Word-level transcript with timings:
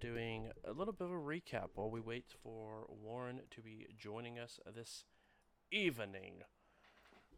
doing 0.00 0.50
a 0.64 0.72
little 0.72 0.94
bit 0.94 1.06
of 1.06 1.12
a 1.12 1.16
recap 1.16 1.68
while 1.74 1.90
we 1.90 2.00
wait 2.00 2.24
for 2.42 2.86
Warren 2.88 3.40
to 3.50 3.60
be 3.60 3.86
joining 3.98 4.38
us 4.38 4.58
this 4.74 5.04
evening. 5.70 6.42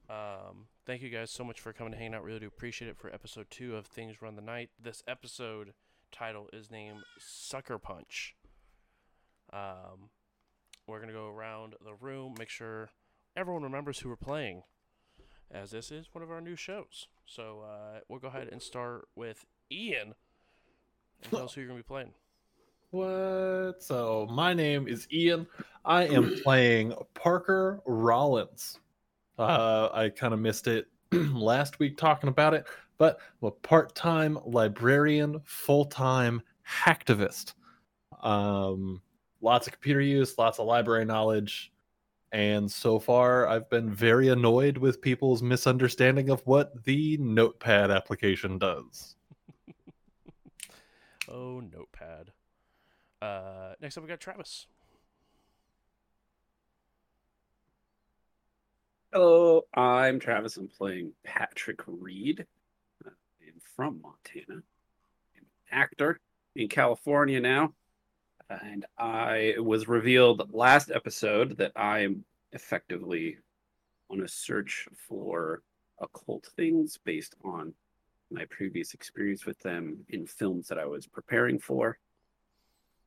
Um, 0.09 0.67
thank 0.87 1.03
you 1.03 1.11
guys 1.11 1.31
so 1.31 1.43
much 1.43 1.61
for 1.61 1.73
coming 1.73 1.93
to 1.93 1.99
hang 1.99 2.15
out. 2.15 2.23
Really 2.23 2.41
do 2.41 2.47
appreciate 2.47 2.89
it 2.89 2.97
for 2.97 3.13
episode 3.13 3.47
two 3.51 3.77
of 3.77 3.87
Things 3.87 4.23
Run 4.23 4.37
the 4.37 4.43
Night. 4.43 4.71
This 4.81 5.03
episode 5.09 5.75
title 6.13 6.49
is 6.53 6.71
named 6.71 7.01
Sucker 7.19 7.79
Punch. 7.79 8.37
Um, 9.53 10.11
we're 10.87 11.01
gonna 11.01 11.13
go 11.13 11.29
around 11.29 11.75
the 11.85 11.95
room, 11.95 12.35
make 12.39 12.49
sure 12.49 12.91
everyone 13.37 13.63
remembers 13.63 13.99
who 14.01 14.09
we're 14.09 14.17
playing, 14.17 14.63
as 15.51 15.73
this 15.73 15.91
is 15.91 16.07
one 16.13 16.23
of 16.23 16.31
our 16.31 16.41
new 16.41 16.57
shows. 16.57 17.09
So 17.27 17.65
uh, 17.69 18.01
we'll 18.09 18.21
go 18.21 18.29
ahead 18.29 18.49
and 18.53 18.63
start 18.63 19.09
with 19.17 19.45
Ian. 19.71 20.15
And 21.23 21.31
tell 21.31 21.45
us 21.45 21.55
who 21.55 21.61
you're 21.61 21.69
gonna 21.69 21.81
be 21.81 21.85
playing. 21.85 22.13
What? 22.93 23.83
So 23.83 24.29
my 24.31 24.53
name 24.53 24.87
is 24.87 25.09
Ian. 25.11 25.47
I 25.83 26.05
am 26.09 26.37
playing 26.45 26.93
Parker 27.15 27.81
Rollins. 27.87 28.81
Uh, 29.39 29.89
I 29.95 30.11
kind 30.11 30.35
of 30.35 30.41
missed 30.41 30.67
it 30.67 30.89
last 31.13 31.79
week 31.79 31.97
talking 31.97 32.29
about 32.29 32.53
it, 32.53 32.67
but 32.99 33.19
I'm 33.41 33.49
a 33.49 33.51
part-time 33.51 34.39
librarian, 34.45 35.41
full-time 35.45 36.43
hacktivist. 36.69 37.55
Um, 38.23 39.01
lots 39.41 39.67
of 39.67 39.73
computer 39.73 40.03
use, 40.03 40.37
lots 40.37 40.59
of 40.59 40.67
library 40.67 41.07
knowledge, 41.07 41.73
and 42.31 42.71
so 42.71 42.99
far 42.99 43.47
I've 43.49 43.71
been 43.71 43.91
very 43.91 44.29
annoyed 44.29 44.77
with 44.77 45.01
people's 45.01 45.43
misunderstanding 45.43 46.29
of 46.29 46.43
what 46.47 46.85
the 46.85 47.17
Notepad 47.17 47.91
application 47.91 48.59
does. 48.59 49.17
Oh, 51.29 51.61
Notepad. 51.61 52.33
Uh, 53.23 53.75
next 53.81 53.97
up, 53.97 54.03
we 54.03 54.09
got 54.09 54.19
Travis. 54.19 54.67
Hello, 59.13 59.63
I'm 59.75 60.19
Travis. 60.19 60.57
I'm 60.57 60.67
playing 60.67 61.13
Patrick 61.23 61.79
Reed. 61.87 62.45
Uh, 63.07 63.11
I'm 63.47 63.61
from 63.77 64.01
Montana. 64.03 64.55
I'm 64.59 64.63
an 65.37 65.47
actor 65.71 66.19
in 66.57 66.67
California 66.67 67.41
now. 67.41 67.75
And 68.51 68.87
I 68.99 69.55
was 69.59 69.87
revealed 69.87 70.53
last 70.53 70.91
episode 70.91 71.59
that 71.59 71.73
I 71.77 72.01
am 72.01 72.25
effectively 72.51 73.39
on 74.11 74.21
a 74.23 74.29
search 74.29 74.89
for 74.97 75.63
occult 76.01 76.49
things 76.57 76.99
based 77.05 77.37
on 77.45 77.73
my 78.33 78.47
previous 78.47 78.95
experience 78.95 79.47
with 79.47 79.61
them 79.61 79.99
in 80.09 80.27
films 80.27 80.67
that 80.67 80.79
I 80.79 80.87
was 80.87 81.07
preparing 81.07 81.61
for. 81.61 81.99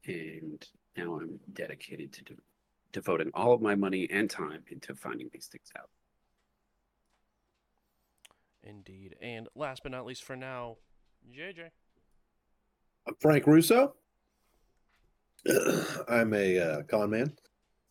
And 0.07 0.65
now 0.97 1.19
I'm 1.19 1.39
dedicated 1.53 2.13
to 2.13 2.23
de- 2.23 2.41
devoting 2.91 3.31
all 3.33 3.53
of 3.53 3.61
my 3.61 3.75
money 3.75 4.07
and 4.11 4.29
time 4.29 4.63
into 4.69 4.95
finding 4.95 5.29
these 5.33 5.47
things 5.47 5.71
out. 5.77 5.89
Indeed. 8.63 9.15
And 9.21 9.47
last 9.55 9.83
but 9.83 9.91
not 9.91 10.05
least 10.05 10.23
for 10.23 10.35
now, 10.35 10.77
JJ. 11.31 11.69
I'm 13.07 13.15
Frank 13.19 13.45
Russo. 13.45 13.95
I'm 16.09 16.33
a 16.33 16.59
uh, 16.59 16.81
con 16.83 17.11
man, 17.11 17.33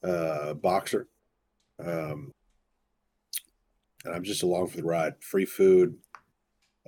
uh, 0.02 0.54
boxer, 0.54 1.06
um, 1.78 2.32
and 4.04 4.14
I'm 4.14 4.24
just 4.24 4.42
along 4.42 4.68
for 4.68 4.78
the 4.78 4.84
ride. 4.84 5.14
Free 5.20 5.44
food, 5.44 5.96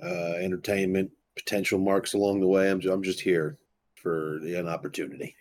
uh, 0.03 0.33
entertainment, 0.41 1.11
potential 1.37 1.79
marks 1.79 2.13
along 2.13 2.41
the 2.41 2.47
way. 2.47 2.69
I'm 2.69 2.81
I'm 2.81 3.03
just 3.03 3.21
here 3.21 3.57
for 4.07 4.37
an 4.37 4.69
opportunity, 4.69 5.35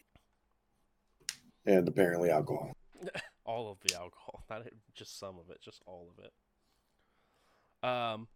and 1.67 1.87
apparently 1.87 2.31
alcohol. 2.31 2.73
all 3.45 3.71
of 3.71 3.79
the 3.87 3.95
alcohol, 3.95 4.43
not 4.51 4.63
just 4.93 5.21
some 5.21 5.37
of 5.39 5.51
it, 5.51 5.61
just 5.63 5.83
all 5.87 6.09
of 6.19 6.25
it. 6.25 7.89
Um, 7.89 8.27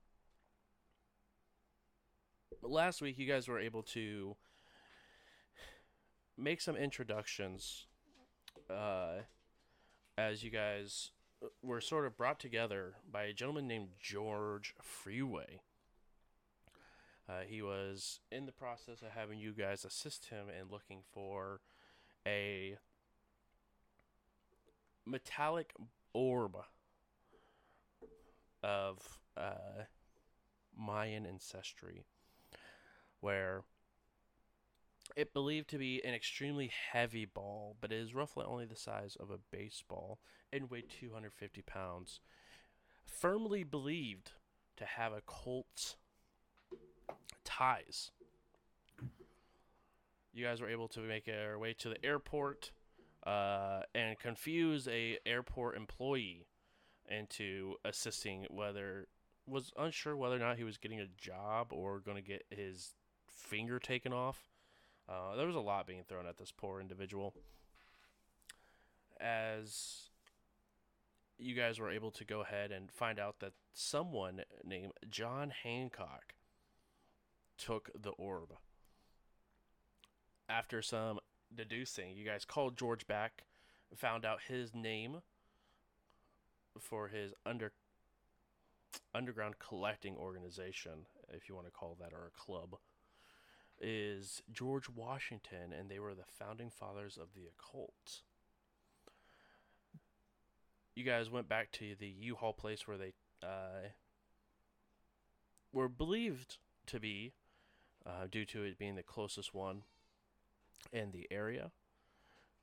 last 2.62 3.02
week 3.02 3.18
you 3.18 3.26
guys 3.26 3.48
were 3.48 3.58
able 3.58 3.82
to 3.82 4.36
make 6.38 6.60
some 6.60 6.76
introductions, 6.76 7.86
uh, 8.72 9.22
as 10.16 10.44
you 10.44 10.50
guys 10.50 11.10
were 11.60 11.80
sort 11.80 12.06
of 12.06 12.16
brought 12.16 12.38
together 12.38 12.94
by 13.10 13.24
a 13.24 13.32
gentleman 13.32 13.66
named 13.66 13.88
George 14.00 14.74
Freeway. 14.80 15.62
Uh, 17.30 17.42
he 17.46 17.62
was 17.62 18.18
in 18.32 18.46
the 18.46 18.52
process 18.52 19.02
of 19.02 19.08
having 19.14 19.38
you 19.38 19.52
guys 19.52 19.84
assist 19.84 20.26
him 20.26 20.46
in 20.48 20.68
looking 20.68 21.02
for 21.12 21.60
a 22.26 22.76
metallic 25.06 25.72
orb 26.12 26.56
of 28.64 29.20
uh, 29.36 29.84
Mayan 30.76 31.24
ancestry, 31.24 32.02
where 33.20 33.62
it 35.14 35.32
believed 35.32 35.70
to 35.70 35.78
be 35.78 36.04
an 36.04 36.14
extremely 36.14 36.70
heavy 36.92 37.26
ball, 37.26 37.76
but 37.80 37.92
it 37.92 37.98
is 37.98 38.14
roughly 38.14 38.44
only 38.44 38.64
the 38.64 38.76
size 38.76 39.16
of 39.20 39.30
a 39.30 39.38
baseball 39.52 40.18
and 40.52 40.68
weighed 40.68 40.90
250 40.90 41.62
pounds. 41.62 42.18
Firmly 43.04 43.62
believed 43.62 44.32
to 44.76 44.84
have 44.84 45.12
occult 45.12 45.96
ties. 47.44 48.10
You 50.32 50.44
guys 50.44 50.60
were 50.60 50.68
able 50.68 50.88
to 50.88 51.00
make 51.00 51.28
our 51.28 51.58
way 51.58 51.74
to 51.74 51.88
the 51.88 52.04
airport 52.04 52.70
uh, 53.26 53.80
and 53.94 54.18
confuse 54.18 54.88
a 54.88 55.18
airport 55.26 55.76
employee 55.76 56.46
into 57.08 57.74
assisting 57.84 58.46
whether 58.48 59.08
was 59.46 59.72
unsure 59.76 60.16
whether 60.16 60.36
or 60.36 60.38
not 60.38 60.56
he 60.56 60.64
was 60.64 60.78
getting 60.78 61.00
a 61.00 61.06
job 61.18 61.72
or 61.72 61.98
going 61.98 62.16
to 62.16 62.22
get 62.22 62.44
his 62.50 62.94
finger 63.26 63.78
taken 63.78 64.12
off. 64.12 64.48
Uh, 65.08 65.34
there 65.34 65.46
was 65.46 65.56
a 65.56 65.60
lot 65.60 65.86
being 65.86 66.04
thrown 66.08 66.26
at 66.26 66.38
this 66.38 66.52
poor 66.56 66.80
individual. 66.80 67.34
As 69.20 70.10
you 71.36 71.54
guys 71.54 71.80
were 71.80 71.90
able 71.90 72.10
to 72.12 72.24
go 72.24 72.42
ahead 72.42 72.70
and 72.70 72.92
find 72.92 73.18
out 73.18 73.40
that 73.40 73.52
someone 73.72 74.42
named 74.64 74.92
John 75.08 75.52
Hancock 75.64 76.34
took 77.60 77.90
the 78.00 78.10
orb. 78.10 78.54
After 80.48 80.82
some 80.82 81.20
deducing, 81.54 82.16
you 82.16 82.24
guys 82.24 82.44
called 82.44 82.76
George 82.76 83.06
back, 83.06 83.44
found 83.94 84.24
out 84.24 84.40
his 84.48 84.74
name 84.74 85.18
for 86.78 87.08
his 87.08 87.32
under 87.44 87.72
underground 89.14 89.54
collecting 89.58 90.16
organization, 90.16 91.06
if 91.32 91.48
you 91.48 91.54
want 91.54 91.66
to 91.66 91.72
call 91.72 91.96
that, 92.00 92.12
or 92.12 92.26
a 92.26 92.38
club, 92.38 92.76
is 93.80 94.42
George 94.52 94.88
Washington, 94.88 95.72
and 95.76 95.88
they 95.88 95.98
were 95.98 96.14
the 96.14 96.24
founding 96.26 96.70
fathers 96.70 97.16
of 97.16 97.28
the 97.34 97.42
occult. 97.46 98.22
You 100.94 101.04
guys 101.04 101.30
went 101.30 101.48
back 101.48 101.70
to 101.72 101.94
the 101.98 102.08
U-Haul 102.08 102.52
place 102.52 102.86
where 102.86 102.98
they 102.98 103.12
uh, 103.42 103.90
were 105.72 105.88
believed 105.88 106.58
to 106.86 107.00
be, 107.00 107.32
uh, 108.06 108.26
due 108.30 108.44
to 108.46 108.62
it 108.62 108.78
being 108.78 108.96
the 108.96 109.02
closest 109.02 109.54
one 109.54 109.82
in 110.92 111.12
the 111.12 111.26
area, 111.30 111.70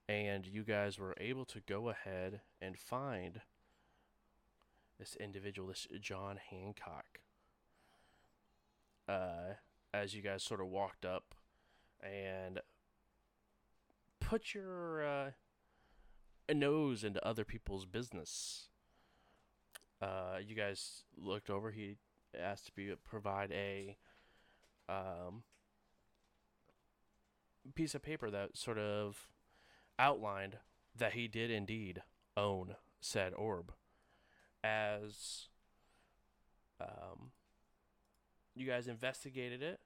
and 0.10 0.46
you 0.46 0.64
guys 0.64 0.98
were 0.98 1.16
able 1.20 1.46
to 1.46 1.60
go 1.60 1.90
ahead 1.90 2.42
and 2.62 2.78
find 2.78 3.42
this 5.00 5.16
individual, 5.20 5.68
this 5.68 5.88
John 6.02 6.40
Hancock. 6.50 7.20
Uh, 9.08 9.54
as 9.94 10.14
you 10.14 10.22
guys 10.22 10.44
sort 10.44 10.60
of 10.60 10.68
walked 10.68 11.06
up 11.06 11.34
and 12.02 12.60
put 14.20 14.54
your 14.54 15.08
uh, 15.08 15.30
nose 16.54 17.04
into 17.04 17.26
other 17.26 17.46
people's 17.46 17.86
business. 17.86 18.68
Uh, 20.02 20.38
you 20.46 20.56
guys 20.56 21.04
looked 21.18 21.50
over. 21.50 21.72
He 21.72 21.96
asked 22.38 22.66
to 22.68 22.72
be 22.74 22.92
provide 23.06 23.52
a 23.52 23.98
um, 24.90 25.44
piece 27.76 27.96
of 27.96 28.02
paper 28.02 28.30
that 28.30 28.58
sort 28.58 28.78
of 28.78 29.28
outlined 30.00 30.58
that 30.96 31.14
he 31.14 31.28
did 31.28 31.52
indeed 31.52 32.02
own 32.36 32.76
said 33.00 33.34
orb 33.34 33.72
as 34.64 35.48
um, 36.82 37.32
you 38.56 38.66
guys 38.68 38.88
investigated 38.88 39.62
it. 39.62 39.80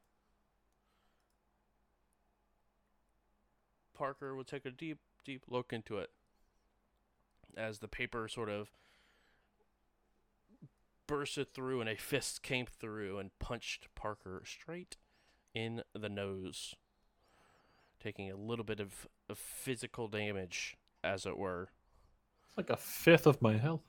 Parker 3.93 4.35
will 4.35 4.43
take 4.43 4.65
a 4.65 4.71
deep, 4.71 4.99
deep 5.23 5.43
look 5.47 5.71
into 5.73 5.97
it 5.97 6.09
as 7.55 7.79
the 7.79 7.87
paper 7.87 8.27
sort 8.27 8.49
of 8.49 8.71
bursted 11.11 11.53
through 11.53 11.81
and 11.81 11.89
a 11.89 11.97
fist 11.97 12.41
came 12.41 12.65
through 12.65 13.19
and 13.19 13.37
punched 13.37 13.93
Parker 13.95 14.41
straight 14.45 14.95
in 15.53 15.83
the 15.93 16.07
nose, 16.07 16.73
taking 18.01 18.31
a 18.31 18.37
little 18.37 18.63
bit 18.63 18.79
of, 18.79 19.09
of 19.29 19.37
physical 19.37 20.07
damage, 20.07 20.77
as 21.03 21.25
it 21.25 21.37
were. 21.37 21.67
It's 22.47 22.55
like 22.55 22.69
a 22.69 22.77
fifth 22.77 23.27
of 23.27 23.41
my 23.41 23.57
health. 23.57 23.81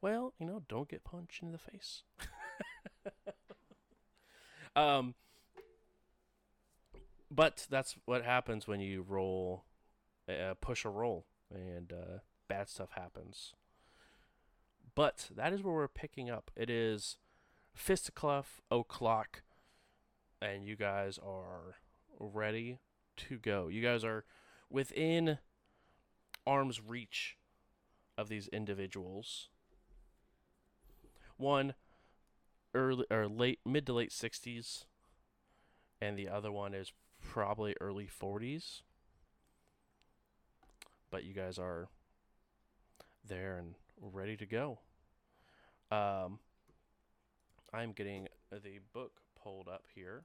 Well, 0.00 0.34
you 0.38 0.46
know, 0.46 0.62
don't 0.68 0.88
get 0.88 1.02
punched 1.02 1.42
in 1.42 1.50
the 1.50 1.58
face. 1.58 2.04
um, 4.76 5.16
but 7.28 7.66
that's 7.68 7.96
what 8.04 8.24
happens 8.24 8.68
when 8.68 8.78
you 8.78 9.02
roll, 9.02 9.64
uh, 10.28 10.54
push 10.60 10.84
a 10.84 10.90
roll, 10.90 11.26
and 11.52 11.92
uh, 11.92 12.18
bad 12.46 12.68
stuff 12.68 12.90
happens. 12.92 13.54
But 14.98 15.28
that 15.36 15.52
is 15.52 15.62
where 15.62 15.74
we're 15.74 15.86
picking 15.86 16.28
up. 16.28 16.50
It 16.56 16.68
is 16.68 17.18
fisticuff 17.72 18.60
o'clock, 18.68 19.42
and 20.42 20.64
you 20.64 20.74
guys 20.74 21.20
are 21.24 21.76
ready 22.18 22.80
to 23.18 23.38
go. 23.38 23.68
You 23.68 23.80
guys 23.80 24.02
are 24.02 24.24
within 24.68 25.38
arm's 26.44 26.80
reach 26.84 27.36
of 28.16 28.28
these 28.28 28.48
individuals. 28.48 29.50
One 31.36 31.74
early 32.74 33.04
or 33.08 33.28
late 33.28 33.60
mid 33.64 33.86
to 33.86 33.92
late 33.92 34.10
60s 34.10 34.86
and 36.00 36.18
the 36.18 36.28
other 36.28 36.50
one 36.50 36.74
is 36.74 36.92
probably 37.22 37.76
early 37.80 38.08
40s. 38.08 38.82
But 41.08 41.22
you 41.22 41.34
guys 41.34 41.56
are 41.56 41.86
there 43.24 43.58
and 43.58 43.76
ready 44.00 44.36
to 44.36 44.44
go. 44.44 44.80
Um 45.90 46.38
I'm 47.72 47.92
getting 47.92 48.28
the 48.50 48.78
book 48.92 49.20
pulled 49.42 49.68
up 49.68 49.84
here. 49.94 50.24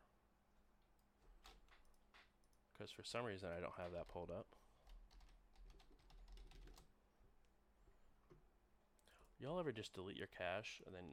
Because 2.74 2.92
for 2.92 3.04
some 3.04 3.25
reason 3.25 3.50
I 3.56 3.60
don't 3.62 3.74
have 3.77 3.92
that 3.94 4.07
pulled 4.07 4.31
up. 4.31 4.45
Y'all 9.39 9.60
ever 9.60 9.71
just 9.74 9.94
delete 9.94 10.15
your 10.15 10.27
cache 10.38 10.81
and 10.86 10.95
then 10.95 11.04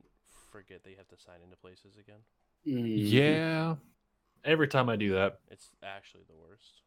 forget 0.53 0.85
that 0.85 0.91
you 0.91 0.97
have 0.97 1.09
to 1.09 1.19
sign 1.19 1.37
into 1.43 1.57
places 1.57 1.97
again? 1.99 2.21
Mhm. 2.65 3.27
Yeah. 3.27 3.77
Every 4.45 4.69
time 4.69 4.89
I 4.89 4.97
do 4.97 5.13
that, 5.15 5.41
It's 5.51 5.71
actually 5.83 6.23
the 6.25 6.37
worst. 6.37 6.83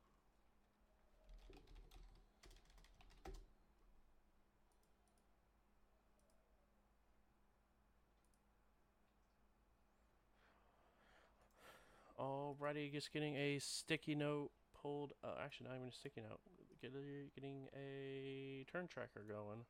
Alrighty, 12.24 12.92
just 12.92 13.12
getting 13.12 13.36
a 13.36 13.60
sticky 13.60 14.16
note 14.16 14.52
pulled. 14.82 15.14
Uh, 15.24 15.34
actually, 15.44 15.68
not 15.68 15.76
even 15.76 15.90
a 15.90 15.92
sticky 15.92 16.22
note. 16.22 16.40
Get 16.82 16.92
a, 16.96 17.30
getting 17.36 17.68
a 17.76 18.66
turn 18.72 18.88
tracker 18.88 19.26
going. 19.28 19.66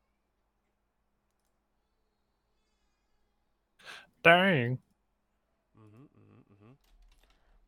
dang. 4.23 4.77
Mm-hmm, 5.77 6.03
mm-hmm, 6.03 6.53
mm-hmm. 6.53 6.73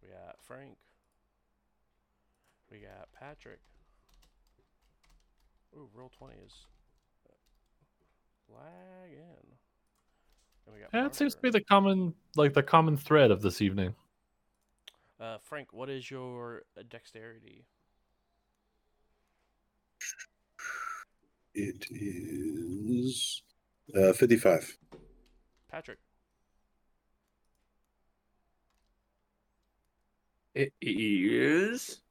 We 0.02 0.10
got 0.10 0.36
Frank. 0.42 0.78
We 2.72 2.80
got 2.80 3.10
Patrick. 3.20 3.60
Ooh, 5.76 5.90
Roll20 5.98 6.46
is 6.46 6.54
lagging. 8.50 9.52
And 10.66 10.76
we 10.76 10.82
got 10.82 10.92
That 10.92 11.16
seems 11.16 11.36
to 11.36 11.42
be 11.42 11.50
the 11.50 11.62
common, 11.62 12.14
like 12.36 12.54
the 12.54 12.64
common 12.64 12.98
thread 12.98 13.32
of 13.32 13.42
this 13.42 13.62
evening. 13.62 13.96
Uh, 15.20 15.38
Frank, 15.42 15.72
what 15.72 15.90
is 15.90 16.12
your 16.12 16.64
uh, 16.78 16.84
dexterity? 16.90 17.66
It 21.54 21.88
is 21.90 23.42
uh, 23.96 24.12
55. 24.12 24.78
Patrick. 25.72 26.00
It 30.54 30.74
is 30.82 32.02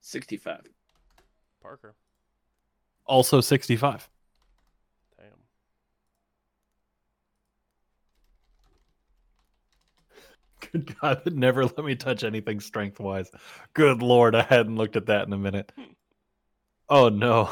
65. 0.00 0.60
Parker. 1.62 1.94
Also 3.06 3.40
65. 3.40 4.08
Damn. 5.16 5.26
Good 10.60 10.98
God, 11.00 11.22
it 11.26 11.34
never 11.34 11.64
let 11.64 11.84
me 11.84 11.94
touch 11.94 12.24
anything 12.24 12.60
strength 12.60 12.98
wise. 13.00 13.30
Good 13.74 14.02
Lord, 14.02 14.34
I 14.34 14.42
hadn't 14.42 14.76
looked 14.76 14.96
at 14.96 15.06
that 15.06 15.26
in 15.26 15.32
a 15.32 15.38
minute. 15.38 15.72
Hmm. 15.76 15.92
Oh 16.88 17.08
no. 17.08 17.50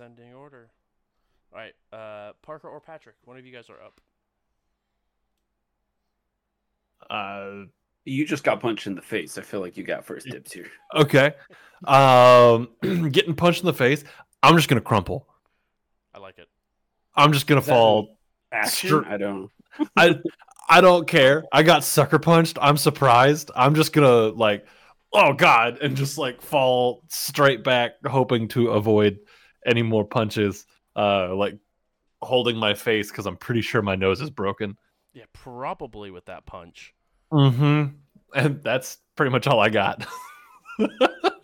Descending 0.00 0.32
order. 0.32 0.70
All 1.52 1.58
right, 1.58 1.74
uh, 1.92 2.32
Parker 2.40 2.68
or 2.68 2.80
Patrick, 2.80 3.16
one 3.24 3.36
of 3.36 3.44
you 3.44 3.52
guys 3.52 3.66
are 3.68 3.82
up. 3.82 4.00
Uh, 7.10 7.66
You 8.06 8.24
just 8.24 8.42
got 8.42 8.60
punched 8.60 8.86
in 8.86 8.94
the 8.94 9.02
face. 9.02 9.36
I 9.36 9.42
feel 9.42 9.60
like 9.60 9.76
you 9.76 9.84
got 9.84 10.06
first 10.06 10.26
dibs 10.26 10.52
here. 10.52 10.68
okay. 10.94 11.34
Um, 11.84 12.70
getting 13.10 13.34
punched 13.34 13.60
in 13.60 13.66
the 13.66 13.74
face. 13.74 14.02
I'm 14.42 14.56
just 14.56 14.68
gonna 14.68 14.80
crumple. 14.80 15.26
I 16.14 16.18
like 16.18 16.38
it. 16.38 16.48
I'm 17.14 17.34
just 17.34 17.46
gonna 17.46 17.60
fall. 17.60 18.16
Action? 18.52 18.88
Str- 18.88 19.06
I 19.06 19.18
don't. 19.18 19.50
I 19.98 20.14
I 20.70 20.80
don't 20.80 21.06
care. 21.06 21.44
I 21.52 21.62
got 21.62 21.84
sucker 21.84 22.18
punched. 22.18 22.56
I'm 22.62 22.78
surprised. 22.78 23.50
I'm 23.54 23.74
just 23.74 23.92
gonna 23.92 24.28
like, 24.28 24.64
oh 25.12 25.34
god, 25.34 25.76
and 25.82 25.94
just 25.94 26.16
like 26.16 26.40
fall 26.40 27.02
straight 27.08 27.62
back, 27.62 27.96
hoping 28.06 28.48
to 28.48 28.70
avoid 28.70 29.18
any 29.66 29.82
more 29.82 30.04
punches. 30.04 30.66
Uh, 30.96 31.34
like 31.34 31.56
holding 32.22 32.56
my 32.56 32.74
face 32.74 33.10
because 33.10 33.26
I'm 33.26 33.36
pretty 33.36 33.62
sure 33.62 33.82
my 33.82 33.96
nose 33.96 34.20
is 34.20 34.30
broken. 34.30 34.76
Yeah, 35.12 35.24
probably 35.32 36.10
with 36.10 36.26
that 36.26 36.46
punch. 36.46 36.94
Mm-hmm. 37.32 37.94
And 38.34 38.62
that's 38.62 38.98
pretty 39.16 39.30
much 39.30 39.46
all 39.46 39.60
I 39.60 39.70
got. 39.70 40.06
I 40.78 40.86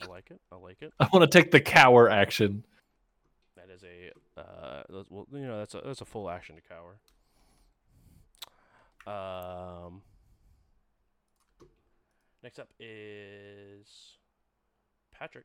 like 0.08 0.30
it. 0.30 0.40
I 0.52 0.56
like 0.56 0.82
it. 0.82 0.92
I 1.00 1.08
want 1.12 1.30
to 1.30 1.38
take 1.38 1.50
the 1.50 1.60
cower 1.60 2.08
action. 2.08 2.64
That 3.56 3.70
is 3.70 3.82
a 3.82 4.40
uh, 4.40 4.82
that's- 4.88 5.06
well, 5.10 5.26
you 5.32 5.46
know, 5.46 5.58
that's 5.58 5.74
a 5.74 5.82
that's 5.84 6.00
a 6.00 6.04
full 6.04 6.28
action 6.30 6.56
to 6.56 6.62
cower. 6.62 6.98
Um, 9.06 10.02
next 12.42 12.58
up 12.58 12.68
is 12.80 14.16
Patrick. 15.16 15.44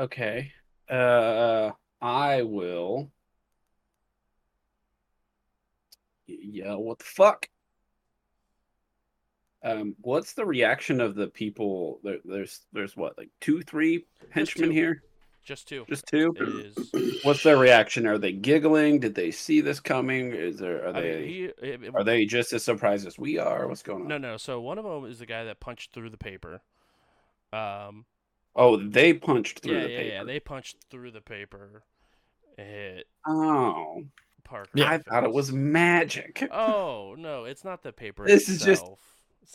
Okay. 0.00 0.50
Uh, 0.88 1.70
I 2.00 2.42
will. 2.42 3.10
Yeah. 6.26 6.74
What 6.74 6.98
the 6.98 7.04
fuck? 7.04 7.48
Um, 9.62 9.94
what's 10.00 10.32
the 10.32 10.46
reaction 10.46 11.02
of 11.02 11.14
the 11.14 11.26
people? 11.28 12.00
There, 12.02 12.16
there's, 12.24 12.60
there's 12.72 12.96
what, 12.96 13.18
like 13.18 13.28
two, 13.40 13.60
three 13.60 14.06
henchmen 14.30 14.70
two. 14.70 14.74
here? 14.74 15.02
Just 15.44 15.68
two. 15.68 15.84
Just 15.86 16.06
two. 16.06 16.34
Is. 16.38 17.20
What's 17.24 17.42
their 17.42 17.56
reaction? 17.56 18.06
Are 18.06 18.18
they 18.18 18.32
giggling? 18.32 19.00
Did 19.00 19.14
they 19.14 19.30
see 19.30 19.62
this 19.62 19.80
coming? 19.80 20.32
Is 20.32 20.58
there? 20.58 20.84
Are 20.84 20.90
I 20.90 20.92
mean, 20.92 21.02
they? 21.02 21.26
he, 21.26 21.44
it- 21.44 21.82
it- 21.82 21.94
Are 21.94 22.04
they 22.04 22.26
just 22.26 22.52
as 22.52 22.62
surprised 22.62 23.06
as 23.06 23.18
we 23.18 23.38
are? 23.38 23.66
What's 23.66 23.82
going 23.82 24.02
on? 24.02 24.08
No, 24.08 24.18
no. 24.18 24.36
So 24.36 24.60
one 24.60 24.78
of 24.78 24.84
them 24.84 25.06
is 25.10 25.18
the 25.18 25.26
guy 25.26 25.44
that 25.44 25.58
punched 25.58 25.92
through 25.92 26.10
the 26.10 26.18
paper. 26.18 26.62
Um. 27.52 28.04
Oh, 28.56 28.76
they 28.76 29.12
punched 29.14 29.60
through 29.60 29.76
yeah, 29.76 29.82
the 29.84 29.90
yeah, 29.90 29.98
paper. 29.98 30.14
yeah. 30.14 30.24
They 30.24 30.40
punched 30.40 30.76
through 30.90 31.12
the 31.12 31.20
paper. 31.20 31.84
Hit 32.56 33.06
Oh, 33.26 34.02
Parker. 34.44 34.70
Yeah. 34.74 34.90
I 34.90 34.98
thought 34.98 35.24
it 35.24 35.32
was 35.32 35.52
magic. 35.52 36.46
Oh 36.52 37.14
no, 37.16 37.44
it's 37.44 37.64
not 37.64 37.82
the 37.82 37.92
paper. 37.92 38.26
This 38.26 38.48
is 38.48 38.58
just- 38.62 38.82
itself. 38.82 39.00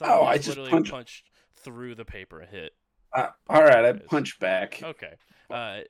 Oh, 0.01 0.23
I 0.25 0.37
just 0.37 0.57
punched- 0.57 0.91
punched 0.91 1.29
through 1.55 1.95
the 1.95 2.05
paper 2.05 2.41
hit. 2.49 2.73
Uh, 3.13 3.27
all 3.49 3.63
right, 3.63 3.85
I 3.85 3.93
punched 3.93 4.39
back. 4.39 4.81
Okay. 4.83 5.13
Uh, 5.49 5.81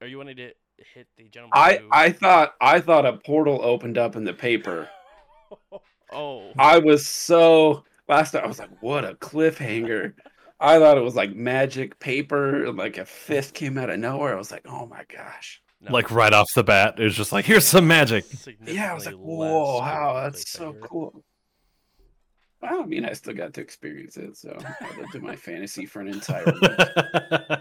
are 0.00 0.06
you 0.06 0.18
wanting 0.18 0.36
to 0.36 0.52
hit 0.94 1.06
the 1.16 1.28
gentleman? 1.28 1.52
I 1.54 1.76
who- 1.76 1.88
I 1.92 2.12
thought 2.12 2.54
I 2.60 2.80
thought 2.80 3.06
a 3.06 3.14
portal 3.18 3.60
opened 3.62 3.98
up 3.98 4.16
in 4.16 4.24
the 4.24 4.34
paper. 4.34 4.88
oh. 6.12 6.52
I 6.58 6.78
was 6.78 7.06
so 7.06 7.84
last 8.08 8.32
time. 8.32 8.44
I 8.44 8.46
was 8.48 8.58
like, 8.58 8.82
what 8.82 9.04
a 9.04 9.14
cliffhanger. 9.14 10.14
I 10.58 10.78
thought 10.78 10.96
it 10.98 11.02
was 11.02 11.14
like 11.14 11.34
magic 11.34 11.98
paper, 11.98 12.72
like 12.72 12.96
a 12.98 13.04
fist 13.04 13.54
came 13.54 13.76
out 13.76 13.90
of 13.90 13.98
nowhere. 13.98 14.34
I 14.34 14.38
was 14.38 14.50
like, 14.50 14.66
oh 14.66 14.86
my 14.86 15.04
gosh. 15.14 15.60
No, 15.80 15.92
Like 15.92 16.10
right 16.10 16.32
off 16.32 16.48
the 16.54 16.64
bat, 16.64 16.98
it 16.98 17.04
was 17.04 17.14
just 17.14 17.32
like, 17.32 17.44
here's 17.44 17.66
some 17.66 17.86
magic. 17.86 18.24
Yeah, 18.64 18.90
I 18.90 18.94
was 18.94 19.04
like, 19.04 19.14
whoa, 19.16 19.74
less 19.78 19.80
wow, 19.82 20.20
that's 20.22 20.44
the 20.44 20.58
so 20.58 20.72
figure. 20.72 20.88
cool. 20.88 21.24
Well, 22.62 22.82
I 22.82 22.86
mean, 22.86 23.04
I 23.04 23.12
still 23.12 23.34
got 23.34 23.52
to 23.54 23.60
experience 23.60 24.16
it, 24.16 24.36
so 24.38 24.56
I 24.80 24.96
lived 24.98 25.14
in 25.14 25.22
my 25.22 25.36
fantasy 25.36 25.84
for 25.84 26.00
an 26.00 26.08
entire 26.08 26.46
week. 26.46 26.62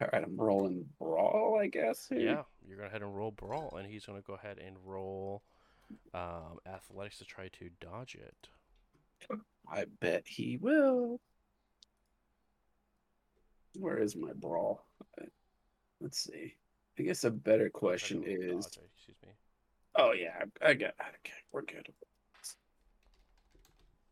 All 0.00 0.08
right, 0.12 0.22
I'm 0.22 0.36
rolling 0.36 0.84
brawl, 1.00 1.58
I 1.60 1.66
guess. 1.68 2.06
here. 2.08 2.20
Yeah, 2.20 2.42
you're 2.66 2.76
gonna 2.76 2.90
head 2.90 3.02
and 3.02 3.16
roll 3.16 3.30
brawl, 3.32 3.76
and 3.76 3.90
he's 3.90 4.04
gonna 4.06 4.20
go 4.20 4.34
ahead 4.34 4.58
and 4.64 4.76
roll 4.84 5.42
um, 6.14 6.58
athletics 6.66 7.18
to 7.18 7.24
try 7.24 7.48
to 7.48 7.70
dodge 7.80 8.14
it. 8.14 8.48
I 9.70 9.86
bet 10.00 10.22
he 10.26 10.56
will. 10.56 11.20
Where 13.78 13.98
is 13.98 14.16
my 14.16 14.32
brawl? 14.32 14.86
Let's 16.00 16.18
see. 16.18 16.54
I 16.98 17.02
guess 17.02 17.24
a 17.24 17.30
better 17.30 17.68
question 17.68 18.22
is. 18.26 18.66
dodge, 18.66 18.84
excuse 18.94 19.16
me. 19.22 19.32
Oh 19.96 20.12
yeah, 20.12 20.34
I 20.62 20.70
I 20.70 20.74
got. 20.74 20.94
Okay, 21.00 21.34
we're 21.52 21.62
good. 21.62 21.88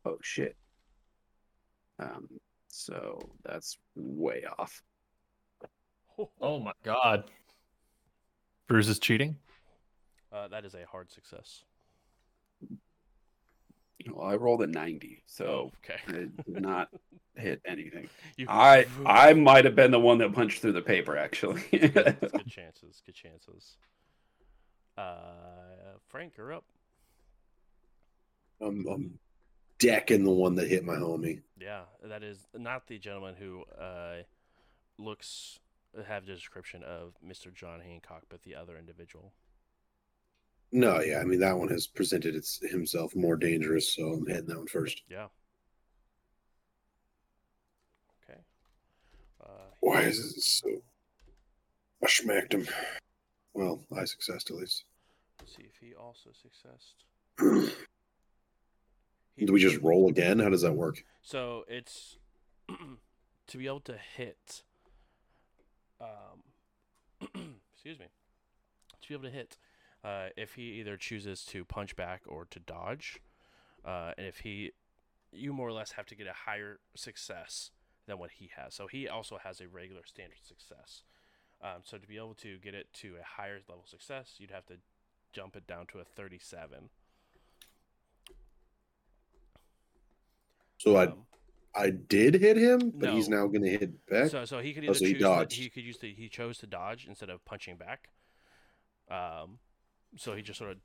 Oh 0.04 0.18
shit. 0.22 0.56
Um. 1.98 2.28
So 2.68 3.18
that's 3.44 3.78
way 3.94 4.44
off. 4.58 4.82
oh 6.40 6.58
my 6.60 6.72
god. 6.82 7.30
Bruce 8.66 8.88
is 8.88 8.98
cheating? 8.98 9.36
Uh, 10.32 10.48
that 10.48 10.64
is 10.64 10.74
a 10.74 10.84
hard 10.90 11.10
success. 11.12 11.62
Well, 14.10 14.26
I 14.26 14.34
rolled 14.36 14.62
a 14.62 14.66
ninety, 14.66 15.22
so 15.26 15.44
Oh, 15.44 15.72
okay. 15.84 16.00
it 16.22 16.44
did 16.52 16.62
not 16.62 16.88
hit 17.36 17.60
anything. 17.66 18.08
You- 18.36 18.46
I 18.48 18.86
I 19.06 19.32
might 19.34 19.64
have 19.64 19.74
been 19.74 19.90
the 19.90 20.00
one 20.00 20.18
that 20.18 20.32
punched 20.32 20.60
through 20.60 20.72
the 20.72 20.82
paper, 20.82 21.16
actually. 21.16 21.62
good, 21.70 21.92
good 22.20 22.46
chances. 22.48 23.02
Good 23.04 23.14
chances. 23.14 23.76
Uh, 24.96 25.98
Frank, 26.08 26.34
you're 26.36 26.52
up. 26.52 26.64
I'm, 28.60 28.86
I'm 28.88 29.18
decking 29.78 30.24
the 30.24 30.30
one 30.30 30.54
that 30.56 30.68
hit 30.68 30.84
my 30.84 30.94
homie. 30.94 31.42
Yeah, 31.60 31.82
that 32.04 32.22
is 32.22 32.46
not 32.56 32.86
the 32.86 32.98
gentleman 32.98 33.34
who 33.36 33.64
uh, 33.80 34.22
looks 34.98 35.58
have 36.06 36.26
the 36.26 36.32
description 36.34 36.82
of 36.82 37.14
Mr. 37.26 37.52
John 37.52 37.80
Hancock, 37.80 38.22
but 38.28 38.42
the 38.42 38.54
other 38.54 38.78
individual. 38.78 39.32
No, 40.74 41.00
yeah, 41.00 41.20
I 41.20 41.24
mean 41.24 41.38
that 41.38 41.56
one 41.56 41.68
has 41.68 41.86
presented 41.86 42.34
its, 42.34 42.58
himself 42.68 43.14
more 43.14 43.36
dangerous, 43.36 43.94
so 43.94 44.08
I'm 44.08 44.26
heading 44.26 44.46
that 44.46 44.58
one 44.58 44.66
first. 44.66 45.02
Yeah. 45.08 45.28
Okay. 48.28 48.40
Uh, 49.40 49.70
Why 49.78 50.00
is 50.00 50.18
it 50.18 50.42
so? 50.42 50.68
I 52.02 52.08
smacked 52.08 52.54
him. 52.54 52.66
Well, 53.54 53.84
I 53.96 54.04
successed 54.04 54.50
at 54.50 54.56
least. 54.56 54.82
let's 55.38 55.54
see 55.54 55.62
if 55.62 55.76
he 55.80 55.94
also 55.94 56.30
successed. 56.42 57.04
Do 59.38 59.52
we 59.52 59.60
just 59.60 59.80
roll 59.80 60.08
again? 60.08 60.40
How 60.40 60.48
does 60.48 60.62
that 60.62 60.74
work? 60.74 61.04
So 61.22 61.64
it's 61.68 62.16
to 63.46 63.56
be 63.56 63.68
able 63.68 63.78
to 63.82 63.96
hit. 64.16 64.64
Um, 66.00 66.42
excuse 67.72 68.00
me. 68.00 68.06
To 69.02 69.08
be 69.08 69.14
able 69.14 69.24
to 69.24 69.30
hit, 69.30 69.56
uh, 70.04 70.28
if 70.36 70.54
he 70.54 70.62
either 70.80 70.96
chooses 70.96 71.44
to 71.46 71.64
punch 71.64 71.96
back 71.96 72.22
or 72.26 72.44
to 72.50 72.60
dodge, 72.60 73.20
uh, 73.84 74.12
and 74.18 74.26
if 74.26 74.40
he, 74.40 74.72
you 75.32 75.52
more 75.52 75.68
or 75.68 75.72
less 75.72 75.92
have 75.92 76.06
to 76.06 76.14
get 76.14 76.26
a 76.26 76.32
higher 76.46 76.80
success 76.94 77.70
than 78.06 78.18
what 78.18 78.32
he 78.32 78.50
has. 78.56 78.74
So 78.74 78.86
he 78.86 79.08
also 79.08 79.38
has 79.42 79.60
a 79.60 79.68
regular 79.68 80.02
standard 80.04 80.38
success. 80.42 81.02
Um, 81.62 81.80
so 81.82 81.96
to 81.98 82.06
be 82.06 82.16
able 82.18 82.34
to 82.34 82.58
get 82.58 82.74
it 82.74 82.88
to 82.94 83.14
a 83.20 83.24
higher 83.24 83.60
level 83.68 83.84
success, 83.86 84.34
you'd 84.38 84.50
have 84.50 84.66
to 84.66 84.74
jump 85.32 85.56
it 85.56 85.66
down 85.66 85.86
to 85.88 85.98
a 86.00 86.04
37. 86.04 86.90
So 90.78 90.96
I 90.96 91.06
Um, 91.06 91.26
I 91.74 91.90
did 91.90 92.34
hit 92.34 92.56
him, 92.56 92.92
but 92.94 93.10
he's 93.10 93.28
now 93.28 93.46
going 93.48 93.62
to 93.62 93.70
hit 93.70 94.06
back. 94.06 94.30
So, 94.30 94.44
so 94.44 94.60
he 94.60 94.72
could 94.74 94.84
Oh, 94.86 94.92
either 94.92 94.98
so 94.98 95.04
he 95.06 95.12
choose 95.14 95.22
dodged. 95.22 95.52
he 95.52 95.68
could 95.70 95.82
use 95.84 95.98
the 95.98 96.12
he 96.14 96.28
chose 96.28 96.58
to 96.58 96.66
dodge 96.66 97.06
instead 97.08 97.30
of 97.30 97.44
punching 97.44 97.76
back. 97.76 98.10
Um, 99.10 99.58
so 100.16 100.34
he 100.34 100.42
just 100.42 100.58
sort 100.58 100.70
of 100.70 100.76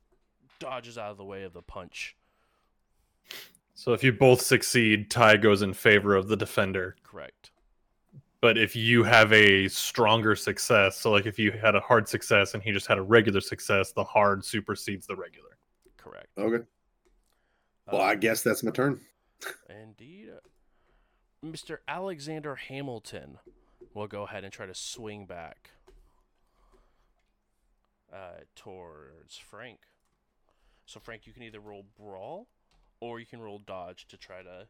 dodges 0.58 0.98
out 0.98 1.10
of 1.10 1.16
the 1.16 1.24
way 1.24 1.42
of 1.42 1.52
the 1.52 1.62
punch. 1.62 2.16
So 3.74 3.92
if 3.92 4.04
you 4.04 4.12
both 4.12 4.42
succeed, 4.42 5.10
tie 5.10 5.36
goes 5.36 5.62
in 5.62 5.72
favor 5.72 6.14
of 6.14 6.28
the 6.28 6.36
defender. 6.36 6.96
Correct. 7.02 7.50
But 8.40 8.56
if 8.56 8.74
you 8.74 9.04
have 9.04 9.32
a 9.32 9.68
stronger 9.68 10.34
success, 10.34 10.96
so 10.96 11.10
like 11.10 11.26
if 11.26 11.38
you 11.38 11.52
had 11.52 11.74
a 11.74 11.80
hard 11.80 12.08
success 12.08 12.54
and 12.54 12.62
he 12.62 12.72
just 12.72 12.86
had 12.86 12.98
a 12.98 13.02
regular 13.02 13.40
success, 13.40 13.92
the 13.92 14.04
hard 14.04 14.44
supersedes 14.44 15.06
the 15.06 15.16
regular. 15.16 15.56
Correct. 15.96 16.28
okay. 16.38 16.64
Uh, 17.88 17.92
well, 17.92 18.02
I 18.02 18.14
guess 18.14 18.42
that's 18.42 18.62
my 18.62 18.70
turn. 18.70 19.00
Indeed. 19.68 20.30
Mr. 21.44 21.78
Alexander 21.88 22.54
Hamilton 22.54 23.38
will 23.94 24.06
go 24.06 24.24
ahead 24.24 24.44
and 24.44 24.52
try 24.52 24.66
to 24.66 24.74
swing 24.74 25.26
back 25.26 25.70
uh, 28.12 28.40
towards 28.56 29.36
Frank. 29.36 29.80
So, 30.86 30.98
Frank, 31.00 31.26
you 31.26 31.32
can 31.32 31.42
either 31.42 31.60
roll 31.60 31.84
brawl 31.98 32.48
or 33.00 33.20
you 33.20 33.26
can 33.26 33.40
roll 33.40 33.58
dodge 33.64 34.06
to 34.08 34.16
try 34.16 34.42
to 34.42 34.66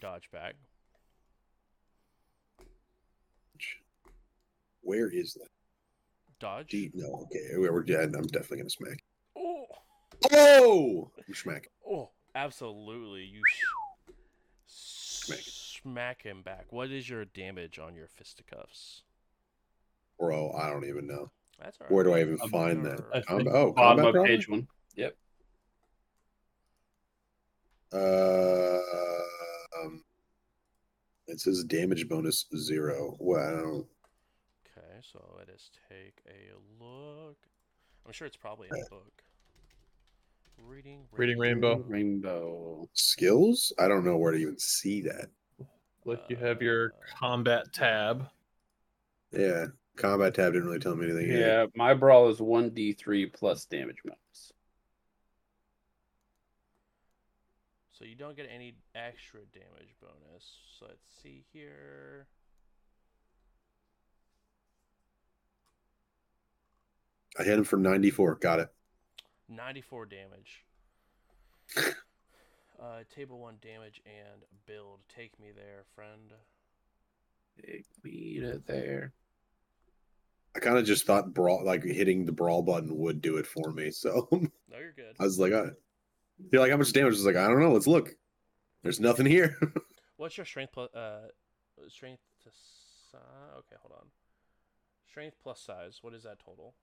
dodge 0.00 0.30
back. 0.30 0.54
Where 4.82 5.08
is 5.08 5.34
that? 5.34 5.48
Dodge. 6.40 6.74
No, 6.94 7.24
okay. 7.26 7.56
We're 7.56 7.82
dead. 7.82 8.14
I'm 8.16 8.26
definitely 8.26 8.58
going 8.58 8.68
to 8.68 8.74
smack. 8.74 9.02
Oh, 9.36 9.64
Oh! 10.32 11.10
You 11.26 11.34
smack. 11.34 11.68
oh, 11.88 12.10
absolutely. 12.34 13.22
You 13.22 13.40
sh- 13.48 14.14
Smack. 15.24 15.40
smack 15.42 16.22
him 16.22 16.42
back. 16.42 16.66
What 16.70 16.90
is 16.90 17.08
your 17.08 17.24
damage 17.24 17.78
on 17.78 17.94
your 17.94 18.08
fisticuffs? 18.08 19.02
Bro, 20.18 20.52
I 20.52 20.68
don't 20.70 20.84
even 20.84 21.06
know. 21.06 21.30
That's 21.60 21.78
all 21.80 21.86
right. 21.86 21.92
Where 21.92 22.04
do 22.04 22.12
I 22.14 22.20
even 22.22 22.38
Um, 22.42 22.50
find 22.50 22.84
that? 22.86 23.24
Com- 23.26 23.46
oh, 23.48 23.72
Bottom 23.72 24.04
combat 24.04 24.14
of 24.20 24.26
page 24.26 24.48
one. 24.48 24.66
Yep. 24.96 25.16
Uh, 27.92 28.78
um, 29.80 30.02
it 31.26 31.40
says 31.40 31.62
damage 31.64 32.08
bonus 32.08 32.46
zero. 32.56 33.16
Well, 33.20 33.86
Okay, 34.66 35.00
so 35.02 35.34
let 35.38 35.48
us 35.50 35.70
take 35.88 36.20
a 36.28 36.52
look. 36.82 37.36
I'm 38.06 38.12
sure 38.12 38.26
it's 38.26 38.36
probably 38.36 38.68
in 38.72 38.80
the 38.80 38.86
book. 38.90 39.22
Reading. 40.66 41.06
Reading 41.12 41.38
Rainbow. 41.38 41.76
Rainbow. 41.86 42.88
Skills? 42.94 43.72
I 43.78 43.88
don't 43.88 44.04
know 44.04 44.16
where 44.16 44.32
to 44.32 44.38
even 44.38 44.58
see 44.58 45.02
that. 45.02 45.26
Like 46.04 46.20
you 46.28 46.36
have 46.36 46.62
your 46.62 46.86
Uh, 46.92 47.16
combat 47.18 47.72
tab. 47.72 48.28
Yeah, 49.32 49.66
combat 49.96 50.34
tab 50.34 50.52
didn't 50.52 50.66
really 50.68 50.78
tell 50.78 50.96
me 50.96 51.06
anything. 51.06 51.30
either. 51.30 51.40
Yeah, 51.40 51.66
my 51.74 51.94
brawl 51.94 52.28
is 52.28 52.40
one 52.40 52.70
d 52.70 52.92
three 52.92 53.26
plus 53.26 53.64
damage 53.64 53.98
bonus. 54.04 54.52
So 57.92 58.04
you 58.04 58.16
don't 58.16 58.36
get 58.36 58.48
any 58.52 58.74
extra 58.94 59.40
damage 59.52 59.94
bonus. 60.00 60.44
So 60.78 60.86
let's 60.88 61.22
see 61.22 61.44
here. 61.52 62.26
I 67.38 67.44
hit 67.44 67.58
him 67.58 67.64
for 67.64 67.76
94. 67.76 68.34
Got 68.36 68.60
it. 68.60 68.68
94 69.48 70.06
damage. 70.06 70.64
uh, 72.82 73.04
table 73.14 73.38
one 73.38 73.56
damage 73.62 74.02
and 74.04 74.42
build. 74.66 74.98
Take 75.14 75.38
me 75.38 75.48
there, 75.54 75.84
friend. 75.94 76.32
Take 77.64 77.86
me 78.02 78.40
to 78.40 78.60
there. 78.66 79.12
I 80.54 80.58
kind 80.58 80.76
of 80.76 80.84
just 80.84 81.06
thought 81.06 81.32
brawl, 81.32 81.64
like 81.64 81.82
hitting 81.82 82.26
the 82.26 82.32
brawl 82.32 82.62
button 82.62 82.96
would 82.98 83.22
do 83.22 83.38
it 83.38 83.46
for 83.46 83.72
me. 83.72 83.90
So 83.90 84.28
No, 84.32 84.78
you're 84.78 84.92
good. 84.92 85.16
I 85.18 85.24
was 85.24 85.38
like, 85.38 85.52
I, 85.52 85.70
you're 86.50 86.60
like, 86.60 86.70
how 86.70 86.76
much 86.76 86.92
damage? 86.92 87.14
I 87.14 87.16
was 87.16 87.26
like, 87.26 87.36
I 87.36 87.48
don't 87.48 87.60
know. 87.60 87.72
Let's 87.72 87.86
look. 87.86 88.10
There's 88.82 89.00
nothing 89.00 89.26
here. 89.26 89.58
What's 90.16 90.36
your 90.36 90.46
strength 90.46 90.72
plus 90.72 90.92
uh 90.94 91.28
strength 91.88 92.22
to 92.44 92.50
size? 92.50 93.20
Okay, 93.58 93.76
hold 93.80 93.94
on. 93.98 94.06
Strength 95.08 95.36
plus 95.42 95.60
size. 95.60 95.98
What 96.02 96.14
is 96.14 96.22
that 96.24 96.38
total? 96.38 96.74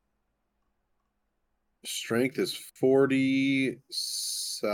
Strength 1.85 2.39
is 2.39 2.53
40. 2.53 3.79
Size 3.89 4.69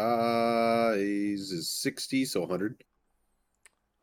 is 1.52 1.70
60, 1.70 2.26
so 2.26 2.40
100. 2.42 2.84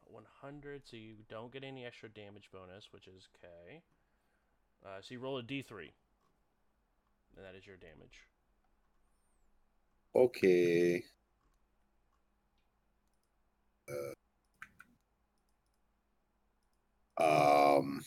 100. 0.07 0.83
So 0.89 0.97
you 0.97 1.15
don't 1.29 1.53
get 1.53 1.65
any 1.65 1.85
extra 1.85 2.09
damage 2.09 2.49
bonus, 2.53 2.93
which 2.93 3.09
is 3.09 3.29
okay. 3.37 3.83
Uh, 4.85 5.01
so 5.01 5.15
you 5.15 5.21
roll 5.21 5.39
a 5.39 5.43
d3, 5.43 5.91
and 7.37 7.45
that 7.47 7.55
is 7.57 7.67
your 7.67 7.77
damage. 7.77 8.27
Okay. 10.15 11.05
Uh, 17.19 17.77
um, 17.79 18.03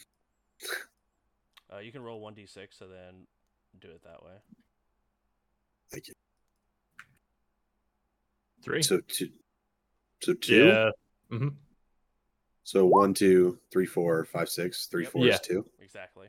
Uh, 1.74 1.80
you 1.80 1.92
can 1.92 2.04
roll 2.04 2.20
one 2.20 2.36
d6 2.36 2.68
so 2.72 2.88
then 2.88 3.26
do 3.82 3.88
it 3.90 4.04
that 4.04 4.24
way. 4.24 4.34
Thank 5.92 6.08
you. 6.10 6.14
Three. 8.64 8.82
So 8.84 9.00
two. 9.08 9.30
So 10.22 10.34
two. 10.34 10.66
Yeah. 10.68 10.92
hmm 11.30 11.50
So 12.64 12.86
one, 12.86 13.14
two, 13.14 13.60
three, 13.72 13.86
four, 13.86 14.26
five, 14.26 14.50
six. 14.50 14.88
Three, 14.88 15.04
Yep. 15.04 15.12
four 15.12 15.28
Yeah. 15.28 15.34
is 15.34 15.40
two. 15.42 15.66
Exactly. 15.80 16.28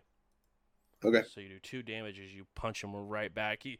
Okay. 1.04 1.22
So 1.32 1.40
you 1.40 1.48
do 1.48 1.58
two 1.58 1.82
damages. 1.82 2.34
you 2.34 2.46
punch 2.54 2.82
him 2.82 2.94
right 2.94 3.32
back. 3.32 3.62
He 3.62 3.78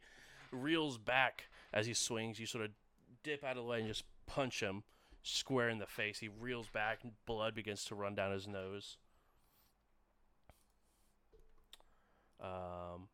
reels 0.51 0.97
back 0.97 1.45
as 1.73 1.85
he 1.85 1.93
swings. 1.93 2.39
You 2.39 2.45
sort 2.45 2.65
of 2.65 2.71
dip 3.23 3.43
out 3.43 3.51
of 3.51 3.63
the 3.63 3.63
way 3.63 3.79
and 3.79 3.87
just 3.87 4.03
punch 4.25 4.61
him 4.61 4.83
square 5.23 5.69
in 5.69 5.79
the 5.79 5.87
face. 5.87 6.19
He 6.19 6.29
reels 6.29 6.67
back 6.67 6.99
and 7.03 7.13
blood 7.25 7.53
begins 7.53 7.83
to 7.85 7.95
run 7.95 8.15
down 8.15 8.31
his 8.31 8.47
nose. 8.47 8.97
Um, 12.39 13.07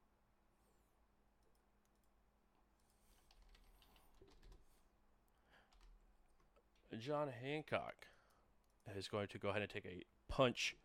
John 7.00 7.30
Hancock 7.42 8.08
is 8.96 9.08
going 9.08 9.28
to 9.30 9.38
go 9.38 9.50
ahead 9.50 9.62
and 9.62 9.72
take 9.72 9.86
a 9.86 10.04
punch 10.28 10.76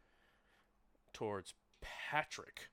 towards 1.13 1.55
Patrick. 1.81 2.69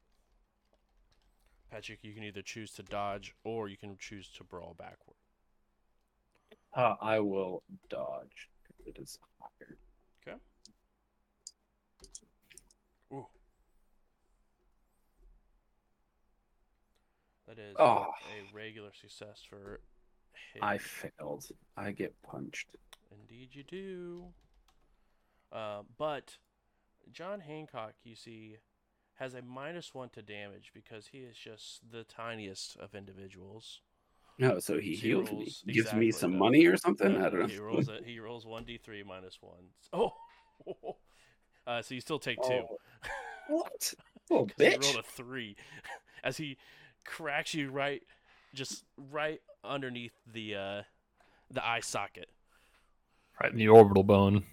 Patrick, 1.71 1.99
you 2.03 2.13
can 2.13 2.23
either 2.23 2.41
choose 2.41 2.71
to 2.73 2.83
dodge 2.83 3.33
or 3.43 3.67
you 3.67 3.77
can 3.77 3.97
choose 3.97 4.29
to 4.37 4.43
brawl 4.43 4.75
backward. 4.77 5.15
Uh, 6.73 6.95
I 7.01 7.19
will 7.19 7.63
dodge. 7.89 8.49
It 8.85 8.97
is 8.99 9.17
higher. 9.39 9.77
Okay. 10.27 10.37
Ooh. 13.13 13.27
That 17.47 17.59
is 17.59 17.75
Oh. 17.79 18.13
a 18.29 18.53
regular 18.53 18.93
success 18.93 19.41
for. 19.43 19.81
I 20.61 20.77
failed. 20.77 21.45
I 21.75 21.91
get 21.91 22.21
punched. 22.21 22.75
Indeed, 23.11 23.55
you 23.55 23.63
do. 23.63 24.33
Uh, 25.51 25.83
but 25.97 26.37
John 27.11 27.39
Hancock, 27.39 27.93
you 28.03 28.15
see, 28.15 28.57
has 29.15 29.33
a 29.33 29.41
minus 29.41 29.93
one 29.93 30.09
to 30.09 30.21
damage 30.21 30.71
because 30.73 31.07
he 31.07 31.19
is 31.19 31.37
just 31.37 31.81
the 31.91 32.03
tiniest 32.03 32.77
of 32.77 32.93
individuals. 32.95 33.79
No, 34.37 34.59
so 34.59 34.75
he 34.79 34.89
he 34.91 34.95
heals 34.95 35.31
me. 35.31 35.37
rolls- 35.37 35.63
Gives 35.67 35.93
me 35.93 36.11
some 36.11 36.33
no. 36.33 36.39
money 36.39 36.65
or 36.65 36.75
something. 36.77 37.15
Uh, 37.15 37.25
I 37.25 37.29
don't 37.29 37.49
He 37.49 37.57
rolls 37.57 37.87
a, 37.89 37.99
he 38.03 38.19
rolls 38.19 38.45
one 38.45 38.65
d 38.65 38.77
three 38.77 39.03
minus 39.03 39.37
one. 39.41 39.69
Oh, 39.93 40.11
uh, 41.67 41.81
so 41.81 41.93
you 41.95 42.01
still 42.01 42.19
take 42.19 42.41
two. 42.41 42.63
Oh, 42.69 42.77
what? 43.47 43.93
Oh, 44.31 44.45
'cause 44.45 44.53
he 44.57 44.65
rolled 44.69 44.83
bitch. 44.83 44.99
a 44.99 45.03
three 45.03 45.55
as 46.23 46.37
he 46.37 46.57
cracks 47.05 47.53
you 47.53 47.69
right, 47.69 48.01
just 48.53 48.83
right 49.11 49.39
underneath 49.63 50.13
the 50.31 50.55
uh, 50.55 50.81
the 51.51 51.65
eye 51.65 51.79
socket. 51.81 52.29
Right 53.41 53.51
in 53.51 53.57
the 53.57 53.67
orbital 53.69 54.03
bone. 54.03 54.43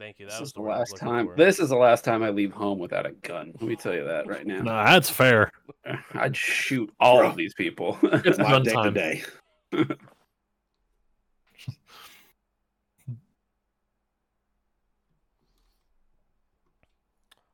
Thank 0.00 0.18
you. 0.18 0.24
That 0.24 0.32
This 0.32 0.40
was 0.40 0.48
is 0.48 0.52
the 0.54 0.62
word 0.62 0.70
I 0.70 0.78
was 0.80 0.90
last 0.92 1.00
time. 1.00 1.26
for. 1.26 1.36
This 1.36 1.58
is 1.60 1.68
the 1.68 1.76
last 1.76 2.04
time 2.06 2.22
I 2.22 2.30
leave 2.30 2.52
home 2.52 2.78
without 2.78 3.04
a 3.04 3.12
gun. 3.12 3.52
Let 3.60 3.68
me 3.68 3.76
tell 3.76 3.92
you 3.94 4.04
that 4.04 4.26
right 4.26 4.46
now. 4.46 4.62
Nah, 4.62 4.84
that's 4.84 5.10
fair. 5.10 5.52
I'd 6.14 6.34
shoot 6.34 6.90
all 6.98 7.18
Bro. 7.18 7.28
of 7.28 7.36
these 7.36 7.52
people. 7.52 7.98
It's 8.02 8.38
gun 8.38 8.62
day 8.62 8.72
time. 8.72 8.94
day. 8.94 9.22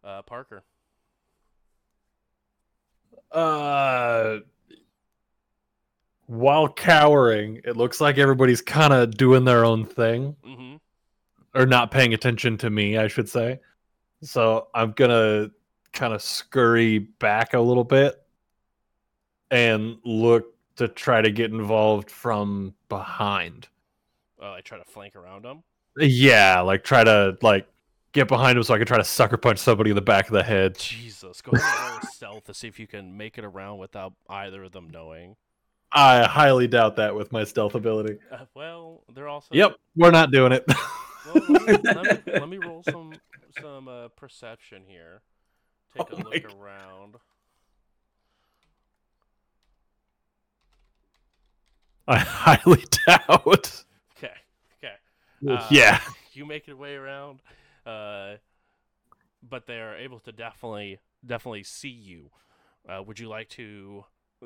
Uh, 0.05 0.23
Parker. 0.23 0.63
Uh, 3.33 4.39
while 6.27 6.69
cowering, 6.69 7.61
it 7.65 7.77
looks 7.77 8.01
like 8.01 8.19
everybody's 8.19 8.63
kind 8.63 8.93
of 8.93 9.17
doing 9.17 9.45
their 9.45 9.65
own 9.65 9.85
thing 9.85 10.37
Mm-hmm. 10.47 10.76
Or 11.57 11.67
not 11.67 11.91
paying 11.91 12.15
attention 12.15 12.59
to 12.59 12.71
me, 12.71 12.99
I 12.99 13.09
should 13.09 13.29
say. 13.29 13.61
So 14.23 14.69
I'm 14.75 14.93
gonna 14.93 15.51
kind 15.93 16.13
of 16.13 16.23
scurry 16.23 16.99
back 16.99 17.55
a 17.55 17.61
little 17.61 17.85
bit 17.85 18.23
and 19.51 19.97
look 20.05 20.55
to 20.77 20.89
try 20.89 21.23
to 21.23 21.31
get 21.31 21.51
involved 21.51 22.11
from 22.11 22.75
behind. 22.89 23.69
Oh, 24.41 24.53
I 24.53 24.61
try 24.61 24.79
to 24.79 24.85
flank 24.85 25.17
around 25.17 25.45
him. 25.45 25.63
Yeah, 25.97 26.61
like 26.61 26.85
try 26.85 27.03
to 27.03 27.39
like 27.41 27.67
get 28.13 28.29
behind 28.29 28.59
him 28.59 28.65
so 28.65 28.75
I 28.75 28.79
can 28.79 28.87
try 28.87 28.99
to 28.99 29.05
sucker 29.05 29.39
punch 29.39 29.59
somebody 29.59 29.91
in 29.91 29.97
the 29.97 30.03
back 30.03 30.27
of 30.27 30.33
the 30.33 30.43
head. 30.43 30.79
Jesus, 30.79 31.41
go 31.41 31.53
ahead 31.53 32.01
and 32.01 32.09
stealth 32.11 32.45
to 32.45 32.55
see 32.55 32.69
if 32.69 32.79
you 32.79 32.87
can 32.87 33.17
make 33.17 33.39
it 33.39 33.45
around 33.45 33.79
without 33.79 34.13
either 34.29 34.65
of 34.65 34.73
them 34.73 34.91
knowing. 34.91 35.37
I 35.93 36.25
highly 36.25 36.67
doubt 36.67 36.97
that 36.97 37.15
with 37.15 37.33
my 37.33 37.45
stealth 37.45 37.75
ability. 37.75 38.19
Uh, 38.31 38.45
well, 38.55 39.03
they're 39.15 39.29
also. 39.29 39.49
Yep, 39.53 39.77
we're 39.95 40.11
not 40.11 40.31
doing 40.31 40.53
it. 40.53 40.67
Well, 41.27 41.45
let, 41.49 41.63
me, 41.63 41.81
let, 41.93 42.07
me, 42.07 42.25
let 42.35 42.49
me 42.49 42.59
roll 42.59 42.83
some 42.83 43.21
some 43.51 43.89
uh, 43.89 44.09
perception 44.09 44.85
here. 44.87 45.23
Take 45.95 46.11
Oh 46.11 46.11
a 46.11 46.17
look 46.17 46.45
God. 46.45 46.45
around. 46.45 47.17
I 52.09 52.19
highly 52.19 52.85
doubt. 53.07 53.85
Okay, 54.17 54.33
okay. 54.79 54.95
Uh, 55.47 55.71
yeah. 55.71 56.01
you 56.33 56.45
make 56.47 56.67
your 56.67 56.77
way 56.77 56.95
around, 56.95 57.41
uh, 57.87 58.37
but 59.43 59.67
they 59.67 59.81
are 59.81 59.97
able 59.97 60.21
to 60.21 60.33
definitely 60.33 60.99
definitely 61.25 61.63
see 61.65 61.89
you. 61.89 62.31
Uh, 62.89 63.03
would 63.03 63.19
you 63.19 63.29
like 63.29 63.49
to 63.51 64.05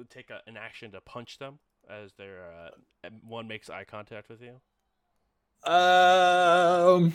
take 0.09 0.31
a, 0.31 0.40
an 0.47 0.57
action 0.57 0.93
to 0.93 1.01
punch 1.01 1.38
them 1.38 1.59
as 1.88 2.14
their 2.14 2.45
uh, 2.53 3.09
one 3.27 3.49
makes 3.49 3.69
eye 3.71 3.85
contact 3.85 4.29
with 4.29 4.43
you? 4.43 4.61
Um. 5.64 7.12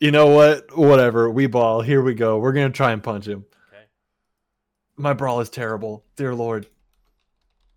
You 0.00 0.10
know 0.10 0.26
what? 0.26 0.76
Whatever. 0.76 1.30
We 1.30 1.46
ball. 1.46 1.80
Here 1.80 2.02
we 2.02 2.14
go. 2.14 2.38
We're 2.38 2.52
gonna 2.52 2.70
try 2.70 2.92
and 2.92 3.02
punch 3.02 3.26
him. 3.26 3.44
Okay. 3.72 3.84
My 4.96 5.12
brawl 5.12 5.40
is 5.40 5.50
terrible. 5.50 6.04
Dear 6.16 6.34
Lord. 6.34 6.66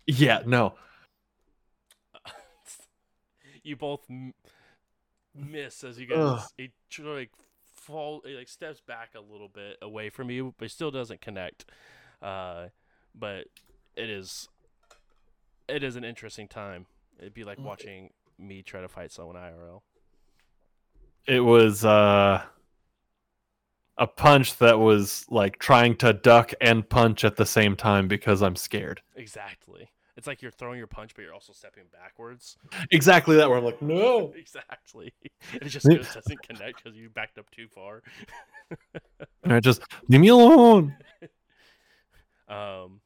Yeah. 0.06 0.42
No. 0.44 0.74
you 3.62 3.76
both 3.76 4.04
m- 4.10 4.34
miss 5.34 5.82
as 5.84 5.98
you 5.98 6.06
guys. 6.06 6.46
He 6.58 6.72
like 7.02 7.30
fall, 7.80 8.22
he 8.24 8.34
like 8.34 8.48
steps 8.48 8.80
back 8.80 9.10
a 9.14 9.20
little 9.20 9.48
bit 9.48 9.78
away 9.82 10.10
from 10.10 10.30
you, 10.30 10.54
but 10.58 10.70
still 10.70 10.90
doesn't 10.90 11.20
connect. 11.20 11.64
Uh, 12.22 12.66
but 13.14 13.46
it 13.96 14.10
is, 14.10 14.48
it 15.70 15.82
is 15.82 15.96
an 15.96 16.04
interesting 16.04 16.48
time. 16.48 16.86
It'd 17.18 17.34
be 17.34 17.44
like 17.44 17.58
Mm. 17.58 17.64
watching 17.64 18.10
me 18.38 18.62
try 18.62 18.80
to 18.80 18.88
fight 18.88 19.12
someone 19.12 19.36
IRL. 19.36 19.82
It 21.26 21.40
was 21.40 21.84
uh 21.84 22.42
a 23.98 24.06
punch 24.06 24.56
that 24.58 24.78
was 24.78 25.26
like 25.28 25.58
trying 25.58 25.94
to 25.96 26.12
duck 26.14 26.52
and 26.60 26.88
punch 26.88 27.22
at 27.24 27.36
the 27.36 27.44
same 27.44 27.76
time 27.76 28.08
because 28.08 28.42
I'm 28.42 28.56
scared. 28.56 29.02
Exactly. 29.14 29.90
It's 30.16 30.26
like 30.26 30.40
you're 30.42 30.50
throwing 30.50 30.78
your 30.78 30.86
punch, 30.86 31.12
but 31.14 31.22
you're 31.22 31.34
also 31.34 31.52
stepping 31.52 31.84
backwards. 31.92 32.56
Exactly 32.90 33.36
that 33.36 33.48
where 33.48 33.58
I'm 33.58 33.64
like, 33.64 33.80
no. 33.82 34.32
Exactly. 34.36 35.12
It 35.52 35.68
just 35.68 35.86
goes, 35.86 36.12
doesn't 36.14 36.42
connect 36.42 36.82
because 36.82 36.96
you 36.98 37.10
backed 37.10 37.38
up 37.38 37.50
too 37.50 37.68
far. 37.68 38.02
And 39.44 39.52
I 39.52 39.60
just 39.60 39.82
leave 40.08 40.20
me 40.20 40.28
alone. 40.28 40.96
Um, 42.48 43.00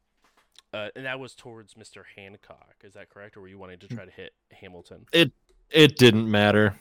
uh, 0.75 0.89
and 0.97 1.07
that 1.07 1.21
was 1.21 1.35
towards 1.35 1.75
Mr. 1.75 2.03
Hancock. 2.17 2.75
Is 2.83 2.95
that 2.95 3.09
correct, 3.09 3.37
or 3.37 3.43
were 3.43 3.49
you 3.49 3.59
wanting 3.59 3.79
to 3.79 3.89
try 3.89 4.05
to 4.05 4.11
hit 4.11 4.33
Hamilton? 4.51 5.07
It 5.13 5.31
it 5.71 5.97
didn't 5.97 6.29
matter. 6.29 6.75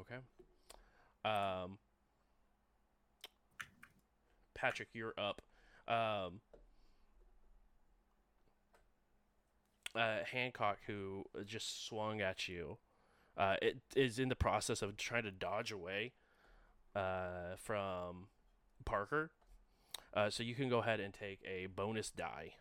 Okay. 0.00 0.16
Um, 1.24 1.78
Patrick, 4.54 4.88
you're 4.92 5.14
up. 5.16 5.40
Um, 5.86 6.40
uh, 9.94 10.24
Hancock, 10.30 10.78
who 10.88 11.24
just 11.46 11.86
swung 11.86 12.20
at 12.20 12.48
you, 12.48 12.78
uh, 13.36 13.54
it 13.62 13.78
is 13.94 14.18
in 14.18 14.28
the 14.28 14.36
process 14.36 14.82
of 14.82 14.96
trying 14.96 15.22
to 15.22 15.30
dodge 15.30 15.70
away 15.70 16.12
uh, 16.96 17.54
from 17.56 18.26
Parker. 18.84 19.30
Uh, 20.12 20.28
so 20.28 20.42
you 20.42 20.56
can 20.56 20.68
go 20.68 20.78
ahead 20.78 20.98
and 20.98 21.14
take 21.14 21.38
a 21.46 21.66
bonus 21.66 22.10
die 22.10 22.54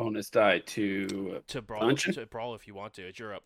Bonus 0.00 0.30
die 0.30 0.58
to. 0.60 1.42
to 1.46 1.62
brawl. 1.62 1.80
Punch? 1.80 2.04
To 2.14 2.26
brawl 2.26 2.54
if 2.54 2.66
you 2.66 2.74
want 2.74 2.94
to. 2.94 3.02
It's 3.06 3.18
your 3.18 3.34
up. 3.34 3.44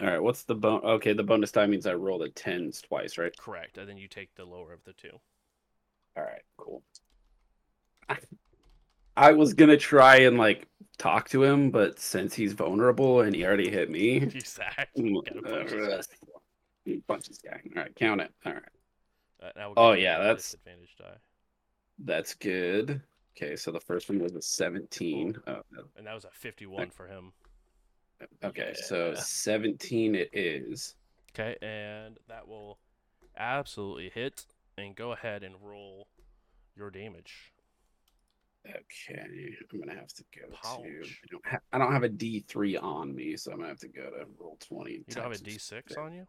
All 0.00 0.06
right. 0.06 0.22
What's 0.22 0.42
the 0.44 0.54
bon? 0.54 0.82
Okay, 0.84 1.12
the 1.12 1.22
bonus 1.22 1.52
die 1.52 1.66
means 1.66 1.86
I 1.86 1.94
rolled 1.94 2.22
a 2.22 2.28
tens 2.30 2.80
twice, 2.82 3.18
right? 3.18 3.36
Correct, 3.38 3.78
and 3.78 3.88
then 3.88 3.96
you 3.98 4.08
take 4.08 4.34
the 4.34 4.44
lower 4.44 4.72
of 4.72 4.82
the 4.84 4.92
two. 4.94 5.18
All 6.16 6.22
right. 6.24 6.42
Cool. 6.56 6.82
I 9.18 9.32
was 9.32 9.54
gonna 9.54 9.76
try 9.78 10.16
and 10.18 10.36
like 10.36 10.68
talk 10.98 11.28
to 11.30 11.42
him, 11.42 11.70
but 11.70 11.98
since 11.98 12.34
he's 12.34 12.52
vulnerable 12.52 13.20
and 13.22 13.34
he 13.34 13.44
already 13.44 13.70
hit 13.70 13.90
me, 13.90 14.16
Exactly. 14.22 15.12
Gotta 15.26 15.42
punch 15.42 15.72
uh, 15.72 16.92
punch 17.08 17.28
this 17.28 17.38
guy. 17.38 17.60
All 17.76 17.82
right, 17.82 17.96
count 17.96 18.20
it. 18.20 18.30
All 18.44 18.52
right, 18.52 19.56
Uh, 19.56 19.72
Oh, 19.76 19.92
yeah, 19.92 20.18
that's- 20.18 20.42
disadvantage 20.52 20.94
die, 20.98 21.16
that's 22.04 22.34
good. 22.34 23.00
Okay, 23.36 23.54
so 23.56 23.70
the 23.70 23.80
first 23.80 24.08
one 24.08 24.18
was 24.18 24.34
a 24.34 24.40
17. 24.42 25.36
Oh, 25.46 25.52
no. 25.70 25.82
and 25.96 26.06
that 26.06 26.14
was 26.14 26.24
a 26.24 26.30
fifty-one 26.32 26.90
for 26.90 27.06
him. 27.06 27.32
okay, 28.42 28.72
so 28.74 29.14
17 29.14 30.14
it 30.14 30.30
is. 30.32 30.94
Okay, 31.34 31.56
and 31.60 32.18
that 32.28 32.48
will 32.48 32.78
absolutely 33.36 34.10
hit. 34.14 34.46
And 34.78 34.94
go 34.94 35.12
ahead 35.12 35.42
and 35.42 35.54
roll 35.62 36.06
your 36.76 36.90
damage. 36.90 37.52
Okay, 38.68 39.54
I'm 39.72 39.80
gonna 39.80 39.94
have 39.98 40.12
to 40.14 40.24
go 40.34 40.48
to. 40.48 40.56
I 40.82 41.28
don't, 41.30 41.46
ha- 41.46 41.58
I 41.72 41.78
don't 41.78 41.92
have 41.92 42.02
a 42.02 42.08
D3 42.08 42.82
on 42.82 43.14
me, 43.14 43.36
so 43.36 43.52
I'm 43.52 43.58
gonna 43.58 43.68
have 43.68 43.78
to 43.80 43.88
go 43.88 44.02
to 44.10 44.26
Roll20. 44.42 44.90
You 44.90 45.04
don't 45.08 45.22
have 45.22 45.32
a 45.32 45.36
times 45.36 45.42
D6 45.42 45.60
six. 45.60 45.96
on 45.96 46.12
you? 46.12 46.26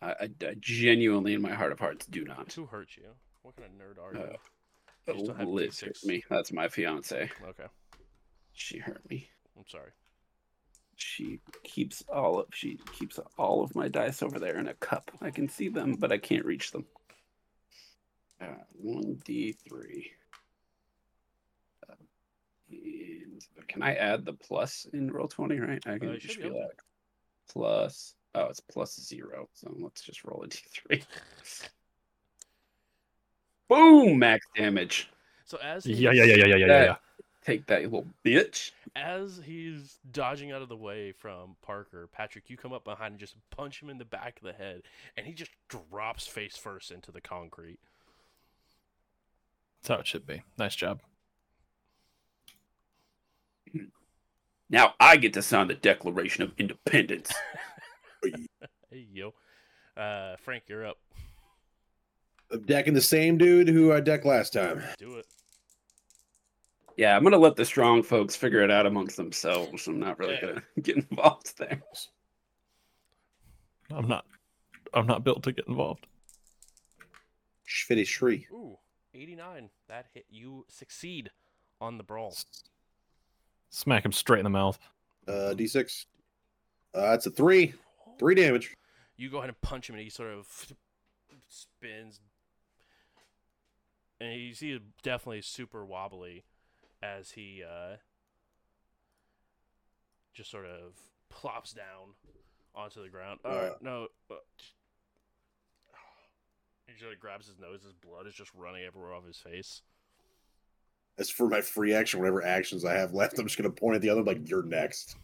I, 0.00 0.10
I, 0.10 0.28
I 0.42 0.54
genuinely, 0.60 1.34
in 1.34 1.42
my 1.42 1.52
heart 1.52 1.72
of 1.72 1.80
hearts, 1.80 2.06
do 2.06 2.24
not. 2.24 2.52
Who 2.52 2.66
hurt 2.66 2.90
you? 2.96 3.08
What 3.42 3.56
kind 3.56 3.70
of 3.70 3.78
nerd 3.78 4.02
are 4.02 4.14
you? 4.14 4.20
Uh, 4.34 4.36
You 5.08 5.18
still 5.20 5.34
have 5.34 5.48
Liz 5.48 5.80
hurt 5.80 5.94
D6. 5.94 6.04
me. 6.06 6.24
That's 6.28 6.52
my 6.52 6.68
fiance. 6.68 7.30
Okay, 7.48 7.66
She 8.52 8.78
hurt 8.78 9.08
me. 9.08 9.28
I'm 9.56 9.64
sorry. 9.68 9.90
She 10.96 11.40
keeps 11.62 12.02
all 12.08 12.40
of 12.40 12.46
she 12.52 12.78
keeps 12.98 13.18
all 13.38 13.62
of 13.62 13.74
my 13.74 13.88
dice 13.88 14.22
over 14.22 14.38
there 14.38 14.58
in 14.58 14.66
a 14.66 14.74
cup. 14.74 15.10
I 15.20 15.30
can 15.30 15.48
see 15.48 15.68
them, 15.68 15.96
but 15.98 16.10
I 16.10 16.18
can't 16.18 16.44
reach 16.46 16.72
them. 16.72 16.86
Uh, 18.40 18.46
one 18.72 19.20
D 19.24 19.52
three. 19.68 20.10
Uh, 21.88 21.94
and 22.70 23.42
can 23.68 23.82
I 23.82 23.94
add 23.94 24.24
the 24.24 24.32
plus 24.32 24.86
in 24.92 25.10
Roll20? 25.10 25.60
Right, 25.60 25.86
I 25.86 25.98
can 25.98 26.08
Uh, 26.08 26.12
you 26.12 26.18
just 26.18 26.36
be 26.36 26.42
be 26.42 26.48
able 26.48 26.60
like 26.60 26.82
plus. 27.50 28.14
Oh, 28.34 28.46
it's 28.46 28.60
plus 28.60 28.98
zero. 29.00 29.48
So 29.54 29.74
let's 29.78 30.02
just 30.02 30.24
roll 30.24 30.42
a 30.44 30.48
D 30.48 30.58
three. 30.74 31.02
Boom! 33.68 34.18
Max 34.18 34.46
damage. 34.56 35.10
So 35.44 35.58
as 35.58 35.86
Yeah, 35.86 36.12
he's- 36.12 36.16
yeah, 36.16 36.24
yeah, 36.24 36.34
yeah, 36.46 36.46
yeah, 36.56 36.66
yeah, 36.66 36.84
yeah. 36.84 36.96
Take 37.44 37.66
that, 37.66 37.82
you 37.82 37.88
little 37.88 38.08
bitch. 38.24 38.72
as 38.96 39.40
he's 39.44 39.98
dodging 40.10 40.50
out 40.50 40.62
of 40.62 40.68
the 40.68 40.76
way 40.76 41.12
from 41.12 41.54
Parker, 41.62 42.08
Patrick, 42.12 42.50
you 42.50 42.56
come 42.56 42.72
up 42.72 42.82
behind 42.82 43.12
and 43.12 43.20
just 43.20 43.36
punch 43.50 43.80
him 43.80 43.88
in 43.88 43.98
the 43.98 44.04
back 44.04 44.38
of 44.38 44.42
the 44.42 44.52
head, 44.52 44.82
and 45.16 45.26
he 45.26 45.32
just 45.32 45.52
drops 45.68 46.26
face 46.26 46.56
first 46.56 46.90
into 46.90 47.12
the 47.12 47.20
concrete. 47.20 47.78
That's 49.82 49.88
how 49.88 50.00
it 50.00 50.06
should 50.08 50.26
be. 50.26 50.42
Nice 50.58 50.74
job. 50.74 51.00
Now 54.68 54.94
I 54.98 55.16
get 55.16 55.32
to 55.34 55.42
sign 55.42 55.68
the 55.68 55.74
Declaration 55.74 56.42
of 56.42 56.52
Independence. 56.58 57.32
Hey 58.90 59.06
yo, 59.12 59.34
uh, 59.96 60.36
Frank, 60.38 60.64
you're 60.68 60.84
up. 60.86 60.96
I'm 62.50 62.62
decking 62.62 62.94
the 62.94 63.00
same 63.00 63.38
dude 63.38 63.68
who 63.68 63.92
I 63.92 64.00
decked 64.00 64.24
last 64.24 64.52
time. 64.52 64.82
Do 64.98 65.16
it. 65.16 65.26
Yeah, 66.96 67.16
I'm 67.16 67.22
gonna 67.24 67.36
let 67.38 67.56
the 67.56 67.64
strong 67.64 68.02
folks 68.02 68.34
figure 68.36 68.62
it 68.62 68.70
out 68.70 68.86
amongst 68.86 69.16
themselves. 69.16 69.86
I'm 69.86 69.98
not 69.98 70.18
really 70.18 70.34
Yeah. 70.34 70.40
gonna 70.48 70.62
get 70.82 70.96
involved 70.96 71.58
there. 71.58 71.82
I'm 73.90 74.08
not. 74.08 74.24
I'm 74.94 75.06
not 75.06 75.24
built 75.24 75.42
to 75.44 75.52
get 75.52 75.66
involved. 75.68 76.06
Shfitty 77.68 78.06
Shree. 78.06 78.46
Ooh, 78.52 78.78
89. 79.14 79.68
That 79.88 80.06
hit. 80.14 80.24
You 80.30 80.64
succeed 80.68 81.30
on 81.80 81.98
the 81.98 82.04
brawl. 82.04 82.34
Smack 83.70 84.04
him 84.04 84.12
straight 84.12 84.38
in 84.40 84.44
the 84.44 84.50
mouth. 84.50 84.78
Uh, 85.28 85.52
D6. 85.56 86.06
Uh, 86.94 87.12
it's 87.12 87.26
a 87.26 87.30
three. 87.30 87.74
Three 88.18 88.34
damage. 88.34 88.74
You 89.16 89.28
go 89.30 89.38
ahead 89.38 89.50
and 89.50 89.60
punch 89.60 89.88
him, 89.90 89.96
and 89.96 90.02
he 90.04 90.08
sort 90.08 90.30
of 90.32 90.46
spins. 91.48 92.20
And 94.20 94.40
you 94.40 94.54
see 94.54 94.78
definitely 95.02 95.42
super 95.42 95.84
wobbly 95.84 96.44
as 97.02 97.32
he 97.32 97.62
uh, 97.62 97.96
just 100.32 100.50
sort 100.50 100.66
of 100.66 100.94
plops 101.28 101.72
down 101.72 102.14
onto 102.74 103.02
the 103.02 103.08
ground. 103.08 103.40
Uh. 103.44 103.70
no. 103.80 104.08
Uh, 104.30 104.34
he 106.86 107.04
of 107.04 107.20
grabs 107.20 107.46
his 107.46 107.58
nose. 107.58 107.82
His 107.82 107.92
blood 107.92 108.26
is 108.26 108.34
just 108.34 108.52
running 108.54 108.84
everywhere 108.84 109.14
off 109.14 109.26
his 109.26 109.38
face. 109.38 109.82
As 111.18 111.30
for 111.30 111.48
my 111.48 111.60
free 111.60 111.94
action, 111.94 112.20
whatever 112.20 112.44
actions 112.44 112.84
I 112.84 112.94
have 112.94 113.12
left, 113.12 113.38
I'm 113.38 113.46
just 113.46 113.58
gonna 113.58 113.70
point 113.70 113.96
at 113.96 114.02
the 114.02 114.10
other 114.10 114.22
like 114.22 114.48
you're 114.48 114.62
next. 114.62 115.16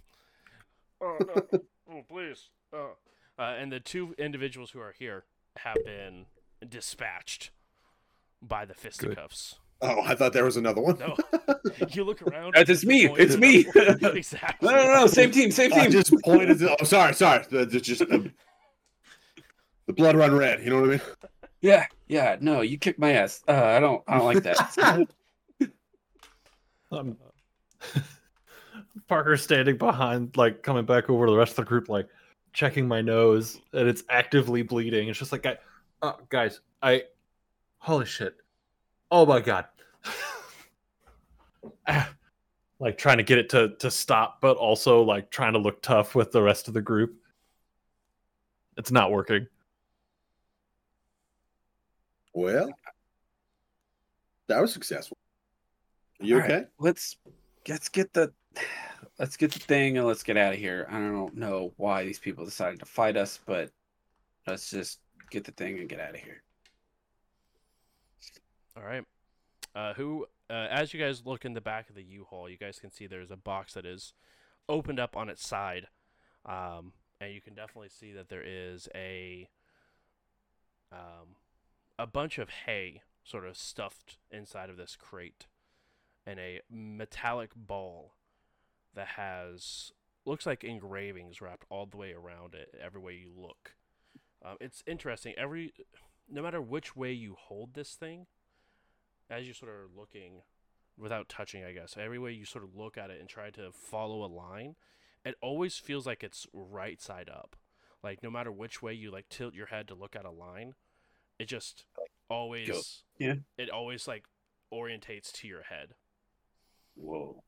Oh 1.00 1.18
no! 1.20 1.61
oh 1.90 2.02
please! 2.09 2.48
Oh. 2.72 2.92
Uh, 3.38 3.55
and 3.59 3.72
the 3.72 3.81
two 3.81 4.14
individuals 4.18 4.70
who 4.70 4.81
are 4.81 4.94
here 4.98 5.24
have 5.57 5.76
been 5.85 6.26
dispatched 6.66 7.50
by 8.42 8.64
the 8.64 8.74
fisticuffs. 8.74 9.57
Oh, 9.81 10.00
I 10.02 10.14
thought 10.14 10.33
there 10.33 10.44
was 10.44 10.57
another 10.57 10.81
one. 10.81 10.98
No. 10.98 11.16
You 11.90 12.05
look 12.05 12.22
around. 12.22 12.55
It's 12.57 12.85
me, 12.85 13.09
it's 13.18 13.37
me. 13.38 13.66
exactly. 13.74 14.68
No, 14.68 14.76
no, 14.76 14.94
no, 15.00 15.07
same 15.07 15.31
team, 15.31 15.50
same 15.50 15.72
I 15.72 15.83
team. 15.83 15.90
just 15.90 16.12
pointed. 16.22 16.59
To, 16.61 16.76
oh, 16.81 16.85
sorry, 16.85 17.14
sorry. 17.14 17.44
The, 17.50 17.64
the- 17.66 17.81
just 17.81 18.00
the, 18.00 18.31
the 19.87 19.92
blood 19.92 20.14
run 20.16 20.35
red. 20.35 20.62
You 20.62 20.70
know 20.70 20.81
what 20.81 20.88
I 20.88 20.92
mean? 20.92 21.00
Yeah, 21.61 21.87
yeah. 22.09 22.37
No, 22.40 22.61
you 22.61 22.78
kicked 22.78 22.98
my 23.00 23.12
ass. 23.12 23.42
Uh, 23.48 23.52
I 23.52 23.81
don't, 23.81 24.02
I 24.07 24.18
don't 24.18 24.26
like 24.26 24.42
that. 24.44 25.07
Um, 26.90 27.16
Parker's 29.09 29.42
standing 29.42 29.76
behind, 29.78 30.37
like 30.37 30.62
coming 30.62 30.85
back 30.85 31.09
over 31.11 31.26
to 31.26 31.33
the 31.33 31.38
rest 31.38 31.52
of 31.52 31.57
the 31.64 31.68
group, 31.68 31.88
like 31.88 32.09
checking 32.52 32.87
my 32.87 33.00
nose, 33.00 33.61
and 33.72 33.88
it's 33.88 34.02
actively 34.09 34.62
bleeding. 34.62 35.09
It's 35.09 35.18
just 35.18 35.33
like, 35.33 35.42
guy, 35.42 35.57
uh, 36.02 36.12
guys, 36.28 36.61
I, 36.83 37.05
holy 37.82 38.06
shit, 38.06 38.36
oh 39.10 39.26
my 39.26 39.40
god, 39.40 39.66
like 42.78 42.96
trying 42.96 43.18
to 43.18 43.22
get 43.22 43.38
it 43.38 43.50
to 43.50 43.74
to 43.80 43.90
stop, 43.90 44.40
but 44.40 44.56
also 44.56 45.02
like 45.02 45.30
trying 45.30 45.52
to 45.52 45.58
look 45.58 45.82
tough 45.82 46.14
with 46.14 46.32
the 46.32 46.42
rest 46.42 46.68
of 46.68 46.74
the 46.74 46.80
group. 46.80 47.14
It's 48.76 48.90
not 48.90 49.10
working. 49.10 49.46
Well, 52.32 52.70
that 54.46 54.60
was 54.60 54.72
successful. 54.72 55.18
You 56.20 56.36
All 56.36 56.40
right, 56.40 56.50
okay? 56.50 56.66
let's 56.78 57.16
let's 57.68 57.88
get 57.88 58.12
the 58.12 58.32
let's 59.18 59.36
get 59.36 59.52
the 59.52 59.58
thing 59.58 59.98
and 59.98 60.06
let's 60.06 60.22
get 60.22 60.36
out 60.36 60.54
of 60.54 60.58
here. 60.58 60.86
I 60.90 60.98
don't 60.98 61.36
know 61.36 61.72
why 61.76 62.04
these 62.04 62.18
people 62.18 62.44
decided 62.44 62.78
to 62.80 62.86
fight 62.86 63.16
us, 63.16 63.40
but 63.44 63.70
let's 64.46 64.70
just 64.70 65.00
get 65.30 65.44
the 65.44 65.52
thing 65.52 65.78
and 65.78 65.88
get 65.88 66.00
out 66.00 66.14
of 66.14 66.20
here. 66.20 66.42
All 68.76 68.85
right. 68.85 69.04
Uh, 69.74 69.94
who? 69.94 70.26
Uh, 70.48 70.66
as 70.70 70.92
you 70.92 71.00
guys 71.00 71.22
look 71.24 71.44
in 71.44 71.54
the 71.54 71.61
back 71.61 71.88
of 71.88 71.94
the 71.94 72.02
U-Haul, 72.02 72.48
you 72.48 72.58
guys 72.58 72.78
can 72.78 72.90
see 72.90 73.06
there's 73.06 73.30
a 73.30 73.37
box 73.37 73.74
that 73.74 73.87
is 73.87 74.12
opened 74.68 75.00
up 75.00 75.16
on 75.16 75.28
its 75.28 75.46
side, 75.46 75.88
um, 76.44 76.92
and 77.20 77.32
you 77.32 77.40
can 77.40 77.54
definitely 77.54 77.88
see 77.88 78.12
that 78.12 78.28
there 78.28 78.42
is 78.44 78.88
a 78.94 79.48
um, 80.90 81.37
a 81.98 82.06
bunch 82.06 82.38
of 82.38 82.50
hay 82.66 83.02
sort 83.24 83.46
of 83.46 83.56
stuffed 83.56 84.18
inside 84.30 84.68
of 84.68 84.76
this 84.76 84.96
crate, 84.96 85.46
and 86.26 86.38
a 86.38 86.61
metallic 86.70 87.50
ball 87.54 88.14
that 88.94 89.08
has 89.08 89.92
looks 90.24 90.46
like 90.46 90.64
engravings 90.64 91.40
wrapped 91.40 91.64
all 91.70 91.87
the 91.87 91.96
way 91.96 92.12
around 92.12 92.54
it 92.54 92.74
every 92.82 93.00
way 93.00 93.14
you 93.14 93.30
look. 93.35 93.74
Um, 94.44 94.56
it's 94.61 94.82
interesting. 94.87 95.35
Every 95.37 95.72
no 96.28 96.42
matter 96.42 96.61
which 96.61 96.94
way 96.96 97.12
you 97.12 97.37
hold 97.38 97.74
this 97.74 97.94
thing, 97.94 98.26
as 99.32 99.46
you 99.48 99.54
sort 99.54 99.72
of 99.72 99.96
looking 99.96 100.42
without 100.98 101.28
touching, 101.28 101.64
I 101.64 101.72
guess, 101.72 101.96
every 101.98 102.18
way 102.18 102.32
you 102.32 102.44
sort 102.44 102.64
of 102.64 102.76
look 102.76 102.98
at 102.98 103.10
it 103.10 103.18
and 103.18 103.28
try 103.28 103.50
to 103.50 103.72
follow 103.72 104.24
a 104.24 104.26
line, 104.26 104.76
it 105.24 105.34
always 105.40 105.76
feels 105.76 106.06
like 106.06 106.22
it's 106.22 106.46
right 106.52 107.00
side 107.00 107.30
up. 107.32 107.56
Like 108.02 108.22
no 108.22 108.30
matter 108.30 108.52
which 108.52 108.82
way 108.82 108.92
you 108.92 109.10
like 109.10 109.28
tilt 109.28 109.54
your 109.54 109.66
head 109.66 109.88
to 109.88 109.94
look 109.94 110.14
at 110.14 110.24
a 110.24 110.30
line, 110.30 110.74
it 111.38 111.46
just 111.46 111.84
always 112.28 113.02
yeah. 113.18 113.34
it 113.56 113.70
always 113.70 114.06
like 114.06 114.24
orientates 114.72 115.32
to 115.32 115.48
your 115.48 115.62
head. 115.62 115.94
Whoa. 116.96 117.42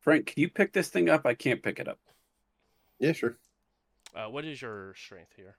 Frank, 0.00 0.26
can 0.26 0.40
you 0.40 0.50
pick 0.50 0.74
this 0.74 0.88
thing 0.88 1.08
up? 1.08 1.24
I 1.24 1.34
can't 1.34 1.62
pick 1.62 1.78
it 1.78 1.88
up. 1.88 1.98
Yeah, 2.98 3.12
sure. 3.12 3.38
Uh, 4.14 4.26
what 4.26 4.44
is 4.44 4.60
your 4.60 4.94
strength 4.94 5.32
here? 5.34 5.56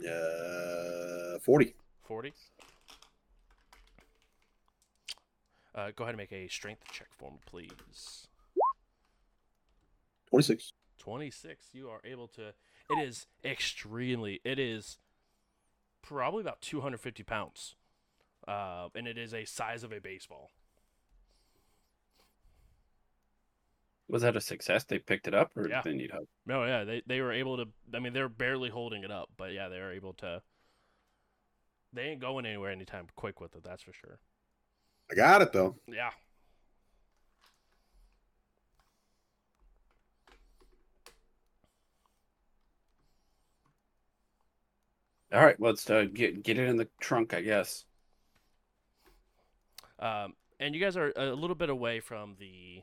Uh, 0.00 1.38
forty. 1.40 1.74
40? 2.04 2.34
Uh, 5.74 5.90
go 5.96 6.04
ahead 6.04 6.14
and 6.14 6.18
make 6.18 6.32
a 6.32 6.46
strength 6.48 6.82
check 6.92 7.08
for 7.18 7.30
me, 7.32 7.38
please. 7.46 8.26
Twenty-six. 10.30 10.72
26. 10.98 11.66
You 11.72 11.88
are 11.90 12.00
able 12.04 12.28
to. 12.28 12.54
It 12.90 12.98
is 13.06 13.26
extremely. 13.44 14.40
It 14.44 14.58
is 14.58 14.98
probably 16.02 16.40
about 16.40 16.60
250 16.62 17.22
pounds. 17.24 17.74
Uh, 18.48 18.88
and 18.94 19.06
it 19.06 19.18
is 19.18 19.34
a 19.34 19.44
size 19.44 19.82
of 19.84 19.92
a 19.92 20.00
baseball. 20.00 20.50
Was 24.08 24.22
that 24.22 24.36
a 24.36 24.40
success? 24.40 24.84
They 24.84 24.98
picked 24.98 25.26
it 25.26 25.34
up, 25.34 25.56
or 25.56 25.68
Yeah. 25.68 25.82
did 25.82 25.92
they 25.92 25.96
need 25.96 26.10
help? 26.10 26.28
No, 26.46 26.64
yeah, 26.64 26.84
they 26.84 27.02
they 27.06 27.20
were 27.20 27.32
able 27.32 27.56
to. 27.56 27.66
I 27.94 27.98
mean, 27.98 28.12
they're 28.12 28.28
barely 28.28 28.70
holding 28.70 29.02
it 29.02 29.10
up, 29.10 29.30
but 29.36 29.52
yeah, 29.52 29.68
they 29.68 29.78
were 29.80 29.92
able 29.92 30.12
to. 30.14 30.42
They 31.92 32.02
ain't 32.02 32.20
going 32.20 32.44
anywhere 32.46 32.70
anytime 32.70 33.06
quick 33.16 33.40
with 33.40 33.54
it. 33.56 33.64
That's 33.64 33.82
for 33.82 33.92
sure. 33.92 34.18
I 35.10 35.14
got 35.14 35.42
it 35.42 35.52
though. 35.52 35.76
Yeah. 35.86 36.10
All 45.32 45.44
right, 45.44 45.60
let's 45.60 45.90
uh, 45.90 46.04
get 46.12 46.44
get 46.44 46.58
it 46.58 46.68
in 46.68 46.76
the 46.76 46.88
trunk, 47.00 47.34
I 47.34 47.40
guess. 47.40 47.84
Um, 49.98 50.34
and 50.60 50.74
you 50.74 50.80
guys 50.80 50.96
are 50.96 51.12
a 51.16 51.34
little 51.34 51.56
bit 51.56 51.70
away 51.70 51.98
from 51.98 52.36
the 52.38 52.82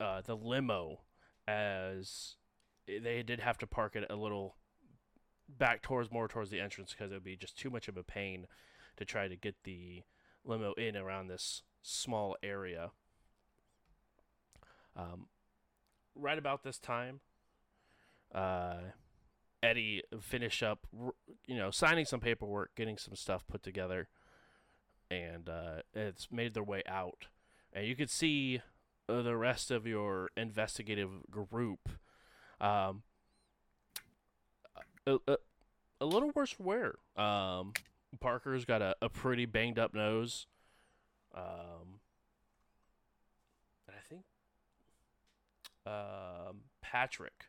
uh, 0.00 0.22
the 0.22 0.36
limo, 0.36 1.00
as 1.46 2.34
they 2.88 3.22
did 3.22 3.40
have 3.40 3.58
to 3.58 3.68
park 3.68 3.94
it 3.94 4.04
a 4.10 4.16
little 4.16 4.56
back 5.48 5.80
towards 5.82 6.10
more 6.10 6.26
towards 6.26 6.50
the 6.50 6.60
entrance 6.60 6.92
because 6.92 7.12
it 7.12 7.14
would 7.14 7.24
be 7.24 7.36
just 7.36 7.56
too 7.56 7.70
much 7.70 7.86
of 7.86 7.96
a 7.96 8.02
pain 8.02 8.46
to 8.96 9.04
try 9.04 9.28
to 9.28 9.36
get 9.36 9.54
the 9.64 10.02
limo 10.44 10.72
in 10.74 10.96
around 10.96 11.28
this 11.28 11.62
small 11.82 12.36
area. 12.42 12.90
Um, 14.96 15.26
right 16.14 16.38
about 16.38 16.62
this 16.62 16.78
time, 16.78 17.20
uh, 18.34 18.76
Eddie 19.62 20.02
finish 20.20 20.62
up, 20.62 20.86
you 21.46 21.56
know, 21.56 21.70
signing 21.70 22.04
some 22.04 22.20
paperwork, 22.20 22.74
getting 22.74 22.98
some 22.98 23.16
stuff 23.16 23.46
put 23.46 23.62
together 23.62 24.08
and 25.10 25.48
uh, 25.48 25.82
it's 25.94 26.28
made 26.30 26.54
their 26.54 26.62
way 26.62 26.82
out. 26.86 27.26
And 27.72 27.86
you 27.86 27.96
could 27.96 28.10
see 28.10 28.60
uh, 29.08 29.22
the 29.22 29.36
rest 29.36 29.70
of 29.70 29.86
your 29.86 30.30
investigative 30.36 31.10
group 31.30 31.88
um, 32.60 33.02
a, 35.06 35.18
a, 36.00 36.06
little 36.06 36.30
worse 36.34 36.50
for 36.52 36.62
wear. 36.62 36.94
Um, 37.16 37.72
Parker's 38.20 38.64
got 38.64 38.82
a, 38.82 38.96
a 39.02 39.08
pretty 39.08 39.46
banged 39.46 39.78
up 39.78 39.94
nose. 39.94 40.46
Um, 41.34 42.00
and 43.88 43.96
I 43.96 44.00
think 44.08 44.24
um, 45.86 46.60
Patrick 46.80 47.46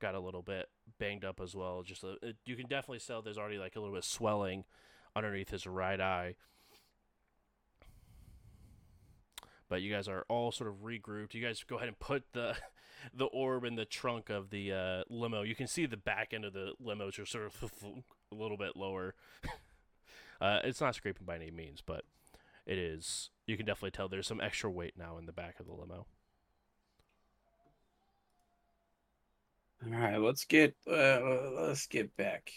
got 0.00 0.14
a 0.14 0.20
little 0.20 0.42
bit 0.42 0.68
banged 0.98 1.24
up 1.24 1.40
as 1.40 1.54
well. 1.54 1.82
Just 1.82 2.02
a, 2.04 2.16
it, 2.22 2.36
you 2.46 2.56
can 2.56 2.66
definitely 2.66 2.98
tell 2.98 3.22
there's 3.22 3.38
already 3.38 3.58
like 3.58 3.76
a 3.76 3.80
little 3.80 3.94
bit 3.94 4.00
of 4.00 4.04
swelling 4.04 4.64
underneath 5.14 5.50
his 5.50 5.66
right 5.66 6.00
eye. 6.00 6.34
but 9.72 9.80
you 9.80 9.90
guys 9.90 10.06
are 10.06 10.26
all 10.28 10.52
sort 10.52 10.68
of 10.68 10.84
regrouped. 10.84 11.32
You 11.32 11.40
guys 11.42 11.64
go 11.66 11.76
ahead 11.76 11.88
and 11.88 11.98
put 11.98 12.24
the 12.34 12.54
the 13.14 13.24
orb 13.24 13.64
in 13.64 13.74
the 13.74 13.86
trunk 13.86 14.28
of 14.28 14.50
the 14.50 14.70
uh, 14.70 15.04
limo. 15.08 15.40
You 15.40 15.54
can 15.54 15.66
see 15.66 15.86
the 15.86 15.96
back 15.96 16.34
end 16.34 16.44
of 16.44 16.52
the 16.52 16.74
limos 16.78 17.18
are 17.18 17.24
sort 17.24 17.46
of 17.46 17.72
a 18.32 18.34
little 18.34 18.58
bit 18.58 18.76
lower. 18.76 19.14
uh, 20.42 20.60
it's 20.64 20.80
not 20.80 20.96
scraping 20.96 21.24
by 21.24 21.36
any 21.36 21.52
means, 21.52 21.80
but 21.84 22.04
it 22.66 22.76
is. 22.76 23.30
You 23.46 23.56
can 23.56 23.64
definitely 23.64 23.92
tell 23.92 24.08
there's 24.08 24.26
some 24.26 24.40
extra 24.40 24.68
weight 24.68 24.94
now 24.98 25.16
in 25.16 25.26
the 25.26 25.32
back 25.32 25.60
of 25.60 25.66
the 25.66 25.72
limo. 25.72 26.06
All 29.84 29.98
right, 29.98 30.20
let's 30.20 30.44
get 30.44 30.74
uh, 30.90 31.20
let's 31.56 31.86
get 31.86 32.16
back 32.16 32.50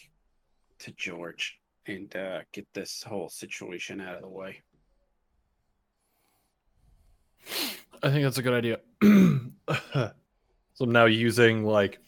to 0.79 0.91
George 0.93 1.59
and 1.85 2.13
uh, 2.15 2.39
get 2.51 2.67
this 2.73 3.03
whole 3.03 3.29
situation 3.29 4.01
out 4.01 4.15
of 4.15 4.21
the 4.21 4.29
way. 4.29 4.61
I 8.01 8.09
think 8.09 8.23
that's 8.23 8.39
a 8.39 8.43
good 8.43 8.53
idea. 8.53 8.79
so 9.03 10.11
I'm 10.81 10.91
now 10.91 11.05
using 11.05 11.63
like 11.63 11.99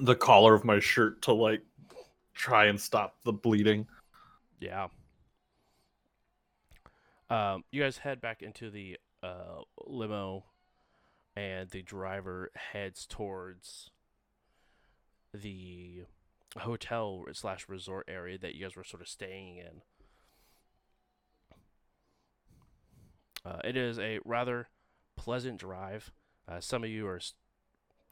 the 0.00 0.16
collar 0.16 0.54
of 0.54 0.64
my 0.64 0.80
shirt 0.80 1.22
to 1.22 1.32
like 1.32 1.62
try 2.34 2.66
and 2.66 2.80
stop 2.80 3.16
the 3.24 3.32
bleeding. 3.32 3.86
Yeah. 4.60 4.88
Um, 7.30 7.64
you 7.70 7.82
guys 7.82 7.98
head 7.98 8.20
back 8.20 8.42
into 8.42 8.70
the 8.70 8.96
uh, 9.22 9.62
limo, 9.86 10.44
and 11.36 11.68
the 11.70 11.82
driver 11.82 12.50
heads 12.72 13.06
towards 13.06 13.90
the 15.34 16.04
hotel 16.56 17.24
slash 17.32 17.68
resort 17.68 18.08
area 18.08 18.38
that 18.38 18.54
you 18.54 18.64
guys 18.64 18.76
were 18.76 18.84
sort 18.84 19.02
of 19.02 19.08
staying 19.08 19.58
in. 19.58 19.82
Uh, 23.44 23.58
it 23.64 23.76
is 23.76 23.98
a 23.98 24.18
rather 24.24 24.68
pleasant 25.16 25.58
drive. 25.58 26.10
Uh, 26.48 26.60
some 26.60 26.82
of 26.82 26.90
you 26.90 27.06
are, 27.06 27.20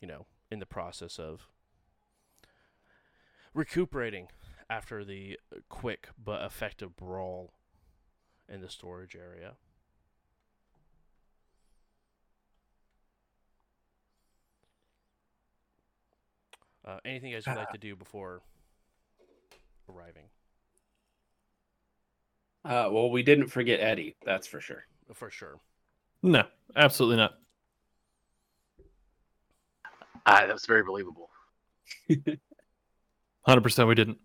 you 0.01 0.07
know, 0.07 0.27
in 0.51 0.59
the 0.61 0.67
process 0.67 1.19
of 1.19 1.49
recuperating 3.55 4.29
after 4.69 5.05
the 5.05 5.39
quick 5.69 6.09
but 6.23 6.43
effective 6.45 6.97
brawl 6.97 7.53
in 8.49 8.61
the 8.61 8.69
storage 8.69 9.17
area. 9.17 9.53
Uh, 16.85 16.99
anything 17.05 17.31
you 17.31 17.37
guys 17.37 17.47
would 17.49 17.57
like 17.57 17.73
to 17.73 17.79
do 17.79 17.97
before 17.97 18.43
arriving? 19.89 20.23
Uh, 22.65 22.89
well, 22.91 23.11
we 23.11 23.23
didn't 23.23 23.49
forget 23.49 23.81
Eddie, 23.81 24.15
that's 24.25 24.47
for 24.47 24.61
sure. 24.61 24.85
For 25.13 25.31
sure. 25.31 25.61
No, 26.23 26.45
absolutely 26.75 27.17
not. 27.17 27.35
Ah, 30.27 30.45
that 30.47 30.53
was 30.53 30.67
very 30.67 30.83
believable. 30.83 31.31
100% 33.49 33.89
we 33.89 33.95
didn't. 33.95 34.19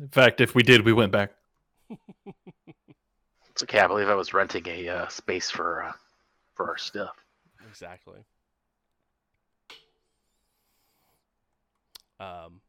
In 0.00 0.08
fact, 0.08 0.40
if 0.40 0.54
we 0.54 0.62
did, 0.62 0.84
we 0.84 0.92
went 0.92 1.12
back. 1.12 1.32
It's 3.50 3.62
okay. 3.64 3.80
I 3.80 3.86
believe 3.86 4.08
I 4.08 4.14
was 4.14 4.32
renting 4.32 4.66
a 4.66 4.88
uh, 4.88 5.08
space 5.08 5.50
for 5.50 5.82
uh, 5.84 5.92
for 6.54 6.68
our 6.70 6.78
stuff. 6.78 7.14
Exactly. 7.68 8.20
Um, 12.18 12.62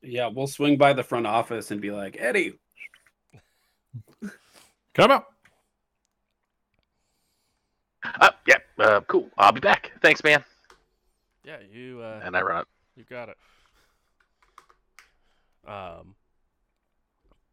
Yeah, 0.00 0.28
we'll 0.34 0.46
swing 0.46 0.78
by 0.78 0.94
the 0.94 1.02
front 1.02 1.26
office 1.26 1.70
and 1.70 1.82
be 1.82 1.90
like, 1.90 2.16
Eddie, 2.18 2.54
Come 4.94 5.10
out. 5.10 5.26
Uh, 8.02 8.30
yeah, 8.46 8.58
uh, 8.78 9.00
cool. 9.02 9.28
I'll 9.36 9.52
be 9.52 9.60
back. 9.60 9.92
Thanks, 10.00 10.24
man. 10.24 10.42
yeah, 11.44 11.58
you 11.70 12.00
uh, 12.00 12.20
And 12.24 12.34
I 12.34 12.40
run 12.40 12.56
up. 12.58 12.68
You 12.96 13.04
got 13.04 13.28
it. 13.28 13.36
Um, 15.68 16.14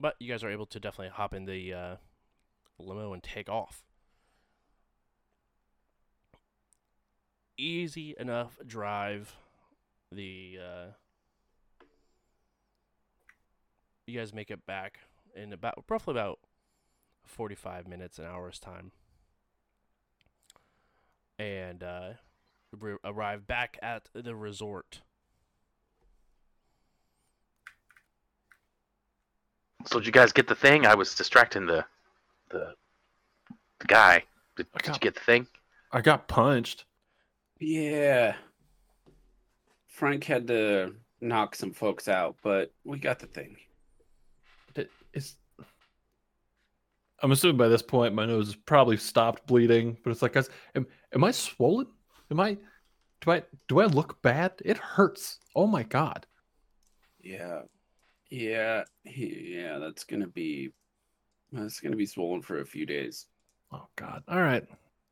but 0.04 0.18
you 0.20 0.28
guys 0.28 0.44
are 0.44 0.52
able 0.52 0.66
to 0.66 0.82
definitely 0.82 1.14
hop 1.16 1.34
in 1.34 1.46
the 1.46 1.74
uh, 1.74 1.96
limo 2.78 3.14
and 3.14 3.24
take 3.24 3.48
off. 3.48 3.86
Easy 7.58 8.14
enough 8.20 8.60
drive. 8.68 9.38
The 10.12 10.60
uh, 10.62 11.86
you 14.06 14.20
guys 14.20 14.34
make 14.34 14.52
it 14.52 14.66
back 14.66 15.00
in 15.34 15.54
about 15.54 15.86
roughly 15.88 16.12
about 16.12 16.40
forty-five 17.24 17.88
minutes, 17.88 18.20
an 18.20 18.26
hour's 18.26 18.60
time, 18.60 18.92
and 21.40 21.82
uh, 21.82 22.10
arrive 23.06 23.48
back 23.48 23.80
at 23.82 24.10
the 24.14 24.36
resort. 24.36 25.00
So 29.86 30.00
did 30.00 30.06
you 30.06 30.12
guys 30.12 30.32
get 30.32 30.48
the 30.48 30.56
thing? 30.56 30.86
I 30.86 30.96
was 30.96 31.14
distracting 31.16 31.66
the 31.66 31.86
the, 32.50 32.74
the 33.80 33.86
guy. 33.88 34.24
Did, 34.56 34.68
I 34.76 34.78
did 34.80 34.94
you 34.96 35.00
get 35.00 35.16
the 35.16 35.22
thing? 35.22 35.48
I 35.92 36.02
got 36.02 36.28
punched. 36.28 36.86
yeah. 37.60 38.36
Frank 39.88 40.24
had 40.24 40.48
to 40.48 40.94
knock 41.22 41.56
some 41.56 41.72
folks 41.72 42.08
out, 42.08 42.36
but 42.44 42.72
we 42.84 42.98
got 42.98 43.20
the 43.20 43.28
thing. 43.28 43.58
It- 44.76 44.90
It's. 45.14 45.36
I'm 47.22 47.32
assuming 47.32 47.58
by 47.58 47.70
this 47.70 47.82
point 47.84 48.14
my 48.16 48.26
nose 48.26 48.48
has 48.48 48.56
probably 48.56 48.98
stopped 48.98 49.48
bleeding, 49.48 49.98
but 50.04 50.10
it's 50.12 50.22
like, 50.22 50.34
guys, 50.34 50.50
am, 50.76 50.86
am 51.14 51.24
I 51.24 51.32
swollen? 51.32 51.88
Am 52.32 52.40
I? 52.40 52.58
Do 53.22 53.32
I 53.32 53.44
do 53.70 53.80
I 53.80 53.86
look 53.86 54.22
bad? 54.22 54.54
It 54.66 54.78
hurts. 54.78 55.40
Oh 55.56 55.68
my 55.68 55.84
god. 55.84 56.26
Yeah. 57.22 57.62
Yeah, 58.34 58.86
he, 59.04 59.58
yeah, 59.58 59.78
that's 59.78 60.06
gonna 60.06 60.26
be 60.26 60.72
that's 61.52 61.80
gonna 61.80 61.96
be 61.96 62.08
swollen 62.08 62.42
for 62.42 62.62
a 62.62 62.66
few 62.66 62.84
days. 62.84 63.28
Oh 63.72 63.86
God! 63.96 64.24
All 64.28 64.42
right, 64.42 64.68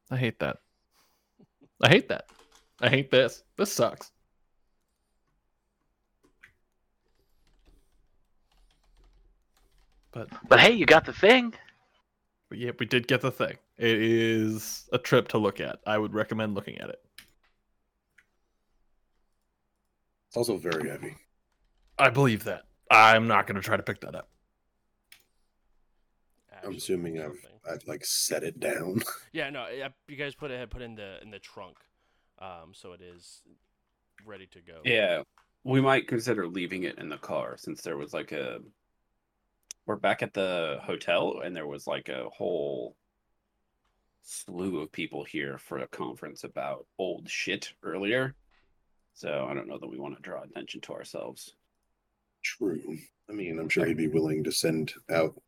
I 0.09 0.17
hate 0.17 0.39
that. 0.39 0.57
I 1.83 1.89
hate 1.89 2.09
that. 2.09 2.25
I 2.79 2.89
hate 2.89 3.11
this. 3.11 3.43
This 3.57 3.71
sucks. 3.71 4.11
But 10.11 10.29
but 10.49 10.59
hey, 10.59 10.71
you 10.71 10.87
got 10.87 11.05
the 11.05 11.13
thing. 11.13 11.53
Yeah, 12.51 12.71
we 12.79 12.87
did 12.87 13.07
get 13.07 13.21
the 13.21 13.31
thing. 13.31 13.55
It 13.77 14.01
is 14.01 14.89
a 14.93 14.97
trip 14.97 15.27
to 15.27 15.37
look 15.37 15.59
at. 15.59 15.77
I 15.85 15.99
would 15.99 16.15
recommend 16.15 16.55
looking 16.55 16.79
at 16.79 16.89
it. 16.89 16.99
It's 20.29 20.37
also 20.37 20.57
very 20.57 20.89
heavy. 20.89 21.17
I 21.99 22.09
believe 22.09 22.45
that. 22.45 22.63
I'm 22.91 23.27
not 23.27 23.47
going 23.47 23.55
to 23.55 23.61
try 23.61 23.77
to 23.77 23.83
pick 23.83 24.01
that 24.01 24.15
up. 24.15 24.29
I'm 26.63 26.75
assuming 26.75 27.19
I've. 27.19 27.43
I've 27.69 27.87
like 27.87 28.03
set 28.05 28.43
it 28.43 28.59
down. 28.59 29.01
Yeah, 29.33 29.49
no, 29.49 29.67
yeah, 29.69 29.89
you 30.09 30.17
guys 30.17 30.35
put 30.35 30.51
it 30.51 30.69
put 30.69 30.81
in 30.81 30.95
the 30.95 31.21
in 31.21 31.31
the 31.31 31.39
trunk, 31.39 31.77
um, 32.39 32.73
so 32.73 32.91
it 32.91 33.01
is 33.01 33.43
ready 34.25 34.45
to 34.47 34.59
go. 34.59 34.81
Yeah, 34.83 35.23
we 35.63 35.79
might 35.79 36.07
consider 36.07 36.47
leaving 36.47 36.83
it 36.83 36.97
in 36.97 37.07
the 37.07 37.17
car 37.17 37.55
since 37.57 37.81
there 37.81 37.97
was 37.97 38.13
like 38.13 38.31
a. 38.33 38.59
We're 39.85 39.95
back 39.95 40.21
at 40.21 40.33
the 40.33 40.79
hotel, 40.83 41.41
and 41.43 41.55
there 41.55 41.65
was 41.65 41.87
like 41.87 42.09
a 42.09 42.29
whole 42.29 42.95
slew 44.23 44.81
of 44.81 44.91
people 44.91 45.23
here 45.23 45.57
for 45.57 45.79
a 45.79 45.87
conference 45.87 46.43
about 46.43 46.85
old 46.99 47.29
shit 47.29 47.71
earlier. 47.83 48.35
So 49.13 49.47
I 49.49 49.53
don't 49.53 49.67
know 49.67 49.79
that 49.79 49.89
we 49.89 49.97
want 49.97 50.15
to 50.15 50.21
draw 50.21 50.43
attention 50.43 50.81
to 50.81 50.93
ourselves. 50.93 51.55
True. 52.43 52.97
I 53.29 53.33
mean, 53.33 53.59
I'm 53.59 53.69
sure 53.69 53.85
he'd 53.85 53.97
be 53.97 54.07
willing 54.07 54.43
to 54.43 54.51
send 54.51 54.93
out 55.09 55.39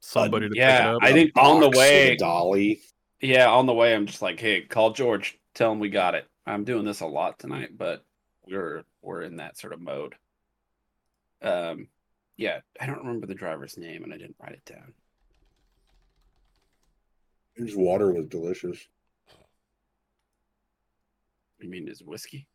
Somebody 0.00 0.46
to 0.46 0.50
pick 0.50 0.58
yeah, 0.58 0.90
it 0.90 0.94
up. 0.96 1.02
I 1.02 1.10
a 1.10 1.12
think 1.12 1.32
on 1.36 1.60
the 1.60 1.66
box 1.66 1.76
with 1.78 1.86
a 1.86 2.08
way- 2.10 2.16
dolly. 2.16 2.80
Yeah, 3.20 3.48
on 3.48 3.66
the 3.66 3.72
way, 3.72 3.94
I'm 3.94 4.06
just 4.06 4.20
like, 4.20 4.40
hey, 4.40 4.62
call 4.62 4.90
George, 4.92 5.38
tell 5.54 5.70
him 5.70 5.78
we 5.78 5.88
got 5.90 6.16
it. 6.16 6.26
I'm 6.44 6.64
doing 6.64 6.84
this 6.84 7.02
a 7.02 7.06
lot 7.06 7.38
tonight, 7.38 7.78
but 7.78 8.04
we're 8.48 8.82
we're 9.00 9.22
in 9.22 9.36
that 9.36 9.56
sort 9.56 9.72
of 9.72 9.80
mode. 9.80 10.16
Um, 11.40 11.86
yeah, 12.36 12.60
I 12.80 12.86
don't 12.86 12.98
remember 12.98 13.28
the 13.28 13.34
driver's 13.36 13.78
name, 13.78 14.02
and 14.02 14.12
I 14.12 14.18
didn't 14.18 14.34
write 14.42 14.54
it 14.54 14.64
down. 14.64 14.92
His 17.54 17.76
water 17.76 18.12
was 18.12 18.26
delicious. 18.26 18.78
You 21.60 21.68
mean 21.68 21.86
his 21.86 22.02
whiskey? 22.02 22.48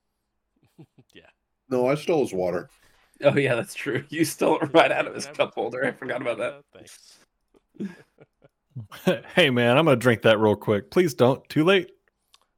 yeah. 1.13 1.29
No, 1.69 1.87
I 1.87 1.95
stole 1.95 2.23
his 2.23 2.33
water. 2.33 2.69
Oh 3.23 3.35
yeah, 3.35 3.55
that's 3.55 3.73
true. 3.73 4.03
You 4.09 4.25
stole 4.25 4.59
it 4.59 4.73
right 4.73 4.91
out 4.91 5.07
of 5.07 5.15
his 5.15 5.25
cup 5.27 5.53
holder. 5.55 5.85
I 5.85 5.91
forgot 5.91 6.21
about 6.21 6.37
that. 6.37 6.61
Thanks. 6.73 7.19
hey, 9.35 9.49
man, 9.49 9.77
I'm 9.77 9.85
going 9.85 9.97
to 9.97 10.01
drink 10.01 10.21
that 10.23 10.39
real 10.39 10.55
quick. 10.55 10.91
Please 10.91 11.13
don't. 11.13 11.47
Too 11.49 11.63
late. 11.63 11.91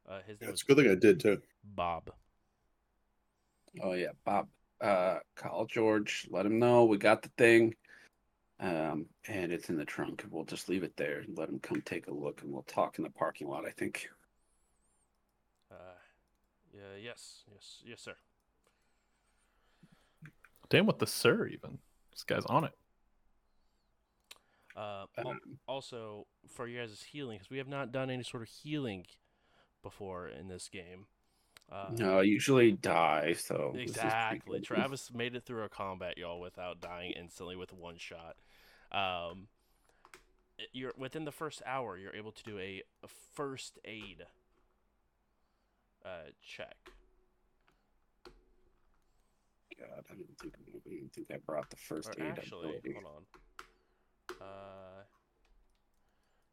Uh, 0.08 0.18
his 0.26 0.40
name 0.40 0.50
It's 0.50 0.62
was 0.62 0.62
a 0.62 0.64
good 0.66 0.76
thing 0.82 0.92
I 0.92 0.96
did 0.96 1.20
too. 1.20 1.40
Bob. 1.64 2.10
Oh 3.82 3.92
yeah, 3.92 4.10
Bob. 4.24 4.48
Uh, 4.80 5.18
call 5.36 5.66
George. 5.66 6.26
Let 6.30 6.46
him 6.46 6.58
know 6.58 6.84
we 6.84 6.98
got 6.98 7.22
the 7.22 7.30
thing. 7.38 7.74
Um, 8.58 9.06
and 9.26 9.52
it's 9.52 9.70
in 9.70 9.76
the 9.76 9.84
trunk. 9.84 10.24
We'll 10.30 10.44
just 10.44 10.68
leave 10.68 10.82
it 10.82 10.96
there 10.96 11.20
and 11.20 11.38
let 11.38 11.48
him 11.48 11.60
come 11.60 11.80
take 11.80 12.08
a 12.08 12.12
look, 12.12 12.42
and 12.42 12.52
we'll 12.52 12.62
talk 12.64 12.98
in 12.98 13.04
the 13.04 13.10
parking 13.10 13.48
lot. 13.48 13.64
I 13.66 13.70
think. 13.70 14.10
Uh, 15.70 15.74
yeah, 16.74 17.02
yes, 17.02 17.44
yes, 17.50 17.82
yes, 17.86 18.00
sir. 18.00 18.14
Damn 20.70 20.86
with 20.86 20.98
the 20.98 21.06
sir, 21.06 21.46
even. 21.46 21.78
This 22.12 22.22
guy's 22.22 22.46
on 22.46 22.64
it. 22.64 22.72
Uh, 24.76 25.04
Um, 25.18 25.40
also 25.66 26.26
for 26.48 26.66
you 26.66 26.78
guys' 26.80 27.02
healing, 27.02 27.38
because 27.38 27.50
we 27.50 27.58
have 27.58 27.68
not 27.68 27.92
done 27.92 28.08
any 28.08 28.22
sort 28.22 28.42
of 28.42 28.48
healing 28.48 29.04
before 29.82 30.28
in 30.28 30.48
this 30.48 30.68
game. 30.68 31.06
Uh, 31.70 31.90
no, 31.92 32.18
I 32.18 32.22
usually 32.22 32.72
die. 32.72 33.34
So 33.34 33.72
this 33.74 33.90
is 33.90 33.96
pretty 33.96 34.06
Exactly. 34.08 34.60
Travis 34.60 35.12
made 35.12 35.34
it 35.34 35.44
through 35.44 35.62
a 35.62 35.68
combat, 35.68 36.18
y'all, 36.18 36.40
without 36.40 36.80
dying 36.80 37.12
instantly 37.12 37.56
with 37.56 37.72
one 37.72 37.96
shot. 37.98 38.36
Um, 38.90 39.48
you're 40.72 40.92
within 40.96 41.24
the 41.24 41.32
first 41.32 41.62
hour. 41.64 41.96
You're 41.96 42.14
able 42.14 42.32
to 42.32 42.42
do 42.42 42.58
a, 42.58 42.82
a 43.02 43.08
first 43.34 43.78
aid 43.84 44.26
uh, 46.04 46.30
check. 46.42 46.76
God, 49.80 50.04
I 50.10 50.14
didn't 50.14 50.38
think 50.38 50.54
I 50.58 50.78
didn't 50.88 51.12
think 51.14 51.28
I 51.32 51.38
brought 51.46 51.70
the 51.70 51.76
first 51.76 52.10
Or 52.10 52.22
aid 52.22 52.32
actually, 52.32 52.68
ability. 52.68 52.92
hold 52.92 53.06
on. 53.16 53.22
Uh, 54.40 55.02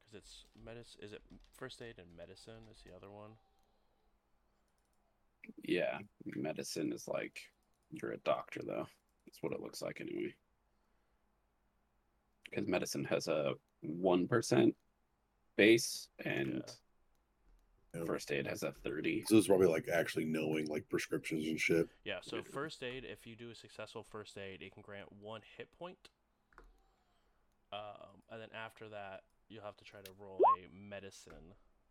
because 0.06 0.16
it's 0.24 0.46
medicine. 0.63 1.02
Is 1.04 1.12
it 1.13 1.22
first 1.58 1.82
aid 1.82 1.96
and 2.00 2.08
medicine? 2.16 2.63
Is 2.72 2.82
the 2.86 2.96
other 2.96 3.12
one? 3.12 3.32
Yeah, 5.63 6.00
medicine 6.26 6.92
is 6.94 7.08
like 7.08 7.40
you're 7.92 8.12
a 8.12 8.18
doctor 8.20 8.62
though. 8.66 8.88
That's 9.26 9.42
what 9.42 9.52
it 9.54 9.60
looks 9.62 9.82
like 9.82 10.00
anyway. 10.02 10.34
Because 12.50 12.68
medicine 12.68 13.04
has 13.06 13.28
a 13.28 13.54
one 13.82 14.28
percent 14.28 14.74
base, 15.58 16.08
and 16.24 16.63
Yeah. 16.66 16.74
First 18.06 18.32
aid 18.32 18.47
has 18.47 18.63
a 18.63 18.71
thirty. 18.71 19.23
So 19.28 19.38
it's 19.38 19.47
probably 19.47 19.67
like 19.67 19.88
actually 19.91 20.26
knowing 20.26 20.67
like 20.67 20.88
prescriptions 20.89 21.47
and 21.47 21.60
shit. 21.60 21.88
Yeah. 22.06 22.19
So 22.21 22.41
first 22.43 22.84
aid, 22.84 23.06
if 23.10 23.26
you 23.26 23.36
do 23.36 23.50
a 23.50 23.56
successful 23.56 24.04
first 24.10 24.38
aid, 24.38 24.62
it 24.62 24.73
can 24.73 24.82
grant 24.82 25.08
one 25.21 25.41
hit 25.58 25.67
point. 25.78 25.97
Um, 27.73 28.21
and 28.32 28.41
then 28.41 28.50
after 28.56 28.88
that, 28.89 29.21
you'll 29.50 29.63
have 29.63 29.78
to 29.78 29.84
try 29.84 30.00
to 30.02 30.12
roll 30.19 30.39
a 30.60 30.67
medicine. 30.89 31.34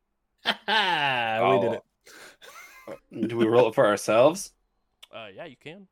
we 0.44 0.52
Oh. 0.68 1.61
did 1.62 1.72
it. 1.72 3.28
Do 3.28 3.37
we 3.37 3.46
roll 3.46 3.68
it 3.68 3.74
for 3.74 3.87
ourselves? 3.87 4.52
Uh, 5.12 5.26
yeah, 5.35 5.44
you 5.46 5.56
can. 5.56 5.87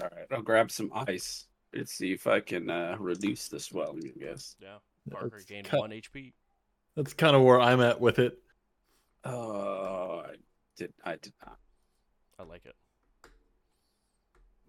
All 0.00 0.08
right, 0.14 0.26
I'll 0.30 0.42
grab 0.42 0.70
some 0.70 0.90
ice. 0.94 1.46
Let's 1.74 1.92
see 1.92 2.12
if 2.12 2.26
I 2.26 2.40
can 2.40 2.70
uh, 2.70 2.96
reduce 2.98 3.48
the 3.48 3.58
swelling. 3.60 4.12
I 4.16 4.24
guess. 4.24 4.56
Yeah. 4.60 4.76
Parker 5.10 5.30
That's 5.32 5.44
gained 5.44 5.68
ki- 5.70 5.76
one 5.78 5.90
HP. 5.90 6.32
That's 6.96 7.12
kind 7.12 7.34
of 7.36 7.42
where 7.42 7.60
I'm 7.60 7.80
at 7.80 8.00
with 8.00 8.18
it. 8.20 8.38
Oh, 9.24 10.22
I 10.26 10.34
did. 10.76 10.92
I 11.04 11.16
did 11.16 11.32
not. 11.44 11.58
I 12.38 12.42
like 12.42 12.66
it. 12.66 12.74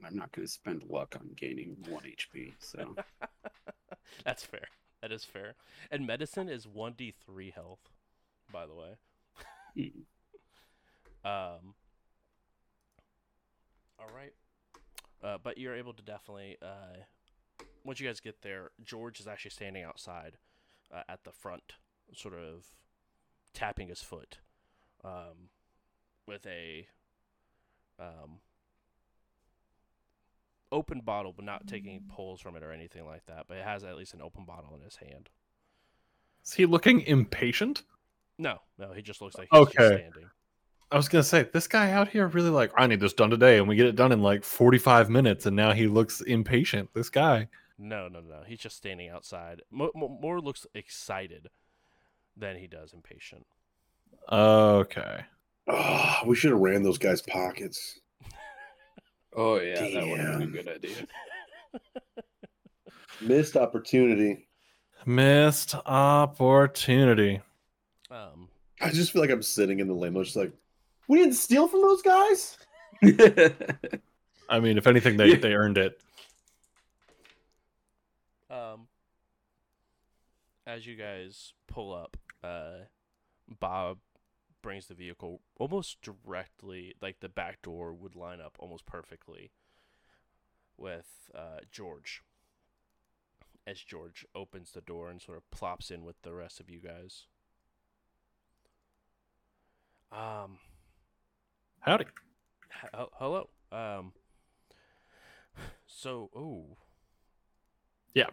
I'm 0.06 0.16
not 0.16 0.32
going 0.32 0.46
to 0.48 0.52
spend 0.52 0.84
luck 0.90 1.16
on 1.20 1.32
gaining 1.36 1.78
one 1.90 2.04
HP. 2.04 2.54
So 2.60 2.96
That's 4.26 4.44
fair. 4.44 4.68
That 5.02 5.12
is 5.12 5.24
fair. 5.24 5.56
And 5.92 6.06
medicine 6.06 6.48
is 6.50 6.68
one 6.68 6.94
d 6.94 7.14
three 7.26 7.52
health, 7.52 7.90
by 8.52 8.66
the 8.66 8.74
way. 8.74 8.96
Hmm. 9.76 10.02
Um. 11.26 11.74
All 13.98 14.06
right. 14.16 14.32
Uh, 15.24 15.40
but 15.44 15.58
you're 15.58 15.76
able 15.76 15.92
to 15.94 16.04
definitely. 16.04 16.56
Uh, 16.62 17.00
once 17.84 18.00
you 18.00 18.06
guys 18.06 18.20
get 18.20 18.44
there, 18.44 18.70
George 18.84 19.20
is 19.20 19.28
actually 19.28 19.50
standing 19.50 19.84
outside, 19.84 20.38
uh, 20.94 21.02
at 21.10 21.24
the 21.24 21.32
front, 21.32 21.74
sort 22.14 22.36
of 22.36 22.66
tapping 23.56 23.88
his 23.88 24.04
foot, 24.04 24.38
um, 25.06 25.50
with 26.28 26.46
a, 26.48 26.88
um, 28.00 28.40
open 30.72 31.00
bottle, 31.02 31.32
but 31.34 31.46
not 31.46 31.68
taking 31.68 32.02
pulls 32.14 32.42
from 32.42 32.56
it 32.56 32.64
or 32.64 32.72
anything 32.72 33.06
like 33.06 33.26
that. 33.28 33.46
But 33.48 33.58
it 33.58 33.64
has 33.64 33.84
at 33.84 33.96
least 33.98 34.14
an 34.14 34.22
open 34.22 34.46
bottle 34.46 34.76
in 34.76 34.82
his 34.82 34.98
hand. 34.98 35.30
Is 36.44 36.54
he 36.54 36.66
looking 36.66 37.02
impatient? 37.02 37.84
No, 38.38 38.60
no, 38.78 38.92
he 38.92 39.02
just 39.02 39.22
looks 39.22 39.38
like 39.38 39.48
he's 39.52 39.66
just 39.68 39.78
Okay. 39.80 39.96
standing. 39.98 40.30
I 40.92 40.98
was 40.98 41.08
gonna 41.08 41.24
say 41.24 41.44
this 41.44 41.68
guy 41.68 41.92
out 41.92 42.10
here 42.10 42.28
really 42.28 42.50
like 42.50 42.72
I 42.78 42.86
need 42.88 43.00
this 43.00 43.14
done 43.14 43.30
today, 43.30 43.58
and 43.58 43.68
we 43.68 43.76
get 43.76 43.88
it 43.88 43.96
done 43.96 44.12
in 44.12 44.22
like 44.22 44.44
45 44.44 45.10
minutes, 45.10 45.46
and 45.46 45.56
now 45.56 45.72
he 45.72 45.88
looks 45.88 46.22
impatient. 46.22 46.90
This 46.94 47.10
guy. 47.10 47.48
No, 47.78 48.08
no, 48.08 48.22
no. 48.22 48.44
He's 48.46 48.60
just 48.60 48.78
standing 48.78 49.10
outside. 49.10 49.62
Mo- 49.72 49.92
mo- 49.96 50.18
more 50.22 50.40
looks 50.40 50.66
excited 50.76 51.50
than 52.38 52.58
he 52.58 52.68
does 52.68 52.94
impatient. 52.94 53.46
Okay. 54.32 55.22
Oh, 55.68 56.18
we 56.26 56.36
should 56.36 56.52
have 56.52 56.60
ran 56.60 56.84
those 56.84 56.98
guys' 56.98 57.22
pockets. 57.22 58.00
Oh 59.36 59.60
yeah, 59.60 59.82
that 59.82 60.08
would 60.08 60.20
have 60.20 60.40
been 60.40 60.50
a 60.50 60.52
good 60.52 60.68
idea. 60.68 61.08
Missed 63.22 63.58
opportunity. 63.58 64.48
Missed 65.06 65.76
opportunity. 65.86 67.42
Um, 68.10 68.50
I 68.82 68.90
just 68.92 69.12
feel 69.12 69.22
like 69.22 69.32
I'm 69.32 69.42
sitting 69.42 69.80
in 69.80 69.88
the 69.88 69.94
limo, 69.94 70.24
just 70.24 70.36
like 70.36 70.52
we 71.08 71.18
didn't 71.20 71.34
steal 71.36 71.68
from 71.68 71.82
those 71.82 72.02
guys. 72.02 72.58
I 74.50 74.60
mean, 74.60 74.78
if 74.78 74.88
anything, 74.88 75.18
they, 75.18 75.36
they 75.36 75.54
earned 75.54 75.78
it. 75.78 76.00
um, 78.50 78.88
as 80.68 80.86
you 80.86 80.96
guys 80.96 81.54
pull 81.68 81.94
up, 81.94 82.18
uh, 82.44 82.86
Bob 83.60 83.98
brings 84.66 84.88
the 84.88 84.96
vehicle 84.96 85.42
almost 85.60 86.02
directly, 86.02 86.96
like 87.00 87.20
the 87.20 87.30
back 87.30 87.62
door 87.62 87.94
would 87.94 88.16
line 88.16 88.42
up 88.42 88.56
almost 88.58 88.84
perfectly 88.88 89.52
with 90.76 91.30
uh, 91.36 91.60
George. 91.72 92.24
As 93.68 93.80
George 93.80 94.26
opens 94.34 94.72
the 94.72 94.82
door 94.82 95.12
and 95.12 95.22
sort 95.22 95.38
of 95.38 95.52
plops 95.52 95.92
in 95.92 96.04
with 96.04 96.20
the 96.24 96.34
rest 96.34 96.60
of 96.60 96.68
you 96.68 96.80
guys. 96.80 97.26
Um, 100.12 100.58
Howdy. 101.82 102.06
H- 102.92 103.08
hello. 103.20 103.50
Um. 103.72 104.14
So, 105.86 106.32
oh. 106.36 106.78
Yeah. 108.16 108.30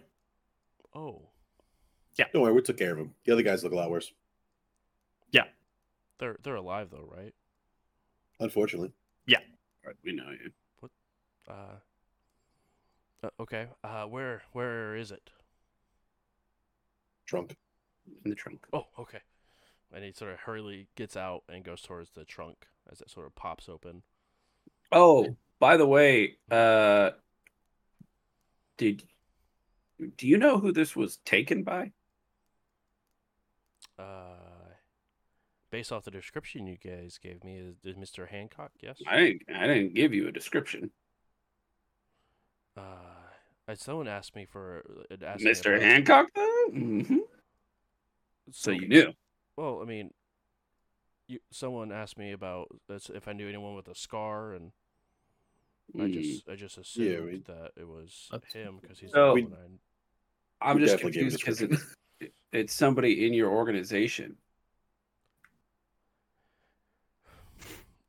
Oh, 0.94 1.28
yeah. 2.16 2.24
Don't 2.32 2.40
worry, 2.40 2.54
we 2.54 2.62
took 2.62 2.78
care 2.78 2.92
of 2.92 2.98
them. 2.98 3.14
The 3.26 3.32
other 3.32 3.42
guys 3.42 3.62
look 3.62 3.74
a 3.74 3.76
lot 3.76 3.90
worse, 3.90 4.12
they're 6.18 6.36
they're 6.42 6.56
alive 6.56 6.88
though, 6.90 7.08
right? 7.14 7.34
unfortunately. 8.40 8.92
Boulevard. 9.82 9.98
We 10.04 10.12
know 10.12 10.30
you. 10.30 10.88
Uh, 11.48 11.54
uh, 13.24 13.30
okay. 13.40 13.66
Uh, 13.82 14.04
where 14.04 14.42
where 14.52 14.96
is 14.96 15.10
it? 15.10 15.30
Trunk. 17.26 17.56
In 18.24 18.30
the 18.30 18.36
trunk. 18.36 18.66
Oh, 18.72 18.86
okay. 18.98 19.20
And 19.94 20.04
he 20.04 20.12
sort 20.12 20.32
of 20.32 20.40
hurriedly 20.40 20.88
gets 20.96 21.16
out 21.16 21.42
and 21.48 21.64
goes 21.64 21.82
towards 21.82 22.10
the 22.10 22.24
trunk 22.24 22.66
as 22.90 23.00
it 23.00 23.10
sort 23.10 23.26
of 23.26 23.34
pops 23.34 23.68
open. 23.68 24.02
Oh, 24.90 25.36
by 25.58 25.76
the 25.76 25.86
way, 25.86 26.36
uh, 26.50 27.10
did 28.76 29.02
do 30.16 30.26
you 30.26 30.38
know 30.38 30.58
who 30.58 30.72
this 30.72 30.96
was 30.96 31.18
taken 31.18 31.62
by? 31.62 31.92
Uh, 33.98 34.41
based 35.72 35.90
off 35.90 36.04
the 36.04 36.10
description 36.12 36.66
you 36.68 36.76
guys 36.76 37.18
gave 37.20 37.42
me, 37.42 37.56
is, 37.56 37.74
is 37.82 37.96
Mr. 37.96 38.28
Hancock? 38.28 38.70
Yes. 38.80 38.98
I 39.08 39.16
didn't. 39.16 39.42
I 39.52 39.66
didn't 39.66 39.94
give 39.94 40.12
you 40.14 40.28
a 40.28 40.32
description. 40.32 40.90
Uh, 42.76 43.72
someone 43.74 44.06
asked 44.06 44.36
me 44.36 44.44
for 44.44 44.84
uh, 45.10 45.16
asked 45.26 45.42
Mr. 45.44 45.70
about- 45.76 45.82
Hancock, 45.82 46.26
though. 46.36 46.66
hmm 46.72 47.16
So 48.52 48.70
you 48.70 48.86
knew. 48.86 49.12
Well, 49.56 49.80
I 49.82 49.86
mean, 49.86 50.10
you, 51.26 51.38
someone 51.50 51.90
asked 51.90 52.18
me 52.18 52.32
about 52.32 52.68
if 52.90 53.26
I 53.26 53.32
knew 53.32 53.48
anyone 53.48 53.74
with 53.74 53.88
a 53.88 53.94
scar, 53.94 54.52
and 54.52 54.70
I 55.94 56.02
Mm. 56.04 56.12
just 56.22 56.48
I 56.48 56.54
just 56.54 56.78
assumed 56.78 57.10
Yeah, 57.10 57.20
we- 57.20 57.38
that 57.46 57.72
it 57.76 57.86
was 57.88 58.30
him 58.52 58.78
because 58.80 58.98
he's 59.00 59.10
So- 59.10 59.34
the 59.34 59.42
one 59.44 59.78
I'm 60.60 60.78
just 60.78 60.92
definitely 60.92 61.12
gave 61.12 61.26
a 61.26 61.30
confused 61.30 61.38
because 61.44 61.58
description. 61.58 61.96
it's 62.20 62.32
it's 62.52 62.72
somebody 62.72 63.26
in 63.26 63.32
your 63.34 63.50
organization. 63.50 64.36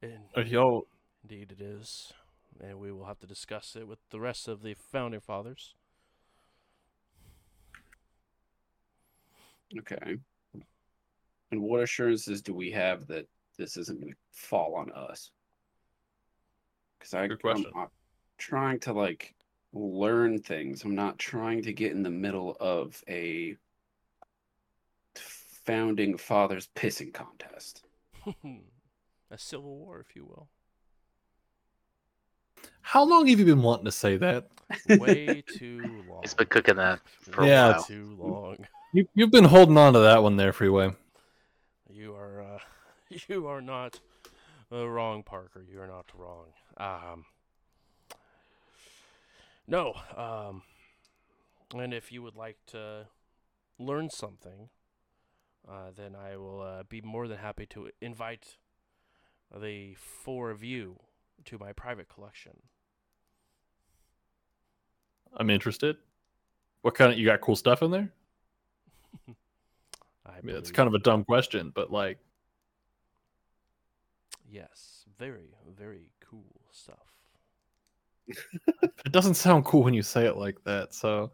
I. 0.01 0.05
In, 0.05 0.11
Uh, 0.13 0.22
Yo, 0.35 0.87
indeed, 1.23 1.51
it 1.51 1.61
is, 1.61 2.11
and 2.59 2.79
we 2.79 2.91
will 2.91 3.05
have 3.05 3.19
to 3.19 3.27
discuss 3.27 3.75
it 3.75 3.87
with 3.87 3.99
the 4.09 4.19
rest 4.19 4.47
of 4.47 4.63
the 4.63 4.73
founding 4.73 5.19
fathers. 5.19 5.75
Okay. 9.77 10.17
And 11.51 11.61
what 11.61 11.83
assurances 11.83 12.41
do 12.41 12.53
we 12.53 12.71
have 12.71 13.05
that 13.07 13.27
this 13.57 13.77
isn't 13.77 13.99
going 13.99 14.13
to 14.13 14.17
fall 14.31 14.75
on 14.75 14.91
us? 14.91 15.29
Because 16.97 17.13
I, 17.13 17.27
Good 17.27 17.41
question. 17.41 17.71
I'm, 17.75 17.81
I'm 17.81 17.87
trying 18.39 18.79
to 18.81 18.93
like 18.93 19.35
learn 19.71 20.39
things. 20.39 20.83
I'm 20.83 20.95
not 20.95 21.19
trying 21.19 21.61
to 21.63 21.73
get 21.73 21.91
in 21.91 22.01
the 22.01 22.09
middle 22.09 22.57
of 22.59 23.03
a 23.07 23.55
founding 25.15 26.17
fathers 26.17 26.69
pissing 26.75 27.13
contest. 27.13 27.83
a 29.33 29.37
civil 29.37 29.75
war, 29.77 29.99
if 29.99 30.15
you 30.15 30.23
will. 30.25 30.47
how 32.81 33.03
long 33.03 33.25
have 33.27 33.39
you 33.39 33.45
been 33.45 33.61
wanting 33.63 33.85
to 33.85 33.91
say 33.91 34.17
that? 34.17 34.47
Way 34.99 35.41
too 35.57 36.03
long. 36.07 36.19
He's 36.21 36.33
been 36.33 36.47
cooking 36.47 36.75
that 36.75 36.99
for 37.21 37.45
Yeah, 37.45 37.67
a 37.67 37.69
it's- 37.69 37.75
while. 37.75 37.83
too 37.87 38.15
long. 38.19 38.57
You, 38.93 39.07
you've 39.15 39.31
been 39.31 39.45
holding 39.45 39.77
on 39.77 39.93
to 39.93 39.99
that 39.99 40.21
one 40.21 40.37
there, 40.37 40.53
Freeway. 40.53 40.91
You 41.89 42.13
are 42.15 42.41
uh, 42.41 42.59
you 43.27 43.47
are 43.47 43.61
not 43.61 43.99
uh, 44.71 44.87
wrong, 44.87 45.23
Parker. 45.23 45.65
You 45.67 45.81
are 45.81 45.87
not 45.87 46.05
wrong. 46.15 46.47
Um, 46.77 47.25
no. 49.67 49.93
Um, 50.15 50.61
and 51.73 51.93
if 51.93 52.11
you 52.11 52.21
would 52.21 52.35
like 52.35 52.57
to 52.67 53.07
learn 53.79 54.09
something, 54.11 54.69
uh, 55.67 55.89
then 55.95 56.15
I 56.15 56.37
will 56.37 56.61
uh, 56.61 56.83
be 56.87 57.01
more 57.01 57.27
than 57.27 57.37
happy 57.39 57.65
to 57.67 57.89
invite 58.01 58.57
the 59.55 59.95
four 59.95 60.49
of 60.49 60.63
you 60.63 60.99
to 61.45 61.57
my 61.57 61.73
private 61.73 62.09
collection. 62.09 62.53
I'm 65.35 65.49
interested. 65.49 65.97
What 66.81 66.95
kind 66.95 67.11
of 67.11 67.17
you 67.17 67.25
got 67.25 67.41
cool 67.41 67.55
stuff 67.55 67.81
in 67.81 67.91
there? 67.91 68.11
I 70.25 70.37
I 70.37 70.41
mean, 70.41 70.55
it's 70.55 70.71
kind 70.71 70.87
of 70.87 70.93
a 70.93 70.99
dumb 70.99 71.23
question, 71.23 71.71
but 71.73 71.91
like, 71.91 72.19
yes, 74.49 75.05
very 75.17 75.53
very 75.77 76.11
cool 76.19 76.61
stuff. 76.71 77.13
it 78.81 79.11
doesn't 79.11 79.35
sound 79.35 79.65
cool 79.65 79.83
when 79.83 79.93
you 79.93 80.01
say 80.01 80.25
it 80.25 80.37
like 80.37 80.63
that. 80.63 80.93
So, 80.93 81.31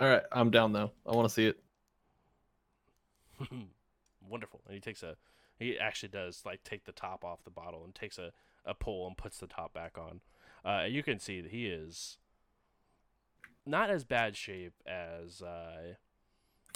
all 0.00 0.08
right, 0.08 0.22
I'm 0.32 0.50
down 0.50 0.72
though. 0.72 0.92
I 1.06 1.14
want 1.14 1.28
to 1.28 1.34
see 1.34 1.46
it. 1.46 1.58
Wonderful. 4.28 4.62
And 4.66 4.74
he 4.74 4.80
takes 4.80 5.02
a 5.02 5.16
he 5.58 5.78
actually 5.78 6.08
does 6.10 6.42
like 6.44 6.62
take 6.64 6.84
the 6.84 6.92
top 6.92 7.24
off 7.24 7.44
the 7.44 7.50
bottle 7.50 7.84
and 7.84 7.94
takes 7.94 8.18
a, 8.18 8.32
a 8.64 8.74
pull 8.74 9.06
and 9.06 9.16
puts 9.16 9.38
the 9.38 9.46
top 9.46 9.72
back 9.72 9.96
on. 9.98 10.20
Uh, 10.64 10.84
you 10.84 11.02
can 11.02 11.18
see 11.18 11.40
that 11.40 11.50
he 11.50 11.66
is 11.66 12.18
not 13.64 13.90
as 13.90 14.04
bad 14.04 14.36
shape 14.36 14.74
as 14.86 15.42
uh, 15.42 15.94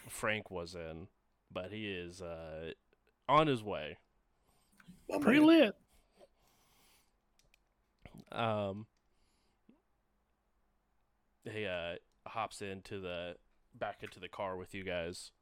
Frank 0.09 0.51
was 0.51 0.75
in, 0.75 1.09
but 1.53 1.73
he 1.73 1.91
is 1.91 2.21
uh, 2.23 2.73
on 3.29 3.47
his 3.47 3.63
way. 3.63 3.99
My 5.09 5.19
Pretty 5.19 5.41
man. 5.41 5.49
lit. 5.49 5.75
Um, 8.33 8.87
he 11.45 11.67
uh, 11.67 11.95
hops 12.27 12.63
into 12.63 13.01
the 13.01 13.37
back 13.75 13.99
into 14.03 14.21
the 14.21 14.29
car 14.29 14.57
with 14.57 14.75
you 14.75 14.85
guys, 14.85 15.33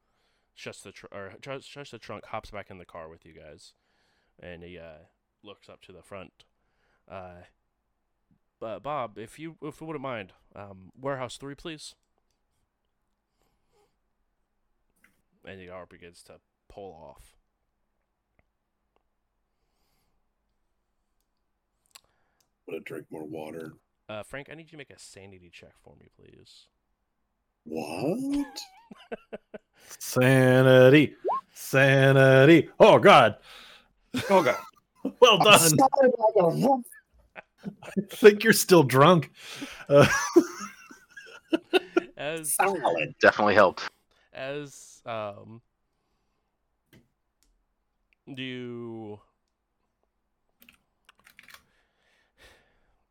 shuts 0.59 0.81
the 0.81 0.91
tr- 0.91 1.07
or 1.13 1.33
shuts 1.41 1.91
the 1.93 1.99
trunk, 1.99 2.27
hops 2.27 2.51
back 2.51 2.69
in 2.69 2.79
the 2.79 2.85
car 2.85 3.09
with 3.09 3.25
you 3.25 3.33
guys, 3.33 3.75
and 4.41 4.63
he 4.65 4.77
uh, 4.77 5.05
looks 5.43 5.69
up 5.69 5.81
to 5.83 5.93
the 5.93 6.03
front. 6.03 6.45
Uh, 7.09 7.43
but 8.59 8.83
Bob, 8.83 9.19
if 9.19 9.39
you 9.39 9.57
if 9.63 9.81
you 9.81 9.87
wouldn't 9.87 10.03
mind, 10.03 10.33
um, 10.57 10.91
warehouse 11.01 11.37
three, 11.37 11.55
please. 11.55 11.95
And 15.45 15.61
the 15.61 15.69
car 15.69 15.87
begins 15.87 16.25
to 16.25 16.35
pull 16.69 16.93
off. 16.93 17.37
I'm 22.67 22.75
gonna 22.75 22.85
drink 22.85 23.07
more 23.11 23.25
water. 23.25 23.75
Uh, 24.09 24.25
Frank, 24.25 24.49
I 24.51 24.55
need 24.55 24.65
you 24.65 24.71
to 24.73 24.77
make 24.77 24.91
a 24.91 24.99
sanity 24.99 25.51
check 25.53 25.75
for 25.83 25.95
me, 26.01 26.09
please. 26.17 26.67
What? 27.65 28.59
Sanity, 29.99 31.15
sanity. 31.53 32.69
Oh 32.81 32.99
God. 32.99 33.37
Oh 34.31 34.43
god. 34.43 34.57
Well 35.21 35.39
I'm 35.41 35.45
done. 35.45 35.59
sorry 35.59 36.11
about 36.13 36.35
the 36.35 36.67
rump. 36.69 36.87
I 37.65 38.01
think 38.11 38.45
you're 38.45 38.53
still 38.53 38.83
drunk. 38.83 39.31
Uh, 39.89 40.07
As 42.17 42.55
Solid. 42.55 43.15
Definitely 43.23 43.55
helped. 43.55 43.89
as 44.35 45.01
um 45.07 45.63
do 48.33 48.43
you 48.43 49.21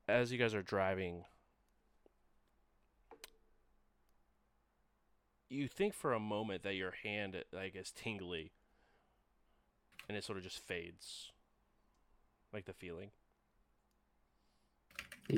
as 0.07 0.31
you 0.31 0.37
guys 0.37 0.53
are 0.53 0.61
driving 0.61 1.23
you 5.49 5.67
think 5.67 5.93
for 5.93 6.13
a 6.13 6.19
moment 6.19 6.63
that 6.63 6.75
your 6.75 6.93
hand 7.03 7.43
like 7.53 7.75
is 7.75 7.91
tingly 7.91 8.51
and 10.07 10.17
it 10.17 10.23
sort 10.23 10.37
of 10.37 10.43
just 10.43 10.59
fades 10.59 11.31
like 12.53 12.65
the 12.65 12.73
feeling 12.73 13.11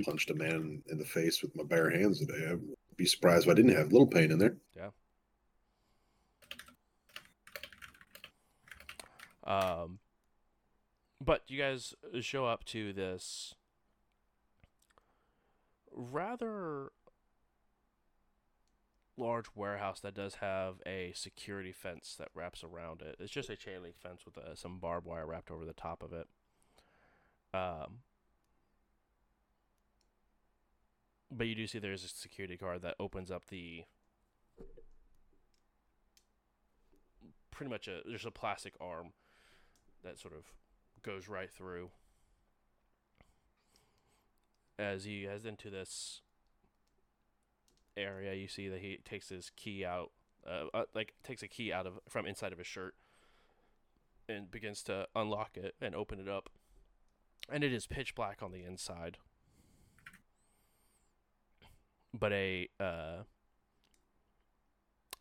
Punched 0.06 0.30
a 0.30 0.36
man 0.36 0.84
in 0.88 1.00
the 1.00 1.06
face 1.06 1.42
with 1.42 1.56
my 1.56 1.64
bare 1.64 1.90
hands 1.90 2.20
today. 2.20 2.48
I'd 2.52 2.60
be 2.96 3.08
surprised 3.08 3.46
if 3.46 3.52
I 3.52 3.56
didn't 3.56 3.76
have 3.76 3.88
a 3.88 3.90
little 3.90 4.06
pain 4.06 4.32
in 4.32 4.38
there. 4.38 4.56
Yeah. 4.76 4.90
Um, 9.44 9.98
but 11.20 11.42
you 11.48 11.58
guys 11.58 11.96
show 12.22 12.46
up 12.46 12.66
to 12.66 12.94
this 12.94 13.56
rather 15.92 16.92
large 19.20 19.48
warehouse 19.56 20.00
that 20.00 20.16
does 20.16 20.36
have 20.36 20.76
a 20.86 21.12
security 21.16 21.72
fence 21.72 22.16
that 22.18 22.30
wraps 22.34 22.64
around 22.64 23.02
it. 23.02 23.18
It's 23.20 23.32
just 23.32 23.50
a 23.50 23.56
chain 23.56 23.84
link 23.84 23.96
fence 23.98 24.22
with 24.26 24.38
uh, 24.38 24.56
some 24.56 24.80
barbed 24.80 25.06
wire 25.06 25.28
wrapped 25.28 25.52
over 25.52 25.66
the 25.66 25.74
top 25.74 26.02
of 26.02 26.14
it. 26.14 26.28
Um, 27.54 28.00
but 31.32 31.48
you 31.48 31.56
do 31.56 31.68
see 31.68 31.80
there's 31.80 32.04
a 32.04 32.08
security 32.08 32.58
guard 32.58 32.82
that 32.82 32.96
opens 33.00 33.30
up 33.30 33.48
the 33.48 33.84
pretty 37.52 37.70
much 37.70 37.88
a 37.88 38.00
there's 38.06 38.26
a 38.26 38.32
plastic 38.32 38.74
arm 38.80 39.12
that 40.04 40.18
sort 40.18 40.34
of 40.34 40.46
goes 41.04 41.28
right 41.28 41.52
through 41.52 41.90
as 44.78 45.04
he 45.04 45.24
heads 45.24 45.46
into 45.46 45.70
this 45.70 46.22
area 47.98 48.34
you 48.34 48.48
see 48.48 48.68
that 48.70 48.80
he 48.80 49.00
takes 49.04 49.30
his 49.30 49.52
key 49.56 49.86
out 49.86 50.12
uh, 50.48 50.66
uh, 50.74 50.84
like 50.94 51.14
takes 51.24 51.44
a 51.44 51.48
key 51.48 51.72
out 51.74 51.86
of 51.86 52.00
from 52.08 52.26
inside 52.26 52.52
of 52.52 52.58
his 52.58 52.68
shirt 52.68 52.96
and 54.28 54.50
begins 54.52 54.82
to 54.84 55.08
unlock 55.16 55.58
it 55.58 55.76
and 55.82 55.94
open 55.96 56.20
it 56.20 56.28
up 56.30 56.50
and 57.52 57.64
it 57.64 57.74
is 57.74 57.88
pitch 57.88 58.14
black 58.16 58.42
on 58.44 58.52
the 58.52 58.64
inside. 58.64 59.18
But 62.18 62.32
a 62.34 62.70
uh, 62.80 63.24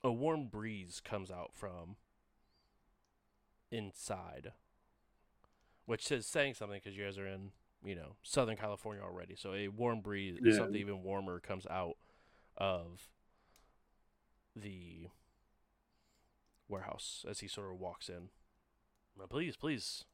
a 0.03 0.13
warm 0.13 0.47
breeze 0.47 1.01
comes 1.05 1.31
out 1.31 1.51
from 1.55 1.97
inside, 3.71 4.53
which 5.87 6.11
is 6.11 6.27
saying 6.27 6.55
something 6.55 6.81
because 6.83 6.97
you 6.97 7.05
guys 7.05 7.19
are 7.19 7.27
in 7.27 7.51
you 7.85 7.95
know 7.95 8.17
Southern 8.23 8.57
California 8.57 9.03
already. 9.03 9.37
So 9.37 9.53
a 9.55 9.69
warm 9.69 10.01
breeze, 10.01 10.39
Yeah. 10.43 10.55
something 10.57 10.77
even 10.77 11.03
warmer, 11.03 11.41
comes 11.41 11.67
out 11.67 11.97
of 12.59 13.09
the 14.55 15.09
warehouse 16.69 17.25
as 17.29 17.41
he 17.41 17.49
sort 17.49 17.73
of 17.73 17.79
walks 17.81 18.09
in. 18.09 18.29
Uh, 19.21 19.27
Please, 19.27 19.57
please. 19.57 20.05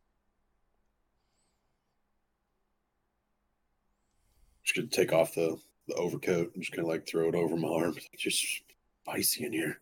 Just 4.62 4.76
gonna 4.76 4.86
take 4.88 5.12
off 5.12 5.34
the, 5.34 5.59
the 5.88 5.95
overcoat 5.95 6.53
and 6.55 6.62
just 6.62 6.74
gonna 6.74 6.88
like 6.88 7.07
throw 7.07 7.28
it 7.28 7.34
over 7.34 7.57
my 7.57 7.68
arm. 7.68 7.95
It's 8.12 8.22
just 8.22 8.62
spicy 9.03 9.45
in 9.45 9.53
here. 9.53 9.80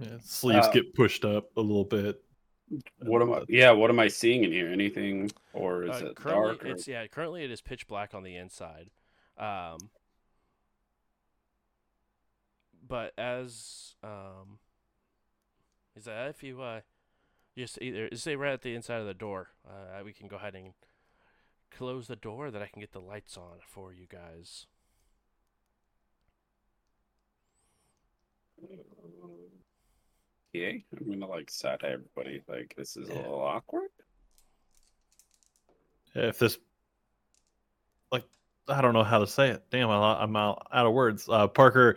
Yeah, 0.00 0.16
sleeves 0.22 0.66
Uh, 0.66 0.72
get 0.72 0.94
pushed 0.94 1.24
up 1.24 1.56
a 1.56 1.60
little 1.60 1.84
bit. 1.84 2.20
What 3.00 3.22
am 3.22 3.32
I? 3.32 3.42
Yeah, 3.48 3.72
what 3.72 3.90
am 3.90 4.00
I 4.00 4.08
seeing 4.08 4.42
in 4.44 4.50
here? 4.52 4.68
Anything, 4.68 5.30
or 5.52 5.84
is 5.84 6.02
Uh, 6.02 6.06
it 6.06 6.16
dark? 6.24 6.64
Or... 6.64 6.68
it's 6.68 6.88
yeah. 6.88 7.06
Currently, 7.06 7.44
it 7.44 7.50
is 7.50 7.60
pitch 7.60 7.86
black 7.86 8.14
on 8.14 8.22
the 8.22 8.34
inside. 8.36 8.90
Um, 9.40 9.90
but 12.86 13.14
as 13.16 13.94
um, 14.04 14.58
is 15.96 16.04
that 16.04 16.28
if 16.28 16.42
you 16.42 16.60
uh, 16.60 16.80
just 17.56 17.78
either 17.80 18.08
stay 18.14 18.36
right 18.36 18.52
at 18.52 18.62
the 18.62 18.74
inside 18.74 19.00
of 19.00 19.06
the 19.06 19.14
door, 19.14 19.48
uh, 19.66 20.02
we 20.04 20.12
can 20.12 20.28
go 20.28 20.36
ahead 20.36 20.54
and 20.54 20.74
close 21.70 22.06
the 22.06 22.16
door 22.16 22.50
that 22.50 22.60
I 22.60 22.66
can 22.66 22.80
get 22.80 22.92
the 22.92 23.00
lights 23.00 23.36
on 23.38 23.58
for 23.66 23.94
you 23.94 24.06
guys. 24.06 24.66
Yeah, 30.52 30.72
I'm 30.98 31.08
gonna 31.08 31.26
like 31.26 31.50
side 31.50 31.80
eye 31.82 31.92
everybody. 31.92 32.42
Like 32.46 32.74
this 32.76 32.96
is 32.96 33.08
a 33.08 33.14
little 33.14 33.40
awkward. 33.40 33.88
If 36.14 36.40
this, 36.40 36.58
like, 38.10 38.24
I 38.70 38.80
don't 38.80 38.94
know 38.94 39.02
how 39.04 39.18
to 39.18 39.26
say 39.26 39.48
it. 39.50 39.62
Damn, 39.70 39.90
I- 39.90 40.22
I'm 40.22 40.34
out, 40.36 40.66
out 40.72 40.86
of 40.86 40.92
words. 40.92 41.28
Uh, 41.28 41.46
Parker, 41.48 41.96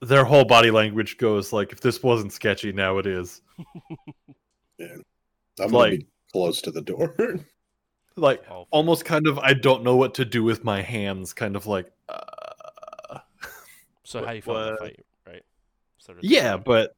their 0.00 0.24
whole 0.24 0.44
body 0.44 0.70
language 0.70 1.18
goes 1.18 1.52
like, 1.52 1.72
if 1.72 1.80
this 1.80 2.02
wasn't 2.02 2.32
sketchy, 2.32 2.72
now 2.72 2.98
it 2.98 3.06
is. 3.06 3.40
yeah, 4.78 4.86
I'm 4.88 5.70
gonna 5.70 5.76
Like- 5.76 5.98
be 6.00 6.06
close 6.32 6.60
to 6.62 6.70
the 6.70 6.82
door. 6.82 7.14
Like, 8.16 8.42
All 8.50 8.66
almost 8.72 9.04
kind 9.04 9.28
of, 9.28 9.38
I 9.38 9.54
don't 9.54 9.84
know 9.84 9.94
what 9.94 10.14
to 10.14 10.24
do 10.24 10.42
with 10.42 10.64
my 10.64 10.82
hands. 10.82 11.32
Kind 11.32 11.54
of 11.54 11.68
like, 11.68 11.92
uh, 12.08 13.18
So 14.02 14.18
What- 14.18 14.26
how 14.26 14.32
you 14.34 14.42
felt 14.42 14.58
in 14.58 14.72
the 14.72 14.76
fight, 14.78 15.06
right? 15.24 15.42
Sort 15.98 16.18
of 16.18 16.24
yeah, 16.24 16.54
thing. 16.54 16.62
but, 16.66 16.96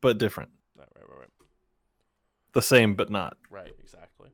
but 0.00 0.18
different. 0.18 0.50
Right, 0.76 0.88
right, 0.96 1.08
right, 1.08 1.18
right. 1.20 1.28
The 2.52 2.62
same, 2.62 2.96
but 2.96 3.10
not. 3.10 3.36
Right, 3.48 3.72
exactly. 3.78 4.30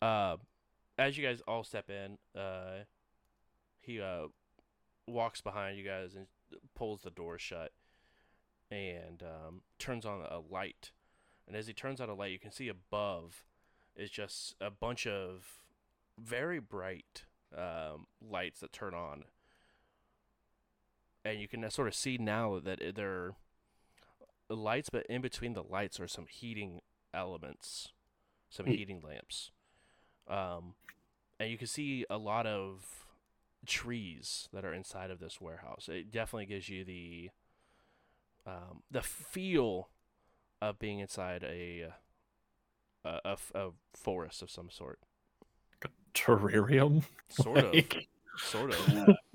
Uh, 0.00 0.38
as 1.02 1.16
you 1.16 1.24
guys 1.24 1.40
all 1.46 1.64
step 1.64 1.90
in, 1.90 2.18
uh, 2.40 2.84
he 3.80 4.00
uh 4.00 4.26
walks 5.06 5.40
behind 5.40 5.76
you 5.76 5.84
guys 5.84 6.14
and 6.14 6.26
pulls 6.74 7.02
the 7.02 7.10
door 7.10 7.38
shut 7.38 7.72
and 8.70 9.22
um, 9.22 9.62
turns 9.78 10.06
on 10.06 10.20
a 10.30 10.38
light. 10.38 10.92
And 11.46 11.56
as 11.56 11.66
he 11.66 11.72
turns 11.72 12.00
on 12.00 12.08
a 12.08 12.14
light, 12.14 12.30
you 12.32 12.38
can 12.38 12.52
see 12.52 12.68
above 12.68 13.44
is 13.96 14.10
just 14.10 14.54
a 14.60 14.70
bunch 14.70 15.06
of 15.06 15.58
very 16.18 16.60
bright 16.60 17.24
um, 17.56 18.06
lights 18.26 18.60
that 18.60 18.72
turn 18.72 18.94
on. 18.94 19.24
And 21.24 21.40
you 21.40 21.48
can 21.48 21.68
sort 21.70 21.88
of 21.88 21.94
see 21.94 22.16
now 22.16 22.58
that 22.60 22.80
they're 22.94 23.32
lights, 24.48 24.88
but 24.90 25.04
in 25.06 25.20
between 25.20 25.52
the 25.54 25.62
lights 25.62 26.00
are 26.00 26.08
some 26.08 26.26
heating 26.26 26.80
elements, 27.12 27.88
some 28.48 28.66
Hmm. 28.66 28.72
heating 28.72 29.00
lamps. 29.02 29.50
Um, 30.28 30.74
and 31.38 31.50
you 31.50 31.58
can 31.58 31.66
see 31.66 32.04
a 32.08 32.18
lot 32.18 32.46
of 32.46 33.06
trees 33.66 34.48
that 34.52 34.64
are 34.64 34.74
inside 34.74 35.10
of 35.10 35.20
this 35.20 35.40
warehouse. 35.40 35.88
It 35.90 36.10
definitely 36.10 36.46
gives 36.46 36.68
you 36.68 36.84
the 36.84 37.30
um, 38.46 38.82
the 38.90 39.02
feel 39.02 39.88
of 40.60 40.78
being 40.78 40.98
inside 41.00 41.44
a 41.44 41.92
a 43.04 43.36
a 43.54 43.68
forest 43.94 44.42
of 44.42 44.50
some 44.50 44.70
sort. 44.70 45.00
A 45.84 45.88
Terrarium. 46.14 47.02
Sort 47.28 47.58
of, 47.64 47.74
sort 48.38 48.74
of. 48.74 49.16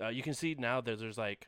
Uh, 0.00 0.08
you 0.08 0.24
can 0.24 0.34
see 0.34 0.56
now 0.58 0.80
that 0.80 0.98
there's 0.98 1.16
like 1.16 1.46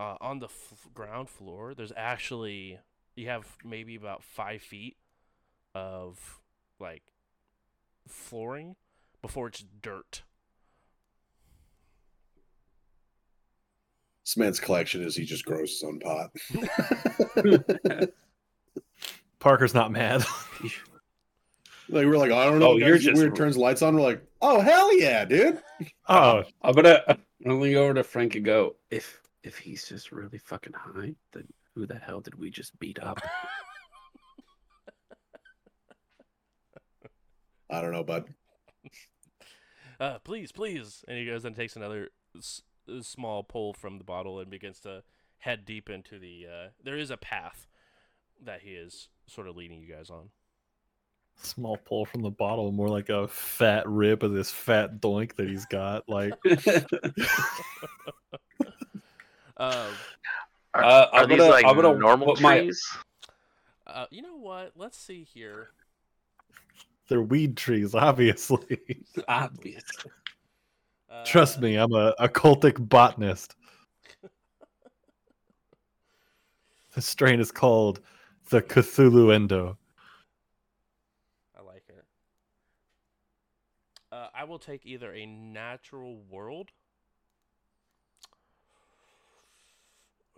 uh, 0.00 0.16
on 0.22 0.38
the 0.38 0.46
f- 0.46 0.88
ground 0.94 1.28
floor. 1.28 1.74
There's 1.74 1.92
actually 1.96 2.78
you 3.14 3.28
have 3.28 3.58
maybe 3.62 3.94
about 3.94 4.22
five 4.22 4.62
feet 4.62 4.96
of 5.74 6.40
like 6.80 7.02
flooring 8.08 8.76
before 9.22 9.48
it's 9.48 9.64
dirt. 9.82 10.22
this 14.24 14.36
man's 14.36 14.60
collection 14.60 15.02
is 15.02 15.16
he 15.16 15.24
just 15.24 15.46
grows 15.46 15.70
his 15.70 15.82
own 15.82 15.98
pot. 16.00 16.30
Parker's 19.38 19.72
not 19.74 19.90
mad. 19.90 20.22
Like 21.90 22.04
we're 22.04 22.18
like, 22.18 22.30
I 22.32 22.44
don't 22.44 22.58
know. 22.58 22.72
Oh, 22.72 22.76
you're 22.76 22.98
just- 22.98 23.16
weird. 23.18 23.34
Turns 23.34 23.54
the 23.54 23.62
lights 23.62 23.80
on. 23.80 23.94
We're 23.96 24.02
like, 24.02 24.22
oh 24.42 24.60
hell 24.60 24.94
yeah, 24.98 25.24
dude. 25.24 25.62
oh, 26.10 26.42
I'm 26.60 26.74
gonna 26.74 27.00
I'm 27.08 27.16
gonna 27.42 27.58
lean 27.58 27.76
over 27.76 27.94
to 27.94 28.04
Frank 28.04 28.34
and 28.34 28.44
go. 28.44 28.76
If 28.90 29.22
if 29.42 29.56
he's 29.56 29.88
just 29.88 30.12
really 30.12 30.36
fucking 30.36 30.74
high, 30.74 31.14
then 31.32 31.48
who 31.74 31.86
the 31.86 31.94
hell 31.98 32.20
did 32.20 32.34
we 32.38 32.50
just 32.50 32.78
beat 32.78 32.98
up? 33.02 33.20
I 37.70 37.80
don't 37.80 37.92
know, 37.92 38.04
bud. 38.04 38.24
uh, 40.00 40.18
please, 40.20 40.52
please. 40.52 41.04
And 41.08 41.18
he 41.18 41.26
goes 41.26 41.44
and 41.44 41.54
takes 41.56 41.76
another 41.76 42.08
s- 42.36 42.62
uh, 42.90 43.02
small 43.02 43.42
pull 43.42 43.72
from 43.74 43.98
the 43.98 44.04
bottle 44.04 44.40
and 44.40 44.50
begins 44.50 44.80
to 44.80 45.02
head 45.38 45.64
deep 45.64 45.88
into 45.90 46.18
the. 46.18 46.46
Uh, 46.46 46.68
there 46.82 46.96
is 46.96 47.10
a 47.10 47.16
path 47.16 47.66
that 48.44 48.62
he 48.62 48.70
is 48.70 49.08
sort 49.26 49.48
of 49.48 49.56
leading 49.56 49.80
you 49.80 49.92
guys 49.92 50.10
on. 50.10 50.30
small 51.40 51.76
pull 51.76 52.04
from 52.06 52.22
the 52.22 52.30
bottle, 52.30 52.72
more 52.72 52.88
like 52.88 53.08
a 53.10 53.28
fat 53.28 53.86
rip 53.88 54.22
of 54.22 54.32
this 54.32 54.50
fat 54.50 55.00
doink 55.00 55.34
that 55.36 55.48
he's 55.48 55.66
got. 55.66 56.08
Like, 56.08 56.32
Um, 59.60 59.88
Are, 60.74 60.84
Uh, 60.84 61.06
are 61.12 61.22
I'm 61.22 61.28
these 61.28 61.38
gonna- 61.38 61.50
like 61.50 61.64
I'm 61.64 61.74
gonna 61.74 61.98
normal 61.98 62.28
put 62.28 62.40
my- 62.40 62.58
trees? 62.60 62.80
uh, 63.88 64.06
you 64.10 64.22
know 64.22 64.36
what? 64.36 64.72
Let's 64.76 64.96
see 64.96 65.24
here. 65.24 65.70
They're 67.08 67.22
weed 67.22 67.56
trees, 67.56 67.94
obviously. 67.94 68.80
Obviously. 69.28 70.10
Uh, 71.10 71.24
Trust 71.26 71.60
me, 71.60 71.76
I'm 71.76 71.92
a, 71.92 72.14
a 72.18 72.28
cultic 72.28 72.78
botanist. 72.78 73.56
the 76.94 77.02
strain 77.02 77.40
is 77.40 77.50
called 77.50 78.00
the 78.50 78.62
Cthulhu 78.62 79.34
Endo. 79.34 79.78
I 81.58 81.62
like 81.62 81.84
it. 81.88 82.04
Uh, 84.12 84.28
I 84.34 84.44
will 84.44 84.58
take 84.58 84.84
either 84.84 85.12
a 85.12 85.26
natural 85.26 86.20
world. 86.30 86.70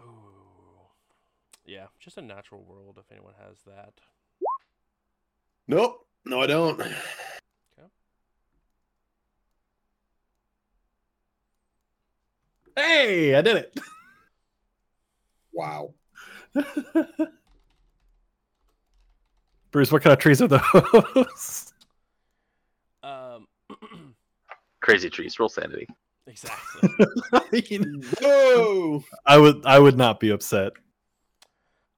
Ooh. 0.00 0.04
Yeah, 1.66 1.86
just 1.98 2.16
a 2.16 2.22
natural 2.22 2.62
world 2.62 2.98
if 2.98 3.10
anyone 3.12 3.34
has 3.46 3.58
that. 3.66 3.92
Nope. 5.68 6.06
No, 6.24 6.40
I 6.40 6.46
don't. 6.46 6.80
Okay. 6.80 6.92
Hey, 12.76 13.34
I 13.34 13.42
did 13.42 13.56
it. 13.56 13.78
Wow. 15.52 15.92
Bruce, 19.70 19.92
what 19.92 20.02
kind 20.02 20.12
of 20.12 20.18
trees 20.18 20.42
are 20.42 20.48
those? 20.48 21.72
Um, 23.02 23.46
Crazy 24.80 25.10
trees. 25.10 25.38
Roll 25.38 25.48
sanity. 25.48 25.86
exactly. 26.26 26.90
Whoa. 28.20 29.04
I 29.26 29.38
would 29.38 29.64
I 29.64 29.78
would 29.78 29.96
not 29.96 30.20
be 30.20 30.30
upset. 30.30 30.72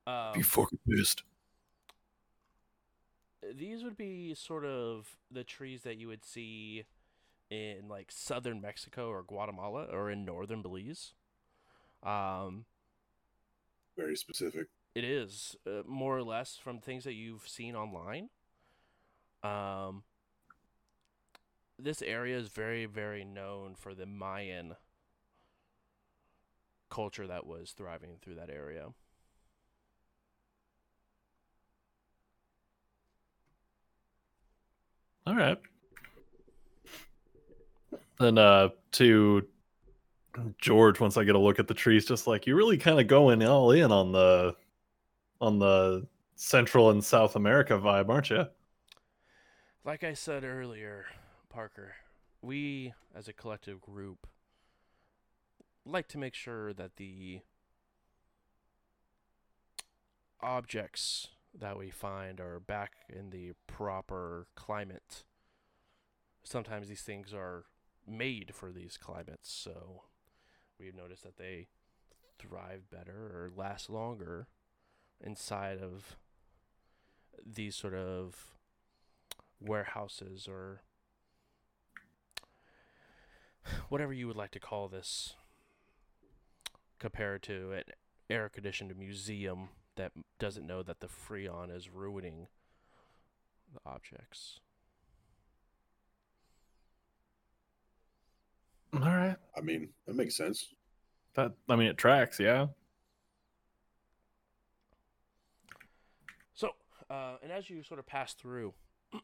Um, 0.06 0.32
Be 0.34 0.42
fucking 0.42 0.78
pissed. 0.88 1.22
These 3.56 3.84
would 3.84 3.96
be 3.96 4.34
sort 4.34 4.64
of 4.64 5.16
the 5.30 5.44
trees 5.44 5.82
that 5.82 5.96
you 5.96 6.08
would 6.08 6.24
see 6.24 6.84
in 7.50 7.88
like 7.88 8.10
southern 8.10 8.60
Mexico 8.60 9.08
or 9.08 9.22
Guatemala 9.22 9.86
or 9.92 10.10
in 10.10 10.24
northern 10.24 10.62
Belize. 10.62 11.12
Um, 12.02 12.64
Very 13.96 14.16
specific. 14.16 14.68
it 14.94 15.04
is 15.04 15.56
uh, 15.66 15.82
more 15.86 16.16
or 16.16 16.22
less 16.22 16.56
from 16.56 16.78
things 16.78 17.04
that 17.04 17.14
you've 17.14 17.46
seen 17.48 17.76
online. 17.76 18.30
Um, 19.42 20.02
this 21.78 22.00
area 22.02 22.38
is 22.38 22.48
very, 22.48 22.86
very 22.86 23.24
known 23.24 23.74
for 23.74 23.94
the 23.94 24.06
Mayan 24.06 24.76
culture 26.90 27.26
that 27.26 27.46
was 27.46 27.72
thriving 27.72 28.18
through 28.20 28.36
that 28.36 28.50
area. 28.50 28.88
All 35.26 35.34
right. 35.34 35.58
Then 38.18 38.38
uh 38.38 38.70
to 38.92 39.46
George, 40.58 40.98
once 40.98 41.16
I 41.16 41.24
get 41.24 41.34
a 41.34 41.38
look 41.38 41.58
at 41.58 41.68
the 41.68 41.74
trees, 41.74 42.06
just 42.06 42.26
like 42.26 42.46
you're 42.46 42.56
really 42.56 42.78
kind 42.78 42.98
of 42.98 43.06
going 43.06 43.42
all 43.42 43.70
in 43.72 43.92
on 43.92 44.12
the 44.12 44.54
on 45.40 45.58
the 45.58 46.06
Central 46.36 46.90
and 46.90 47.04
South 47.04 47.36
America 47.36 47.74
vibe, 47.74 48.08
aren't 48.08 48.30
you? 48.30 48.46
Like 49.84 50.04
I 50.04 50.14
said 50.14 50.44
earlier, 50.44 51.06
Parker, 51.50 51.94
we 52.40 52.94
as 53.14 53.28
a 53.28 53.32
collective 53.32 53.80
group 53.80 54.26
like 55.84 56.08
to 56.08 56.18
make 56.18 56.34
sure 56.34 56.72
that 56.72 56.96
the 56.96 57.40
objects 60.40 61.28
that 61.58 61.78
we 61.78 61.90
find 61.90 62.40
are 62.40 62.60
back 62.60 62.92
in 63.08 63.30
the 63.30 63.52
proper 63.66 64.46
climate. 64.54 65.24
Sometimes 66.44 66.88
these 66.88 67.02
things 67.02 67.32
are 67.34 67.64
made 68.06 68.52
for 68.54 68.72
these 68.72 68.96
climates, 68.96 69.52
so 69.52 70.02
we've 70.78 70.94
noticed 70.94 71.22
that 71.22 71.36
they 71.36 71.68
thrive 72.38 72.90
better 72.90 73.12
or 73.12 73.50
last 73.54 73.88
longer 73.88 74.48
inside 75.20 75.78
of 75.78 76.16
these 77.44 77.76
sort 77.76 77.94
of 77.94 78.52
warehouses 79.60 80.48
or 80.48 80.82
whatever 83.88 84.12
you 84.12 84.26
would 84.26 84.36
like 84.36 84.50
to 84.50 84.58
call 84.58 84.88
this 84.88 85.34
compared 86.98 87.42
to 87.42 87.72
an 87.72 87.84
air 88.28 88.48
conditioned 88.48 88.96
museum 88.96 89.68
that 89.96 90.12
doesn't 90.38 90.66
know 90.66 90.82
that 90.82 91.00
the 91.00 91.08
freon 91.08 91.74
is 91.74 91.90
ruining 91.90 92.48
the 93.72 93.80
objects. 93.86 94.60
All 98.94 99.00
right. 99.00 99.36
I 99.56 99.60
mean, 99.60 99.88
that 100.06 100.16
makes 100.16 100.36
sense. 100.36 100.74
That 101.34 101.52
I 101.68 101.76
mean, 101.76 101.88
it 101.88 101.96
tracks. 101.96 102.38
Yeah. 102.38 102.66
So, 106.54 106.70
uh, 107.08 107.36
and 107.42 107.50
as 107.50 107.70
you 107.70 107.82
sort 107.82 107.98
of 107.98 108.06
pass 108.06 108.34
through, 108.34 108.74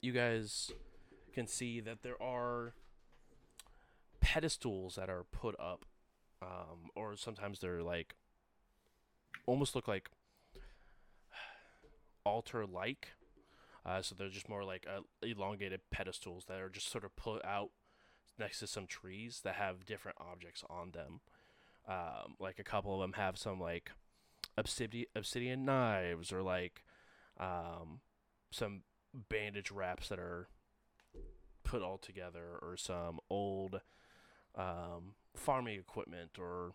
you 0.00 0.12
guys 0.12 0.72
can 1.32 1.46
see 1.46 1.80
that 1.80 2.02
there 2.02 2.20
are 2.20 2.74
pedestals 4.20 4.96
that 4.96 5.08
are 5.08 5.24
put 5.30 5.54
up, 5.60 5.84
um, 6.42 6.90
or 6.96 7.16
sometimes 7.16 7.60
they're 7.60 7.82
like 7.82 8.16
almost 9.46 9.74
look 9.74 9.88
like 9.88 10.10
altar 12.24 12.66
like. 12.66 13.08
Uh, 13.86 14.00
so 14.00 14.14
they're 14.14 14.30
just 14.30 14.48
more 14.48 14.64
like 14.64 14.86
uh, 14.88 15.02
elongated 15.22 15.80
pedestals 15.90 16.46
that 16.46 16.60
are 16.60 16.70
just 16.70 16.90
sort 16.90 17.04
of 17.04 17.14
put 17.16 17.44
out 17.44 17.70
next 18.38 18.58
to 18.60 18.66
some 18.66 18.86
trees 18.86 19.40
that 19.44 19.56
have 19.56 19.84
different 19.84 20.16
objects 20.20 20.64
on 20.70 20.92
them. 20.92 21.20
Um, 21.86 22.36
like 22.38 22.58
a 22.58 22.64
couple 22.64 22.94
of 22.94 23.00
them 23.00 23.12
have 23.12 23.36
some 23.36 23.60
like 23.60 23.90
obsidian 24.56 25.06
obsidian 25.14 25.64
knives 25.66 26.32
or 26.32 26.42
like 26.42 26.82
um, 27.38 28.00
some 28.50 28.82
bandage 29.28 29.70
wraps 29.70 30.08
that 30.08 30.18
are 30.18 30.48
put 31.62 31.82
all 31.82 31.98
together 31.98 32.58
or 32.62 32.76
some 32.76 33.18
old 33.28 33.80
um, 34.54 35.14
farming 35.36 35.78
equipment 35.78 36.38
or 36.38 36.72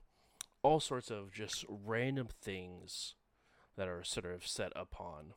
all 0.61 0.79
sorts 0.79 1.09
of 1.09 1.31
just 1.31 1.65
random 1.69 2.27
things 2.41 3.15
that 3.77 3.87
are 3.87 4.03
sort 4.03 4.25
of 4.25 4.45
set 4.45 4.71
upon. 4.75 5.33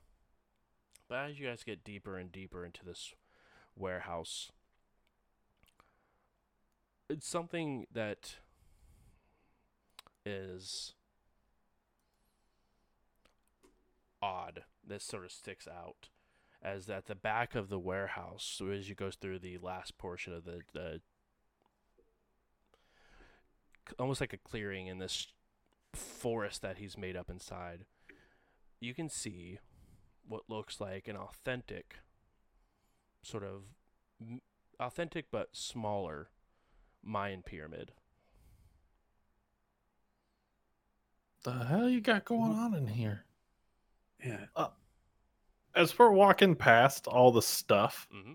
But 1.08 1.30
as 1.30 1.38
you 1.38 1.46
guys 1.46 1.62
get 1.64 1.84
deeper 1.84 2.16
and 2.16 2.32
deeper 2.32 2.64
into 2.64 2.84
this 2.84 3.14
warehouse, 3.76 4.50
it's 7.08 7.28
something 7.28 7.86
that 7.92 8.36
is 10.24 10.94
odd 14.22 14.62
that 14.86 15.02
sort 15.02 15.24
of 15.24 15.32
sticks 15.32 15.66
out 15.66 16.08
as 16.62 16.88
at 16.88 17.06
the 17.06 17.14
back 17.14 17.56
of 17.56 17.68
the 17.68 17.78
warehouse 17.78 18.44
so 18.56 18.68
as 18.68 18.88
you 18.88 18.94
go 18.94 19.10
through 19.10 19.38
the 19.38 19.58
last 19.58 19.98
portion 19.98 20.32
of 20.32 20.44
the, 20.44 20.60
the 20.72 21.00
almost 23.98 24.20
like 24.20 24.32
a 24.32 24.38
clearing 24.38 24.86
in 24.86 24.98
this 24.98 25.28
forest 25.94 26.62
that 26.62 26.78
he's 26.78 26.96
made 26.96 27.16
up 27.16 27.28
inside 27.28 27.84
you 28.80 28.94
can 28.94 29.08
see 29.08 29.58
what 30.26 30.42
looks 30.48 30.80
like 30.80 31.06
an 31.08 31.16
authentic 31.16 31.96
sort 33.22 33.44
of 33.44 33.62
authentic 34.80 35.26
but 35.30 35.48
smaller 35.52 36.28
mayan 37.02 37.42
pyramid 37.42 37.92
The 41.44 41.52
hell 41.52 41.88
you 41.88 42.00
got 42.00 42.24
going 42.24 42.52
on 42.52 42.74
in 42.74 42.86
here? 42.86 43.24
Yeah. 44.24 44.46
As 45.74 45.98
we're 45.98 46.12
walking 46.12 46.54
past 46.54 47.06
all 47.06 47.32
the 47.32 47.42
stuff, 47.42 48.06
hmm 48.12 48.34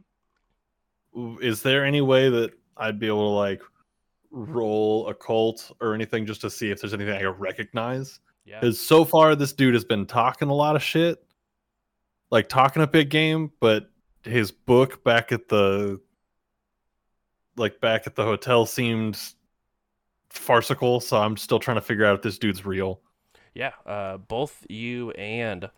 is 1.42 1.64
there 1.64 1.84
any 1.84 2.02
way 2.02 2.30
that 2.30 2.52
I'd 2.76 3.00
be 3.00 3.08
able 3.08 3.32
to 3.32 3.36
like 3.36 3.62
roll 4.32 5.08
occult 5.08 5.72
or 5.82 5.94
anything 5.94 6.26
just 6.26 6.42
to 6.42 6.50
see 6.50 6.72
if 6.72 6.82
there's 6.82 6.94
anything 6.94 7.14
I 7.14 7.20
can 7.20 7.30
recognize? 7.30 8.20
yeah 8.46 8.60
Because 8.60 8.80
so 8.80 9.06
far 9.06 9.36
this 9.36 9.54
dude 9.54 9.74
has 9.74 9.86
been 9.86 10.06
talking 10.06 10.50
a 10.50 10.54
lot 10.54 10.76
of 10.76 10.84
shit, 10.84 11.24
like 12.30 12.50
talking 12.50 12.82
a 12.82 12.88
big 12.88 13.10
game, 13.10 13.52
but 13.60 13.90
his 14.24 14.52
book 14.52 15.04
back 15.04 15.32
at 15.32 15.48
the 15.48 16.00
like 17.56 17.80
back 17.82 18.06
at 18.08 18.16
the 18.16 18.24
hotel 18.24 18.66
seemed 18.66 19.20
farcical. 20.30 21.00
So 21.00 21.18
I'm 21.18 21.38
still 21.38 21.60
trying 21.60 21.78
to 21.78 21.82
figure 21.82 22.06
out 22.06 22.16
if 22.16 22.22
this 22.22 22.38
dude's 22.38 22.66
real. 22.66 23.02
Yeah, 23.54 23.72
uh, 23.86 24.18
both 24.18 24.66
you 24.70 25.12
and 25.12 25.70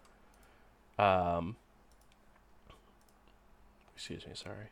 um, 0.98 1.56
excuse 3.96 4.28
me, 4.28 4.34
sorry. 4.36 4.68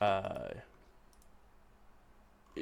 Uh, 0.00 0.48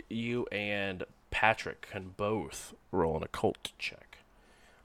you 0.09 0.47
and 0.53 1.05
Patrick 1.30 1.88
can 1.91 2.14
both 2.16 2.74
roll 2.93 3.16
an 3.16 3.22
occult 3.22 3.72
check. 3.78 4.18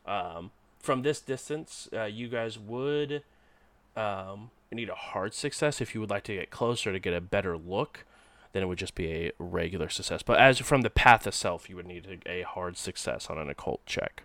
Um, 0.06 0.52
from 0.80 1.02
this 1.02 1.20
distance, 1.20 1.90
uh, 1.94 2.04
you 2.04 2.28
guys 2.28 2.60
would 2.60 3.24
um, 3.96 4.52
need 4.72 4.90
a 4.90 4.96
hard 4.96 5.34
success 5.34 5.82
if 5.82 5.96
you 5.96 6.02
would 6.02 6.10
like 6.10 6.24
to 6.26 6.36
get 6.36 6.52
closer 6.52 6.92
to 6.92 7.00
get 7.00 7.14
a 7.14 7.22
better 7.22 7.58
look. 7.58 8.06
Then 8.54 8.64
it 8.64 8.68
would 8.68 8.78
just 8.78 8.96
be 8.96 9.12
a 9.12 9.32
regular 9.38 9.90
success. 9.90 10.22
But 10.22 10.40
as 10.40 10.60
from 10.60 10.82
the 10.82 10.90
path 10.90 11.28
itself, 11.28 11.70
you 11.70 11.76
would 11.76 11.88
need 11.88 12.22
a, 12.26 12.32
a 12.32 12.42
hard 12.44 12.78
success 12.78 13.30
on 13.30 13.38
an 13.38 13.50
occult 13.50 13.86
check. 13.86 14.24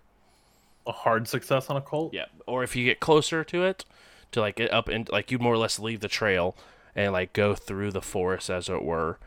A 0.87 0.93
hard 0.93 1.27
success 1.27 1.69
on 1.69 1.77
occult. 1.77 2.15
Yeah, 2.15 2.27
or 2.47 2.63
if 2.63 2.77
you 2.77 2.85
get 2.85 3.01
closer 3.01 3.43
to 3.43 3.65
it, 3.65 3.85
to 4.33 4.41
like 4.41 4.57
get 4.57 4.73
up 4.73 4.89
and 4.89 5.09
like 5.09 5.31
you 5.31 5.39
more 5.39 5.55
or 5.55 5.59
less 5.59 5.79
leave 5.79 6.01
the 6.01 6.09
trail 6.09 6.57
and 6.95 7.13
like 7.13 7.33
go 7.33 7.55
through 7.55 7.91
the 7.91 8.01
forest 8.01 8.51
as 8.51 8.69
it 8.69 8.83
were, 8.83 9.19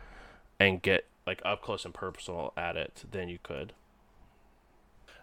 and 0.59 0.81
get 0.81 1.05
like 1.25 1.41
up 1.45 1.61
close 1.61 1.85
and 1.85 1.93
personal 1.93 2.53
at 2.57 2.75
it, 2.75 3.03
than 3.11 3.29
you 3.29 3.39
could. 3.41 3.73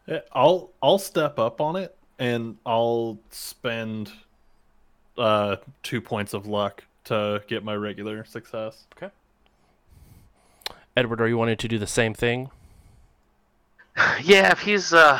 Eh, 0.08 0.20
I'll 0.32 0.70
I'll 0.82 0.98
step 0.98 1.38
up 1.38 1.60
on 1.60 1.76
it 1.76 1.96
and 2.18 2.56
I'll 2.64 3.18
spend 3.30 4.12
uh 5.18 5.56
two 5.82 6.00
points 6.00 6.32
of 6.34 6.46
luck 6.46 6.84
to 7.04 7.42
get 7.48 7.64
my 7.64 7.74
regular 7.74 8.24
success. 8.24 8.86
Okay. 8.96 9.12
Edward, 10.96 11.20
are 11.20 11.28
you 11.28 11.38
wanting 11.38 11.56
to 11.56 11.68
do 11.68 11.78
the 11.78 11.86
same 11.86 12.14
thing? 12.14 12.50
Yeah, 14.22 14.52
if 14.52 14.60
he's 14.60 14.92
uh, 14.92 15.18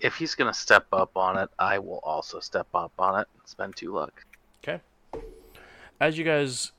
if 0.00 0.16
he's 0.16 0.34
gonna 0.34 0.54
step 0.54 0.86
up 0.92 1.16
on 1.16 1.38
it, 1.38 1.48
I 1.58 1.78
will 1.78 2.00
also 2.02 2.40
step 2.40 2.66
up 2.74 2.92
on 2.98 3.20
it. 3.20 3.28
and 3.32 3.48
Spend 3.48 3.76
two 3.76 3.92
luck. 3.92 4.24
Okay. 4.62 4.80
As 6.00 6.18
you 6.18 6.24
guys, 6.24 6.72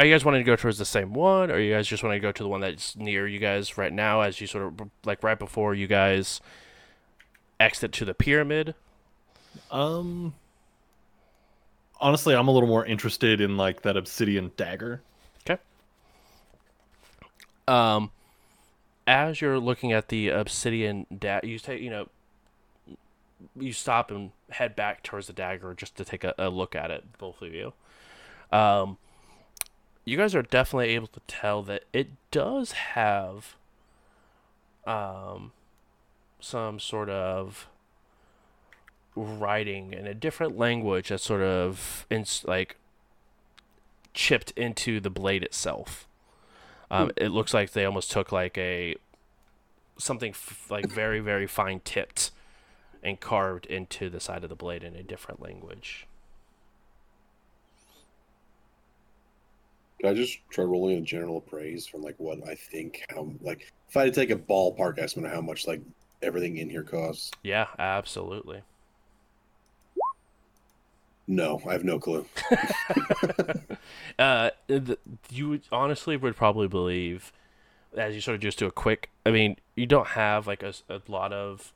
are 0.00 0.06
you 0.06 0.14
guys 0.14 0.24
wanting 0.24 0.40
to 0.40 0.46
go 0.46 0.56
towards 0.56 0.78
the 0.78 0.86
same 0.86 1.12
one, 1.12 1.50
or 1.50 1.58
you 1.58 1.74
guys 1.74 1.86
just 1.86 2.02
want 2.02 2.14
to 2.14 2.20
go 2.20 2.32
to 2.32 2.42
the 2.42 2.48
one 2.48 2.62
that's 2.62 2.96
near 2.96 3.28
you 3.28 3.38
guys 3.38 3.76
right 3.76 3.92
now? 3.92 4.22
As 4.22 4.40
you 4.40 4.46
sort 4.46 4.64
of 4.64 4.88
like 5.04 5.22
right 5.22 5.38
before 5.38 5.74
you 5.74 5.86
guys 5.86 6.40
exit 7.60 7.92
to 7.92 8.06
the 8.06 8.14
pyramid. 8.14 8.74
Um 9.70 10.32
honestly, 12.00 12.34
I'm 12.34 12.48
a 12.48 12.50
little 12.50 12.66
more 12.66 12.86
interested 12.86 13.42
in 13.42 13.58
like 13.58 13.82
that 13.82 13.98
obsidian 13.98 14.52
dagger. 14.56 15.02
Okay. 15.46 15.60
Um, 17.68 18.10
as 19.06 19.42
you're 19.42 19.58
looking 19.58 19.92
at 19.92 20.08
the 20.08 20.30
obsidian 20.30 21.04
dagger, 21.14 21.46
you 21.46 21.58
take 21.58 21.82
you 21.82 21.90
know 21.90 22.08
you 23.54 23.74
stop 23.74 24.10
and 24.10 24.30
head 24.48 24.74
back 24.74 25.02
towards 25.02 25.26
the 25.26 25.34
dagger 25.34 25.74
just 25.74 25.94
to 25.96 26.06
take 26.06 26.24
a, 26.24 26.34
a 26.38 26.48
look 26.48 26.74
at 26.74 26.90
it 26.90 27.04
both 27.18 27.40
of 27.40 27.54
you 27.54 27.72
um 28.52 28.98
you 30.04 30.16
guys 30.16 30.34
are 30.34 30.42
definitely 30.42 30.90
able 30.94 31.06
to 31.08 31.20
tell 31.26 31.62
that 31.62 31.84
it 31.92 32.08
does 32.30 32.72
have 32.72 33.54
um 34.86 35.52
some 36.40 36.78
sort 36.80 37.08
of 37.10 37.68
writing 39.14 39.92
in 39.92 40.06
a 40.06 40.14
different 40.14 40.56
language 40.56 41.08
that's 41.08 41.24
sort 41.24 41.42
of 41.42 42.06
in, 42.08 42.24
like 42.44 42.76
chipped 44.14 44.50
into 44.52 45.00
the 45.00 45.10
blade 45.10 45.42
itself. 45.42 46.06
Um, 46.90 47.10
It 47.16 47.28
looks 47.28 47.52
like 47.52 47.72
they 47.72 47.84
almost 47.84 48.10
took 48.10 48.32
like 48.32 48.56
a 48.56 48.96
something 49.98 50.30
f- 50.30 50.70
like 50.70 50.86
very 50.86 51.20
very 51.20 51.46
fine 51.46 51.80
tipped 51.84 52.30
and 53.02 53.20
carved 53.20 53.66
into 53.66 54.08
the 54.08 54.18
side 54.20 54.42
of 54.42 54.48
the 54.48 54.56
blade 54.56 54.82
in 54.82 54.96
a 54.96 55.02
different 55.02 55.42
language. 55.42 56.06
Can 60.00 60.08
I 60.08 60.14
just 60.14 60.38
try 60.48 60.64
rolling 60.64 60.96
a 60.96 61.02
general 61.02 61.36
appraise 61.36 61.86
from 61.86 62.00
like 62.00 62.14
what 62.16 62.38
I 62.48 62.54
think 62.54 63.04
how 63.10 63.30
like 63.42 63.70
if 63.88 63.96
I 63.96 64.04
had 64.04 64.14
to 64.14 64.20
take 64.20 64.30
a 64.30 64.36
ballpark 64.36 64.98
estimate 64.98 65.30
of 65.30 65.36
how 65.36 65.42
much 65.42 65.66
like 65.66 65.82
everything 66.22 66.56
in 66.56 66.70
here 66.70 66.82
costs? 66.82 67.30
Yeah, 67.42 67.66
absolutely. 67.78 68.62
No, 71.28 71.60
I 71.68 71.72
have 71.74 71.84
no 71.84 71.98
clue. 71.98 72.24
uh, 74.18 74.50
the, 74.66 74.98
you 75.30 75.60
honestly 75.70 76.16
would 76.16 76.34
probably 76.34 76.66
believe, 76.66 77.30
as 77.94 78.14
you 78.14 78.22
sort 78.22 78.36
of 78.36 78.40
just 78.40 78.58
do 78.58 78.66
a 78.66 78.72
quick. 78.72 79.10
I 79.26 79.30
mean, 79.30 79.56
you 79.76 79.86
don't 79.86 80.08
have 80.08 80.46
like 80.46 80.62
a, 80.62 80.72
a 80.88 81.02
lot 81.08 81.32
of 81.34 81.74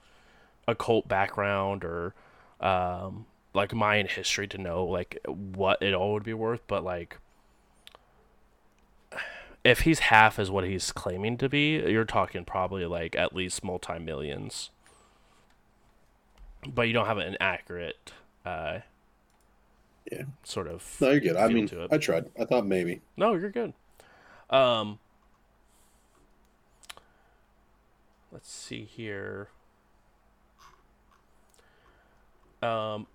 occult 0.67 1.09
background 1.09 1.85
or 1.85 2.15
um, 2.59 3.27
like 3.53 3.75
Mayan 3.75 4.09
history 4.09 4.49
to 4.49 4.59
know 4.59 4.87
like 4.87 5.19
what 5.27 5.83
it 5.83 5.93
all 5.93 6.15
would 6.15 6.25
be 6.25 6.35
worth, 6.35 6.63
but 6.67 6.83
like 6.83 7.19
if 9.65 9.81
he's 9.81 9.99
half 10.01 10.39
as 10.39 10.51
what 10.51 10.65
he's 10.65 10.93
claiming 10.93 11.39
to 11.39 11.49
be, 11.49 11.77
you're 11.77 12.05
talking 12.05 12.45
probably 12.45 12.85
like 12.85 13.17
at 13.17 13.35
least 13.35 13.65
multi 13.65 13.99
millions. 13.99 14.71
But 16.67 16.83
you 16.83 16.93
don't 16.93 17.07
have 17.07 17.19
an 17.19 17.37
accurate, 17.41 18.13
uh, 18.45 18.81
Yeah. 20.11 20.25
sort 20.43 20.69
of. 20.69 20.97
No, 21.01 21.11
you're 21.11 21.21
good. 21.21 21.37
I 21.37 21.49
mean, 21.49 21.67
to 21.69 21.83
it. 21.85 21.93
I 21.93 21.99
tried. 21.99 22.31
I 22.39 22.45
thought 22.45 22.67
maybe. 22.67 23.01
No, 23.17 23.35
you're 23.35 23.51
good. 23.51 23.73
Um, 24.51 24.99
let's 28.31 28.51
see 28.53 28.85
here. 28.85 29.49
Um, 32.63 33.07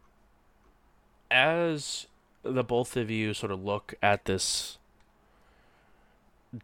as 1.29 2.07
the 2.41 2.63
both 2.63 2.97
of 2.97 3.11
you 3.11 3.33
sort 3.35 3.51
of 3.51 3.63
look 3.63 3.93
at 4.01 4.25
this 4.25 4.78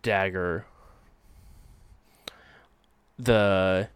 dagger, 0.01 0.65
the 3.17 3.89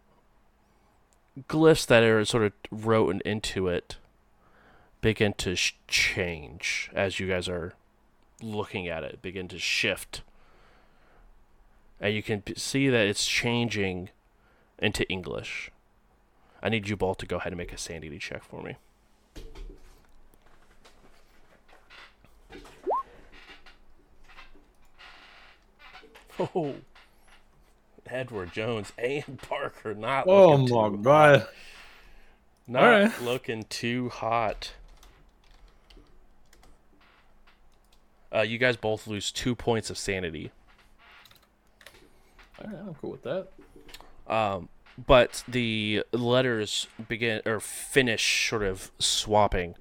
glyphs 1.48 1.86
that 1.88 2.04
are 2.04 2.26
sort 2.26 2.44
of 2.44 2.54
written 2.72 3.22
into 3.26 3.68
it 3.68 3.98
begin 5.02 5.34
to 5.34 5.56
sh- 5.56 5.76
change 5.88 6.90
as 6.94 7.20
you 7.20 7.28
guys 7.28 7.48
are 7.48 7.74
looking 8.42 8.88
at 8.88 9.04
it 9.04 9.22
begin 9.22 9.48
to 9.48 9.60
shift. 9.60 10.22
And 12.00 12.14
you 12.14 12.24
can 12.24 12.42
p- 12.42 12.56
see 12.56 12.90
that 12.90 13.08
it's 13.08 13.26
changing 13.26 14.10
into 14.78 15.10
English. 15.10 15.72
I 16.62 16.70
need 16.70 16.88
you 16.88 16.96
both 16.96 17.18
to 17.18 17.26
go 17.26 17.38
ahead 17.38 17.52
and 17.52 17.58
make 17.58 17.74
a 17.74 17.78
sanity 17.78 18.20
check 18.20 18.44
for 18.44 18.62
me. 18.62 18.76
Oh, 26.40 26.76
Edward 28.08 28.52
Jones 28.54 28.92
and 28.98 29.40
Parker 29.50 29.94
not 29.94 30.26
Oh 30.28 30.56
looking 30.56 30.76
my 30.76 30.90
too 30.90 30.98
god. 31.04 31.48
not 32.68 32.84
Alright. 32.84 33.22
looking 33.22 33.64
too 33.70 34.10
hot. 34.10 34.72
Uh, 38.34 38.42
you 38.42 38.58
guys 38.58 38.78
both 38.78 39.08
lose 39.08 39.32
two 39.32 39.56
points 39.56 39.90
of 39.90 39.98
sanity. 39.98 40.52
Alright, 42.64 42.80
I'm 42.80 42.94
cool 42.96 43.12
with 43.12 43.24
that. 43.24 43.48
Um, 44.28 44.70
but 45.08 45.44
the 45.48 46.04
letters 46.12 46.88
begin 47.08 47.42
or 47.46 47.60
finish 47.60 48.50
sort 48.50 48.64
of 48.64 48.92
swapping. 49.00 49.76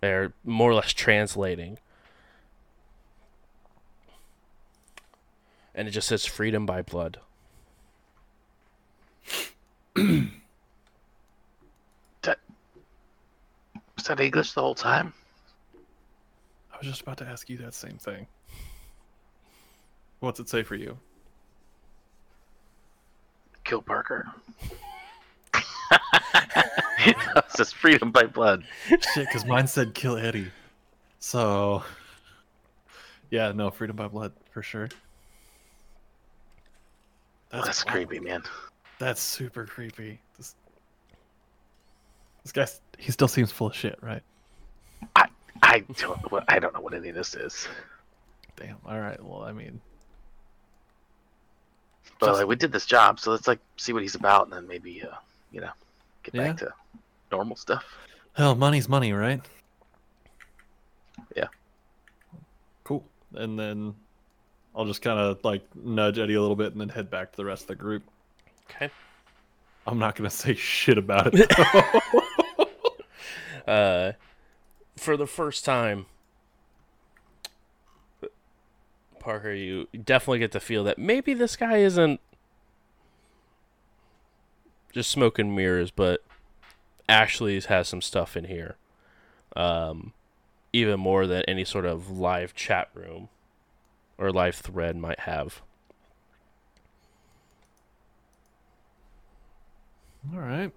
They're 0.00 0.32
more 0.44 0.70
or 0.70 0.74
less 0.74 0.92
translating. 0.92 1.78
And 5.74 5.88
it 5.88 5.92
just 5.92 6.08
says 6.08 6.26
freedom 6.26 6.66
by 6.66 6.82
blood. 6.82 7.18
Was 14.00 14.06
that 14.06 14.18
English 14.18 14.52
the 14.52 14.62
whole 14.62 14.74
time? 14.74 15.12
I 16.72 16.78
was 16.78 16.86
just 16.86 17.02
about 17.02 17.18
to 17.18 17.26
ask 17.26 17.50
you 17.50 17.58
that 17.58 17.74
same 17.74 17.98
thing. 17.98 18.26
What's 20.20 20.40
it 20.40 20.48
say 20.48 20.62
for 20.62 20.74
you? 20.74 20.96
Kill 23.64 23.82
Parker. 23.82 24.26
it 27.04 27.16
says 27.48 27.74
freedom 27.74 28.10
by 28.10 28.22
blood. 28.22 28.64
Shit, 28.88 29.26
because 29.26 29.44
mine 29.44 29.66
said 29.66 29.92
kill 29.92 30.16
Eddie. 30.16 30.50
So, 31.18 31.82
yeah, 33.30 33.52
no, 33.52 33.70
freedom 33.70 33.96
by 33.96 34.08
blood 34.08 34.32
for 34.50 34.62
sure. 34.62 34.88
That's, 37.50 37.66
That's 37.66 37.84
creepy, 37.84 38.20
man. 38.20 38.42
That's 38.98 39.20
super 39.20 39.66
creepy. 39.66 40.20
This, 40.36 40.54
this 42.44 42.52
guy, 42.52 42.66
he 42.98 43.10
still 43.10 43.28
seems 43.28 43.50
full 43.50 43.68
of 43.68 43.74
shit, 43.74 43.98
right? 44.02 44.22
I 45.16 45.26
I 45.62 45.80
don't. 45.96 46.20
I 46.48 46.58
don't 46.58 46.72
know 46.74 46.80
what 46.80 46.94
any 46.94 47.08
of 47.08 47.14
this 47.14 47.34
is. 47.34 47.66
Damn. 48.56 48.76
All 48.86 48.98
right. 49.00 49.22
Well, 49.22 49.42
I 49.42 49.52
mean, 49.52 49.80
But 52.20 52.26
Just- 52.26 52.38
like, 52.40 52.48
we 52.48 52.56
did 52.56 52.70
this 52.72 52.86
job, 52.86 53.18
so 53.18 53.30
let's 53.30 53.48
like 53.48 53.60
see 53.78 53.92
what 53.92 54.02
he's 54.02 54.14
about, 54.14 54.44
and 54.44 54.52
then 54.52 54.66
maybe, 54.68 55.02
uh, 55.02 55.14
you 55.50 55.60
know, 55.60 55.70
get 56.22 56.34
Yeah. 56.34 56.48
back 56.48 56.58
to 56.58 56.72
normal 57.32 57.56
stuff. 57.56 57.84
hell, 58.34 58.54
money's 58.54 58.88
money, 58.88 59.12
right? 59.12 59.40
Yeah. 61.36 61.48
Cool. 62.84 63.04
And 63.34 63.58
then 63.58 63.94
I'll 64.74 64.86
just 64.86 65.02
kind 65.02 65.18
of 65.18 65.44
like 65.44 65.64
nudge 65.74 66.18
Eddie 66.18 66.34
a 66.34 66.40
little 66.40 66.56
bit 66.56 66.72
and 66.72 66.80
then 66.80 66.88
head 66.88 67.10
back 67.10 67.32
to 67.32 67.36
the 67.36 67.44
rest 67.44 67.62
of 67.62 67.68
the 67.68 67.74
group. 67.76 68.02
Okay. 68.70 68.90
I'm 69.86 69.98
not 69.98 70.14
gonna 70.14 70.30
say 70.30 70.54
shit 70.54 70.98
about 70.98 71.32
it. 71.34 71.50
uh, 73.68 74.12
for 74.96 75.16
the 75.16 75.26
first 75.26 75.64
time, 75.64 76.06
Parker, 79.18 79.52
you 79.52 79.86
definitely 80.04 80.38
get 80.38 80.52
the 80.52 80.60
feel 80.60 80.84
that 80.84 80.98
maybe 80.98 81.34
this 81.34 81.56
guy 81.56 81.78
isn't 81.78 82.20
just 84.92 85.10
smoking 85.10 85.54
mirrors, 85.54 85.90
but 85.90 86.24
Ashley's 87.08 87.66
has 87.66 87.88
some 87.88 88.00
stuff 88.00 88.36
in 88.36 88.44
here. 88.44 88.76
Um, 89.56 90.12
even 90.72 91.00
more 91.00 91.26
than 91.26 91.42
any 91.48 91.64
sort 91.64 91.84
of 91.84 92.10
live 92.10 92.54
chat 92.54 92.88
room 92.94 93.28
or 94.20 94.30
live 94.30 94.54
thread 94.54 94.96
might 94.96 95.20
have. 95.20 95.62
All 100.32 100.40
right. 100.40 100.70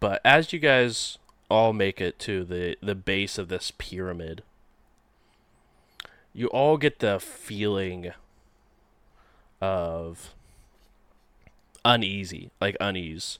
But 0.00 0.20
as 0.24 0.52
you 0.52 0.58
guys 0.58 1.18
all 1.50 1.72
make 1.72 2.00
it 2.00 2.18
to 2.20 2.44
the 2.44 2.76
the 2.82 2.94
base 2.94 3.38
of 3.38 3.48
this 3.48 3.70
pyramid, 3.76 4.42
you 6.32 6.48
all 6.48 6.78
get 6.78 6.98
the 6.98 7.20
feeling 7.20 8.12
of 9.60 10.34
uneasy, 11.84 12.50
like 12.60 12.76
unease. 12.80 13.38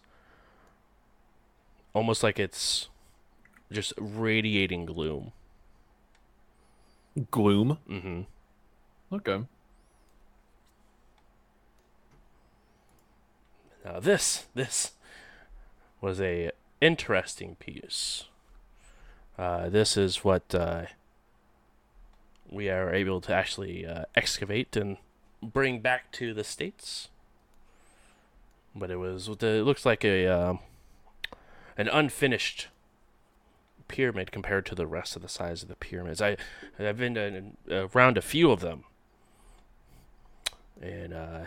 Almost 1.94 2.22
like 2.22 2.38
it's 2.38 2.88
just 3.72 3.94
radiating 3.98 4.84
gloom. 4.84 5.32
Gloom. 7.30 7.78
hmm 7.88 8.22
Okay. 9.12 9.42
Now 13.84 14.00
this 14.00 14.46
this 14.54 14.92
was 16.00 16.20
a 16.20 16.50
interesting 16.80 17.57
piece. 17.57 18.24
Uh, 19.38 19.68
this 19.68 19.96
is 19.96 20.24
what 20.24 20.54
uh, 20.54 20.86
we 22.50 22.68
are 22.68 22.92
able 22.92 23.20
to 23.22 23.32
actually 23.34 23.86
uh, 23.86 24.04
excavate 24.14 24.76
and 24.76 24.96
bring 25.42 25.80
back 25.80 26.11
to 26.12 26.32
the 26.34 26.44
states. 26.44 27.09
but 28.74 28.90
it 28.90 28.96
was 28.96 29.28
it 29.28 29.42
looks 29.64 29.86
like 29.86 30.04
a 30.04 30.26
um 30.26 30.59
an 31.78 31.88
unfinished 31.88 32.68
pyramid 33.88 34.32
compared 34.32 34.66
to 34.66 34.74
the 34.74 34.86
rest 34.86 35.16
of 35.16 35.22
the 35.22 35.28
size 35.28 35.62
of 35.62 35.68
the 35.68 35.76
pyramids. 35.76 36.20
I 36.20 36.36
I've 36.78 36.98
been 36.98 37.14
to, 37.14 37.88
around 37.94 38.18
a 38.18 38.22
few 38.22 38.50
of 38.50 38.61
them, 38.61 38.84
in 40.81 41.12
uh, 41.12 41.47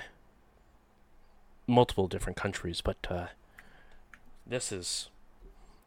multiple 1.68 2.08
different 2.08 2.38
countries, 2.38 2.82
but 2.82 2.98
uh, 3.10 3.28
this 4.46 4.72
is 4.72 5.10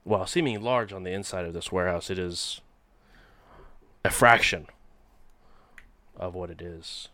while 0.05 0.26
seeming 0.26 0.61
large 0.61 0.93
on 0.93 1.05
the 1.05 1.12
inside 1.12 1.45
of 1.45 1.53
this 1.53 1.70
warehouse, 1.70 2.11
it 2.11 2.18
is 2.18 2.61
a 4.05 4.11
fraction 4.11 4.66
of 6.16 6.34
what 6.34 6.51
it 6.51 6.61
is. 6.61 7.09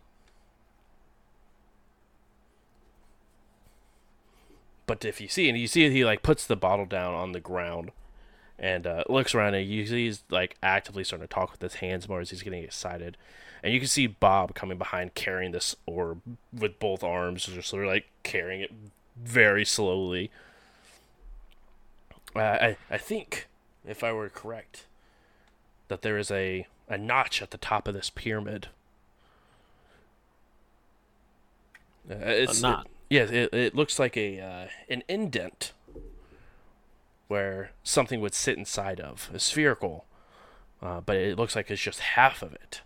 But 4.85 5.05
if 5.05 5.21
you 5.21 5.27
see, 5.27 5.47
and 5.47 5.57
you 5.57 5.67
see, 5.67 5.87
he 5.91 6.03
like 6.03 6.23
puts 6.23 6.47
the 6.47 6.55
bottle 6.55 6.87
down 6.87 7.13
on 7.13 7.31
the 7.31 7.39
ground, 7.39 7.91
and 8.57 8.87
uh, 8.87 9.03
looks 9.07 9.35
around, 9.35 9.53
and 9.53 9.69
you 9.69 9.85
see 9.85 10.05
he's 10.05 10.23
like 10.31 10.57
actively 10.63 11.03
starting 11.03 11.27
to 11.27 11.33
talk 11.33 11.51
with 11.51 11.61
his 11.61 11.75
hands 11.75 12.09
more 12.09 12.21
as 12.21 12.31
he's 12.31 12.41
getting 12.41 12.63
excited, 12.63 13.15
and 13.63 13.73
you 13.73 13.79
can 13.79 13.87
see 13.87 14.07
Bob 14.07 14.55
coming 14.55 14.77
behind 14.77 15.15
carrying 15.15 15.51
this 15.51 15.75
orb 15.85 16.21
with 16.53 16.79
both 16.79 17.03
arms, 17.03 17.45
just 17.45 17.69
sort 17.69 17.83
of 17.83 17.89
like 17.89 18.07
carrying 18.23 18.61
it 18.61 18.71
very 19.17 19.65
slowly. 19.65 20.31
Uh, 22.35 22.39
I 22.39 22.77
I 22.89 22.97
think, 22.97 23.47
if 23.87 24.03
I 24.03 24.11
were 24.11 24.29
correct, 24.29 24.85
that 25.87 26.01
there 26.01 26.17
is 26.17 26.31
a 26.31 26.67
a 26.87 26.97
notch 26.97 27.41
at 27.41 27.51
the 27.51 27.57
top 27.57 27.87
of 27.87 27.93
this 27.93 28.09
pyramid. 28.09 28.67
Uh, 32.09 32.15
it's, 32.17 32.61
knot. 32.61 32.85
It, 33.09 33.15
yeah, 33.15 33.23
it, 33.23 33.53
it 33.53 33.75
looks 33.75 33.99
like 33.99 34.17
a 34.17 34.39
uh, 34.39 34.67
an 34.89 35.03
indent 35.07 35.73
where 37.27 37.71
something 37.83 38.21
would 38.21 38.33
sit 38.33 38.57
inside 38.57 38.99
of, 38.99 39.29
a 39.31 39.39
spherical, 39.39 40.05
uh, 40.81 40.99
but 41.01 41.15
it 41.15 41.37
looks 41.37 41.55
like 41.55 41.69
it's 41.69 41.81
just 41.81 41.99
half 41.99 42.41
of 42.41 42.53
it. 42.53 42.81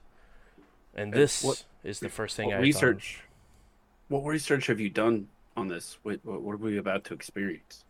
And 0.95 1.13
this 1.13 1.43
what- 1.43 1.63
is 1.83 1.99
the 1.99 2.09
first 2.09 2.35
thing 2.35 2.51
I 2.51 2.57
thought- 2.57 2.61
research? 2.61 3.21
What 4.09 4.23
research 4.25 4.67
have 4.67 4.79
you 4.79 4.89
done 4.89 5.27
on 5.57 5.67
this? 5.69 5.97
What, 6.03 6.19
what, 6.23 6.41
what 6.41 6.53
are 6.53 6.57
we 6.57 6.77
about 6.77 7.03
to 7.05 7.13
experience? 7.13 7.83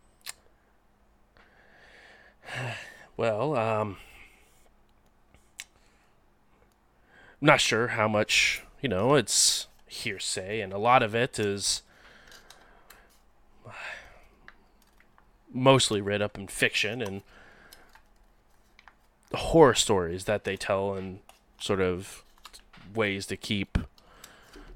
Well, 3.16 3.56
um, 3.56 3.96
I'm 7.40 7.46
not 7.46 7.60
sure 7.60 7.86
how 7.88 8.08
much, 8.08 8.64
you 8.82 8.88
know, 8.88 9.14
it's 9.14 9.68
hearsay, 9.86 10.60
and 10.60 10.72
a 10.72 10.78
lot 10.78 11.00
of 11.00 11.14
it 11.14 11.38
is 11.38 11.82
mostly 15.52 16.00
read 16.00 16.20
up 16.20 16.36
in 16.36 16.48
fiction 16.48 17.00
and 17.00 17.22
the 19.30 19.36
horror 19.36 19.74
stories 19.74 20.24
that 20.24 20.42
they 20.42 20.56
tell 20.56 20.94
and 20.94 21.20
sort 21.60 21.80
of 21.80 22.24
ways 22.94 23.26
to 23.26 23.36
keep 23.36 23.78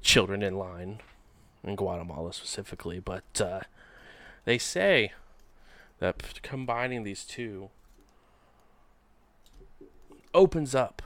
children 0.01 0.41
in 0.41 0.57
line 0.57 1.01
in 1.63 1.75
Guatemala 1.75 2.33
specifically. 2.33 2.99
But 2.99 3.41
uh, 3.41 3.61
they 4.45 4.57
say 4.57 5.13
that 5.99 6.41
combining 6.41 7.03
these 7.03 7.23
two 7.23 7.69
opens 10.33 10.75
up 10.75 11.01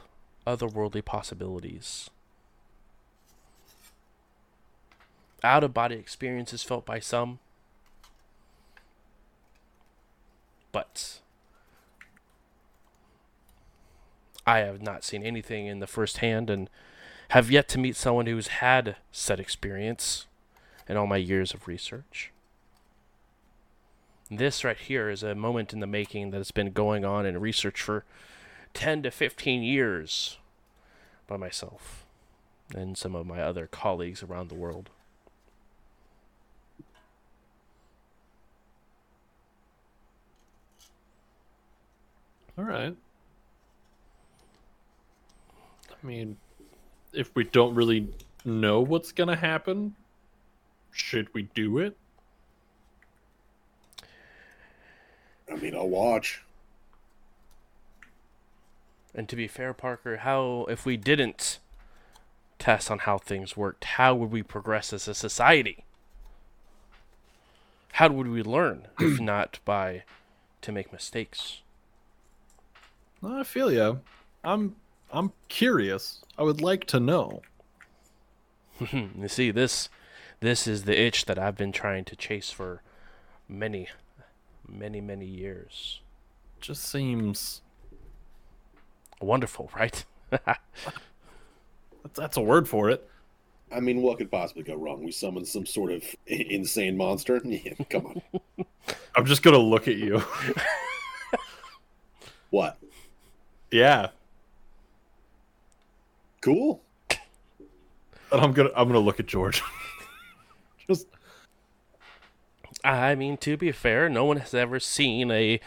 otherworldly 0.46 1.04
possibilities. 1.04 2.10
Out 5.44 5.64
of 5.64 5.74
body 5.74 5.96
experiences 5.96 6.64
felt 6.64 6.86
by 6.86 7.00
some, 7.00 7.40
but 10.72 11.20
I 14.48 14.60
have 14.60 14.82
not 14.82 15.04
seen 15.04 15.24
anything 15.24 15.68
in 15.68 15.80
the 15.80 15.88
first 15.88 16.18
hand 16.18 16.50
and 16.50 16.70
have 17.34 17.50
yet 17.50 17.68
to 17.68 17.80
meet 17.80 17.96
someone 17.96 18.28
who's 18.28 18.48
had 18.48 18.96
said 19.12 19.40
experience 19.40 20.28
in 20.88 20.96
all 20.96 21.08
my 21.08 21.18
years 21.18 21.52
of 21.52 21.68
research. 21.68 22.32
This 24.30 24.64
right 24.64 24.78
here 24.78 25.10
is 25.10 25.24
a 25.24 25.34
moment 25.34 25.74
in 25.74 25.80
the 25.80 25.88
making 25.88 26.30
that 26.30 26.38
has 26.38 26.52
been 26.52 26.72
going 26.72 27.04
on 27.04 27.26
in 27.26 27.42
research 27.42 27.82
for 27.82 28.06
10 28.76 29.02
to 29.02 29.10
15 29.10 29.64
years 29.64 30.38
by 31.26 31.36
myself 31.36 32.06
and 32.76 32.96
some 32.96 33.16
of 33.16 33.26
my 33.26 33.42
other 33.42 33.66
colleagues 33.66 34.22
around 34.22 34.50
the 34.50 34.56
world. 34.56 34.92
All 42.56 42.66
right. 42.66 42.96
I 45.90 46.06
mean, 46.06 46.38
if 47.14 47.34
we 47.36 47.44
don't 47.44 47.76
really 47.76 48.10
know 48.46 48.82
what's 48.82 49.12
gonna 49.12 49.36
happen, 49.36 49.96
should 50.92 51.34
we 51.34 51.44
do 51.54 51.78
it? 51.80 51.98
I 55.52 55.56
mean, 55.56 55.76
I'll 55.76 55.90
watch. 55.90 56.44
And 59.16 59.30
to 59.30 59.36
be 59.36 59.48
fair, 59.48 59.74
Parker, 59.74 60.18
how 60.18 60.66
if 60.70 60.86
we 60.86 60.98
didn't 60.98 61.60
test 62.58 62.90
on 62.90 63.00
how 63.00 63.18
things 63.18 63.56
worked, 63.56 63.84
how 63.84 64.16
would 64.16 64.32
we 64.32 64.42
progress 64.42 64.94
as 64.94 65.08
a 65.08 65.14
society? 65.14 65.84
How 67.94 68.10
would 68.10 68.28
we 68.28 68.42
learn 68.42 68.88
if 69.00 69.20
not 69.22 69.60
by 69.66 70.04
to 70.62 70.72
make 70.72 70.92
mistakes? 70.92 71.62
I 73.24 73.44
feel 73.44 73.72
ya. 73.72 73.98
I'm 74.44 74.76
I'm 75.14 75.32
curious. 75.48 76.22
I 76.38 76.44
would 76.44 76.62
like 76.62 76.86
to 76.86 77.00
know. 77.00 77.42
you 78.92 79.28
see, 79.28 79.52
this 79.52 79.90
this 80.42 80.68
is 80.68 80.84
the 80.84 81.00
itch 81.00 81.26
that 81.26 81.40
I've 81.40 81.56
been 81.56 81.72
trying 81.72 82.04
to 82.06 82.16
chase 82.16 82.50
for 82.52 82.82
many, 83.48 83.88
many, 84.68 85.00
many 85.00 85.26
years. 85.26 86.02
Just 86.60 86.84
seems 86.84 87.62
Wonderful, 89.24 89.72
right? 89.76 90.04
that's, 90.30 90.60
that's 92.14 92.38
a 92.38 92.42
word 92.42 92.68
for 92.68 92.90
it. 92.90 93.10
I 93.72 93.80
mean, 93.80 94.02
what 94.02 94.18
could 94.18 94.30
possibly 94.30 94.64
go 94.64 94.76
wrong? 94.76 95.04
We 95.04 95.12
summon 95.12 95.46
some 95.46 95.66
sort 95.66 95.92
of 95.92 96.04
insane 96.28 96.98
monster. 96.98 97.42
Yeah, 97.46 97.74
come 97.90 98.06
on. 98.08 98.66
I'm 99.16 99.26
just 99.26 99.42
gonna 99.42 99.58
look 99.58 99.88
at 99.88 99.96
you. 99.96 100.22
What? 102.50 102.78
yeah, 103.72 104.10
Cool. 106.44 106.82
and 107.10 108.42
I'm 108.42 108.52
gonna 108.52 108.70
I'm 108.76 108.88
gonna 108.88 109.00
look 109.00 109.20
at 109.20 109.28
George. 109.28 109.62
just 110.88 111.08
I 112.84 113.16
mean, 113.16 113.38
to 113.38 113.56
be 113.56 113.72
fair, 113.72 114.10
no 114.10 114.26
one 114.26 114.38
has 114.38 114.54
ever 114.54 114.80
seen 114.80 115.32
a 115.32 115.60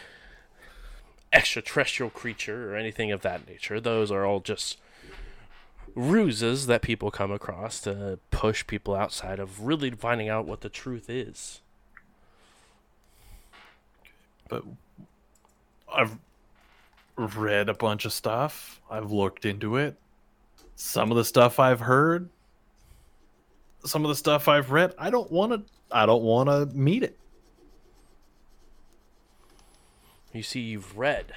extraterrestrial 1.33 2.11
creature 2.11 2.73
or 2.73 2.77
anything 2.77 3.11
of 3.11 3.23
that 3.23 3.49
nature. 3.49 3.81
Those 3.81 4.11
are 4.11 4.27
all 4.27 4.41
just 4.41 4.79
ruses 5.95 6.67
that 6.67 6.83
people 6.83 7.11
come 7.11 7.33
across 7.33 7.81
to 7.81 8.19
push 8.31 8.67
people 8.67 8.95
outside 8.95 9.39
of 9.39 9.63
really 9.63 9.91
finding 9.91 10.29
out 10.29 10.47
what 10.47 10.61
the 10.61 10.69
truth 10.69 11.09
is. 11.09 11.63
but 14.49 14.65
I've 15.93 16.19
read 17.17 17.69
a 17.69 17.75
bunch 17.75 18.05
of 18.05 18.13
stuff. 18.13 18.81
I've 18.91 19.11
looked 19.11 19.45
into 19.45 19.77
it. 19.77 19.97
Some 20.77 21.11
of 21.11 21.17
the 21.17 21.25
stuff 21.25 21.59
I've 21.59 21.81
heard, 21.81 22.29
some 23.85 24.05
of 24.05 24.09
the 24.11 24.15
stuff 24.15 24.47
I've 24.47 24.71
read, 24.71 24.95
I 24.99 25.11
don't 25.11 25.33
want 25.33 25.53
to 25.53 25.63
I 25.91 26.05
don't 26.05 26.23
want 26.23 26.49
to 26.49 26.77
meet 26.77 27.03
it. 27.03 27.19
You 30.33 30.43
see, 30.43 30.61
you've 30.61 30.99
read 30.99 31.37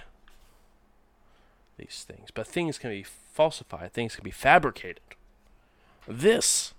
these 1.77 2.05
things, 2.05 2.31
but 2.33 2.45
things 2.45 2.77
can 2.77 2.89
be 2.89 3.03
falsified, 3.03 3.93
things 3.93 4.15
can 4.15 4.23
be 4.25 4.31
fabricated. 4.31 4.99
This 6.05 6.73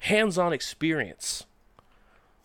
hands 0.00 0.38
on 0.38 0.52
experience, 0.52 1.44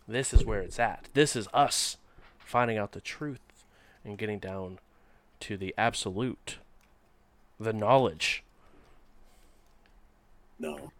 this 0.07 0.33
is 0.33 0.45
where 0.45 0.61
it's 0.61 0.79
at. 0.79 1.09
This 1.15 1.35
is 1.35 1.47
us 1.51 1.97
finding 2.37 2.77
out 2.77 2.91
the 2.91 3.01
truth 3.01 3.65
and 4.05 4.19
getting 4.19 4.37
down 4.37 4.77
to 5.39 5.57
the 5.57 5.73
absolute, 5.77 6.59
the 7.59 7.73
knowledge. 7.73 8.43
No. 10.59 10.91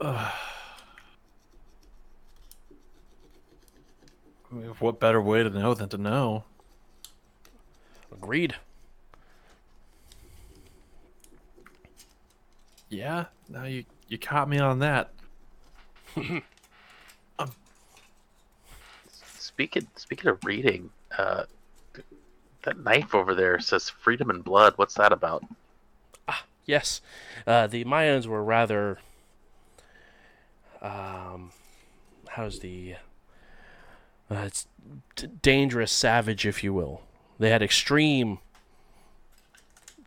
I 0.00 0.32
mean, 4.50 4.68
what 4.78 4.98
better 4.98 5.20
way 5.20 5.42
to 5.42 5.50
know 5.50 5.74
than 5.74 5.88
to 5.90 5.98
know? 5.98 6.44
Agreed. 8.12 8.54
Yeah, 12.88 13.26
now 13.48 13.64
you 13.64 13.84
you 14.08 14.16
caught 14.18 14.48
me 14.48 14.58
on 14.58 14.78
that. 14.78 15.12
Speaking 19.38 19.86
speaking 19.96 20.30
of 20.30 20.38
reading, 20.44 20.90
uh, 21.16 21.44
that 22.68 22.84
knife 22.84 23.14
over 23.14 23.34
there 23.34 23.58
says 23.58 23.88
"freedom 23.88 24.30
and 24.30 24.44
blood." 24.44 24.74
What's 24.76 24.94
that 24.94 25.12
about? 25.12 25.44
Ah, 26.28 26.44
yes, 26.66 27.00
uh, 27.46 27.66
the 27.66 27.84
Mayans 27.84 28.26
were 28.26 28.44
rather. 28.44 28.98
Um, 30.82 31.52
how's 32.30 32.60
the. 32.60 32.96
Uh, 34.30 34.44
it's 34.46 34.66
d- 35.16 35.28
dangerous, 35.40 35.90
savage, 35.90 36.46
if 36.46 36.62
you 36.62 36.74
will. 36.74 37.02
They 37.38 37.50
had 37.50 37.62
extreme, 37.62 38.38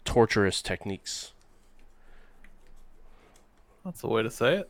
torturous 0.05 0.61
techniques. 0.61 1.31
That's 3.83 4.01
the 4.01 4.07
way 4.07 4.21
to 4.21 4.29
say 4.29 4.57
it. 4.57 4.69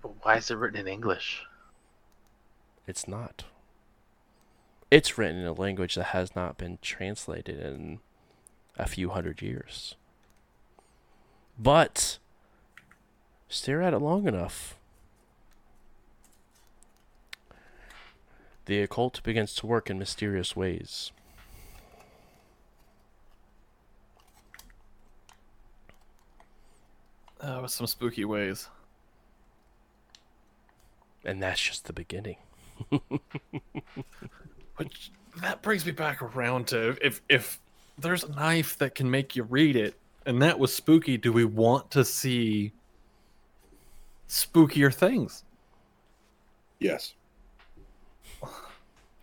But 0.00 0.24
why 0.24 0.36
is 0.36 0.50
it 0.50 0.56
written 0.56 0.80
in 0.80 0.88
English? 0.88 1.42
It's 2.86 3.06
not. 3.06 3.44
It's 4.90 5.16
written 5.16 5.36
in 5.36 5.46
a 5.46 5.52
language 5.52 5.94
that 5.94 6.06
has 6.06 6.34
not 6.34 6.58
been 6.58 6.78
translated 6.82 7.60
in 7.60 8.00
a 8.76 8.88
few 8.88 9.10
hundred 9.10 9.40
years. 9.40 9.94
But 11.58 12.18
stare 13.48 13.82
at 13.82 13.94
it 13.94 13.98
long 13.98 14.26
enough. 14.26 14.76
The 18.66 18.82
occult 18.82 19.22
begins 19.22 19.54
to 19.56 19.66
work 19.66 19.90
in 19.90 19.98
mysterious 19.98 20.56
ways. 20.56 21.12
Uh, 27.40 27.60
with 27.62 27.70
some 27.70 27.86
spooky 27.86 28.24
ways. 28.24 28.68
And 31.24 31.42
that's 31.42 31.60
just 31.60 31.84
the 31.84 31.92
beginning. 31.92 32.36
Which 34.80 35.10
that 35.42 35.60
brings 35.60 35.84
me 35.84 35.92
back 35.92 36.22
around 36.22 36.68
to 36.68 36.96
if 37.02 37.20
if 37.28 37.60
there's 37.98 38.24
a 38.24 38.32
knife 38.32 38.78
that 38.78 38.94
can 38.94 39.10
make 39.10 39.36
you 39.36 39.42
read 39.42 39.76
it, 39.76 39.94
and 40.24 40.40
that 40.40 40.58
was 40.58 40.74
spooky, 40.74 41.18
do 41.18 41.34
we 41.34 41.44
want 41.44 41.90
to 41.90 42.02
see 42.02 42.72
spookier 44.26 44.92
things? 44.92 45.44
Yes. 46.78 47.12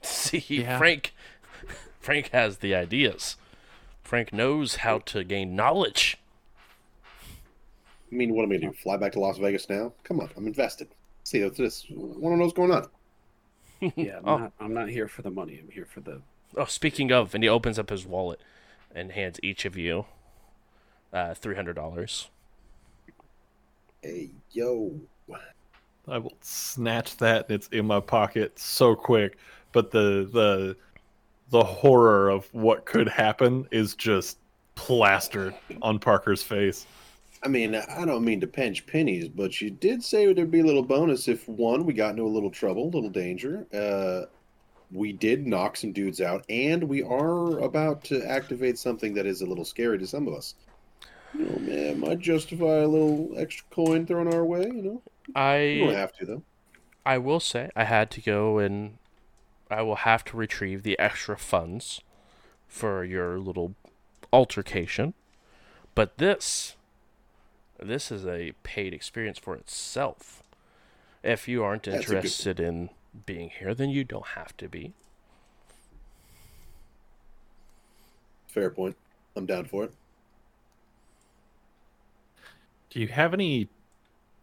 See, 0.03 0.43
Yeah. 0.47 0.77
Frank 0.77 1.15
Frank 1.99 2.29
has 2.29 2.59
the 2.59 2.75
ideas. 2.75 3.35
Frank 4.03 4.31
knows 4.31 4.75
how 4.75 4.99
to 4.99 5.23
gain 5.23 5.55
knowledge. 5.55 6.19
I 8.11 8.15
mean, 8.15 8.35
what 8.35 8.43
am 8.43 8.51
I 8.51 8.57
gonna 8.57 8.71
do? 8.71 8.77
Fly 8.77 8.97
back 8.97 9.13
to 9.13 9.19
Las 9.19 9.39
Vegas 9.39 9.67
now? 9.69 9.91
Come 10.03 10.19
on, 10.19 10.29
I'm 10.37 10.45
invested. 10.45 10.89
See, 11.23 11.43
what's 11.43 11.57
this? 11.57 11.87
Want 11.89 12.21
to 12.21 12.37
know 12.37 12.43
what's 12.43 12.53
going 12.53 12.71
on? 12.71 12.87
Yeah, 13.79 14.17
I'm, 14.17 14.23
Oh. 14.25 14.37
not, 14.37 14.53
I'm 14.59 14.73
not 14.73 14.89
here 14.89 15.07
for 15.07 15.21
the 15.21 15.31
money. 15.31 15.59
I'm 15.61 15.69
here 15.71 15.85
for 15.85 15.99
the. 16.01 16.21
Oh, 16.55 16.65
speaking 16.65 17.11
of, 17.11 17.35
and 17.35 17.43
he 17.43 17.49
opens 17.49 17.77
up 17.77 17.89
his 17.89 18.05
wallet 18.05 18.39
and 18.95 19.11
hands 19.11 19.39
each 19.43 19.65
of 19.65 19.75
you 19.77 20.05
uh, 21.13 21.33
three 21.33 21.55
hundred 21.55 21.73
dollars. 21.75 22.29
Hey, 24.01 24.29
yo. 24.51 24.93
I 26.09 26.19
will 26.19 26.37
snatch 26.39 27.17
that 27.17 27.47
and 27.49 27.55
it's 27.55 27.67
in 27.67 27.85
my 27.85 27.99
pocket 27.99 28.57
so 28.57 28.95
quick. 28.95 29.37
But 29.73 29.91
the 29.91 30.29
the 30.31 30.77
the 31.49 31.63
horror 31.63 32.29
of 32.29 32.47
what 32.53 32.85
could 32.85 33.09
happen 33.09 33.67
is 33.71 33.93
just 33.93 34.37
plastered 34.75 35.53
on 35.81 35.99
Parker's 35.99 36.41
face. 36.43 36.85
I 37.47 37.49
mean, 37.49 37.75
I 37.75 38.03
don't 38.03 38.25
mean 38.25 38.41
to 38.41 38.47
pinch 38.47 38.85
pennies, 38.85 39.29
but 39.29 39.61
you 39.61 39.69
did 39.69 40.03
say 40.03 40.33
there'd 40.33 40.51
be 40.51 40.59
a 40.59 40.65
little 40.65 40.83
bonus 40.83 41.29
if 41.29 41.47
one, 41.47 41.85
we 41.85 41.93
got 41.93 42.09
into 42.09 42.23
a 42.23 42.27
little 42.27 42.51
trouble, 42.51 42.83
a 42.83 42.93
little 42.93 43.09
danger. 43.09 43.65
Uh, 43.73 44.25
we 44.91 45.13
did 45.13 45.47
knock 45.47 45.77
some 45.77 45.93
dudes 45.93 46.19
out, 46.19 46.43
and 46.49 46.83
we 46.83 47.03
are 47.03 47.59
about 47.59 48.03
to 48.03 48.21
activate 48.29 48.77
something 48.77 49.13
that 49.13 49.25
is 49.25 49.39
a 49.39 49.45
little 49.45 49.63
scary 49.63 49.97
to 49.97 50.05
some 50.05 50.27
of 50.27 50.33
us. 50.33 50.55
You 51.33 51.45
know, 51.45 51.59
man, 51.59 51.99
might 52.01 52.19
justify 52.19 52.79
a 52.79 52.87
little 52.87 53.31
extra 53.37 53.65
coin 53.71 54.05
thrown 54.05 54.33
our 54.33 54.43
way. 54.43 54.63
You 54.65 54.81
know, 54.81 55.01
I 55.33 55.61
you 55.61 55.85
don't 55.85 55.95
have 55.95 56.11
to 56.17 56.25
though. 56.25 56.43
I 57.05 57.17
will 57.17 57.39
say 57.39 57.69
I 57.77 57.85
had 57.85 58.11
to 58.11 58.21
go 58.21 58.57
and 58.57 58.97
I 59.71 59.83
will 59.83 59.95
have 59.95 60.25
to 60.25 60.35
retrieve 60.35 60.83
the 60.83 60.99
extra 60.99 61.37
funds 61.37 62.01
for 62.67 63.05
your 63.05 63.39
little 63.39 63.73
altercation. 64.33 65.13
But 65.95 66.17
this 66.17 66.76
this 67.79 68.11
is 68.11 68.25
a 68.25 68.53
paid 68.63 68.93
experience 68.93 69.37
for 69.37 69.55
itself. 69.55 70.43
If 71.23 71.47
you 71.47 71.63
aren't 71.63 71.83
That's 71.83 72.09
interested 72.09 72.59
in 72.59 72.89
being 73.25 73.49
here, 73.49 73.73
then 73.73 73.89
you 73.89 74.03
don't 74.03 74.27
have 74.27 74.55
to 74.57 74.67
be. 74.67 74.93
Fair 78.47 78.69
point. 78.69 78.95
I'm 79.35 79.45
down 79.45 79.65
for 79.65 79.83
it. 79.85 79.93
Do 82.89 82.99
you 82.99 83.07
have 83.07 83.33
any 83.33 83.69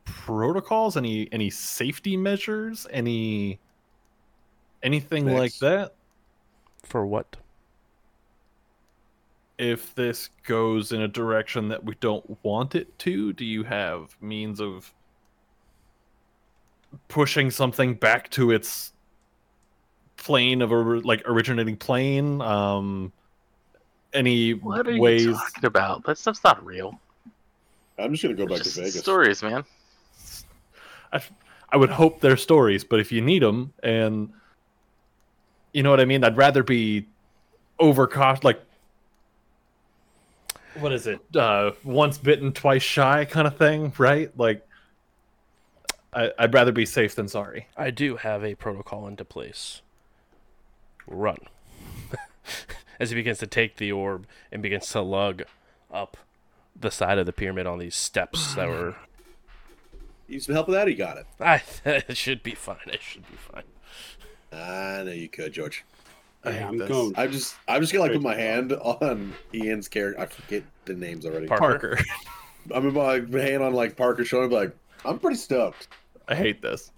protocols, 0.04 0.96
any 0.96 1.28
any 1.32 1.50
safety 1.50 2.16
measures, 2.16 2.86
any 2.90 3.58
anything 4.82 5.26
like 5.26 5.58
that? 5.58 5.94
For 6.82 7.06
what? 7.06 7.36
If 9.58 9.94
this 9.94 10.30
goes 10.46 10.92
in 10.92 11.00
a 11.02 11.08
direction 11.08 11.68
that 11.68 11.84
we 11.84 11.94
don't 12.00 12.38
want 12.44 12.74
it 12.74 12.98
to, 13.00 13.32
do 13.32 13.44
you 13.44 13.62
have 13.64 14.16
means 14.20 14.60
of 14.60 14.92
pushing 17.08 17.50
something 17.50 17.94
back 17.94 18.30
to 18.30 18.50
its 18.50 18.92
plane 20.16 20.62
of 20.62 20.72
a 20.72 20.76
like 20.76 21.22
originating 21.26 21.76
plane? 21.76 22.40
Um, 22.40 23.12
any 24.12 24.54
What 24.54 24.86
are 24.88 24.98
ways? 24.98 25.24
you 25.24 25.34
talking 25.34 25.64
about? 25.64 26.04
That 26.04 26.18
stuff's 26.18 26.42
not 26.44 26.64
real. 26.64 26.98
I'm 27.98 28.12
just 28.12 28.22
gonna 28.22 28.34
go 28.34 28.46
back 28.46 28.58
Just 28.58 28.74
to 28.76 28.82
Vegas. 28.82 29.00
stories, 29.00 29.42
man. 29.42 29.64
I, 31.12 31.20
I 31.70 31.76
would 31.76 31.90
hope 31.90 32.20
they're 32.20 32.36
stories, 32.36 32.82
but 32.82 32.98
if 32.98 33.12
you 33.12 33.20
need 33.20 33.42
them, 33.42 33.72
and 33.82 34.32
you 35.72 35.82
know 35.84 35.90
what 35.90 36.00
I 36.00 36.04
mean, 36.04 36.24
I'd 36.24 36.36
rather 36.36 36.62
be 36.64 37.06
overcautious. 37.78 38.42
Like, 38.42 38.60
what 40.80 40.92
is 40.92 41.06
it? 41.06 41.20
Uh, 41.34 41.72
once 41.82 42.18
bitten, 42.18 42.52
twice 42.52 42.82
shy, 42.82 43.24
kind 43.24 43.46
of 43.46 43.56
thing, 43.56 43.92
right? 43.98 44.36
Like, 44.38 44.66
I, 46.12 46.30
I'd 46.38 46.54
rather 46.54 46.72
be 46.72 46.86
safe 46.86 47.14
than 47.14 47.28
sorry. 47.28 47.68
I 47.76 47.90
do 47.90 48.16
have 48.16 48.44
a 48.44 48.54
protocol 48.54 49.06
into 49.06 49.24
place. 49.24 49.82
Run. 51.06 51.38
As 53.00 53.10
he 53.10 53.16
begins 53.16 53.38
to 53.38 53.46
take 53.46 53.76
the 53.76 53.92
orb 53.92 54.26
and 54.52 54.62
begins 54.62 54.88
to 54.90 55.00
lug 55.00 55.42
up 55.92 56.16
the 56.78 56.90
side 56.90 57.18
of 57.18 57.26
the 57.26 57.32
pyramid 57.32 57.66
on 57.66 57.78
these 57.78 57.96
steps 57.96 58.54
that 58.54 58.68
were. 58.68 58.96
Need 60.28 60.42
some 60.42 60.54
help 60.54 60.68
with 60.68 60.76
that? 60.76 60.86
Or 60.86 60.90
you 60.90 60.96
got 60.96 61.18
it. 61.18 61.26
I 61.40 61.62
it 61.84 62.16
should 62.16 62.42
be 62.42 62.54
fine. 62.54 62.78
It 62.86 63.02
should 63.02 63.28
be 63.28 63.36
fine. 63.36 63.64
I 64.52 65.02
know 65.02 65.12
you 65.12 65.28
could, 65.28 65.52
George. 65.52 65.84
I 66.44 66.50
Yeah, 66.50 66.56
hate 66.58 66.64
I'm 66.64 66.78
this. 66.78 66.88
going. 66.88 67.14
I'm 67.16 67.32
just, 67.32 67.56
I'm 67.68 67.80
just 67.80 67.92
gonna 67.92 68.02
like 68.04 68.12
put 68.12 68.22
my 68.22 68.34
hand 68.34 68.72
on 68.72 69.32
Ian's 69.54 69.88
character. 69.88 70.20
I 70.20 70.26
forget 70.26 70.62
the 70.84 70.94
names 70.94 71.24
already. 71.26 71.46
Parker. 71.46 71.96
Parker, 71.96 72.04
I'm 72.74 72.92
gonna 72.92 73.20
put 73.20 73.30
my 73.32 73.40
hand 73.40 73.62
on 73.62 73.72
like 73.74 73.96
Parker's 73.96 74.28
shoulder, 74.28 74.44
and 74.44 74.52
like, 74.52 74.76
I'm 75.04 75.18
pretty 75.18 75.36
stoked. 75.36 75.88
I 76.28 76.34
hate 76.34 76.60
this. 76.62 76.90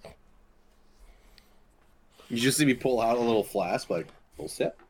You 2.29 2.39
just 2.39 2.59
see 2.59 2.65
me 2.65 2.75
pull 2.75 3.01
out 3.01 3.17
a 3.17 3.21
little 3.21 3.45
flask, 3.45 3.89
like, 3.89 4.07
little 4.37 4.49
sip. 4.49 4.81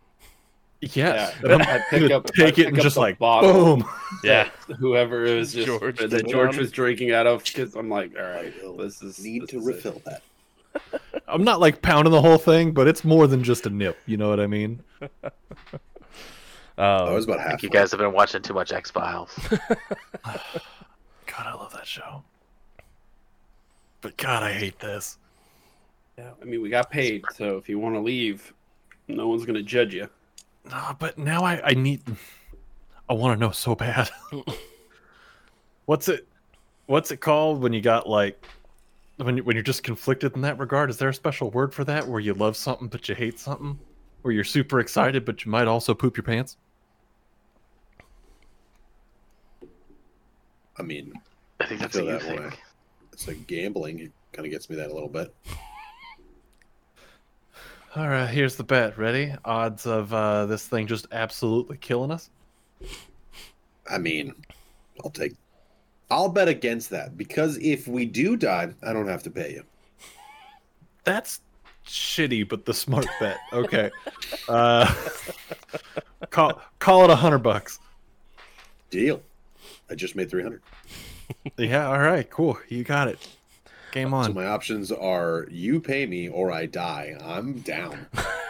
Yes, 0.81 0.95
Yeah, 0.95 1.33
and 1.53 1.53
I'm 1.63 1.69
I 1.69 1.83
pick 1.91 2.01
gonna 2.03 2.17
up- 2.19 2.27
I 2.29 2.33
pick 2.35 2.59
it 2.59 2.67
and 2.69 2.81
just 2.81 2.97
like 2.97 3.19
bottle. 3.19 3.53
boom. 3.77 3.89
Yeah. 4.25 4.49
Whoever 4.79 5.25
it 5.27 5.37
was 5.39 5.53
just 5.53 5.67
George 5.67 5.99
that 5.99 6.27
George 6.29 6.57
was 6.57 6.71
drinking 6.71 7.13
out 7.13 7.27
of, 7.27 7.43
because 7.45 7.75
I'm 7.75 7.89
like, 7.89 8.13
all 8.17 8.23
right, 8.25 8.55
I 8.63 8.67
right, 8.67 8.79
this 8.79 9.03
is 9.03 9.19
need 9.23 9.43
this 9.43 9.51
to 9.51 9.59
is 9.59 9.67
it. 9.67 9.73
refill 9.75 10.03
that. 10.05 10.23
I'm 11.29 11.45
not 11.45 11.61
like 11.61 11.83
pounding 11.83 12.13
the 12.13 12.21
whole 12.23 12.39
thing, 12.39 12.73
but 12.73 12.87
it's 12.87 13.05
more 13.05 13.27
than 13.27 13.43
just 13.43 13.67
a 13.67 13.71
nip. 13.71 13.99
You 14.07 14.17
know 14.17 14.29
what 14.29 14.41
I 14.41 14.47
mean? 14.47 14.83
I 15.01 15.31
Um, 16.79 17.15
was 17.15 17.25
about 17.25 17.39
I 17.39 17.43
half. 17.43 17.51
think 17.53 17.63
you 17.63 17.71
guys 17.71 17.91
have 17.91 18.01
been 18.01 18.13
watching 18.13 18.43
too 18.43 18.53
much 18.55 18.71
X 18.73 18.91
Files. 18.91 19.35
God, 20.23 20.41
I 21.47 21.55
love 21.55 21.73
that 21.73 21.87
show. 21.87 22.23
But 24.03 24.17
God, 24.19 24.43
I 24.43 24.53
hate 24.53 24.79
this. 24.79 25.19
Yeah, 26.19 26.31
I 26.41 26.45
mean, 26.45 26.61
we 26.63 26.69
got 26.69 26.91
paid, 26.91 27.25
so 27.35 27.57
if 27.57 27.69
you 27.69 27.79
want 27.79 27.95
to 27.95 28.01
leave, 28.01 28.53
no 29.09 29.27
one's 29.29 29.45
gonna 29.45 29.63
judge 29.63 29.95
you. 29.95 30.09
Nah, 30.69 30.93
but 30.95 31.17
now 31.19 31.45
I, 31.45 31.61
I 31.65 31.75
need. 31.75 32.03
I 33.09 33.15
want 33.15 33.39
to 33.39 33.41
know 33.45 33.53
so 33.53 33.75
bad. 33.75 34.11
what's 35.87 36.09
it? 36.09 36.27
What's 36.87 37.11
it 37.11 37.19
called 37.19 37.61
when 37.63 37.73
you 37.73 37.81
got 37.81 38.09
like 38.09 38.45
when 39.17 39.39
you, 39.39 39.45
when 39.45 39.57
you're 39.57 39.63
just 39.63 39.83
conflicted 39.83 40.35
in 40.35 40.43
that 40.43 40.59
regard? 40.59 40.91
Is 40.91 40.99
there 40.99 41.09
a 41.09 41.15
special 41.15 41.51
word 41.51 41.73
for 41.73 41.85
that 41.85 42.07
where 42.07 42.21
you 42.21 42.35
love 42.35 42.57
something 42.57 42.89
but 42.89 43.09
you 43.09 43.15
hate 43.15 43.39
something? 43.39 43.79
Where 44.23 44.33
you're 44.33 44.45
super 44.45 44.81
excited 44.81 45.25
but 45.25 45.45
you 45.45 45.51
might 45.51 45.67
also 45.67 45.95
poop 45.95 46.17
your 46.17 46.25
pants? 46.25 46.57
I 50.79 50.83
mean, 50.83 51.15
I 51.61 51.67
think 51.67 51.81
that's 51.81 51.97
feel 51.97 52.05
what 52.07 52.23
you 52.23 52.29
that 52.29 52.41
way. 52.41 52.51
it's 53.13 53.27
like 53.27 53.47
gambling. 53.47 54.01
It 54.01 54.13
kind 54.33 54.45
of 54.45 54.53
gets 54.53 54.69
me 54.69 54.77
that 54.77 54.91
a 54.91 54.95
little 54.95 55.09
bit. 55.09 55.35
All 57.97 58.09
right, 58.09 58.27
here's 58.27 58.57
the 58.57 58.65
bet. 58.65 58.99
Ready? 58.99 59.35
Odds 59.47 59.87
of 59.87 60.13
uh, 60.13 60.45
this 60.45 60.69
thing 60.69 60.87
just 60.87 61.07
absolutely 61.13 61.79
killing 61.79 62.11
us. 62.11 62.29
I 63.91 63.97
mean, 63.97 64.35
I'll 65.03 65.11
take. 65.11 65.33
I'll 66.11 66.29
bet 66.29 66.49
against 66.49 66.91
that 66.91 67.17
because 67.17 67.59
if 67.59 67.89
we 67.89 68.05
do 68.05 68.37
die, 68.37 68.73
I 68.83 68.93
don't 68.93 69.09
have 69.09 69.23
to 69.25 69.31
pay 69.31 69.53
you. 69.53 69.65
That's 71.05 71.41
shitty, 71.87 72.49
but 72.49 72.65
the 72.65 72.75
smart 72.75 73.07
bet. 73.21 73.39
Okay. 73.53 73.91
uh, 74.49 74.93
call 76.31 76.61
call 76.79 77.05
it 77.05 77.11
a 77.11 77.17
hundred 77.17 77.39
bucks. 77.41 77.79
Deal. 78.91 79.21
I 79.91 79.95
just 79.95 80.15
made 80.17 80.31
three 80.31 80.43
hundred. 80.43 80.63
Yeah. 81.57 81.89
All 81.89 81.99
right. 81.99 82.29
Cool. 82.31 82.57
You 82.69 82.85
got 82.85 83.09
it. 83.09 83.19
Game 83.91 84.11
So 84.11 84.17
on. 84.17 84.35
my 84.35 84.47
options 84.47 84.93
are 84.93 85.49
you 85.51 85.81
pay 85.81 86.07
me 86.07 86.29
or 86.29 86.53
I 86.53 86.67
die. 86.67 87.17
I'm 87.21 87.55
down. 87.61 88.07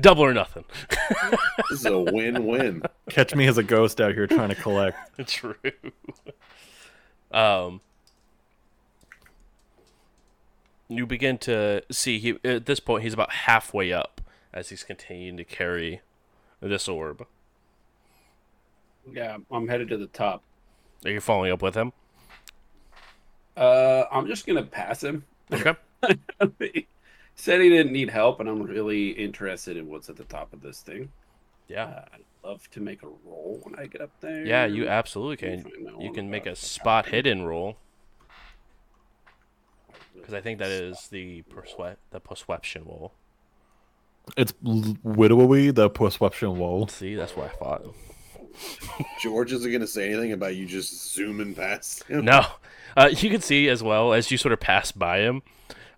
Double 0.00 0.24
or 0.24 0.34
nothing. 0.34 0.64
This 1.70 1.80
is 1.80 1.86
a 1.86 1.98
win-win. 1.98 2.82
Catch 3.10 3.34
me 3.34 3.46
as 3.46 3.58
a 3.58 3.62
ghost 3.62 4.00
out 4.00 4.14
here 4.14 4.26
trying 4.26 4.48
to 4.48 4.54
collect. 4.54 4.96
True. 5.26 5.54
um, 7.30 7.80
you 10.88 11.04
begin 11.06 11.36
to 11.38 11.82
see 11.90 12.18
he 12.18 12.38
at 12.44 12.66
this 12.66 12.80
point 12.80 13.02
he's 13.02 13.12
about 13.12 13.30
halfway 13.30 13.92
up 13.92 14.20
as 14.54 14.70
he's 14.70 14.82
continuing 14.82 15.36
to 15.36 15.44
carry 15.44 16.00
this 16.60 16.88
orb. 16.88 17.26
Yeah, 19.12 19.38
I'm 19.50 19.68
headed 19.68 19.88
to 19.88 19.98
the 19.98 20.06
top. 20.06 20.42
Are 21.04 21.10
you 21.10 21.20
following 21.20 21.52
up 21.52 21.60
with 21.60 21.74
him? 21.74 21.92
Uh, 23.56 24.04
I'm 24.10 24.26
just 24.26 24.46
gonna 24.46 24.62
pass 24.62 25.02
him. 25.02 25.24
Okay. 25.52 25.74
he 27.38 27.42
said 27.42 27.60
he 27.60 27.68
didn't 27.68 27.92
need 27.92 28.10
help, 28.10 28.40
and 28.40 28.48
I'm 28.48 28.62
really 28.62 29.10
interested 29.10 29.76
in 29.76 29.88
what's 29.88 30.08
at 30.08 30.16
the 30.16 30.24
top 30.24 30.52
of 30.52 30.60
this 30.60 30.80
thing. 30.80 31.10
Yeah. 31.68 31.84
Uh, 31.84 32.04
I'd 32.14 32.48
love 32.48 32.68
to 32.72 32.80
make 32.80 33.02
a 33.02 33.08
roll 33.24 33.60
when 33.62 33.78
I 33.78 33.86
get 33.86 34.00
up 34.00 34.10
there. 34.20 34.44
Yeah, 34.44 34.66
you 34.66 34.88
absolutely 34.88 35.36
can. 35.36 35.70
You 36.00 36.12
can 36.12 36.28
make 36.30 36.46
a 36.46 36.56
spot 36.56 37.06
hidden 37.06 37.44
roll 37.44 37.76
because 40.14 40.34
I 40.34 40.40
think 40.40 40.58
that 40.58 40.70
is 40.70 41.08
the 41.10 41.42
perswe- 41.42 41.96
the 42.10 42.20
perception 42.20 42.84
roll. 42.84 43.12
It's 44.36 44.52
l- 44.66 44.96
widowy 45.04 45.74
the 45.74 45.88
perception 45.88 46.58
roll. 46.58 46.88
See, 46.88 47.14
that's 47.14 47.36
what 47.36 47.46
I 47.46 47.54
thought. 47.56 47.94
George 49.22 49.52
isn't 49.52 49.70
going 49.70 49.80
to 49.80 49.86
say 49.86 50.12
anything 50.12 50.32
about 50.32 50.56
you 50.56 50.66
just 50.66 51.14
zooming 51.14 51.54
past. 51.54 52.02
him? 52.04 52.24
No, 52.24 52.44
uh, 52.96 53.10
you 53.12 53.30
can 53.30 53.40
see 53.40 53.68
as 53.68 53.82
well 53.82 54.12
as 54.12 54.30
you 54.30 54.36
sort 54.38 54.52
of 54.52 54.58
pass 54.60 54.90
by 54.90 55.20
him, 55.20 55.42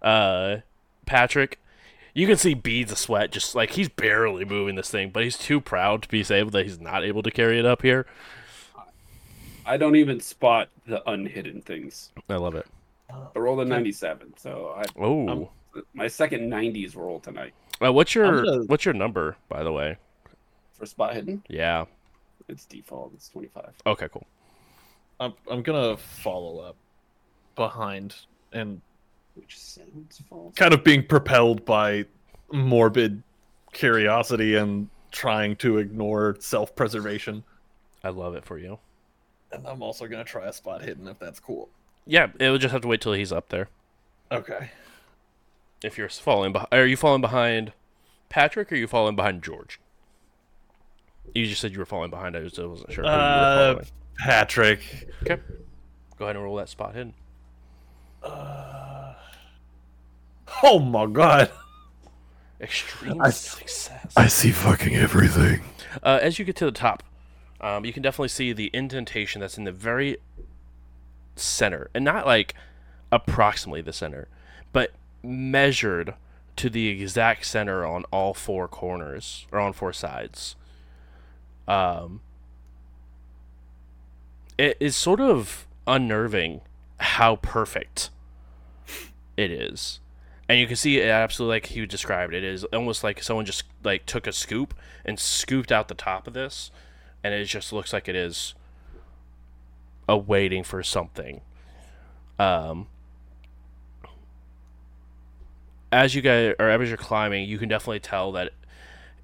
uh, 0.02 0.56
Patrick. 1.10 1.58
You 2.14 2.28
can 2.28 2.36
see 2.36 2.54
beads 2.54 2.92
of 2.92 2.98
sweat, 2.98 3.32
just 3.32 3.56
like 3.56 3.70
he's 3.72 3.88
barely 3.88 4.44
moving 4.44 4.76
this 4.76 4.90
thing, 4.90 5.10
but 5.10 5.24
he's 5.24 5.36
too 5.36 5.60
proud 5.60 6.02
to 6.02 6.08
be 6.08 6.24
able 6.32 6.50
that 6.52 6.64
he's 6.64 6.78
not 6.80 7.04
able 7.04 7.22
to 7.24 7.32
carry 7.32 7.58
it 7.58 7.66
up 7.66 7.82
here. 7.82 8.06
I 9.66 9.76
don't 9.76 9.96
even 9.96 10.20
spot 10.20 10.68
the 10.86 11.08
unhidden 11.10 11.62
things. 11.62 12.12
I 12.28 12.36
love 12.36 12.54
it. 12.54 12.66
I 13.10 13.38
rolled 13.40 13.58
a 13.60 13.64
97, 13.64 14.34
so 14.36 14.72
I 14.76 14.84
Oh, 15.00 15.50
my 15.94 16.06
second 16.06 16.48
90s 16.48 16.94
roll 16.96 17.18
tonight 17.20 17.54
uh, 17.84 17.92
what's 17.92 18.14
your 18.14 18.44
gonna- 18.44 18.64
what's 18.66 18.84
your 18.84 18.94
number, 18.94 19.36
by 19.48 19.62
the 19.64 19.72
way? 19.72 19.96
for 20.74 20.86
spot 20.86 21.14
hidden. 21.14 21.42
Yeah. 21.48 21.86
It's 22.48 22.64
default. 22.66 23.12
It's 23.14 23.28
25. 23.30 23.72
Okay. 23.84 24.08
Cool. 24.08 24.26
I'm 25.18 25.34
I'm 25.50 25.62
gonna 25.62 25.96
follow 25.96 26.60
up 26.60 26.76
behind 27.56 28.14
and 28.52 28.80
Which 29.34 29.58
sounds 29.58 30.20
false. 30.28 30.54
kind 30.54 30.74
of 30.74 30.82
being 30.84 31.04
propelled 31.06 31.64
by 31.64 32.04
morbid 32.52 33.22
curiosity 33.72 34.56
and 34.56 34.88
trying 35.12 35.56
to 35.56 35.78
ignore 35.78 36.36
self-preservation. 36.40 37.44
I 38.02 38.08
love 38.10 38.34
it 38.34 38.44
for 38.44 38.58
you. 38.58 38.78
And 39.52 39.66
I'm 39.66 39.82
also 39.82 40.06
gonna 40.06 40.24
try 40.24 40.46
a 40.46 40.52
spot 40.52 40.82
hidden 40.82 41.08
if 41.08 41.18
that's 41.18 41.40
cool. 41.40 41.68
Yeah, 42.06 42.28
it 42.38 42.50
would 42.50 42.60
just 42.60 42.72
have 42.72 42.82
to 42.82 42.88
wait 42.88 43.00
till 43.00 43.12
he's 43.12 43.32
up 43.32 43.48
there. 43.50 43.68
Okay. 44.32 44.70
If 45.82 45.96
you're 45.98 46.08
falling 46.08 46.52
behind, 46.52 46.68
are 46.72 46.86
you 46.86 46.96
falling 46.96 47.20
behind 47.20 47.72
Patrick 48.28 48.70
or 48.70 48.74
are 48.74 48.78
you 48.78 48.86
falling 48.86 49.16
behind 49.16 49.42
George? 49.42 49.80
You 51.34 51.46
just 51.46 51.60
said 51.60 51.72
you 51.72 51.78
were 51.78 51.86
falling 51.86 52.10
behind. 52.10 52.36
I 52.36 52.42
just 52.42 52.58
wasn't 52.58 52.92
sure. 52.92 53.04
who 53.04 53.10
you 53.10 53.16
were 53.16 53.20
Uh. 53.80 53.82
Patrick. 54.18 55.08
Okay. 55.22 55.40
Go 56.18 56.26
ahead 56.26 56.36
and 56.36 56.44
roll 56.44 56.56
that 56.56 56.68
spot 56.68 56.94
hidden. 56.94 57.14
Uh... 58.22 59.14
Oh 60.62 60.78
my 60.78 61.06
god. 61.06 61.50
Extreme 62.60 63.20
I- 63.20 63.30
success. 63.30 64.12
I 64.16 64.26
see 64.26 64.50
fucking 64.50 64.94
everything. 64.94 65.62
Uh, 66.02 66.18
as 66.20 66.38
you 66.38 66.44
get 66.44 66.56
to 66.56 66.66
the 66.66 66.72
top, 66.72 67.02
um, 67.60 67.84
you 67.84 67.92
can 67.92 68.02
definitely 68.02 68.28
see 68.28 68.52
the 68.52 68.70
indentation 68.72 69.40
that's 69.40 69.58
in 69.58 69.64
the 69.64 69.72
very 69.72 70.18
center, 71.36 71.90
and 71.94 72.04
not 72.04 72.26
like 72.26 72.54
approximately 73.10 73.80
the 73.80 73.92
center, 73.92 74.28
but 74.72 74.92
measured 75.22 76.14
to 76.56 76.70
the 76.70 76.88
exact 76.88 77.46
center 77.46 77.84
on 77.84 78.04
all 78.12 78.34
four 78.34 78.68
corners 78.68 79.46
or 79.50 79.58
on 79.58 79.72
four 79.72 79.92
sides. 79.92 80.56
Um, 81.66 82.20
it 84.58 84.76
is 84.80 84.94
sort 84.94 85.20
of 85.20 85.66
unnerving 85.86 86.60
how 87.00 87.36
perfect 87.36 88.10
it 89.36 89.50
is. 89.50 90.00
And 90.48 90.58
you 90.58 90.66
can 90.66 90.76
see 90.76 90.98
it 90.98 91.08
absolutely 91.08 91.56
like 91.56 91.66
he 91.66 91.86
described 91.86 92.34
it. 92.34 92.44
It 92.44 92.52
is 92.52 92.64
almost 92.64 93.02
like 93.02 93.22
someone 93.22 93.46
just 93.46 93.64
like 93.82 94.04
took 94.04 94.26
a 94.26 94.32
scoop 94.32 94.74
and 95.04 95.18
scooped 95.18 95.72
out 95.72 95.88
the 95.88 95.94
top 95.94 96.26
of 96.26 96.34
this, 96.34 96.70
and 97.24 97.32
it 97.32 97.44
just 97.44 97.72
looks 97.72 97.92
like 97.92 98.08
it 98.08 98.16
is 98.16 98.54
awaiting 100.08 100.64
for 100.64 100.82
something. 100.82 101.40
Um, 102.38 102.88
as 105.92 106.14
you 106.14 106.22
guys 106.22 106.54
or 106.58 106.68
as 106.68 106.88
you're 106.88 106.98
climbing, 106.98 107.48
you 107.48 107.58
can 107.58 107.68
definitely 107.68 108.00
tell 108.00 108.32
that 108.32 108.52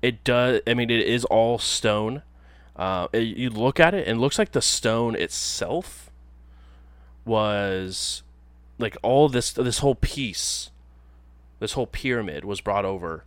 it 0.00 0.22
does. 0.22 0.60
I 0.66 0.74
mean, 0.74 0.90
it 0.90 1.06
is 1.06 1.24
all 1.24 1.58
stone. 1.58 2.22
Uh, 2.76 3.08
it, 3.12 3.36
you 3.36 3.50
look 3.50 3.80
at 3.80 3.94
it, 3.94 4.06
and 4.06 4.18
it 4.18 4.20
looks 4.20 4.38
like 4.38 4.52
the 4.52 4.62
stone 4.62 5.16
itself 5.16 6.05
was 7.26 8.22
like 8.78 8.96
all 9.02 9.28
this 9.28 9.52
this 9.52 9.78
whole 9.78 9.94
piece, 9.96 10.70
this 11.60 11.72
whole 11.72 11.86
pyramid 11.86 12.44
was 12.44 12.60
brought 12.60 12.84
over 12.84 13.24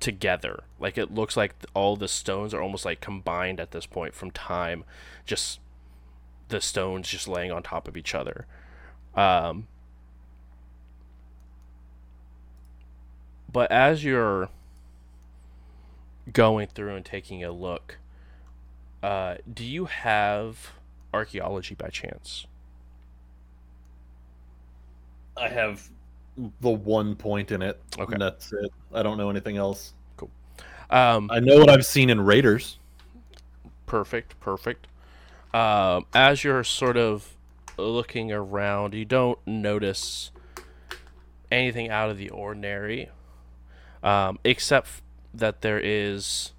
together. 0.00 0.64
Like 0.78 0.98
it 0.98 1.14
looks 1.14 1.36
like 1.36 1.54
all 1.74 1.96
the 1.96 2.08
stones 2.08 2.52
are 2.52 2.60
almost 2.60 2.84
like 2.84 3.00
combined 3.00 3.60
at 3.60 3.70
this 3.70 3.86
point 3.86 4.14
from 4.14 4.30
time, 4.30 4.84
just 5.24 5.60
the 6.48 6.60
stones 6.60 7.08
just 7.08 7.28
laying 7.28 7.52
on 7.52 7.62
top 7.62 7.88
of 7.88 7.96
each 7.96 8.14
other. 8.14 8.46
Um, 9.14 9.68
but 13.50 13.70
as 13.70 14.04
you're 14.04 14.48
going 16.32 16.68
through 16.68 16.96
and 16.96 17.04
taking 17.04 17.44
a 17.44 17.52
look, 17.52 17.98
uh, 19.02 19.36
do 19.52 19.64
you 19.64 19.86
have 19.86 20.72
archaeology 21.12 21.74
by 21.74 21.88
chance? 21.88 22.46
I 25.36 25.48
have 25.48 25.88
the 26.60 26.70
one 26.70 27.14
point 27.14 27.50
in 27.52 27.62
it. 27.62 27.80
Okay. 27.98 28.12
And 28.12 28.22
that's 28.22 28.52
it. 28.52 28.72
I 28.92 29.02
don't 29.02 29.18
know 29.18 29.30
anything 29.30 29.56
else. 29.56 29.94
Um, 30.92 31.30
I 31.32 31.40
know 31.40 31.58
what 31.58 31.70
I've 31.70 31.86
seen 31.86 32.10
in 32.10 32.20
Raiders. 32.20 32.78
perfect, 33.86 34.38
perfect. 34.40 34.86
Um, 35.54 36.04
as 36.12 36.44
you're 36.44 36.64
sort 36.64 36.98
of 36.98 37.34
looking 37.78 38.30
around, 38.30 38.92
you 38.92 39.06
don't 39.06 39.38
notice 39.46 40.30
anything 41.50 41.88
out 41.88 42.10
of 42.10 42.18
the 42.18 42.28
ordinary, 42.28 43.08
um, 44.02 44.38
except 44.44 45.00
that 45.32 45.62
there 45.62 45.80
is. 45.82 46.52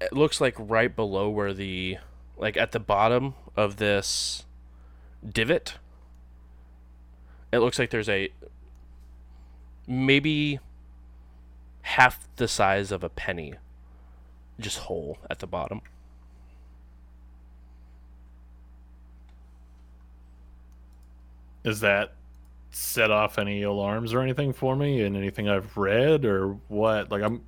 It 0.00 0.14
looks 0.14 0.40
like 0.40 0.54
right 0.58 0.94
below 0.94 1.28
where 1.28 1.52
the, 1.52 1.98
like 2.38 2.56
at 2.56 2.72
the 2.72 2.80
bottom 2.80 3.34
of 3.56 3.76
this 3.76 4.44
divot. 5.28 5.74
It 7.52 7.58
looks 7.58 7.78
like 7.78 7.90
there's 7.90 8.08
a 8.08 8.30
maybe 9.86 10.58
half 11.82 12.28
the 12.36 12.48
size 12.48 12.92
of 12.92 13.02
a 13.04 13.08
penny 13.08 13.54
just 14.60 14.78
hole 14.78 15.18
at 15.28 15.40
the 15.40 15.46
bottom 15.46 15.82
Is 21.64 21.80
that 21.80 22.14
set 22.70 23.10
off 23.10 23.38
any 23.38 23.62
alarms 23.62 24.12
or 24.12 24.20
anything 24.20 24.52
for 24.52 24.74
me 24.74 25.02
and 25.02 25.16
anything 25.16 25.48
I've 25.48 25.76
read 25.76 26.24
or 26.24 26.58
what? 26.68 27.10
Like 27.10 27.22
I'm 27.22 27.42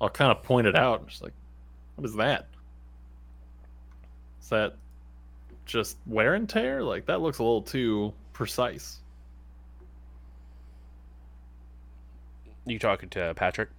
I'll 0.00 0.10
kind 0.10 0.30
of 0.30 0.42
point 0.42 0.66
it 0.66 0.74
out. 0.74 1.00
I'm 1.00 1.06
just 1.06 1.22
like, 1.22 1.34
what 1.94 2.04
is 2.04 2.16
that? 2.16 2.48
Is 4.42 4.48
that 4.48 4.76
just 5.70 5.96
wear 6.06 6.34
and 6.34 6.48
tear? 6.48 6.82
Like 6.82 7.06
that 7.06 7.20
looks 7.20 7.38
a 7.38 7.42
little 7.42 7.62
too 7.62 8.12
precise. 8.32 8.98
You 12.66 12.78
talking 12.78 13.08
to 13.10 13.32
Patrick? 13.34 13.70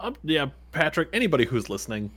Um, 0.00 0.16
yeah, 0.22 0.46
Patrick. 0.70 1.08
Anybody 1.12 1.44
who's 1.44 1.68
listening. 1.68 2.10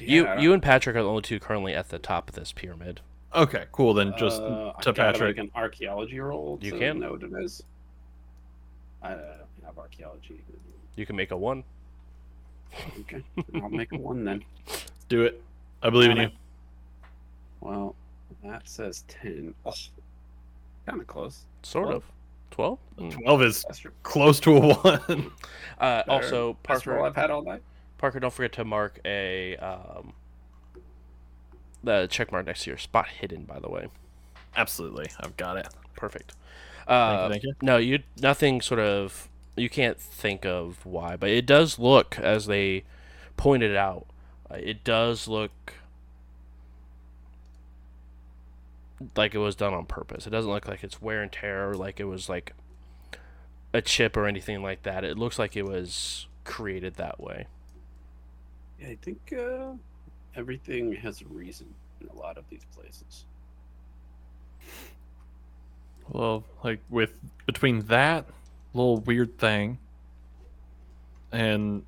You 0.00 0.24
Yeah, 0.24 0.40
you 0.40 0.52
and 0.52 0.62
Patrick 0.62 0.96
are 0.96 1.02
the 1.02 1.08
only 1.08 1.22
two 1.22 1.38
currently 1.38 1.74
at 1.74 1.88
the 1.88 1.98
top 1.98 2.28
of 2.28 2.34
this 2.34 2.52
pyramid. 2.52 3.00
Okay, 3.34 3.64
cool. 3.72 3.94
Then 3.94 4.14
just 4.16 4.40
uh, 4.40 4.72
to 4.72 4.92
gotta 4.92 5.12
Patrick. 5.12 5.36
make 5.36 5.44
an 5.44 5.50
archaeology 5.54 6.20
roll. 6.20 6.58
You 6.62 6.72
to 6.72 6.78
can. 6.78 7.00
know 7.00 7.12
what 7.12 7.22
it 7.22 7.32
is. 7.44 7.62
I 9.02 9.12
uh, 9.12 9.36
have 9.66 9.78
archaeology. 9.78 10.40
You 10.96 11.06
can 11.06 11.16
make 11.16 11.30
a 11.32 11.36
one. 11.36 11.64
Okay, 13.00 13.22
I'll 13.56 13.68
make 13.68 13.92
a 13.92 13.98
one 13.98 14.24
then. 14.24 14.44
do 15.08 15.22
it. 15.22 15.42
I 15.82 15.90
believe 15.90 16.10
in 16.10 16.16
you. 16.16 16.30
Well, 17.60 17.94
that 18.42 18.68
says 18.68 19.04
ten. 19.08 19.54
Oh, 19.66 19.72
kind 20.86 21.00
of 21.00 21.06
close. 21.06 21.44
Sort 21.62 21.86
Twelve. 21.86 22.02
of. 22.02 22.10
Twelve. 22.50 22.78
Mm. 22.98 23.12
Twelve 23.22 23.42
is 23.42 23.64
close 24.02 24.38
to 24.40 24.56
a 24.56 24.74
one. 24.74 25.32
Uh, 25.78 26.02
also, 26.08 26.56
best 26.66 26.86
roll 26.86 26.98
Parker. 26.98 27.06
I've 27.08 27.16
had 27.16 27.30
all 27.30 27.42
night. 27.42 27.62
Parker, 27.98 28.20
don't 28.20 28.32
forget 28.32 28.52
to 28.52 28.64
mark 28.64 29.00
a 29.04 29.56
um, 29.56 30.12
the 31.82 32.06
check 32.10 32.30
mark 32.32 32.46
next 32.46 32.64
to 32.64 32.70
your 32.70 32.78
spot 32.78 33.08
hidden. 33.08 33.42
By 33.44 33.58
the 33.58 33.68
way, 33.68 33.88
Absolutely, 34.56 35.06
I've 35.20 35.36
got 35.36 35.56
it. 35.56 35.68
perfect. 35.96 36.32
Thank 36.86 36.90
Uh, 36.90 37.22
you. 37.24 37.30
Thank 37.32 37.42
you. 37.44 37.54
No, 37.62 37.76
you 37.78 38.02
nothing 38.20 38.60
sort 38.60 38.80
of 38.80 39.28
you 39.56 39.68
can't 39.68 39.98
think 39.98 40.44
of 40.46 40.84
why, 40.86 41.16
but 41.16 41.30
it 41.30 41.44
does 41.46 41.78
look 41.78 42.18
as 42.18 42.46
they 42.46 42.84
pointed 43.36 43.74
out. 43.76 44.06
Uh, 44.50 44.54
it 44.56 44.84
does 44.84 45.26
look 45.28 45.74
like 49.16 49.34
it 49.34 49.38
was 49.38 49.54
done 49.54 49.74
on 49.74 49.86
purpose. 49.86 50.26
It 50.26 50.30
doesn't 50.30 50.50
look 50.50 50.68
like 50.68 50.84
it's 50.84 51.00
wear 51.00 51.22
and 51.22 51.30
tear 51.32 51.70
or 51.70 51.74
like 51.74 52.00
it 52.00 52.04
was 52.04 52.28
like 52.28 52.52
a 53.72 53.82
chip 53.82 54.16
or 54.16 54.26
anything 54.26 54.62
like 54.62 54.82
that. 54.82 55.04
It 55.04 55.18
looks 55.18 55.38
like 55.38 55.56
it 55.56 55.64
was 55.64 56.26
created 56.44 56.94
that 56.96 57.20
way. 57.20 57.46
Yeah, 58.80 58.88
I 58.88 58.98
think 59.00 59.32
uh, 59.32 59.72
everything 60.36 60.92
has 60.94 61.20
a 61.22 61.26
reason 61.26 61.74
in 62.00 62.08
a 62.08 62.14
lot 62.14 62.38
of 62.38 62.44
these 62.50 62.64
places. 62.74 63.24
Well, 66.08 66.44
like 66.62 66.80
with 66.90 67.18
between 67.46 67.80
that 67.86 68.26
little 68.74 68.98
weird 68.98 69.38
thing 69.38 69.78
and 71.34 71.82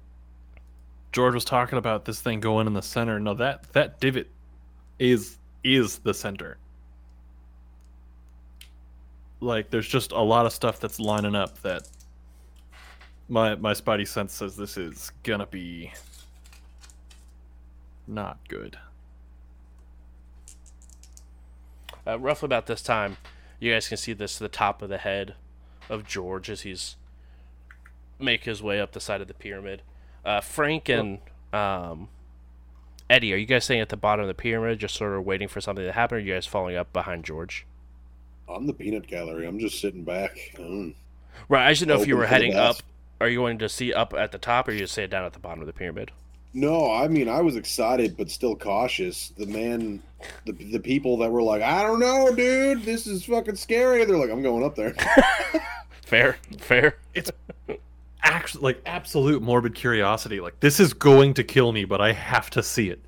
George 1.12 1.34
was 1.34 1.44
talking 1.44 1.78
about 1.78 2.04
this 2.04 2.20
thing 2.20 2.40
going 2.40 2.66
in 2.66 2.74
the 2.74 2.82
center. 2.82 3.18
No, 3.20 3.32
that 3.34 3.72
that 3.72 4.00
divot 4.00 4.28
is 4.98 5.38
is 5.62 5.98
the 6.00 6.12
center. 6.12 6.58
Like 9.46 9.70
there's 9.70 9.88
just 9.88 10.10
a 10.10 10.20
lot 10.20 10.44
of 10.44 10.52
stuff 10.52 10.80
that's 10.80 10.98
lining 10.98 11.36
up 11.36 11.62
that 11.62 11.88
my 13.28 13.54
my 13.54 13.72
spidey 13.72 14.06
sense 14.06 14.32
says 14.32 14.56
this 14.56 14.76
is 14.76 15.12
gonna 15.22 15.46
be 15.46 15.92
not 18.06 18.38
good. 18.48 18.76
Uh, 22.06 22.18
roughly 22.18 22.46
about 22.46 22.66
this 22.66 22.82
time, 22.82 23.16
you 23.60 23.72
guys 23.72 23.88
can 23.88 23.96
see 23.96 24.12
this 24.12 24.36
the 24.38 24.48
top 24.48 24.82
of 24.82 24.88
the 24.88 24.98
head 24.98 25.34
of 25.88 26.06
George 26.06 26.50
as 26.50 26.62
he's 26.62 26.96
make 28.18 28.44
his 28.44 28.62
way 28.62 28.80
up 28.80 28.92
the 28.92 29.00
side 29.00 29.20
of 29.20 29.28
the 29.28 29.34
pyramid. 29.34 29.82
Uh, 30.24 30.40
Frank 30.40 30.88
and 30.88 31.18
um, 31.52 32.08
Eddie, 33.08 33.32
are 33.32 33.36
you 33.36 33.46
guys 33.46 33.64
staying 33.64 33.80
at 33.80 33.90
the 33.90 33.96
bottom 33.96 34.22
of 34.22 34.28
the 34.28 34.34
pyramid, 34.34 34.80
just 34.80 34.96
sort 34.96 35.12
of 35.12 35.24
waiting 35.24 35.46
for 35.46 35.60
something 35.60 35.84
to 35.84 35.92
happen, 35.92 36.16
or 36.16 36.20
are 36.20 36.24
you 36.24 36.34
guys 36.34 36.46
following 36.46 36.76
up 36.76 36.92
behind 36.92 37.24
George? 37.24 37.64
I'm 38.48 38.66
the 38.66 38.72
peanut 38.72 39.06
gallery. 39.06 39.46
I'm 39.46 39.58
just 39.58 39.80
sitting 39.80 40.04
back. 40.04 40.36
Mm. 40.54 40.94
Right, 41.48 41.66
I 41.66 41.72
should 41.72 41.88
didn't 41.88 41.98
know 41.98 42.02
if 42.02 42.08
you 42.08 42.16
were 42.16 42.26
heading 42.26 42.54
up. 42.54 42.76
Are 43.20 43.28
you 43.28 43.38
going 43.38 43.58
to 43.58 43.68
see 43.68 43.92
up 43.92 44.14
at 44.14 44.32
the 44.32 44.38
top, 44.38 44.68
or 44.68 44.72
you 44.72 44.80
just 44.80 44.92
stay 44.92 45.06
down 45.06 45.24
at 45.24 45.32
the 45.32 45.38
bottom 45.38 45.60
of 45.60 45.66
the 45.66 45.72
pyramid? 45.72 46.10
No, 46.52 46.90
I 46.90 47.06
mean 47.06 47.28
I 47.28 47.42
was 47.42 47.54
excited 47.54 48.16
but 48.16 48.30
still 48.30 48.56
cautious. 48.56 49.28
The 49.36 49.44
man, 49.44 50.02
the 50.46 50.52
the 50.52 50.78
people 50.78 51.18
that 51.18 51.30
were 51.30 51.42
like, 51.42 51.60
I 51.60 51.82
don't 51.82 52.00
know, 52.00 52.34
dude, 52.34 52.82
this 52.82 53.06
is 53.06 53.24
fucking 53.24 53.56
scary. 53.56 54.04
They're 54.06 54.16
like, 54.16 54.30
I'm 54.30 54.42
going 54.42 54.64
up 54.64 54.74
there. 54.74 54.94
Fair, 56.06 56.36
fair. 56.60 56.98
It's 57.14 57.32
actually, 58.22 58.62
like 58.62 58.80
absolute 58.86 59.42
morbid 59.42 59.74
curiosity. 59.74 60.38
Like 60.38 60.60
this 60.60 60.78
is 60.78 60.94
going 60.94 61.34
to 61.34 61.42
kill 61.42 61.72
me, 61.72 61.84
but 61.84 62.00
I 62.00 62.12
have 62.12 62.48
to 62.50 62.62
see 62.62 62.90
it. 62.90 63.00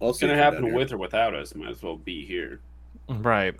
I'll 0.00 0.08
It's 0.08 0.18
gonna 0.18 0.34
happen 0.34 0.72
with 0.72 0.92
or 0.92 0.96
without 0.96 1.34
us. 1.34 1.54
Might 1.54 1.68
as 1.68 1.82
well 1.82 1.98
be 1.98 2.24
here. 2.24 2.60
Right. 3.06 3.54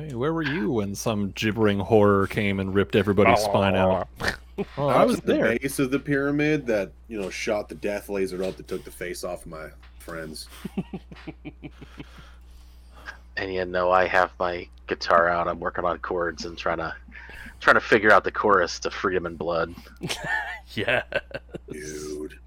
Hey, 0.00 0.14
where 0.14 0.32
were 0.32 0.42
you 0.42 0.70
when 0.70 0.94
some 0.94 1.30
gibbering 1.32 1.78
horror 1.78 2.26
came 2.26 2.58
and 2.58 2.74
ripped 2.74 2.96
everybody's 2.96 3.40
spine 3.40 3.76
out? 3.76 4.08
Oh, 4.76 4.88
I 4.88 5.06
was 5.06 5.16
at 5.20 5.24
the 5.24 5.32
there. 5.32 5.58
base 5.58 5.78
of 5.78 5.90
the 5.90 5.98
pyramid 5.98 6.66
that 6.66 6.92
you 7.08 7.18
know 7.18 7.30
shot 7.30 7.70
the 7.70 7.74
death 7.74 8.10
laser 8.10 8.44
up 8.44 8.58
that 8.58 8.68
took 8.68 8.84
the 8.84 8.90
face 8.90 9.24
off 9.24 9.46
of 9.46 9.52
my 9.52 9.68
friends. 9.98 10.48
And 13.38 13.54
you 13.54 13.64
know, 13.64 13.90
I 13.90 14.06
have 14.06 14.32
my 14.38 14.68
guitar 14.86 15.30
out. 15.30 15.48
I'm 15.48 15.60
working 15.60 15.86
on 15.86 15.98
chords 16.00 16.44
and 16.44 16.58
trying 16.58 16.76
to 16.76 16.94
trying 17.58 17.74
to 17.76 17.80
figure 17.80 18.10
out 18.12 18.22
the 18.22 18.30
chorus 18.30 18.78
to 18.80 18.90
"Freedom 18.90 19.24
and 19.24 19.38
Blood." 19.38 19.74
yeah. 20.74 21.04
Dude, 21.70 22.38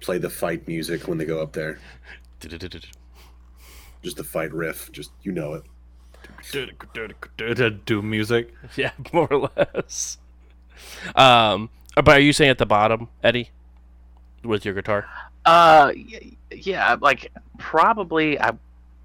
play 0.00 0.16
the 0.16 0.30
fight 0.30 0.66
music 0.66 1.06
when 1.06 1.18
they 1.18 1.26
go 1.26 1.42
up 1.42 1.52
there. 1.52 1.80
Just 4.02 4.16
the 4.16 4.24
fight 4.24 4.54
riff. 4.54 4.90
Just 4.90 5.10
you 5.22 5.32
know 5.32 5.52
it. 5.52 5.64
Do 7.84 8.02
music. 8.02 8.54
Yeah, 8.76 8.92
more 9.12 9.28
or 9.30 9.50
less. 9.56 10.18
Um, 11.14 11.70
but 11.94 12.08
are 12.08 12.20
you 12.20 12.32
saying 12.32 12.50
at 12.50 12.58
the 12.58 12.66
bottom, 12.66 13.08
Eddie, 13.22 13.50
with 14.42 14.64
your 14.64 14.74
guitar? 14.74 15.06
Uh, 15.44 15.92
yeah, 16.50 16.96
like 17.00 17.32
probably 17.58 18.38
I, 18.40 18.50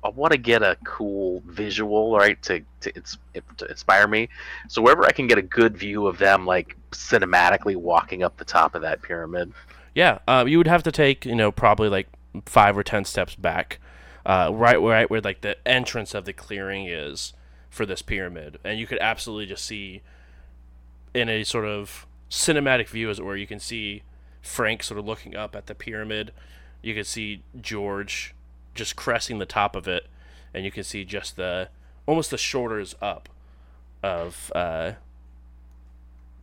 I 0.03 0.10
want 0.10 0.31
to 0.31 0.38
get 0.38 0.61
a 0.61 0.77
cool 0.84 1.41
visual, 1.48 2.15
right, 2.18 2.41
to 2.44 2.61
to, 2.81 2.95
ins- 2.95 3.18
to 3.57 3.65
inspire 3.65 4.07
me. 4.07 4.30
So 4.68 4.81
wherever 4.81 5.06
I 5.06 5.11
can 5.11 5.27
get 5.27 5.38
a 5.38 5.41
good 5.41 5.76
view 5.77 6.07
of 6.07 6.18
them, 6.18 6.45
like 6.45 6.77
cinematically 6.91 7.76
walking 7.76 8.23
up 8.23 8.38
the 8.38 8.45
top 8.45 8.76
of 8.76 8.81
that 8.84 9.02
pyramid. 9.02 9.52
Yeah, 9.95 10.19
um, 10.27 10.48
you 10.48 10.57
would 10.60 10.68
have 10.68 10.84
to 10.84 10.91
take 10.91 11.26
you 11.26 11.35
know 11.35 11.52
probably 11.52 11.89
like 11.89 12.07
five 12.45 12.77
or 12.77 12.84
ten 12.84 13.03
steps 13.03 13.35
back, 13.35 13.80
uh, 14.28 14.52
right 14.54 14.80
right 14.80 15.10
where 15.10 15.22
like 15.22 15.41
the 15.41 15.58
entrance 15.68 16.14
of 16.14 16.26
the 16.26 16.34
clearing 16.34 16.86
is 16.86 17.34
for 17.70 17.86
this 17.86 18.02
pyramid, 18.02 18.60
and 18.64 18.78
you 18.78 18.86
could 18.86 18.99
absolutely 18.99 19.45
just 19.45 19.66
see 19.66 20.02
in 21.14 21.30
a 21.30 21.44
sort 21.44 21.66
of 21.66 22.06
cinematic 22.30 22.90
view, 22.90 23.10
as 23.10 23.20
it 23.20 23.26
were, 23.26 23.38
you 23.38 23.48
can 23.48 23.60
see 23.60 24.04
Frank 24.41 24.84
sort 24.84 24.99
of 24.99 25.06
looking 25.06 25.36
up 25.36 25.56
at 25.56 25.68
the 25.68 25.74
pyramid. 25.74 26.32
You 26.82 26.94
can 26.94 27.06
see 27.06 27.41
George 27.60 28.36
just 28.76 28.95
cresting 28.95 29.40
the 29.40 29.45
top 29.45 29.76
of 29.76 29.88
it, 29.88 30.08
and 30.54 30.66
you 30.66 30.72
can 30.72 30.84
see 30.84 31.06
just 31.06 31.38
the 31.38 31.70
almost 32.06 32.30
the 32.30 32.38
shoulders 32.38 32.95
up 33.02 33.30
of 34.04 34.52
uh, 34.54 34.94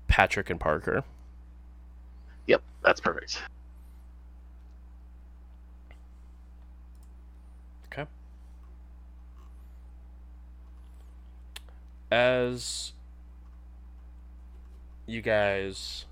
Patrick 0.09 0.49
and 0.49 0.59
Parker. 0.59 1.05
Yep, 2.47 2.63
that's 2.83 3.01
perfect. 3.01 3.43
As 12.15 12.93
you 15.05 15.21
guys 15.21 16.07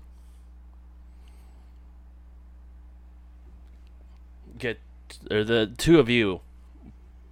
get 4.57 4.79
or 5.31 5.45
the 5.45 5.73
two 5.77 5.99
of 5.99 6.09
you 6.09 6.41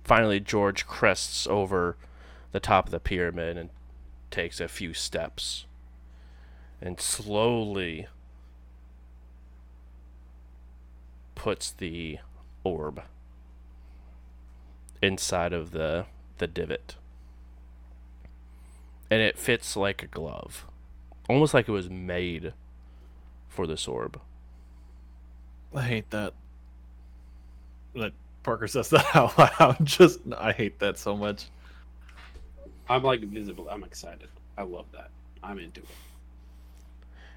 finally 0.05 0.39
George 0.39 0.87
crests 0.87 1.45
over 1.47 1.97
the 2.53 2.61
top 2.61 2.85
of 2.85 2.91
the 2.91 2.99
pyramid 2.99 3.57
and 3.57 3.69
takes 4.29 4.61
a 4.61 4.69
few 4.69 4.93
steps 4.93 5.65
and 6.81 7.01
slowly 7.01 8.07
puts 11.35 11.71
the 11.71 12.19
orb 12.63 13.01
inside 15.01 15.51
of 15.51 15.71
the 15.71 16.05
the 16.37 16.47
divot 16.47 16.95
and 19.11 19.21
it 19.21 19.37
fits 19.37 19.75
like 19.75 20.01
a 20.01 20.07
glove, 20.07 20.65
almost 21.29 21.53
like 21.53 21.67
it 21.67 21.71
was 21.71 21.89
made 21.89 22.53
for 23.49 23.67
this 23.67 23.85
orb. 23.87 24.19
I 25.75 25.83
hate 25.83 26.09
that. 26.11 26.33
That 27.93 28.13
Parker 28.43 28.67
says 28.67 28.89
that 28.89 29.05
out 29.15 29.37
loud. 29.37 29.77
Just 29.83 30.21
I 30.37 30.53
hate 30.53 30.79
that 30.79 30.97
so 30.97 31.15
much. 31.15 31.45
I'm 32.89 33.03
like 33.03 33.19
visible. 33.21 33.67
I'm 33.69 33.83
excited. 33.83 34.29
I 34.57 34.63
love 34.63 34.85
that. 34.93 35.09
I'm 35.43 35.59
into 35.59 35.81
it. 35.81 35.87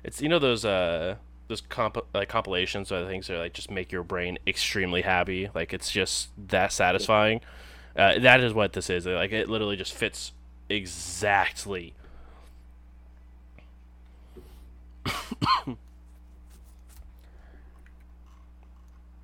It's 0.04 0.22
you 0.22 0.28
know 0.28 0.38
those 0.38 0.64
uh 0.64 1.16
those 1.48 1.60
comp 1.60 1.98
like 2.14 2.28
compilations 2.28 2.92
of 2.92 3.08
things 3.08 3.26
that 3.26 3.38
like 3.38 3.52
just 3.52 3.70
make 3.70 3.90
your 3.90 4.04
brain 4.04 4.38
extremely 4.46 5.02
happy. 5.02 5.50
Like 5.52 5.74
it's 5.74 5.90
just 5.90 6.28
that 6.48 6.72
satisfying. 6.72 7.40
Uh, 7.96 8.18
that 8.20 8.40
is 8.40 8.52
what 8.54 8.72
this 8.74 8.90
is. 8.90 9.06
Like 9.06 9.32
it 9.32 9.48
literally 9.48 9.76
just 9.76 9.92
fits 9.92 10.32
exactly. 10.68 11.94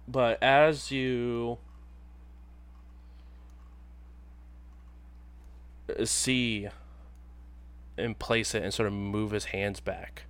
but 0.08 0.42
as 0.42 0.90
you 0.90 1.58
see 6.04 6.68
and 7.96 8.18
place 8.18 8.54
it 8.54 8.62
and 8.62 8.72
sort 8.72 8.86
of 8.86 8.92
move 8.92 9.32
his 9.32 9.46
hands 9.46 9.80
back. 9.80 10.24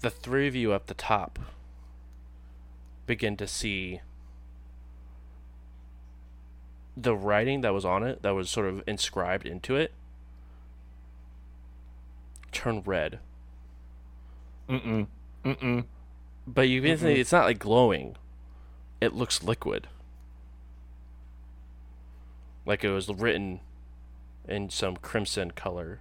The 0.00 0.10
three 0.10 0.46
of 0.46 0.54
you 0.54 0.72
up 0.72 0.86
the 0.86 0.94
top 0.94 1.38
begin 3.06 3.36
to 3.38 3.46
see 3.46 4.00
the 6.96 7.16
writing 7.16 7.60
that 7.62 7.72
was 7.74 7.84
on 7.84 8.02
it, 8.02 8.22
that 8.22 8.30
was 8.30 8.50
sort 8.50 8.66
of 8.66 8.82
inscribed 8.86 9.46
into 9.46 9.76
it, 9.76 9.92
turn 12.52 12.82
red. 12.84 13.18
Mm-mm. 14.68 15.06
Mm-mm. 15.44 15.84
But 16.46 16.68
you 16.68 16.82
it's 16.84 17.32
not 17.32 17.44
like 17.44 17.58
glowing. 17.58 18.16
It 19.00 19.14
looks 19.14 19.42
liquid. 19.42 19.88
Like 22.66 22.84
it 22.84 22.90
was 22.90 23.08
written 23.08 23.60
in 24.48 24.70
some 24.70 24.96
crimson 24.96 25.50
color. 25.50 26.00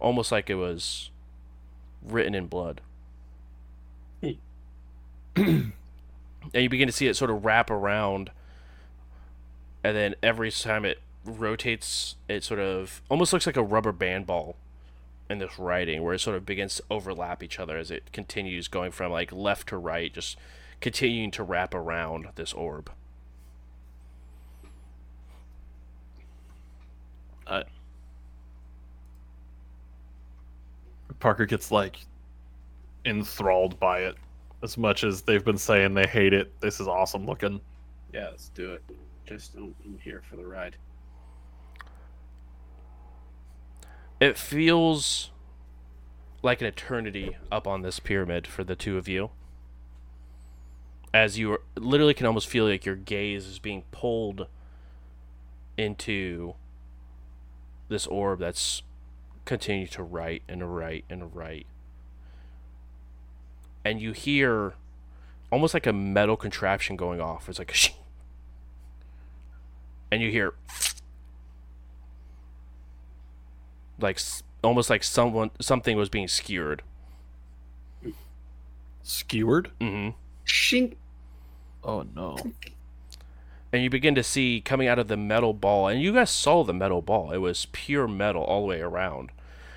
Almost 0.00 0.32
like 0.32 0.50
it 0.50 0.56
was 0.56 1.10
written 2.02 2.34
in 2.34 2.46
blood. 2.46 2.80
and 6.52 6.62
you 6.62 6.68
begin 6.68 6.88
to 6.88 6.92
see 6.92 7.06
it 7.06 7.14
sort 7.14 7.30
of 7.30 7.44
wrap 7.44 7.70
around 7.70 8.30
and 9.82 9.96
then 9.96 10.14
every 10.22 10.50
time 10.50 10.84
it 10.84 11.00
rotates 11.24 12.16
it 12.28 12.44
sort 12.44 12.60
of 12.60 13.02
almost 13.08 13.32
looks 13.32 13.46
like 13.46 13.56
a 13.56 13.62
rubber 13.62 13.92
band 13.92 14.26
ball 14.26 14.56
in 15.30 15.38
this 15.38 15.58
writing 15.58 16.02
where 16.02 16.14
it 16.14 16.20
sort 16.20 16.36
of 16.36 16.44
begins 16.44 16.76
to 16.76 16.82
overlap 16.90 17.42
each 17.42 17.58
other 17.58 17.78
as 17.78 17.90
it 17.90 18.12
continues 18.12 18.68
going 18.68 18.90
from 18.90 19.10
like 19.10 19.32
left 19.32 19.68
to 19.68 19.76
right 19.76 20.12
just 20.12 20.36
continuing 20.80 21.30
to 21.30 21.42
wrap 21.42 21.72
around 21.72 22.28
this 22.34 22.52
orb. 22.52 22.90
Uh, 27.46 27.62
Parker 31.20 31.46
gets 31.46 31.70
like 31.70 32.00
enthralled 33.04 33.78
by 33.80 34.00
it 34.00 34.16
as 34.64 34.76
much 34.76 35.04
as 35.04 35.22
they've 35.22 35.44
been 35.44 35.58
saying 35.58 35.94
they 35.94 36.06
hate 36.06 36.32
it. 36.32 36.60
This 36.60 36.80
is 36.80 36.88
awesome 36.88 37.26
looking. 37.26 37.60
Yeah, 38.12 38.28
let's 38.30 38.48
do 38.48 38.72
it. 38.72 38.82
Just 39.26 39.54
don't 39.54 39.74
I'm 39.84 39.98
here 39.98 40.22
for 40.28 40.36
the 40.36 40.46
ride. 40.46 40.76
it 44.20 44.38
feels 44.38 45.30
like 46.42 46.60
an 46.60 46.66
eternity 46.66 47.36
up 47.50 47.66
on 47.66 47.82
this 47.82 47.98
pyramid 47.98 48.46
for 48.46 48.64
the 48.64 48.76
two 48.76 48.96
of 48.96 49.08
you 49.08 49.30
as 51.12 51.38
you 51.38 51.52
are, 51.52 51.60
literally 51.76 52.14
can 52.14 52.26
almost 52.26 52.48
feel 52.48 52.66
like 52.66 52.84
your 52.84 52.96
gaze 52.96 53.46
is 53.46 53.58
being 53.58 53.84
pulled 53.92 54.46
into 55.76 56.54
this 57.88 58.06
orb 58.06 58.40
that's 58.40 58.82
continuing 59.44 59.86
to 59.86 60.02
write 60.02 60.42
and 60.48 60.74
write 60.74 61.04
and 61.08 61.34
write 61.36 61.66
and 63.84 64.00
you 64.00 64.12
hear 64.12 64.74
almost 65.52 65.74
like 65.74 65.86
a 65.86 65.92
metal 65.92 66.36
contraption 66.36 66.96
going 66.96 67.20
off 67.20 67.48
it's 67.48 67.58
like 67.58 67.70
a 67.70 67.74
shing. 67.82 67.94
and 70.10 70.22
you 70.22 70.30
hear 70.30 70.54
like 74.00 74.18
almost 74.64 74.90
like 74.90 75.04
someone 75.04 75.50
something 75.60 75.96
was 75.96 76.08
being 76.08 76.26
skewered. 76.28 76.82
Skewered? 79.02 79.70
Mm-hmm. 79.80 80.16
Shink. 80.46 80.94
Oh 81.84 82.04
no. 82.14 82.36
And 83.72 83.82
you 83.82 83.90
begin 83.90 84.14
to 84.14 84.22
see 84.22 84.60
coming 84.60 84.88
out 84.88 84.98
of 84.98 85.08
the 85.08 85.16
metal 85.16 85.52
ball, 85.52 85.88
and 85.88 86.00
you 86.00 86.12
guys 86.12 86.30
saw 86.30 86.62
the 86.64 86.72
metal 86.72 87.02
ball. 87.02 87.32
It 87.32 87.38
was 87.38 87.66
pure 87.72 88.08
metal 88.08 88.42
all 88.42 88.62
the 88.62 88.68
way 88.68 88.80
around. 88.80 89.30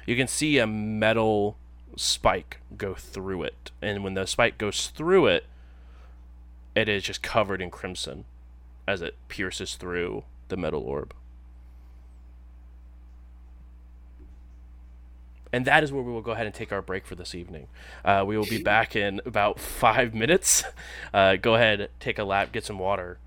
You 0.05 0.15
can 0.15 0.27
see 0.27 0.59
a 0.59 0.67
metal 0.67 1.57
spike 1.98 2.60
go 2.78 2.94
through 2.94 3.44
it, 3.44 3.72
and 3.82 4.03
when 4.03 4.14
the 4.14 4.26
spike 4.26 4.57
goes 4.57 4.88
through 4.88 5.28
it, 5.28 5.45
it 6.76 6.88
is 6.88 7.03
just 7.03 7.22
covered 7.22 7.61
in 7.61 7.69
crimson 7.72 8.26
as 8.88 9.02
it 9.02 9.15
pierces 9.28 9.76
through 9.76 10.24
the 10.48 10.57
metal 10.57 10.82
orb. 10.84 11.14
And 15.53 15.65
that 15.65 15.84
is 15.84 15.91
where 15.91 16.03
we 16.03 16.11
will 16.11 16.22
go 16.22 16.32
ahead 16.32 16.45
and 16.45 16.53
take 16.53 16.72
our 16.72 16.82
break 16.82 17.06
for 17.06 17.15
this 17.15 17.34
evening. 17.34 17.68
Uh, 18.03 18.24
we 18.28 18.38
will 18.38 18.45
be 18.45 18.61
back 18.61 18.95
in 18.95 19.22
about 19.26 19.60
five 19.60 20.14
minutes. 20.14 20.64
Uh, 21.14 21.36
go 21.36 21.56
ahead, 21.56 21.90
take 21.99 22.19
a 22.19 22.24
lap, 22.24 22.52
get 22.52 22.64
some 22.64 22.78
water, 22.78 23.18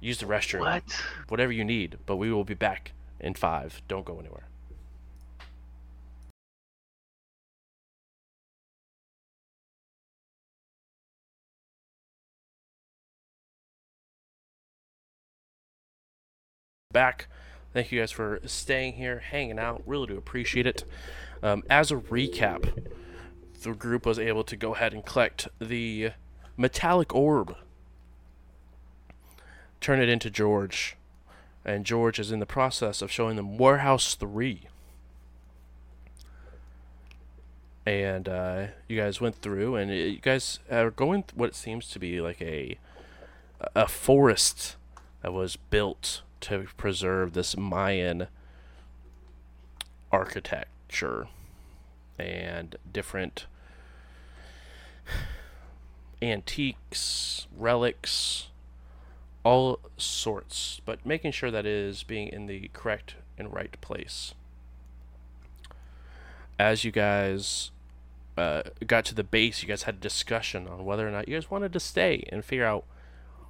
use 0.00 0.18
the 0.18 0.26
restroom, 0.26 0.60
What? 0.60 0.82
whatever 1.28 1.52
you 1.52 1.62
need. 1.62 1.98
But 2.06 2.16
we 2.16 2.32
will 2.32 2.42
be 2.42 2.54
back 2.54 2.92
in 3.20 3.34
five. 3.34 3.80
Don't 3.86 4.04
go 4.04 4.18
anywhere. 4.18 4.47
Back. 16.90 17.28
Thank 17.74 17.92
you 17.92 18.00
guys 18.00 18.12
for 18.12 18.40
staying 18.46 18.94
here, 18.94 19.18
hanging 19.18 19.58
out. 19.58 19.82
Really 19.84 20.06
do 20.06 20.16
appreciate 20.16 20.66
it. 20.66 20.84
Um, 21.42 21.62
as 21.68 21.92
a 21.92 21.96
recap, 21.96 22.82
the 23.60 23.74
group 23.74 24.06
was 24.06 24.18
able 24.18 24.42
to 24.44 24.56
go 24.56 24.74
ahead 24.74 24.94
and 24.94 25.04
collect 25.04 25.48
the 25.58 26.12
metallic 26.56 27.14
orb, 27.14 27.54
turn 29.82 30.00
it 30.00 30.08
into 30.08 30.30
George, 30.30 30.96
and 31.62 31.84
George 31.84 32.18
is 32.18 32.32
in 32.32 32.38
the 32.38 32.46
process 32.46 33.02
of 33.02 33.12
showing 33.12 33.36
them 33.36 33.58
Warehouse 33.58 34.14
3. 34.14 34.62
And 37.84 38.30
uh, 38.30 38.66
you 38.88 38.98
guys 38.98 39.20
went 39.20 39.42
through, 39.42 39.76
and 39.76 39.90
you 39.90 40.20
guys 40.20 40.58
are 40.70 40.90
going 40.90 41.24
what 41.34 41.54
seems 41.54 41.90
to 41.90 41.98
be 41.98 42.22
like 42.22 42.40
a 42.40 42.78
a 43.74 43.88
forest 43.88 44.76
that 45.20 45.34
was 45.34 45.56
built 45.56 46.22
to 46.42 46.66
preserve 46.76 47.32
this 47.32 47.56
Mayan 47.56 48.28
architecture 50.10 51.28
and 52.18 52.76
different 52.90 53.46
antiques, 56.22 57.46
relics, 57.56 58.48
all 59.44 59.80
sorts, 59.96 60.80
but 60.84 61.04
making 61.06 61.32
sure 61.32 61.50
that 61.50 61.66
is 61.66 62.02
being 62.02 62.28
in 62.28 62.46
the 62.46 62.70
correct 62.72 63.14
and 63.38 63.52
right 63.52 63.80
place. 63.80 64.34
As 66.58 66.84
you 66.84 66.90
guys 66.90 67.70
uh, 68.36 68.62
got 68.86 69.04
to 69.06 69.14
the 69.14 69.24
base, 69.24 69.62
you 69.62 69.68
guys 69.68 69.84
had 69.84 69.96
a 69.96 69.98
discussion 69.98 70.66
on 70.66 70.84
whether 70.84 71.06
or 71.06 71.10
not 71.10 71.28
you 71.28 71.36
guys 71.36 71.50
wanted 71.50 71.72
to 71.72 71.80
stay 71.80 72.28
and 72.30 72.44
figure 72.44 72.64
out 72.64 72.84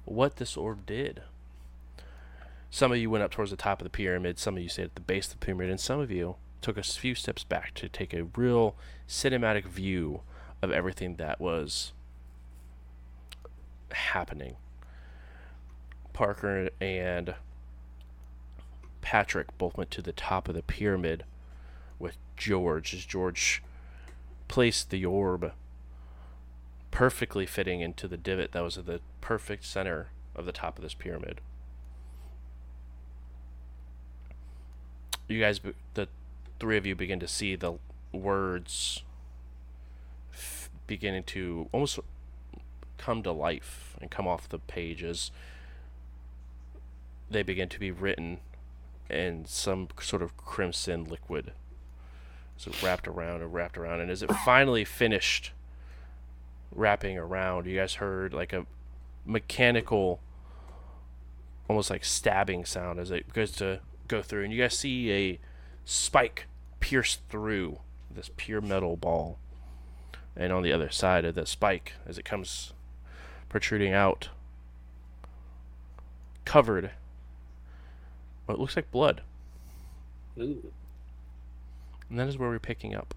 what 0.05 0.37
this 0.37 0.55
orb 0.55 0.85
did. 0.85 1.21
Some 2.71 2.91
of 2.91 2.97
you 2.97 3.09
went 3.09 3.23
up 3.23 3.31
towards 3.31 3.51
the 3.51 3.57
top 3.57 3.81
of 3.81 3.83
the 3.83 3.89
pyramid, 3.89 4.37
some 4.37 4.55
of 4.55 4.63
you 4.63 4.69
stayed 4.69 4.85
at 4.85 4.95
the 4.95 5.01
base 5.01 5.27
of 5.27 5.39
the 5.39 5.45
pyramid, 5.45 5.69
and 5.69 5.79
some 5.79 5.99
of 5.99 6.11
you 6.11 6.35
took 6.61 6.77
a 6.77 6.83
few 6.83 7.15
steps 7.15 7.43
back 7.43 7.73
to 7.75 7.89
take 7.89 8.13
a 8.13 8.25
real 8.35 8.75
cinematic 9.07 9.65
view 9.65 10.21
of 10.61 10.71
everything 10.71 11.15
that 11.15 11.39
was 11.39 11.93
happening. 13.91 14.55
Parker 16.13 16.69
and 16.79 17.35
Patrick 19.01 19.57
both 19.57 19.77
went 19.77 19.89
to 19.91 20.01
the 20.01 20.11
top 20.11 20.47
of 20.47 20.55
the 20.55 20.61
pyramid 20.61 21.23
with 21.97 22.17
George 22.37 22.93
as 22.93 23.05
George 23.05 23.63
placed 24.47 24.89
the 24.89 25.05
orb 25.05 25.53
perfectly 26.91 27.45
fitting 27.45 27.81
into 27.81 28.07
the 28.07 28.17
divot 28.17 28.51
that 28.51 28.63
was 28.63 28.77
at 28.77 28.85
the 28.85 28.99
perfect 29.21 29.65
center 29.65 30.09
of 30.35 30.45
the 30.45 30.51
top 30.51 30.77
of 30.77 30.83
this 30.83 30.93
pyramid. 30.93 31.39
You 35.29 35.39
guys, 35.39 35.61
the 35.93 36.07
three 36.59 36.75
of 36.75 36.87
you 36.87 36.95
begin 36.95 37.19
to 37.19 37.27
see 37.27 37.55
the 37.55 37.73
words 38.11 39.03
f- 40.33 40.71
beginning 40.87 41.23
to 41.25 41.69
almost 41.71 41.99
come 42.97 43.21
to 43.21 43.31
life 43.31 43.95
and 44.01 44.09
come 44.09 44.27
off 44.27 44.49
the 44.49 44.57
pages. 44.57 45.29
They 47.29 47.43
begin 47.43 47.69
to 47.69 47.79
be 47.79 47.91
written 47.91 48.39
in 49.07 49.45
some 49.45 49.89
sort 50.01 50.23
of 50.23 50.35
crimson 50.35 51.05
liquid. 51.05 51.51
So 52.57 52.71
wrapped 52.81 53.07
around 53.07 53.43
and 53.43 53.53
wrapped 53.53 53.77
around, 53.77 54.01
and 54.01 54.09
as 54.09 54.23
it 54.23 54.33
finally 54.33 54.83
finished 54.83 55.51
wrapping 56.71 57.19
around, 57.19 57.67
you 57.67 57.77
guys 57.77 57.95
heard 57.95 58.33
like 58.33 58.51
a 58.51 58.65
mechanical, 59.25 60.21
almost 61.69 61.91
like 61.91 62.03
stabbing 62.03 62.65
sound 62.65 62.99
as 62.99 63.11
it 63.11 63.31
goes 63.31 63.51
to 63.51 63.79
go 64.09 64.21
through, 64.21 64.43
and 64.43 64.51
you 64.51 64.61
guys 64.61 64.77
see 64.77 65.11
a 65.11 65.39
spike 65.85 66.47
pierce 66.81 67.19
through 67.29 67.79
this 68.13 68.29
pure 68.35 68.59
metal 68.59 68.97
ball, 68.97 69.37
and 70.35 70.51
on 70.51 70.63
the 70.63 70.73
other 70.73 70.89
side 70.89 71.23
of 71.23 71.35
the 71.35 71.45
spike, 71.45 71.93
as 72.05 72.17
it 72.17 72.25
comes 72.25 72.73
protruding 73.47 73.93
out, 73.93 74.29
covered 76.43 76.91
what 78.45 78.59
looks 78.59 78.75
like 78.75 78.91
blood. 78.91 79.21
Ooh. 80.37 80.71
And 82.09 82.19
that 82.19 82.27
is 82.27 82.37
where 82.37 82.49
we're 82.49 82.59
picking 82.59 82.95
up. 82.95 83.13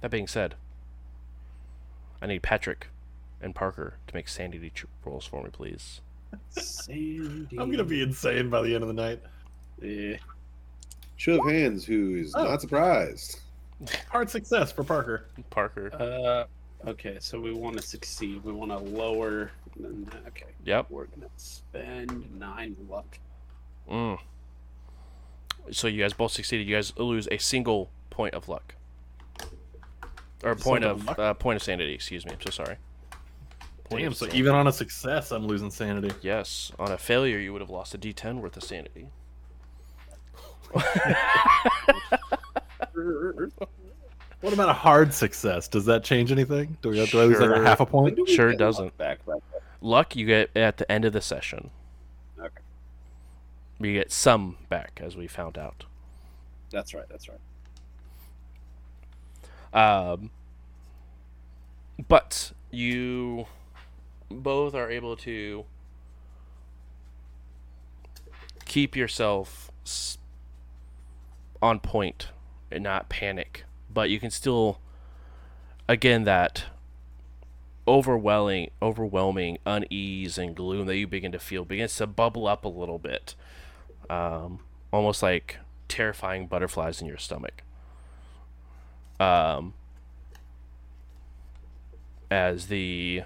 That 0.00 0.10
being 0.10 0.26
said, 0.26 0.54
I 2.22 2.26
need 2.26 2.42
Patrick 2.42 2.88
and 3.40 3.54
Parker 3.54 3.94
to 4.06 4.14
make 4.14 4.28
sanity 4.28 4.72
rolls 5.04 5.26
for 5.26 5.42
me, 5.42 5.50
please. 5.50 6.00
Sandy. 6.50 7.56
I'm 7.58 7.70
gonna 7.70 7.84
be 7.84 8.02
insane 8.02 8.50
by 8.50 8.62
the 8.62 8.74
end 8.74 8.82
of 8.82 8.88
the 8.88 8.94
night. 8.94 9.20
Yeah. 9.82 10.16
Show 11.16 11.40
of 11.44 11.50
hands, 11.50 11.84
who 11.84 12.16
is 12.16 12.34
Oh. 12.34 12.44
not 12.44 12.60
surprised? 12.60 13.40
Hard 14.08 14.30
success 14.30 14.72
for 14.72 14.84
Parker. 14.84 15.26
Parker. 15.50 15.90
Uh, 15.94 16.88
okay, 16.88 17.18
so 17.20 17.40
we 17.40 17.52
want 17.52 17.76
to 17.76 17.82
succeed. 17.82 18.42
We 18.44 18.52
want 18.52 18.70
to 18.70 18.78
lower. 18.78 19.50
Than 19.76 20.04
that. 20.06 20.22
Okay, 20.28 20.46
Yep. 20.64 20.86
we're 20.90 21.06
gonna 21.06 21.28
spend 21.36 22.38
nine 22.38 22.76
luck. 22.88 23.18
Mm. 23.90 24.18
So 25.72 25.88
you 25.88 26.00
guys 26.02 26.12
both 26.12 26.30
succeeded. 26.32 26.68
You 26.68 26.76
guys 26.76 26.96
lose 26.96 27.26
a 27.32 27.38
single 27.38 27.90
point 28.10 28.34
of 28.34 28.48
luck, 28.48 28.74
or 30.44 30.52
a 30.52 30.56
point 30.56 30.84
Single 30.84 31.10
of 31.10 31.18
uh, 31.18 31.34
point 31.34 31.56
of 31.56 31.62
sanity. 31.62 31.92
Excuse 31.92 32.24
me. 32.24 32.32
I'm 32.32 32.40
so 32.40 32.50
sorry. 32.50 32.76
Point 33.94 34.04
Damn, 34.04 34.12
so 34.14 34.26
sanity. 34.26 34.38
even 34.38 34.54
on 34.54 34.66
a 34.66 34.72
success, 34.72 35.30
I'm 35.30 35.46
losing 35.46 35.70
sanity. 35.70 36.12
yes, 36.20 36.72
on 36.78 36.90
a 36.92 36.98
failure, 36.98 37.38
you 37.38 37.52
would 37.52 37.60
have 37.62 37.70
lost 37.70 37.94
a 37.94 37.98
D10 37.98 38.40
worth 38.40 38.56
of 38.56 38.64
sanity. 38.64 39.08
What 44.40 44.52
about 44.52 44.68
a 44.68 44.74
hard 44.74 45.14
success? 45.14 45.68
Does 45.68 45.86
that 45.86 46.04
change 46.04 46.30
anything? 46.30 46.76
Do, 46.82 46.90
we, 46.90 46.96
do 47.06 47.18
I 47.18 47.24
lose 47.24 47.40
like 47.40 47.48
a 47.50 47.64
half 47.64 47.80
a 47.80 47.86
point? 47.86 48.16
Do 48.16 48.26
Sure 48.26 48.50
get 48.50 48.58
doesn't. 48.58 48.84
luck 48.84 48.96
Back, 48.98 49.24
back, 49.24 49.36
back? 49.50 49.62
Luck 49.80 50.16
you 50.16 50.26
get 50.26 50.50
at 50.54 50.76
the 50.76 50.90
end 50.92 51.06
of 51.06 51.14
the 51.14 51.22
session. 51.22 51.70
Okay. 52.38 52.48
You 53.80 53.94
get 53.94 54.12
some 54.12 54.58
back, 54.68 55.00
as 55.02 55.16
we 55.16 55.28
found 55.28 55.56
out. 55.56 55.84
That's 56.70 56.92
right. 56.92 57.06
That's 57.08 57.26
right. 59.72 60.12
Um, 60.12 60.28
but 62.06 62.52
you 62.70 63.46
both 64.42 64.74
are 64.74 64.90
able 64.90 65.16
to 65.18 65.64
keep 68.64 68.96
yourself 68.96 69.70
on 71.62 71.80
point 71.80 72.28
and 72.70 72.82
not 72.82 73.08
panic. 73.08 73.64
But 73.92 74.10
you 74.10 74.18
can 74.18 74.30
still, 74.30 74.80
again, 75.88 76.24
that 76.24 76.64
overwhelming, 77.86 78.70
overwhelming 78.82 79.58
unease 79.66 80.38
and 80.38 80.56
gloom 80.56 80.86
that 80.86 80.96
you 80.96 81.06
begin 81.06 81.32
to 81.32 81.38
feel 81.38 81.64
begins 81.64 81.94
to 81.96 82.06
bubble 82.06 82.46
up 82.46 82.64
a 82.64 82.68
little 82.68 82.98
bit, 82.98 83.34
um, 84.08 84.60
almost 84.92 85.22
like 85.22 85.58
terrifying 85.88 86.46
butterflies 86.46 87.00
in 87.00 87.06
your 87.06 87.18
stomach. 87.18 87.62
Um, 89.20 89.74
as 92.30 92.66
the 92.66 93.22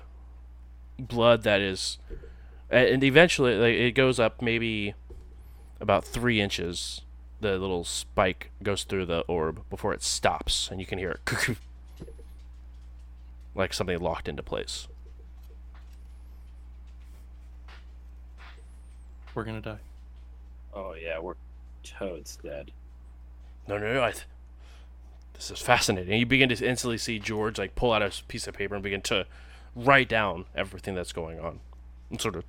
blood 0.99 1.43
that 1.45 1.61
is, 1.61 1.99
and 2.71 3.03
eventually 3.03 3.55
like, 3.55 3.75
it 3.75 3.93
goes 3.93 4.19
up 4.19 4.43
maybe 4.43 4.95
about 5.81 6.05
three 6.05 6.41
inches. 6.41 7.03
The 7.41 7.57
little 7.57 7.85
spike 7.85 8.51
goes 8.63 8.83
through 8.83 9.07
the 9.07 9.21
orb 9.29 9.63
before 9.71 9.95
it 9.95 10.03
stops, 10.03 10.69
and 10.71 10.81
you 10.81 10.87
can 10.87 10.99
hear 10.99 11.21
it 11.27 11.57
like 13.55 13.73
something 13.73 13.99
locked 14.01 14.29
into 14.29 14.43
place. 14.43 14.89
We're 19.35 19.45
gonna 19.45 19.61
die. 19.61 19.79
Oh 20.75 20.95
yeah, 20.95 21.21
we're 21.21 21.35
toads 21.85 22.37
dead. 22.37 22.73
No, 23.69 23.79
no, 23.79 23.95
no. 23.95 24.03
I 24.03 24.11
th- 24.11 24.25
this 25.35 25.51
is 25.51 25.61
fascinating. 25.61 26.19
You 26.19 26.27
begin 26.27 26.49
to 26.49 26.67
instantly 26.67 26.99
see 26.99 27.19
George 27.19 27.59
like 27.59 27.77
pull 27.77 27.93
out 27.93 28.03
a 28.03 28.11
piece 28.27 28.49
of 28.49 28.55
paper 28.55 28.75
and 28.75 28.83
begin 28.83 29.03
to 29.03 29.27
write 29.75 30.09
down 30.09 30.45
everything 30.55 30.95
that's 30.95 31.13
going 31.13 31.39
on, 31.41 31.61
and 32.11 32.21
sort 32.21 32.37
of 32.37 32.45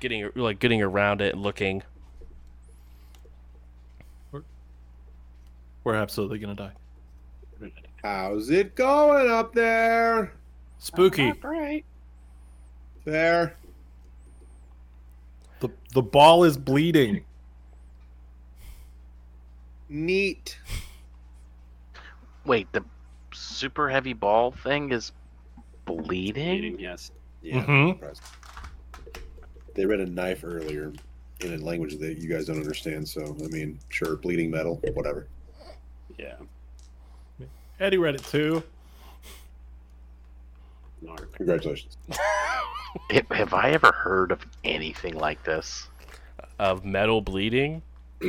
getting 0.00 0.28
like 0.34 0.58
getting 0.58 0.82
around 0.82 1.20
it 1.20 1.34
and 1.34 1.42
looking. 1.42 1.82
We're 5.84 5.94
absolutely 5.94 6.38
gonna 6.38 6.54
die. 6.54 6.72
We're 7.52 7.68
gonna 7.68 7.80
die. 7.80 7.88
How's 8.02 8.50
it 8.50 8.74
going 8.74 9.30
up 9.30 9.52
there? 9.52 10.32
Spooky. 10.78 11.28
Not 11.28 11.40
great. 11.40 11.84
There. 13.04 13.56
The 15.60 15.70
the 15.92 16.02
ball 16.02 16.44
is 16.44 16.56
bleeding. 16.56 17.24
Neat. 19.88 20.58
Wait, 22.44 22.72
the 22.72 22.84
super 23.32 23.88
heavy 23.88 24.12
ball 24.12 24.50
thing 24.50 24.90
is 24.90 25.12
bleeding? 25.84 26.58
Bleeding, 26.60 26.78
yes. 26.80 27.10
Yeah. 27.42 27.64
Mhm. 27.64 28.18
They 29.74 29.86
read 29.86 30.00
a 30.00 30.06
knife 30.06 30.44
earlier 30.44 30.92
in 31.40 31.54
a 31.54 31.58
language 31.58 31.98
that 31.98 32.18
you 32.18 32.28
guys 32.28 32.46
don't 32.46 32.58
understand. 32.58 33.08
So, 33.08 33.36
I 33.42 33.48
mean, 33.48 33.78
sure, 33.88 34.16
bleeding 34.16 34.50
metal, 34.50 34.80
whatever. 34.94 35.26
Yeah. 36.18 36.34
Eddie 37.80 37.98
read 37.98 38.14
it 38.14 38.24
too. 38.24 38.62
Narc. 41.04 41.32
Congratulations. 41.32 41.96
Have- 43.10 43.26
Have 43.30 43.54
I 43.54 43.70
ever 43.70 43.90
heard 43.92 44.30
of 44.32 44.44
anything 44.64 45.14
like 45.14 45.42
this? 45.44 45.88
of 46.58 46.84
metal 46.84 47.20
bleeding. 47.20 47.82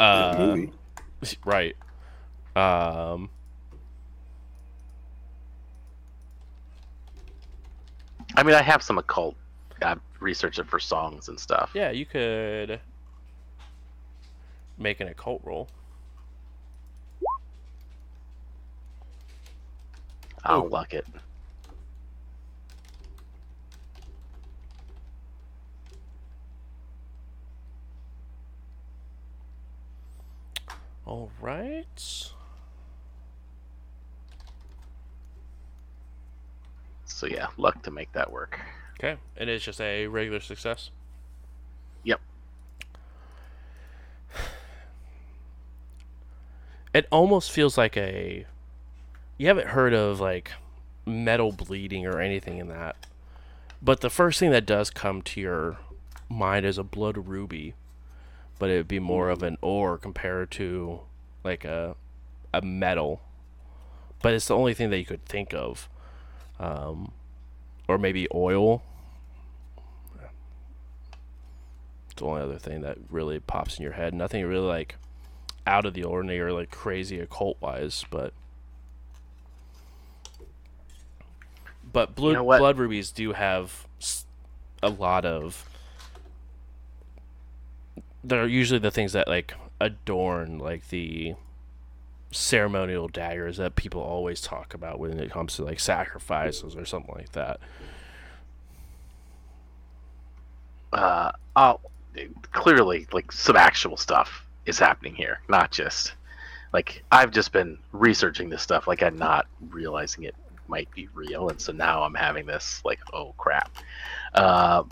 Yeah, 0.00 0.06
uh, 0.06 0.36
movie. 0.56 0.72
right. 1.44 1.76
Um, 2.56 3.28
I 8.36 8.42
mean, 8.42 8.54
I 8.54 8.62
have 8.62 8.82
some 8.82 8.98
occult. 8.98 9.36
I've 9.82 10.00
researched 10.20 10.58
it 10.58 10.68
for 10.68 10.78
songs 10.78 11.28
and 11.28 11.38
stuff. 11.38 11.70
yeah, 11.74 11.90
you 11.90 12.06
could 12.06 12.80
make 14.78 15.00
an 15.00 15.08
occult 15.08 15.42
roll. 15.44 15.68
I'll 20.44 20.62
oh. 20.62 20.64
luck 20.64 20.94
it. 20.94 21.06
All 31.06 31.30
right. 31.40 32.32
So 37.22 37.28
yeah, 37.28 37.46
luck 37.56 37.84
to 37.84 37.92
make 37.92 38.10
that 38.14 38.32
work. 38.32 38.58
Okay, 38.98 39.16
and 39.36 39.48
it 39.48 39.52
is 39.52 39.62
just 39.62 39.80
a 39.80 40.08
regular 40.08 40.40
success. 40.40 40.90
Yep. 42.02 42.20
It 46.92 47.06
almost 47.12 47.52
feels 47.52 47.78
like 47.78 47.96
a. 47.96 48.44
You 49.38 49.46
haven't 49.46 49.68
heard 49.68 49.94
of 49.94 50.18
like 50.18 50.50
metal 51.06 51.52
bleeding 51.52 52.06
or 52.06 52.20
anything 52.20 52.58
in 52.58 52.66
that, 52.70 52.96
but 53.80 54.00
the 54.00 54.10
first 54.10 54.40
thing 54.40 54.50
that 54.50 54.66
does 54.66 54.90
come 54.90 55.22
to 55.22 55.40
your 55.40 55.78
mind 56.28 56.66
is 56.66 56.76
a 56.76 56.82
blood 56.82 57.28
ruby, 57.28 57.74
but 58.58 58.68
it 58.68 58.78
would 58.78 58.88
be 58.88 58.98
more 58.98 59.30
of 59.30 59.44
an 59.44 59.58
ore 59.60 59.96
compared 59.96 60.50
to 60.50 61.02
like 61.44 61.64
a 61.64 61.94
a 62.52 62.62
metal. 62.62 63.22
But 64.22 64.34
it's 64.34 64.48
the 64.48 64.56
only 64.56 64.74
thing 64.74 64.90
that 64.90 64.98
you 64.98 65.06
could 65.06 65.24
think 65.24 65.54
of, 65.54 65.88
um, 66.62 67.12
or 67.88 67.98
maybe 67.98 68.28
oil. 68.32 68.82
It's 72.06 72.20
the 72.20 72.24
only 72.24 72.42
other 72.42 72.58
thing 72.58 72.82
that 72.82 72.98
really 73.10 73.40
pops 73.40 73.78
in 73.78 73.82
your 73.82 73.92
head. 73.92 74.14
Nothing 74.14 74.46
really 74.46 74.66
like 74.66 74.96
out 75.66 75.84
of 75.84 75.94
the 75.94 76.04
ordinary 76.04 76.40
or 76.40 76.52
like 76.52 76.70
crazy 76.70 77.18
occult 77.18 77.56
wise, 77.60 78.04
but 78.10 78.32
but 81.92 82.14
blood 82.14 82.34
know 82.34 82.44
blood 82.44 82.78
rubies 82.78 83.10
do 83.10 83.32
have 83.32 83.86
a 84.82 84.88
lot 84.88 85.24
of 85.24 85.68
they're 88.24 88.46
usually 88.46 88.78
the 88.78 88.90
things 88.90 89.12
that 89.12 89.28
like 89.28 89.54
adorn 89.80 90.58
like 90.58 90.88
the 90.88 91.34
ceremonial 92.32 93.08
daggers 93.08 93.58
that 93.58 93.76
people 93.76 94.00
always 94.00 94.40
talk 94.40 94.74
about 94.74 94.98
when 94.98 95.20
it 95.20 95.30
comes 95.30 95.54
to 95.56 95.64
like 95.64 95.78
sacrifices 95.78 96.74
or 96.74 96.84
something 96.84 97.14
like 97.14 97.32
that. 97.32 97.60
Uh, 100.92 101.32
oh, 101.56 101.80
clearly, 102.52 103.06
like 103.12 103.32
some 103.32 103.56
actual 103.56 103.96
stuff 103.96 104.44
is 104.66 104.78
happening 104.78 105.14
here, 105.14 105.40
not 105.48 105.70
just 105.70 106.14
like 106.72 107.04
I've 107.12 107.30
just 107.30 107.52
been 107.52 107.78
researching 107.92 108.48
this 108.48 108.62
stuff, 108.62 108.86
like 108.86 109.02
I'm 109.02 109.16
not 109.16 109.46
realizing 109.70 110.24
it 110.24 110.34
might 110.68 110.90
be 110.92 111.08
real, 111.14 111.48
and 111.48 111.60
so 111.60 111.72
now 111.72 112.02
I'm 112.02 112.14
having 112.14 112.46
this 112.46 112.82
like, 112.84 113.00
oh 113.12 113.34
crap. 113.36 113.70
Uh, 114.34 114.84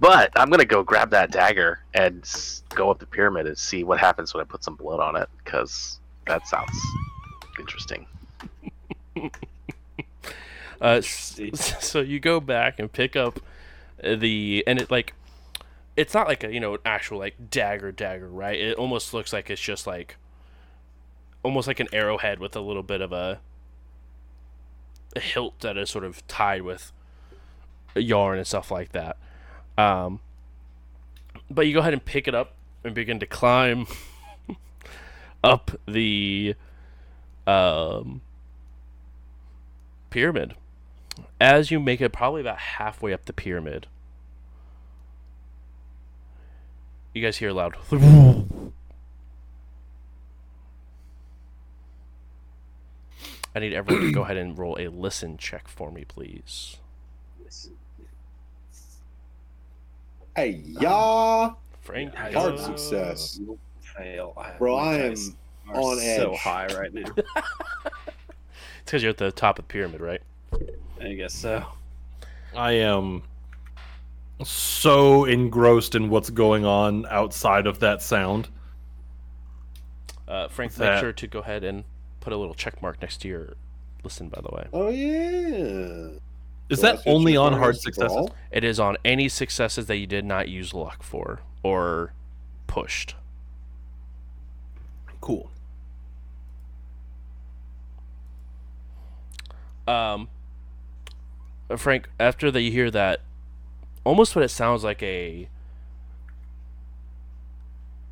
but 0.00 0.30
I'm 0.36 0.50
gonna 0.50 0.64
go 0.64 0.82
grab 0.82 1.10
that 1.10 1.30
dagger 1.30 1.80
and 1.94 2.28
go 2.70 2.90
up 2.90 2.98
the 2.98 3.06
pyramid 3.06 3.46
and 3.46 3.56
see 3.56 3.84
what 3.84 4.00
happens 4.00 4.34
when 4.34 4.40
I 4.40 4.44
put 4.44 4.64
some 4.64 4.74
blood 4.76 5.00
on 5.00 5.16
it, 5.16 5.28
because 5.44 6.00
that 6.26 6.46
sounds 6.46 6.78
interesting. 7.58 8.06
Uh, 10.80 11.00
so 11.54 12.00
you 12.00 12.20
go 12.20 12.40
back 12.40 12.78
and 12.78 12.92
pick 12.92 13.16
up 13.16 13.40
the 14.02 14.62
and 14.66 14.80
it 14.80 14.90
like 14.90 15.14
it's 15.96 16.12
not 16.12 16.26
like 16.26 16.44
a 16.44 16.52
you 16.52 16.60
know 16.60 16.74
an 16.74 16.80
actual 16.84 17.18
like 17.18 17.50
dagger 17.50 17.92
dagger 17.92 18.28
right 18.28 18.60
it 18.60 18.76
almost 18.76 19.14
looks 19.14 19.32
like 19.32 19.48
it's 19.48 19.60
just 19.60 19.86
like 19.86 20.16
almost 21.42 21.66
like 21.66 21.80
an 21.80 21.88
arrowhead 21.92 22.38
with 22.38 22.56
a 22.56 22.60
little 22.60 22.82
bit 22.82 23.00
of 23.00 23.12
a, 23.12 23.40
a 25.16 25.20
hilt 25.20 25.58
that 25.60 25.76
is 25.78 25.88
sort 25.88 26.04
of 26.04 26.26
tied 26.26 26.62
with 26.62 26.92
yarn 27.94 28.38
and 28.38 28.46
stuff 28.46 28.70
like 28.70 28.92
that 28.92 29.16
um 29.78 30.20
but 31.50 31.66
you 31.66 31.72
go 31.72 31.80
ahead 31.80 31.92
and 31.92 32.04
pick 32.04 32.26
it 32.26 32.34
up 32.34 32.54
and 32.82 32.94
begin 32.94 33.20
to 33.20 33.26
climb 33.26 33.86
up 35.44 35.72
the 35.86 36.56
um 37.46 38.22
pyramid 40.10 40.54
as 41.40 41.70
you 41.70 41.78
make 41.78 42.00
it 42.00 42.12
probably 42.12 42.40
about 42.40 42.58
halfway 42.58 43.12
up 43.12 43.24
the 43.26 43.32
pyramid, 43.32 43.86
you 47.12 47.22
guys 47.22 47.36
hear 47.38 47.52
loud. 47.52 47.76
I 53.54 53.60
need 53.60 53.72
everyone 53.74 54.02
to 54.04 54.10
go 54.10 54.22
ahead 54.22 54.36
and 54.36 54.58
roll 54.58 54.76
a 54.80 54.88
listen 54.88 55.36
check 55.36 55.68
for 55.68 55.90
me, 55.92 56.04
please. 56.04 56.78
Hey, 60.36 60.50
y'ah. 60.50 61.54
Frank, 61.80 62.14
Yeah, 62.14 62.30
Hard 62.32 62.56
go. 62.56 62.56
success. 62.56 63.40
Fail. 63.96 64.36
Bro, 64.58 64.76
I 64.76 64.94
am 64.96 65.10
dice 65.10 65.30
are 65.68 65.76
on 65.76 65.96
so 65.98 66.32
edge. 66.32 66.38
high 66.38 66.66
right 66.76 66.92
now. 66.92 67.04
It's 67.86 68.90
because 68.90 69.02
you're 69.02 69.10
at 69.10 69.16
the 69.16 69.32
top 69.32 69.58
of 69.58 69.66
the 69.66 69.72
pyramid, 69.72 70.02
right? 70.02 70.20
I 71.00 71.14
guess 71.14 71.32
so. 71.32 71.64
I 72.54 72.72
am 72.72 73.22
so 74.44 75.24
engrossed 75.24 75.94
in 75.94 76.10
what's 76.10 76.28
going 76.28 76.66
on 76.66 77.06
outside 77.06 77.66
of 77.66 77.80
that 77.80 78.02
sound. 78.02 78.48
Uh, 80.28 80.48
Frank, 80.48 80.72
make 80.72 80.78
That- 80.80 81.00
sure 81.00 81.12
to 81.14 81.26
go 81.26 81.38
ahead 81.38 81.64
and 81.64 81.84
put 82.20 82.32
a 82.34 82.36
little 82.36 82.54
check 82.54 82.82
mark 82.82 83.00
next 83.00 83.22
to 83.22 83.28
your 83.28 83.54
listen. 84.02 84.28
By 84.28 84.42
the 84.42 84.54
way, 84.54 84.66
Oh 84.74 84.88
yeah. 84.90 86.18
Is 86.68 86.78
So 86.80 86.82
that 86.82 86.96
that's 86.96 87.06
only 87.06 87.36
on 87.38 87.54
hard 87.54 87.76
is 87.76 87.82
successes? 87.82 88.12
brawl? 88.12 88.34
it 88.50 88.64
is 88.64 88.78
on 88.78 88.98
any 89.04 89.30
successes 89.30 89.86
that 89.86 89.96
you 89.96 90.06
did 90.06 90.26
not 90.26 90.48
use 90.48 90.74
luck 90.74 91.02
for 91.02 91.40
or 91.62 92.12
pushed. 92.66 93.16
Cool. 95.24 95.50
Um, 99.88 100.28
Frank, 101.78 102.10
after 102.20 102.50
that 102.50 102.60
you 102.60 102.70
hear 102.70 102.90
that, 102.90 103.22
almost 104.04 104.36
what 104.36 104.44
it 104.44 104.50
sounds 104.50 104.84
like 104.84 105.02
a 105.02 105.48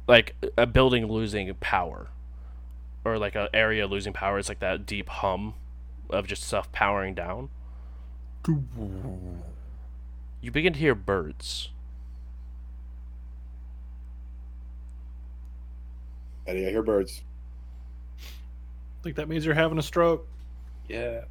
like 0.09 0.35
a 0.57 0.67
building 0.67 1.07
losing 1.07 1.53
power, 1.57 2.09
or 3.05 3.19
like 3.19 3.35
an 3.35 3.49
area 3.53 3.87
losing 3.87 4.15
power. 4.15 4.39
It's 4.39 4.49
like 4.49 4.61
that 4.61 4.87
deep 4.87 5.11
hum 5.11 5.53
of 6.09 6.27
just 6.27 6.43
stuff 6.43 6.73
powering 6.73 7.15
down. 7.15 7.51
You 8.47 10.51
begin 10.51 10.73
to 10.73 10.79
hear 10.79 10.95
birds. 10.95 11.72
Eddie, 16.47 16.67
I 16.67 16.71
hear 16.71 16.83
birds. 16.83 17.23
I 18.19 19.03
think 19.03 19.17
that 19.17 19.29
means 19.29 19.45
you're 19.45 19.55
having 19.55 19.79
a 19.79 19.83
stroke. 19.83 20.27
Yeah. 20.89 21.23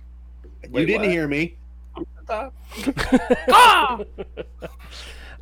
you 0.63 0.85
didn't 0.85 1.01
what? 1.01 1.09
hear 1.09 1.27
me. 1.27 1.55
I'm 1.95 2.05
at 2.17 2.53
the 2.65 4.05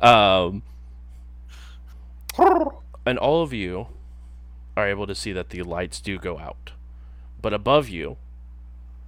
um, 0.00 0.62
and 3.06 3.18
all 3.18 3.42
of 3.42 3.52
you 3.52 3.86
are 4.76 4.88
able 4.88 5.06
to 5.06 5.14
see 5.14 5.32
that 5.32 5.50
the 5.50 5.62
lights 5.62 6.00
do 6.00 6.18
go 6.18 6.38
out. 6.38 6.72
But 7.40 7.52
above 7.52 7.88
you, 7.88 8.16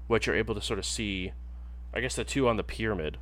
what 0.06 0.26
you're 0.26 0.36
able 0.36 0.54
to 0.54 0.60
sort 0.60 0.78
of 0.78 0.86
see, 0.86 1.32
I 1.94 2.00
guess 2.00 2.14
the 2.16 2.24
two 2.24 2.48
on 2.48 2.56
the 2.56 2.62
pyramid. 2.62 3.18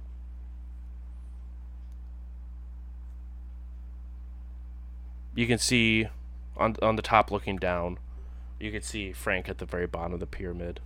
You 5.34 5.46
can 5.46 5.58
see 5.58 6.08
on 6.60 6.76
on 6.82 6.96
the 6.96 7.02
top 7.02 7.30
looking 7.30 7.56
down, 7.56 7.98
you 8.60 8.70
can 8.70 8.82
see 8.82 9.12
Frank 9.12 9.48
at 9.48 9.58
the 9.58 9.64
very 9.64 9.86
bottom 9.86 10.12
of 10.12 10.20
the 10.20 10.26
pyramid. 10.26 10.80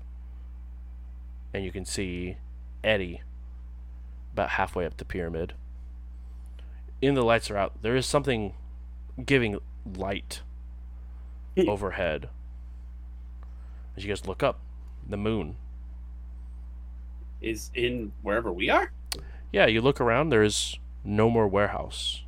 And 1.52 1.64
you 1.64 1.72
can 1.72 1.84
see 1.84 2.36
Eddie 2.82 3.22
about 4.32 4.50
halfway 4.50 4.86
up 4.86 4.96
the 4.96 5.04
pyramid. 5.04 5.54
In 7.02 7.14
the 7.14 7.22
lights 7.22 7.50
are 7.50 7.56
out, 7.56 7.82
there 7.82 7.96
is 7.96 8.06
something 8.06 8.54
giving 9.24 9.58
light 9.96 10.42
overhead. 11.68 12.28
As 13.96 14.04
you 14.04 14.08
guys 14.08 14.26
look 14.26 14.42
up, 14.42 14.58
the 15.08 15.16
moon. 15.16 15.56
Is 17.40 17.70
in 17.74 18.12
wherever 18.22 18.52
we 18.52 18.70
are? 18.70 18.90
Yeah, 19.52 19.66
you 19.66 19.80
look 19.80 20.00
around, 20.00 20.30
there 20.30 20.42
is 20.42 20.78
no 21.04 21.30
more 21.30 21.46
warehouse. 21.46 22.22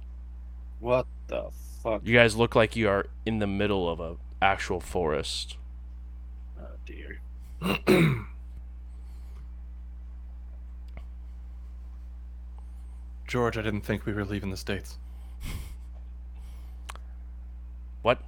What 0.79 1.07
the 1.27 1.51
fuck? 1.87 2.03
You 2.05 2.15
guys 2.15 2.37
look 2.37 2.55
like 2.57 2.77
you 2.77 2.89
are 2.89 3.07
in 3.25 3.39
the 3.39 3.47
middle 3.47 3.89
of 3.89 4.01
a 4.01 4.17
actual 4.43 4.81
forest. 4.81 5.57
Oh 6.61 6.67
dear. 6.85 7.21
George, 13.27 13.57
I 13.59 13.63
didn't 13.63 13.81
think 13.83 14.05
we 14.07 14.13
were 14.13 14.25
leaving 14.25 14.51
the 14.51 14.57
states. 14.57 14.99
What? 18.03 18.21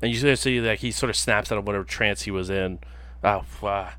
And 0.00 0.12
you 0.12 0.18
sort 0.18 0.32
of 0.32 0.38
see 0.38 0.60
like 0.60 0.80
he 0.80 0.90
sort 0.90 1.10
of 1.10 1.16
snaps 1.16 1.52
out 1.52 1.58
of 1.58 1.66
whatever 1.66 1.84
trance 1.84 2.22
he 2.22 2.30
was 2.30 2.50
in. 2.50 2.80
Oh, 3.22 3.44
uh, 3.62 3.90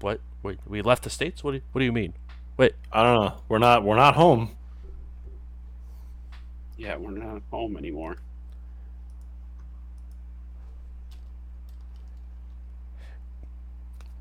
what? 0.00 0.20
Wait, 0.42 0.58
we 0.66 0.82
left 0.82 1.02
the 1.04 1.10
states? 1.10 1.44
What 1.44 1.52
do 1.52 1.56
you, 1.58 1.62
what 1.72 1.78
do 1.80 1.84
you 1.84 1.92
mean? 1.92 2.14
Wait, 2.56 2.74
I 2.92 3.02
don't 3.02 3.22
know. 3.22 3.40
We're 3.48 3.58
not. 3.58 3.84
We're 3.84 3.96
not 3.96 4.16
home. 4.16 4.56
Yeah, 6.76 6.96
we're 6.96 7.10
not 7.12 7.42
home 7.50 7.76
anymore. 7.76 8.16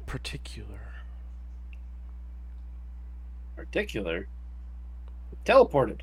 Particular. 0.10 0.80
Particular. 3.56 4.28
Teleported. 5.46 6.02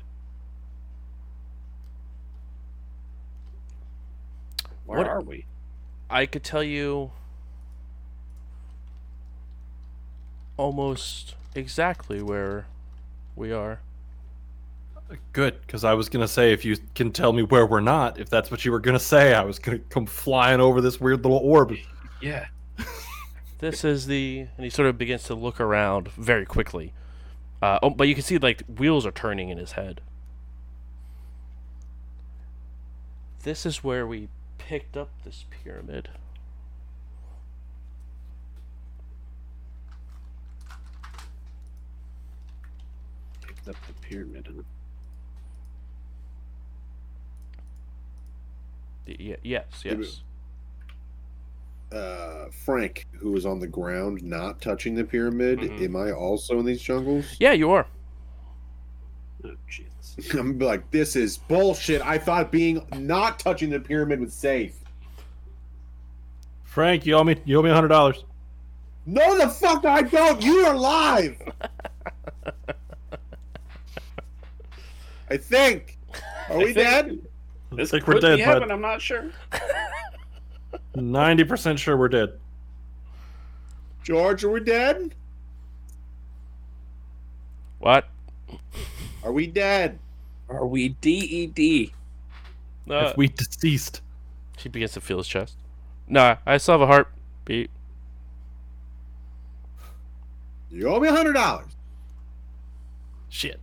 Where 4.85 4.99
What- 4.99 5.07
are 5.07 5.21
we? 5.21 5.45
I 6.09 6.25
could 6.25 6.43
tell 6.45 6.63
you 6.63 7.11
almost 10.55 11.35
exactly 11.53 12.21
where 12.21 12.65
we 13.35 13.51
are. 13.51 13.81
Good, 15.33 15.59
because 15.61 15.83
I 15.83 15.93
was 15.93 16.07
gonna 16.07 16.27
say 16.29 16.53
if 16.53 16.63
you 16.63 16.77
can 16.95 17.11
tell 17.11 17.33
me 17.33 17.43
where 17.43 17.65
we're 17.65 17.81
not, 17.81 18.17
if 18.19 18.29
that's 18.29 18.49
what 18.49 18.63
you 18.63 18.71
were 18.71 18.79
gonna 18.79 18.99
say, 18.99 19.33
I 19.33 19.43
was 19.43 19.59
gonna 19.59 19.79
come 19.79 20.05
flying 20.05 20.61
over 20.61 20.79
this 20.79 20.99
weird 21.01 21.23
little 21.23 21.39
orb. 21.39 21.73
Yeah. 22.21 22.45
This 23.59 23.83
is 23.83 24.05
the, 24.05 24.47
and 24.55 24.63
he 24.63 24.69
sort 24.69 24.87
of 24.87 24.97
begins 24.97 25.23
to 25.23 25.35
look 25.35 25.59
around 25.59 26.09
very 26.09 26.45
quickly. 26.45 26.93
Uh, 27.61 27.79
oh, 27.81 27.89
but 27.89 28.07
you 28.07 28.13
can 28.13 28.23
see 28.23 28.37
like 28.37 28.61
wheels 28.67 29.05
are 29.05 29.11
turning 29.11 29.49
in 29.49 29.57
his 29.57 29.71
head. 29.73 30.01
This 33.43 33.65
is 33.65 33.83
where 33.83 34.05
we 34.05 34.29
picked 34.57 34.95
up 34.95 35.09
this 35.23 35.45
pyramid. 35.49 36.09
Picked 43.41 43.67
up 43.69 43.75
the 43.87 43.93
pyramid. 44.07 44.47
Huh? 44.55 44.63
Y- 49.07 49.37
yes, 49.41 49.65
yes. 49.83 50.21
Uh, 51.91 52.45
Frank, 52.65 53.05
who 53.19 53.31
was 53.31 53.45
on 53.45 53.59
the 53.59 53.67
ground 53.67 54.21
not 54.23 54.59
touching 54.61 54.93
the 54.95 55.03
pyramid, 55.05 55.59
Mhm. 55.59 55.85
am 55.85 55.95
I 55.95 56.11
also 56.11 56.59
in 56.59 56.65
these 56.65 56.81
jungles? 56.81 57.25
Yeah, 57.39 57.53
you 57.53 57.71
are. 57.71 57.85
Oh, 59.45 59.51
Jesus. 59.69 60.33
I'm 60.37 60.59
like, 60.59 60.89
this 60.91 61.15
is 61.15 61.37
bullshit. 61.37 62.01
I 62.05 62.17
thought 62.17 62.51
being 62.51 62.85
not 62.97 63.39
touching 63.39 63.69
the 63.69 63.79
pyramid 63.79 64.19
was 64.19 64.33
safe. 64.33 64.75
Frank, 66.63 67.05
you 67.05 67.15
owe 67.15 67.23
me 67.23 67.37
you 67.45 67.57
owe 67.57 67.61
me 67.61 67.69
hundred 67.69 67.87
dollars. 67.89 68.25
No, 69.05 69.37
the 69.37 69.47
fuck 69.47 69.85
I 69.85 70.01
don't. 70.01 70.41
You 70.43 70.65
are 70.65 70.75
live. 70.75 71.37
I 75.29 75.37
think. 75.37 75.97
Are 76.49 76.57
we 76.57 76.63
I 76.63 76.73
think 76.73 76.75
dead? 76.75 77.19
This 77.73 77.91
think 77.91 78.07
we're 78.07 78.19
dead, 78.19 78.37
be 78.37 78.43
bud. 78.45 78.53
heaven, 78.53 78.71
I'm 78.71 78.81
not 78.81 79.01
sure. 79.01 79.29
Ninety 81.01 81.43
percent 81.43 81.79
sure 81.79 81.95
we're 81.95 82.09
dead. 82.09 82.39
George, 84.03 84.43
are 84.43 84.49
we 84.49 84.61
dead? 84.61 85.13
What? 87.79 88.07
Are 89.23 89.31
we 89.31 89.47
dead? 89.47 89.99
Are 90.49 90.65
we 90.65 90.89
DED? 90.89 91.91
Uh, 92.89 93.09
if 93.09 93.17
we 93.17 93.27
deceased. 93.27 94.01
he 94.57 94.69
begins 94.69 94.93
to 94.93 95.01
feel 95.01 95.17
his 95.17 95.27
chest. 95.27 95.57
Nah, 96.07 96.37
I 96.45 96.57
still 96.57 96.75
have 96.75 96.81
a 96.81 96.87
heartbeat. 96.87 97.69
You 100.71 100.87
owe 100.89 100.99
me 100.99 101.09
a 101.09 101.11
hundred 101.11 101.33
dollars. 101.33 101.75
Shit. 103.29 103.59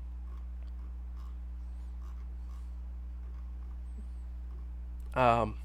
Um, 5.14 5.56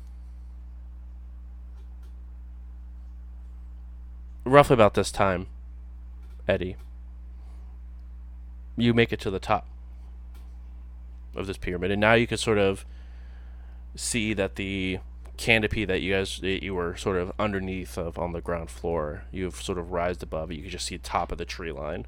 roughly 4.45 4.73
about 4.73 4.93
this 4.93 5.11
time, 5.11 5.47
Eddie, 6.47 6.75
you 8.77 8.93
make 8.93 9.11
it 9.11 9.19
to 9.21 9.29
the 9.29 9.39
top 9.39 9.67
of 11.35 11.47
this 11.47 11.57
pyramid, 11.57 11.91
and 11.91 12.01
now 12.01 12.13
you 12.13 12.27
can 12.27 12.37
sort 12.37 12.57
of 12.57 12.85
see 13.95 14.33
that 14.33 14.55
the 14.55 14.99
canopy 15.37 15.85
that 15.85 16.01
you 16.01 16.13
guys 16.13 16.39
that 16.39 16.61
you 16.61 16.75
were 16.75 16.97
sort 16.97 17.15
of 17.15 17.31
underneath 17.39 17.97
of 17.97 18.17
on 18.17 18.33
the 18.33 18.41
ground 18.41 18.69
floor, 18.69 19.23
you've 19.31 19.61
sort 19.61 19.77
of 19.77 19.91
rised 19.91 20.21
above 20.21 20.51
it. 20.51 20.55
You 20.55 20.63
can 20.63 20.71
just 20.71 20.85
see 20.85 20.97
the 20.97 21.03
top 21.03 21.31
of 21.31 21.37
the 21.37 21.45
tree 21.45 21.71
line. 21.71 22.05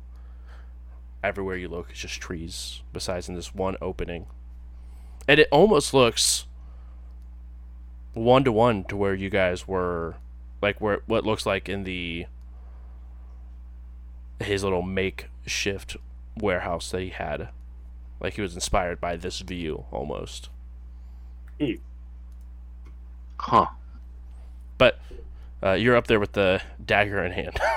Everywhere 1.24 1.56
you 1.56 1.70
look, 1.70 1.92
it's 1.92 2.00
just 2.00 2.20
trees, 2.20 2.82
besides 2.94 3.30
in 3.30 3.36
this 3.36 3.54
one 3.54 3.78
opening, 3.82 4.26
and 5.28 5.40
it 5.40 5.48
almost 5.52 5.94
looks 5.94 6.48
one 8.14 8.44
to 8.44 8.52
one 8.52 8.84
to 8.86 8.98
where 8.98 9.14
you 9.14 9.30
guys 9.30 9.68
were 9.68 10.16
like 10.62 10.80
where 10.80 11.02
what 11.06 11.26
looks 11.26 11.46
like 11.46 11.68
in 11.68 11.84
the 11.84 12.26
his 14.40 14.64
little 14.64 14.82
makeshift 14.82 15.98
warehouse 16.38 16.92
that 16.92 17.02
he 17.02 17.10
had. 17.10 17.50
Like 18.20 18.34
he 18.36 18.42
was 18.42 18.54
inspired 18.54 19.00
by 19.02 19.16
this 19.16 19.40
view 19.40 19.86
almost. 19.92 20.50
Huh. 23.38 23.68
but 24.78 25.00
uh, 25.64 25.74
you're 25.74 25.96
up 25.96 26.08
there 26.08 26.20
with 26.20 26.34
the 26.34 26.62
dagger 26.84 27.24
in 27.24 27.32
hand. 27.32 27.60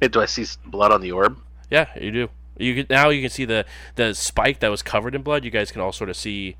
Hey, 0.00 0.06
do 0.06 0.20
I 0.20 0.26
see 0.26 0.46
blood 0.64 0.92
on 0.92 1.00
the 1.00 1.10
orb? 1.12 1.38
yeah 1.70 1.88
you 2.00 2.10
do. 2.12 2.28
You 2.56 2.74
can 2.74 2.86
now 2.88 3.08
you 3.08 3.20
can 3.20 3.30
see 3.30 3.44
the 3.44 3.64
the 3.96 4.14
spike 4.14 4.60
that 4.60 4.70
was 4.70 4.82
covered 4.82 5.14
in 5.14 5.22
blood. 5.22 5.44
You 5.44 5.50
guys 5.50 5.72
can 5.72 5.80
all 5.80 5.92
sort 5.92 6.08
of 6.10 6.16
see 6.16 6.56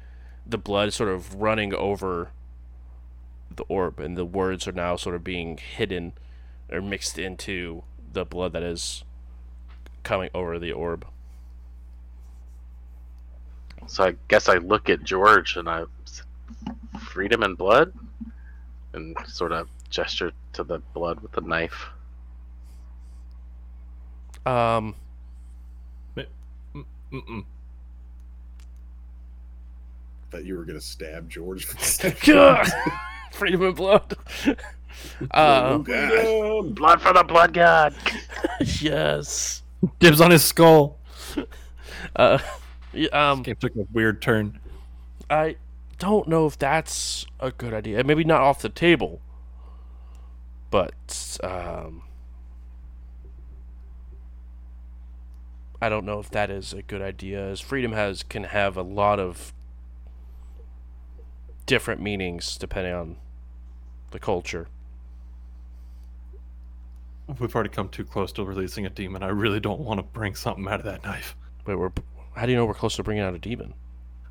the 0.46 0.58
blood 0.58 0.92
sort 0.92 1.08
of 1.08 1.36
running 1.36 1.72
over 1.74 2.30
the 3.58 3.64
orb 3.64 4.00
and 4.00 4.16
the 4.16 4.24
words 4.24 4.66
are 4.66 4.72
now 4.72 4.96
sort 4.96 5.14
of 5.14 5.22
being 5.22 5.58
hidden 5.58 6.12
or 6.72 6.80
mixed 6.80 7.18
into 7.18 7.82
the 8.12 8.24
blood 8.24 8.52
that 8.54 8.62
is 8.62 9.04
coming 10.02 10.30
over 10.34 10.58
the 10.58 10.72
orb 10.72 11.06
So 13.86 14.04
I 14.04 14.16
guess 14.28 14.48
I 14.48 14.56
look 14.56 14.88
at 14.90 15.02
George 15.02 15.56
and 15.56 15.68
I 15.68 15.84
s- 16.06 16.22
freedom 17.00 17.42
and 17.42 17.56
blood, 17.56 17.92
and 18.92 19.16
sort 19.26 19.52
of 19.52 19.68
gesture 19.88 20.32
to 20.54 20.64
the 20.64 20.78
blood 20.94 21.20
with 21.20 21.32
the 21.32 21.40
knife. 21.40 21.86
um 24.46 24.94
Mm-mm. 27.10 27.44
Thought 30.30 30.44
you 30.44 30.56
were 30.58 30.64
gonna 30.66 30.80
stab 30.80 31.30
George. 31.30 31.66
freedom 33.32 33.62
and 33.62 33.76
blood 33.76 34.16
uh, 35.30 35.78
God. 35.78 36.74
Blood 36.74 37.00
for 37.00 37.12
the 37.12 37.24
blood 37.24 37.52
god. 37.54 37.94
yes 38.80 39.62
Dibs 40.00 40.20
on 40.20 40.30
his 40.30 40.44
skull. 40.44 40.98
uh, 42.16 42.38
y- 42.92 43.08
um 43.12 43.42
Game 43.42 43.56
took 43.56 43.76
a 43.76 43.86
weird 43.92 44.20
turn. 44.20 44.58
I 45.30 45.56
don't 45.98 46.28
know 46.28 46.46
if 46.46 46.58
that's 46.58 47.26
a 47.40 47.50
good 47.50 47.74
idea. 47.74 48.02
Maybe 48.04 48.24
not 48.24 48.40
off 48.40 48.62
the 48.62 48.68
table, 48.68 49.20
but 50.70 51.38
um, 51.42 52.02
I 55.82 55.88
don't 55.88 56.04
know 56.04 56.18
if 56.20 56.30
that 56.30 56.50
is 56.50 56.72
a 56.72 56.82
good 56.82 57.02
idea. 57.02 57.44
As 57.50 57.60
freedom 57.60 57.92
has 57.92 58.22
can 58.22 58.44
have 58.44 58.76
a 58.76 58.82
lot 58.82 59.20
of 59.20 59.52
different 61.68 62.00
meanings 62.00 62.56
depending 62.56 62.94
on 62.94 63.16
the 64.10 64.18
culture. 64.18 64.66
We've 67.38 67.54
already 67.54 67.68
come 67.68 67.90
too 67.90 68.04
close 68.04 68.32
to 68.32 68.44
releasing 68.44 68.86
a 68.86 68.90
demon. 68.90 69.22
I 69.22 69.28
really 69.28 69.60
don't 69.60 69.80
want 69.80 69.98
to 69.98 70.02
bring 70.02 70.34
something 70.34 70.66
out 70.66 70.80
of 70.80 70.86
that 70.86 71.04
knife. 71.04 71.36
Wait, 71.66 71.76
we're 71.76 71.92
how 72.34 72.46
do 72.46 72.52
you 72.52 72.56
know 72.56 72.64
we're 72.64 72.74
close 72.74 72.96
to 72.96 73.02
bringing 73.02 73.22
out 73.22 73.34
a 73.34 73.38
demon? 73.38 73.74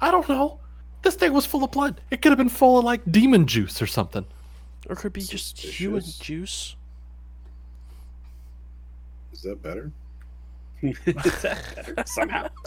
I 0.01 0.11
don't 0.11 0.27
know. 0.27 0.59
This 1.03 1.15
thing 1.15 1.31
was 1.31 1.45
full 1.45 1.64
of 1.64 1.72
blood. 1.72 2.01
It 2.09 2.22
could 2.22 2.31
have 2.31 2.38
been 2.38 2.49
full 2.49 2.80
of 2.80 2.85
like 2.85 3.01
demon 3.11 3.45
juice 3.45 3.81
or 3.81 3.88
something. 3.88 4.26
Or 4.89 4.93
it 4.93 4.97
could 4.97 5.14
be 5.14 5.22
just 5.22 5.59
human 5.59 6.01
juice. 6.19 6.76
Is 9.31 9.41
that 9.43 9.61
better? 9.61 9.91
Is 10.81 10.97
that 11.05 11.64
better? 11.76 12.03
Somehow. 12.05 12.47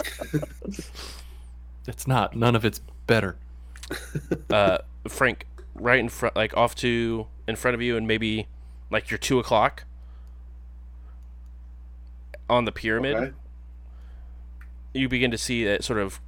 It's 1.86 2.06
not. 2.06 2.36
None 2.36 2.54
of 2.54 2.64
it's 2.64 2.80
better. 3.06 3.36
uh, 4.50 4.78
Frank, 5.08 5.46
right 5.74 5.98
in 5.98 6.08
front, 6.08 6.36
like 6.36 6.56
off 6.56 6.74
to 6.76 7.26
in 7.46 7.56
front 7.56 7.74
of 7.74 7.82
you, 7.82 7.96
and 7.96 8.06
maybe 8.06 8.46
like 8.90 9.10
your 9.10 9.18
two 9.18 9.38
o'clock 9.38 9.84
on 12.48 12.64
the 12.64 12.72
pyramid. 12.72 13.16
Okay. 13.16 13.32
You 14.92 15.08
begin 15.08 15.30
to 15.30 15.38
see 15.38 15.64
that 15.64 15.84
sort 15.84 16.00
of 16.00 16.20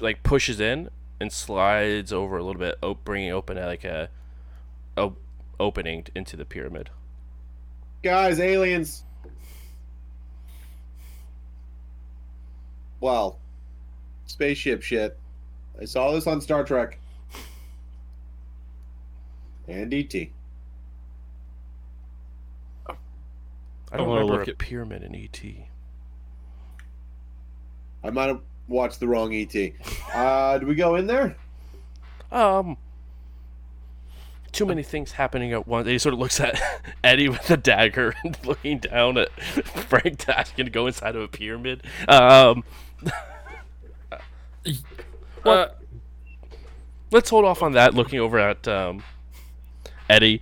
like 0.00 0.22
pushes 0.22 0.60
in 0.60 0.90
and 1.20 1.32
slides 1.32 2.12
over 2.12 2.38
a 2.38 2.42
little 2.42 2.60
bit, 2.60 2.78
bringing 3.04 3.30
open 3.30 3.58
uh, 3.58 3.66
like 3.66 3.84
a, 3.84 4.08
a 4.96 5.10
opening 5.58 6.06
into 6.14 6.36
the 6.36 6.44
pyramid. 6.44 6.90
Guys, 8.02 8.40
aliens. 8.40 9.04
Well, 13.00 13.38
spaceship 14.26 14.82
shit. 14.82 15.18
I 15.80 15.84
saw 15.84 16.12
this 16.12 16.26
on 16.26 16.40
Star 16.40 16.64
Trek. 16.64 16.98
And 19.68 19.92
ET. 19.92 20.14
I 20.14 20.30
I 23.92 23.96
don't 23.96 24.08
wanna 24.08 24.20
remember 24.22 24.38
look 24.40 24.48
a 24.48 24.52
at- 24.52 24.58
pyramid 24.58 25.02
in 25.02 25.14
ET. 25.14 25.40
I 28.02 28.10
might 28.10 28.28
have 28.28 28.40
watched 28.66 28.98
the 29.00 29.06
wrong 29.08 29.34
ET. 29.34 29.54
Uh, 30.14 30.58
do 30.58 30.66
we 30.66 30.74
go 30.74 30.94
in 30.96 31.06
there? 31.06 31.36
Um, 32.32 32.76
too 34.52 34.64
many 34.64 34.82
things 34.82 35.12
happening 35.12 35.52
at 35.52 35.66
once. 35.68 35.86
He 35.86 35.98
sort 35.98 36.12
of 36.14 36.18
looks 36.18 36.40
at 36.40 36.60
Eddie 37.04 37.28
with 37.28 37.46
the 37.46 37.56
dagger 37.56 38.14
and 38.24 38.38
looking 38.44 38.78
down 38.78 39.18
at 39.18 39.30
Frank 39.40 40.28
asking 40.28 40.64
to 40.66 40.70
go 40.70 40.86
inside 40.86 41.14
of 41.14 41.22
a 41.22 41.28
pyramid. 41.28 41.82
Um, 42.08 42.64
uh, 45.44 45.68
let's 47.10 47.30
hold 47.30 47.44
off 47.44 47.62
on 47.62 47.72
that. 47.72 47.94
Looking 47.94 48.20
over 48.20 48.38
at 48.38 48.66
um, 48.68 49.02
Eddie 50.08 50.40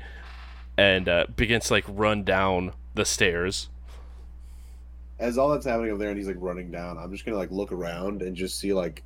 and 0.76 1.08
uh, 1.08 1.26
begins 1.36 1.66
to 1.66 1.74
like 1.74 1.84
run 1.88 2.24
down 2.24 2.72
the 2.94 3.04
stairs. 3.04 3.68
As 5.18 5.36
all 5.36 5.50
that's 5.50 5.66
happening 5.66 5.90
over 5.90 5.98
there 5.98 6.10
and 6.10 6.18
he's 6.18 6.28
like 6.28 6.36
running 6.38 6.70
down, 6.70 6.96
I'm 6.96 7.10
just 7.10 7.24
gonna 7.24 7.36
like 7.36 7.50
look 7.50 7.72
around 7.72 8.22
and 8.22 8.36
just 8.36 8.58
see 8.58 8.72
like 8.72 9.02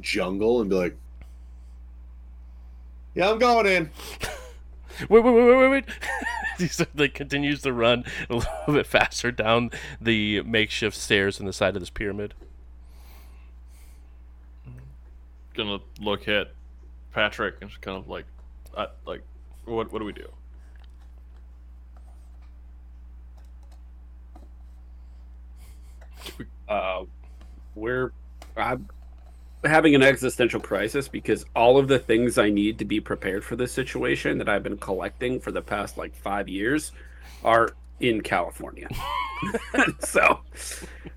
jungle 0.00 0.60
and 0.60 0.70
be 0.70 0.76
like, 0.76 0.96
Yeah, 3.14 3.30
I'm 3.30 3.38
going 3.38 3.66
in. 3.66 3.90
Wait, 5.08 5.24
wait, 5.24 5.34
wait, 5.34 5.44
wait, 5.44 5.56
wait, 5.56 5.68
wait. 5.70 5.84
he 6.58 6.84
like 6.94 7.14
continues 7.14 7.62
to 7.62 7.72
run 7.72 8.04
a 8.28 8.34
little 8.34 8.50
bit 8.74 8.86
faster 8.86 9.32
down 9.32 9.70
the 10.00 10.42
makeshift 10.42 10.96
stairs 10.96 11.40
in 11.40 11.46
the 11.46 11.52
side 11.52 11.74
of 11.74 11.80
this 11.80 11.90
pyramid. 11.90 12.34
Gonna 15.54 15.78
look 16.00 16.28
at 16.28 16.52
Patrick 17.12 17.56
and 17.60 17.70
just 17.70 17.82
kind 17.82 17.96
of 17.96 18.08
like, 18.08 18.26
uh, 18.76 18.86
like, 19.06 19.22
what 19.64 19.92
what 19.92 19.98
do 19.98 20.04
we 20.04 20.12
do? 20.12 20.28
uh, 26.68 27.04
we're 27.74 28.12
I'm 28.56 28.88
having 29.64 29.94
an 29.94 30.02
existential 30.02 30.60
crisis 30.60 31.08
because 31.08 31.44
all 31.54 31.78
of 31.78 31.88
the 31.88 31.98
things 31.98 32.38
I 32.38 32.50
need 32.50 32.78
to 32.78 32.84
be 32.84 33.00
prepared 33.00 33.44
for 33.44 33.56
this 33.56 33.72
situation 33.72 34.38
that 34.38 34.48
I've 34.48 34.62
been 34.62 34.78
collecting 34.78 35.40
for 35.40 35.52
the 35.52 35.62
past 35.62 35.96
like 35.96 36.14
five 36.16 36.48
years 36.48 36.92
are 37.44 37.70
in 38.00 38.20
California. 38.20 38.88
so 40.00 40.40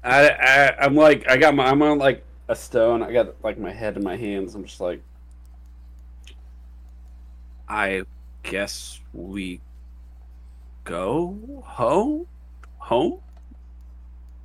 I, 0.03 0.29
I 0.29 0.75
I'm 0.79 0.95
like 0.95 1.29
I 1.29 1.37
got 1.37 1.55
my 1.55 1.65
I'm 1.65 1.81
on 1.81 1.97
like 1.97 2.23
a 2.47 2.55
stone. 2.55 3.01
I 3.03 3.11
got 3.11 3.43
like 3.43 3.57
my 3.57 3.71
head 3.71 3.97
in 3.97 4.03
my 4.03 4.15
hands. 4.15 4.55
I'm 4.55 4.65
just 4.65 4.81
like 4.81 5.01
I 7.67 8.03
guess 8.43 8.99
we 9.13 9.61
go 10.83 11.63
home 11.65 12.27
home 12.77 13.19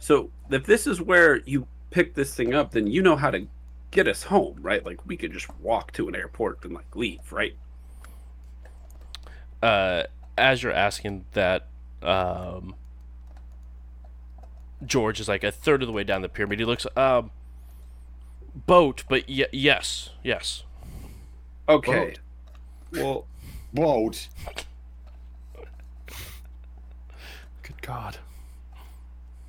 so 0.01 0.31
if 0.49 0.65
this 0.65 0.87
is 0.87 1.01
where 1.01 1.41
you 1.45 1.69
pick 1.91 2.15
this 2.15 2.35
thing 2.35 2.55
up, 2.55 2.73
then 2.73 2.87
you 2.87 3.03
know 3.03 3.17
how 3.17 3.31
to 3.31 3.47
get 3.91 4.09
us 4.09 4.25
home, 4.25 4.57
right? 4.61 4.85
Like 4.85 5.07
we 5.07 5.17
could 5.17 5.33
just 5.33 5.49
walk 5.61 5.93
to 5.93 6.09
an 6.09 6.17
airport 6.17 6.65
and 6.65 6.73
like 6.73 6.97
leave, 6.97 7.31
right? 7.31 7.55
Uh, 9.63 10.05
as 10.39 10.63
you're 10.63 10.73
asking 10.73 11.27
that, 11.33 11.69
um, 12.03 12.75
George 14.85 15.21
is 15.21 15.29
like 15.29 15.45
a 15.45 15.53
third 15.53 15.83
of 15.83 15.87
the 15.87 15.93
way 15.93 16.03
down 16.03 16.23
the 16.23 16.31
pyramid. 16.31 16.59
He 16.59 16.65
looks, 16.65 16.87
um, 16.97 17.31
boat, 18.55 19.05
but 19.09 19.25
y- 19.29 19.47
yes, 19.53 20.11
yes. 20.23 20.65
Okay. 21.69 22.15
Well, 22.93 23.27
Boat. 23.73 24.29
Good 27.63 27.81
God. 27.83 28.19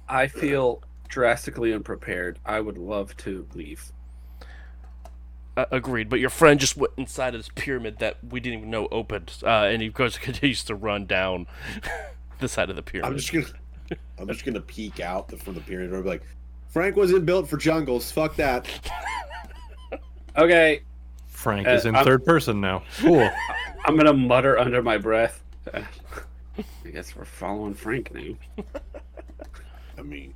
I 0.07 0.27
feel 0.27 0.83
drastically 1.07 1.73
unprepared. 1.73 2.37
I 2.45 2.59
would 2.59 2.77
love 2.77 3.17
to 3.17 3.47
leave. 3.55 3.91
Uh, 5.57 5.65
agreed. 5.71 6.09
But 6.09 6.19
your 6.19 6.29
friend 6.29 6.59
just 6.59 6.77
went 6.77 6.93
inside 6.97 7.33
of 7.33 7.39
this 7.39 7.49
pyramid 7.55 7.97
that 7.99 8.17
we 8.23 8.39
didn't 8.39 8.59
even 8.59 8.69
know 8.69 8.87
opened, 8.91 9.33
uh, 9.43 9.47
and 9.71 9.81
he 9.81 9.89
goes 9.89 10.17
continues 10.19 10.63
to 10.65 10.75
run 10.75 11.05
down 11.05 11.47
the 12.39 12.47
side 12.47 12.69
of 12.69 12.75
the 12.75 12.83
pyramid. 12.83 13.11
I'm 13.11 13.17
just 13.17 13.33
gonna, 13.33 13.99
I'm 14.19 14.27
just 14.27 14.45
gonna 14.45 14.61
peek 14.61 14.99
out 14.99 15.27
the, 15.27 15.37
from 15.37 15.55
the 15.55 15.61
pyramid 15.61 15.91
and 15.91 16.03
be 16.03 16.09
like, 16.09 16.23
Frank 16.71 16.95
wasn't 16.95 17.25
built 17.25 17.47
for 17.49 17.57
jungles. 17.57 18.09
Fuck 18.11 18.35
that. 18.37 18.67
Okay, 20.37 20.81
Frank 21.27 21.67
Uh, 21.67 21.71
is 21.71 21.85
in 21.85 21.95
I'm- 21.95 22.05
third 22.05 22.25
person 22.25 22.59
now. 22.61 22.83
Cool. 22.99 23.29
I'm 23.85 23.97
gonna 23.97 24.13
mutter 24.13 24.57
under 24.57 24.81
my 24.81 24.97
breath. 24.97 25.43
I 25.73 25.83
guess 26.91 27.15
we're 27.15 27.25
following 27.25 27.73
Frank 27.73 28.13
now. 28.13 28.35
I 29.97 30.01
mean, 30.01 30.33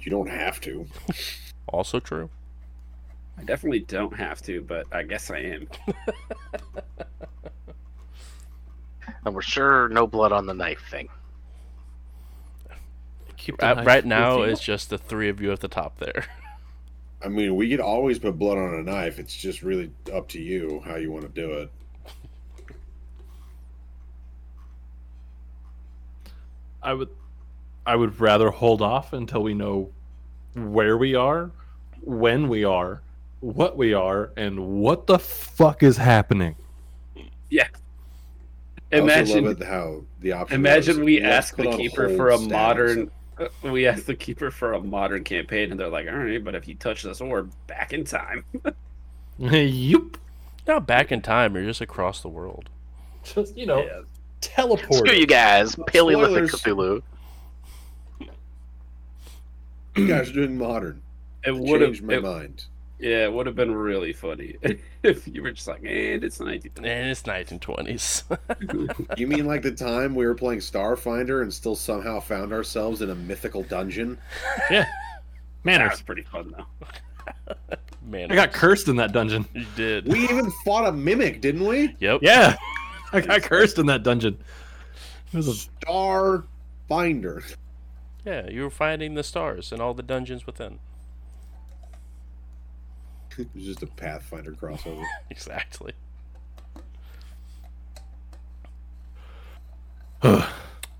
you 0.00 0.10
don't 0.10 0.28
have 0.28 0.60
to. 0.62 0.86
also 1.68 2.00
true. 2.00 2.28
I 3.38 3.44
definitely 3.44 3.80
don't 3.80 4.14
have 4.14 4.42
to, 4.42 4.62
but 4.62 4.86
I 4.92 5.02
guess 5.04 5.30
I 5.30 5.38
am. 5.38 5.68
And 9.24 9.34
we're 9.34 9.40
sure 9.42 9.88
no 9.88 10.06
blood 10.06 10.32
on 10.32 10.46
the 10.46 10.54
knife 10.54 10.82
thing. 10.90 11.08
Keep 13.42 13.58
the 13.58 13.80
Uh, 13.80 13.82
right 13.82 14.04
now, 14.04 14.38
you. 14.38 14.44
it's 14.44 14.60
just 14.60 14.88
the 14.88 14.98
three 14.98 15.28
of 15.28 15.40
you 15.40 15.50
at 15.50 15.58
the 15.58 15.66
top 15.68 15.98
there. 15.98 16.26
I 17.24 17.28
mean, 17.28 17.56
we 17.56 17.68
could 17.68 17.80
always 17.80 18.18
put 18.20 18.38
blood 18.38 18.56
on 18.56 18.74
a 18.74 18.82
knife. 18.82 19.18
It's 19.18 19.34
just 19.36 19.62
really 19.62 19.90
up 20.12 20.28
to 20.28 20.40
you 20.40 20.80
how 20.84 20.94
you 20.96 21.10
want 21.10 21.22
to 21.24 21.28
do 21.40 21.52
it. 21.54 21.70
I 26.82 26.94
would, 26.94 27.08
I 27.86 27.96
would 27.96 28.20
rather 28.20 28.50
hold 28.50 28.80
off 28.82 29.12
until 29.12 29.42
we 29.42 29.54
know 29.54 29.90
where 30.54 30.96
we 30.96 31.14
are, 31.16 31.50
when 32.00 32.48
we 32.48 32.64
are, 32.64 33.02
what 33.40 33.76
we 33.76 33.92
are, 33.92 34.30
and 34.36 34.80
what 34.80 35.06
the 35.06 35.18
fuck 35.18 35.82
is 35.82 35.96
happening. 35.96 36.56
I 38.92 38.98
also 38.98 39.04
Imagine, 39.04 39.44
love 39.46 39.60
it 39.60 39.66
how 39.66 40.02
the 40.20 40.32
option. 40.32 40.54
imagine 40.56 40.98
was, 40.98 41.04
we 41.06 41.22
ask 41.22 41.56
the 41.56 41.70
keeper 41.76 42.08
for 42.10 42.28
a 42.30 42.36
status. 42.36 42.52
modern. 42.52 43.10
We 43.62 43.86
ask 43.86 44.04
the 44.04 44.14
keeper 44.14 44.50
for 44.50 44.72
a 44.74 44.80
modern 44.80 45.24
campaign, 45.24 45.70
and 45.70 45.80
they're 45.80 45.88
like, 45.88 46.06
"All 46.08 46.16
right, 46.16 46.42
but 46.42 46.54
if 46.54 46.68
you 46.68 46.74
touch 46.74 47.02
this 47.02 47.20
orb, 47.20 47.52
back 47.66 47.92
in 47.92 48.04
time." 48.04 48.44
yup. 49.38 50.18
Not 50.66 50.86
back 50.86 51.10
in 51.10 51.22
time. 51.22 51.54
You're 51.54 51.64
just 51.64 51.80
across 51.80 52.20
the 52.20 52.28
world. 52.28 52.68
Just 53.24 53.56
you 53.56 53.66
know, 53.66 53.82
Yeah. 53.84 54.02
teleport. 54.40 54.94
Screw 54.94 55.14
you 55.14 55.26
guys, 55.26 55.74
Paleolithic 55.86 56.50
Cthulhu. 56.50 57.02
You 59.96 60.06
guys 60.06 60.30
are 60.30 60.32
doing 60.32 60.56
modern. 60.56 61.02
It 61.44 61.54
would 61.54 61.80
have. 61.80 61.90
Changed 61.90 62.04
my 62.04 62.18
mind. 62.18 62.64
Yeah, 63.02 63.24
it 63.24 63.32
would 63.32 63.46
have 63.46 63.56
been 63.56 63.74
really 63.74 64.12
funny 64.12 64.56
if 65.02 65.26
you 65.26 65.42
were 65.42 65.50
just 65.50 65.66
like, 65.66 65.80
"And 65.80 66.22
it's 66.22 66.38
19." 66.38 66.84
And 66.84 67.10
it's 67.10 67.22
1920s. 67.22 68.22
You 69.18 69.26
mean 69.26 69.44
like 69.46 69.62
the 69.62 69.72
time 69.72 70.14
we 70.14 70.24
were 70.24 70.36
playing 70.36 70.60
Starfinder 70.60 71.42
and 71.42 71.52
still 71.52 71.74
somehow 71.74 72.20
found 72.20 72.52
ourselves 72.52 73.02
in 73.02 73.10
a 73.10 73.14
mythical 73.14 73.64
dungeon? 73.64 74.18
Yeah. 74.70 74.82
That 74.84 74.88
Manners. 75.64 75.90
was 75.90 76.02
pretty 76.02 76.22
fun 76.22 76.54
though. 76.56 77.56
Man, 78.06 78.30
I 78.30 78.36
got 78.36 78.52
cursed 78.52 78.86
in 78.88 78.94
that 78.96 79.12
dungeon. 79.12 79.46
You 79.52 79.66
did. 79.74 80.06
We 80.06 80.20
even 80.24 80.50
fought 80.64 80.86
a 80.86 80.92
mimic, 80.92 81.40
didn't 81.40 81.66
we? 81.66 81.96
Yep. 81.98 82.20
Yeah. 82.22 82.56
I 83.12 83.20
got 83.20 83.42
cursed 83.42 83.78
in 83.78 83.86
that 83.86 84.02
dungeon. 84.04 84.38
It 85.32 85.36
was 85.36 85.48
a 85.48 85.86
Starfinder. 85.86 87.42
Yeah, 88.24 88.48
you 88.48 88.62
were 88.62 88.70
finding 88.70 89.14
the 89.14 89.22
stars 89.24 89.72
and 89.72 89.80
all 89.82 89.92
the 89.94 90.02
dungeons 90.04 90.46
within. 90.46 90.78
It 93.38 93.48
was 93.54 93.64
just 93.64 93.82
a 93.82 93.86
Pathfinder 93.86 94.52
crossover. 94.52 95.04
Exactly. 95.30 95.92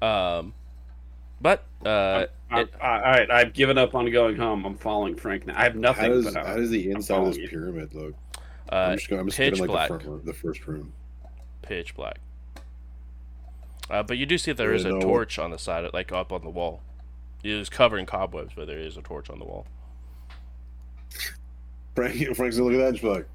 Um, 0.02 0.52
but 1.40 1.62
uh, 1.86 2.26
I, 2.50 2.60
it- 2.62 2.74
I, 2.80 2.94
all 2.96 3.00
right, 3.12 3.30
I've 3.30 3.52
given 3.52 3.78
up 3.78 3.94
on 3.94 4.10
going 4.10 4.34
home. 4.36 4.64
I'm 4.64 4.76
following 4.76 5.14
Frank 5.14 5.46
now. 5.46 5.54
I 5.56 5.62
have 5.62 5.74
How 5.74 5.78
nothing. 5.80 6.10
does 6.10 6.24
but 6.34 6.44
how 6.44 6.56
does 6.56 6.70
the 6.70 6.90
inside 6.90 7.18
of 7.20 7.26
this 7.26 7.36
you. 7.36 7.48
pyramid 7.48 7.94
look? 7.94 8.14
uh, 8.72 8.74
I'm 8.74 8.96
just 8.98 9.08
going. 9.08 9.20
I'm 9.20 9.26
just 9.28 9.36
pitch 9.38 9.54
skipping 9.54 9.70
like 9.72 9.88
black. 9.88 9.88
the 9.90 9.94
front 10.04 10.08
room, 10.08 10.22
the 10.24 10.34
first 10.34 10.66
room. 10.66 10.92
pitch 11.62 11.94
black. 11.94 12.18
Uh, 13.88 14.02
but 14.02 14.18
you 14.18 14.26
do 14.26 14.38
see 14.38 14.50
there 14.52 14.72
is 14.74 14.84
a 14.84 14.88
no. 14.90 15.00
torch 15.00 15.38
on 15.38 15.52
the 15.52 15.58
side, 15.58 15.88
like 15.92 16.10
up 16.10 16.32
on 16.32 16.42
the 16.42 16.50
wall. 16.50 16.80
It 17.44 17.50
is 17.52 17.68
covered 17.68 17.98
in 17.98 18.06
cobwebs, 18.06 18.54
but 18.56 18.66
there 18.66 18.80
is 18.80 18.96
a 18.96 19.02
torch 19.02 19.30
on 19.30 19.38
the 19.38 19.44
wall. 19.44 19.66
Frank, 21.94 22.16
Frank's 22.36 22.56
gonna 22.56 22.68
look 22.70 22.74
at 22.74 22.78
that 22.78 22.86
and 22.88 22.96
just 22.96 23.02
be 23.02 23.08
like, 23.08 23.28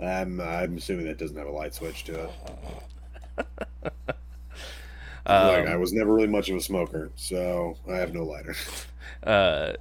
I'm, 0.00 0.40
I'm 0.40 0.76
assuming 0.78 1.06
that 1.06 1.18
doesn't 1.18 1.36
have 1.36 1.46
a 1.46 1.50
light 1.50 1.74
switch 1.74 2.04
to 2.04 2.24
it. 2.24 2.30
like, 4.06 4.16
I 5.26 5.72
Um, 5.72 5.80
was 5.80 5.92
never 5.92 6.12
really 6.14 6.28
much 6.28 6.48
of 6.48 6.56
a 6.56 6.60
smoker, 6.60 7.10
so 7.16 7.76
I 7.88 7.96
have 7.96 8.14
no 8.14 8.24
lighter. 8.24 8.54
uh, 9.22 9.74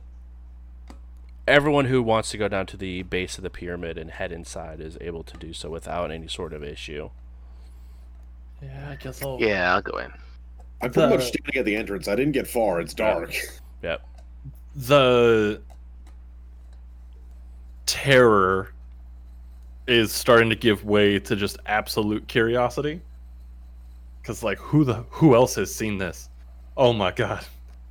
everyone 1.47 1.85
who 1.85 2.03
wants 2.03 2.29
to 2.31 2.37
go 2.37 2.47
down 2.47 2.65
to 2.67 2.77
the 2.77 3.03
base 3.03 3.37
of 3.37 3.43
the 3.43 3.49
pyramid 3.49 3.97
and 3.97 4.11
head 4.11 4.31
inside 4.31 4.79
is 4.81 4.97
able 5.01 5.23
to 5.23 5.37
do 5.37 5.53
so 5.53 5.69
without 5.69 6.11
any 6.11 6.27
sort 6.27 6.53
of 6.53 6.63
issue. 6.63 7.09
Yeah, 8.61 8.89
I 8.91 8.95
guess 8.95 9.23
I'll 9.23 9.37
Yeah, 9.39 9.73
I'll 9.73 9.81
go 9.81 9.97
in. 9.99 10.11
I'm 10.81 10.91
pretty 10.91 11.09
The- 11.09 11.15
much 11.17 11.27
standing 11.27 11.55
at 11.55 11.65
the 11.65 11.75
entrance. 11.77 12.07
I 12.09 12.15
didn't 12.15 12.33
get 12.33 12.47
far. 12.47 12.79
It's 12.81 12.93
dark. 12.93 13.33
Yep. 13.81 14.01
the 14.75 15.61
terror 17.89 18.71
is 19.87 20.11
starting 20.11 20.49
to 20.49 20.55
give 20.55 20.85
way 20.85 21.17
to 21.17 21.35
just 21.35 21.57
absolute 21.65 22.27
curiosity 22.27 23.01
because 24.21 24.43
like 24.43 24.59
who 24.59 24.83
the 24.83 25.03
who 25.09 25.33
else 25.33 25.55
has 25.55 25.73
seen 25.73 25.97
this 25.97 26.29
oh 26.77 26.93
my 26.93 27.11
god 27.11 27.43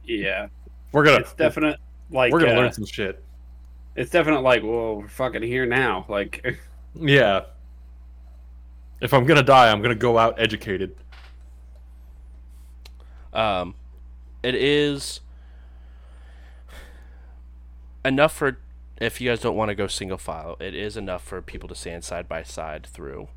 Yeah, 0.05 0.47
we're 0.93 1.05
gonna 1.05 1.19
it's 1.19 1.35
definite. 1.35 1.81
Like 2.13 2.33
we're 2.33 2.39
gonna 2.41 2.53
uh, 2.53 2.57
learn 2.57 2.73
some 2.73 2.87
shit 2.87 3.23
It's 3.97 4.11
definite. 4.13 4.43
Like, 4.43 4.63
well, 4.63 4.97
we're 4.97 5.09
fucking 5.09 5.43
here 5.43 5.67
now. 5.67 6.07
Like, 6.09 6.59
yeah 6.95 7.43
if 9.01 9.13
i'm 9.13 9.25
gonna 9.25 9.43
die 9.43 9.71
i'm 9.71 9.83
gonna 9.83 9.95
go 9.95 10.19
out 10.19 10.39
educated 10.41 10.95
Um, 13.33 13.75
it 14.43 14.55
is 14.55 15.21
enough 18.05 18.33
for 18.33 18.59
if 19.01 19.21
you 19.21 19.31
guys 19.31 19.41
don't 19.41 19.57
want 19.57 19.69
to 19.71 19.75
go 19.75 19.87
single 19.87 20.19
file. 20.19 20.57
It 20.61 20.75
is 20.75 20.97
enough 20.97 21.23
for 21.25 21.41
people 21.41 21.69
to 21.69 21.75
stand 21.75 22.05
side 22.05 22.29
by 22.29 22.43
side 22.43 22.87
through. 22.87 23.29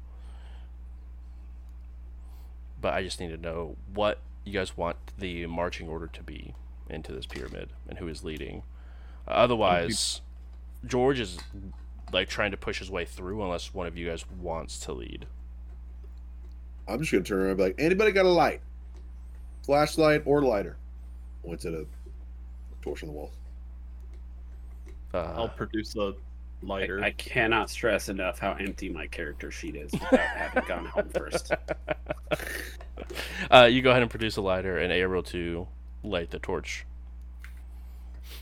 But 2.79 2.93
I 2.93 3.03
just 3.03 3.19
need 3.19 3.29
to 3.29 3.37
know 3.37 3.77
what 3.93 4.19
you 4.43 4.53
guys 4.53 4.75
want 4.75 4.97
the 5.17 5.45
marching 5.45 5.87
order 5.87 6.07
to 6.07 6.23
be 6.23 6.55
into 6.89 7.11
this 7.11 7.27
pyramid 7.27 7.69
and 7.87 7.99
who 7.99 8.07
is 8.07 8.23
leading. 8.23 8.63
Uh, 9.27 9.31
otherwise, 9.31 10.21
George 10.85 11.19
is 11.19 11.37
like 12.11 12.27
trying 12.27 12.51
to 12.51 12.57
push 12.57 12.79
his 12.79 12.89
way 12.89 13.05
through, 13.05 13.43
unless 13.43 13.73
one 13.73 13.85
of 13.87 13.97
you 13.97 14.07
guys 14.09 14.25
wants 14.29 14.79
to 14.79 14.93
lead. 14.93 15.27
I'm 16.87 16.99
just 16.99 17.11
gonna 17.11 17.23
turn 17.23 17.39
around 17.39 17.49
and 17.49 17.57
be 17.57 17.63
like, 17.65 17.75
anybody 17.77 18.11
got 18.11 18.25
a 18.25 18.29
light? 18.29 18.61
Flashlight 19.63 20.23
or 20.25 20.41
lighter? 20.41 20.77
Points 21.45 21.65
at 21.65 21.73
the 21.73 21.85
torch 22.81 23.03
on 23.03 23.09
the 23.09 23.13
wall. 23.13 23.31
Uh, 25.13 25.33
I'll 25.35 25.49
produce 25.49 25.95
a 25.95 26.13
lighter. 26.63 27.01
I 27.03 27.11
cannot 27.11 27.69
stress 27.69 28.09
enough 28.09 28.39
how 28.39 28.53
empty 28.53 28.89
my 28.89 29.07
character 29.07 29.51
sheet 29.51 29.75
is 29.75 29.91
without 29.91 30.19
having 30.19 30.63
gone 30.67 30.85
home 30.85 31.09
first. 31.09 31.51
uh, 33.49 33.65
you 33.65 33.81
go 33.81 33.89
ahead 33.91 34.01
and 34.01 34.11
produce 34.11 34.37
a 34.37 34.41
lighter 34.41 34.77
and 34.77 34.91
able 34.93 35.23
to 35.23 35.67
light 36.03 36.29
the 36.31 36.39
torch. 36.39 36.85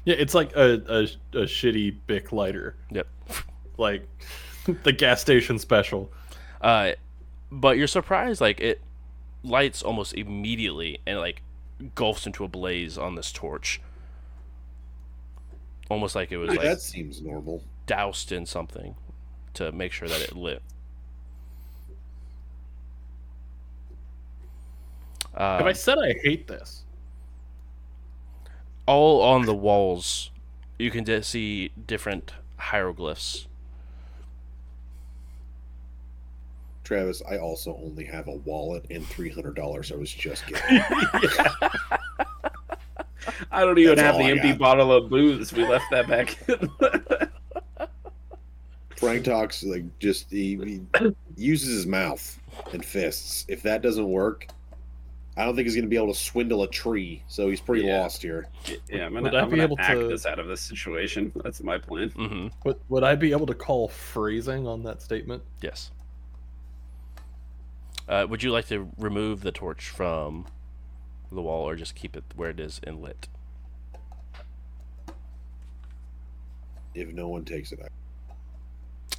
Yeah, 0.05 0.15
it's 0.17 0.33
like 0.33 0.55
a, 0.55 0.73
a, 0.87 1.01
a 1.39 1.43
shitty 1.45 1.97
Bic 2.07 2.31
lighter, 2.31 2.75
Yep. 2.91 3.07
like 3.77 4.07
the 4.83 4.91
gas 4.93 5.21
station 5.21 5.59
special. 5.59 6.11
Uh, 6.61 6.91
but 7.51 7.77
you're 7.77 7.87
surprised, 7.87 8.41
like 8.41 8.59
it 8.59 8.81
lights 9.43 9.81
almost 9.81 10.13
immediately 10.13 10.99
and 11.07 11.17
like 11.19 11.41
gulfs 11.95 12.25
into 12.25 12.43
a 12.43 12.47
blaze 12.47 12.97
on 12.97 13.15
this 13.15 13.31
torch. 13.31 13.81
Almost 15.89 16.15
like 16.15 16.31
it 16.31 16.37
was 16.37 16.55
like 16.55 16.61
that 16.61 16.81
seems 16.81 17.21
normal. 17.21 17.63
doused 17.87 18.31
in 18.31 18.45
something 18.45 18.95
to 19.55 19.71
make 19.71 19.91
sure 19.91 20.07
that 20.07 20.21
it 20.21 20.35
lit. 20.35 20.61
Have 25.55 25.61
Um, 25.61 25.67
I 25.67 25.73
said 25.73 25.97
I 25.97 26.13
hate 26.13 26.47
this? 26.47 26.83
all 28.85 29.21
on 29.21 29.45
the 29.45 29.55
walls, 29.55 30.31
you 30.77 30.91
can 30.91 31.05
just 31.05 31.29
see 31.29 31.69
different 31.87 32.33
hieroglyphs. 32.57 33.47
Travis, 36.83 37.21
I 37.29 37.37
also 37.37 37.75
only 37.77 38.05
have 38.05 38.27
a 38.27 38.35
wallet 38.35 38.85
and 38.89 39.05
three 39.05 39.29
hundred 39.29 39.55
dollars. 39.55 39.91
I 39.91 39.95
was 39.95 40.11
just 40.11 40.45
kidding. 40.47 40.81
I 43.51 43.61
don't 43.61 43.77
even 43.79 43.95
That's 43.95 44.01
have 44.05 44.17
the 44.17 44.23
I 44.25 44.31
empty 44.31 44.49
got. 44.49 44.59
bottle 44.59 44.91
of 44.91 45.09
booze. 45.09 45.51
We 45.53 45.65
left 45.67 45.85
that 45.91 46.07
back 46.07 46.37
in. 46.47 47.87
Frank 48.97 49.23
talks 49.25 49.63
like 49.63 49.83
just 49.99 50.29
he, 50.29 50.57
he 50.97 51.11
uses 51.37 51.69
his 51.73 51.85
mouth 51.87 52.37
and 52.73 52.83
fists. 52.83 53.45
If 53.47 53.61
that 53.63 53.81
doesn't 53.81 54.09
work, 54.09 54.47
I 55.37 55.45
don't 55.45 55.55
think 55.55 55.67
he's 55.67 55.75
going 55.75 55.85
to 55.85 55.89
be 55.89 55.95
able 55.95 56.13
to 56.13 56.19
swindle 56.19 56.63
a 56.63 56.67
tree. 56.67 57.23
So 57.27 57.49
he's 57.49 57.61
pretty 57.61 57.85
Yeah. 57.85 58.01
lost 58.01 58.21
here. 58.21 58.47
yeah, 58.89 59.05
I'm 59.05 59.13
Would 59.13 59.23
gonna, 59.31 59.37
I 59.37 59.45
be 59.45 59.51
gonna 59.51 59.63
able 59.63 59.77
act 59.79 59.91
to- 59.99 60.07
this 60.09 60.25
out 60.25 60.37
of 60.37 60.47
this 60.47 60.59
situation. 60.59 61.31
That's 61.43 61.63
my 61.63 61.77
plan. 61.77 62.09
hmm 62.09 62.47
Would, 62.65 62.77
would 62.89 63.03
I 63.05 63.15
be 63.15 63.31
able 63.31 63.45
to 63.45 63.53
call 63.53 63.87
phrasing 63.87 64.67
on 64.67 64.83
that 64.83 65.01
statement? 65.01 65.43
Yes. 65.61 65.91
Uh, 68.09 68.25
would 68.29 68.43
you 68.43 68.51
like 68.51 68.67
to 68.67 68.89
remove 68.97 69.41
the 69.41 69.51
torch 69.51 69.87
from 69.89 70.45
the 71.31 71.41
wall 71.41 71.67
or 71.67 71.75
just 71.75 71.95
keep 71.95 72.15
it 72.15 72.23
where 72.35 72.49
it 72.49 72.59
is 72.59 72.79
and 72.83 73.01
lit? 73.01 73.27
If 76.93 77.09
no 77.13 77.27
one 77.27 77.45
takes 77.45 77.71
it, 77.71 77.79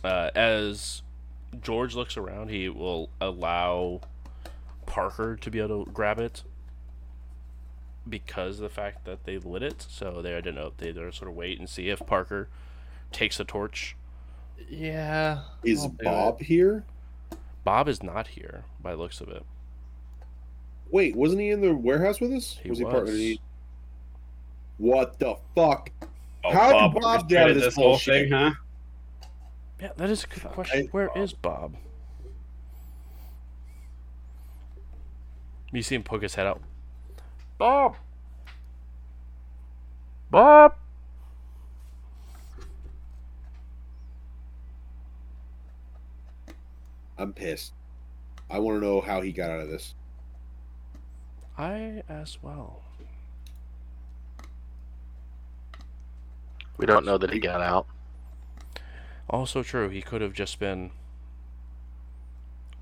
Uh, 0.03 0.31
as 0.35 1.03
George 1.63 1.95
looks 1.95 2.17
around, 2.17 2.49
he 2.49 2.69
will 2.69 3.11
allow 3.21 4.01
Parker 4.87 5.37
to 5.37 5.51
be 5.51 5.61
able 5.61 5.85
to 5.85 5.91
grab 5.91 6.19
it 6.19 6.43
because 8.09 8.57
of 8.57 8.63
the 8.63 8.69
fact 8.69 9.05
that 9.05 9.25
they 9.25 9.39
lit 9.39 9.63
it. 9.63 9.87
So 9.89 10.23
they, 10.23 10.35
I 10.37 10.41
don't 10.41 10.55
know, 10.55 10.69
if 10.69 10.77
they 10.79 10.91
they're 10.91 11.13
sort 11.13 11.31
of 11.31 11.37
wait 11.37 11.59
and 11.59 11.69
see 11.69 11.89
if 11.91 12.05
Parker 12.07 12.49
takes 13.13 13.37
the 13.39 13.45
torch. 13.45 13.95
Yeah. 14.69 15.43
is 15.63 15.83
I'll 15.83 15.89
Bob 15.91 16.41
here? 16.41 16.85
Bob 17.65 17.89
is 17.89 18.03
not 18.03 18.29
here 18.29 18.65
by 18.81 18.93
the 18.93 18.97
looks 18.97 19.21
of 19.21 19.29
it. 19.29 19.45
Wait, 20.93 21.15
wasn't 21.15 21.41
he 21.41 21.51
in 21.51 21.61
the 21.61 21.75
warehouse 21.75 22.21
with 22.21 22.33
us? 22.33 22.59
He 22.63 22.65
he 22.65 22.71
was. 22.71 22.81
part 22.81 23.09
of 23.09 23.15
the? 23.15 23.39
What 24.79 25.19
the 25.19 25.37
fuck? 25.55 25.91
Oh, 26.43 26.53
How 26.53 26.73
did 26.89 26.95
Bob 26.95 27.03
Bob 27.03 27.29
get 27.29 27.43
out 27.43 27.51
of 27.51 27.57
orchestrated 27.57 27.63
this 27.63 27.75
whole 27.75 27.85
bullshit? 27.91 28.31
thing, 28.31 28.33
huh? 28.33 28.51
Yeah, 29.81 29.91
that 29.97 30.11
is 30.11 30.25
a 30.25 30.27
good 30.27 30.45
question. 30.45 30.89
Where 30.91 31.11
is 31.17 31.33
Bob. 31.33 31.73
Bob? 31.73 31.81
You 35.73 35.83
see 35.83 35.95
him 35.95 36.03
poke 36.03 36.23
his 36.23 36.35
head 36.35 36.47
out. 36.47 36.61
Bob. 37.59 37.97
Bob. 40.31 40.75
I'm 47.19 47.33
pissed. 47.33 47.75
I 48.49 48.59
want 48.59 48.81
to 48.81 48.85
know 48.85 49.01
how 49.01 49.21
he 49.21 49.31
got 49.31 49.51
out 49.51 49.61
of 49.61 49.69
this. 49.69 49.95
I 51.61 52.03
as 52.09 52.39
well. 52.41 52.81
We 56.79 56.87
don't 56.87 57.05
know 57.05 57.19
that 57.19 57.31
he 57.31 57.39
got 57.39 57.61
out. 57.61 57.87
Also 59.29 59.63
true. 59.63 59.91
He 59.91 60.01
could 60.01 60.23
have 60.23 60.33
just 60.33 60.59
been. 60.59 60.91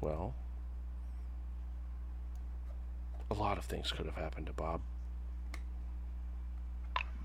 Well. 0.00 0.36
A 3.32 3.34
lot 3.34 3.58
of 3.58 3.64
things 3.64 3.90
could 3.90 4.06
have 4.06 4.14
happened 4.14 4.46
to 4.46 4.52
Bob. 4.52 4.80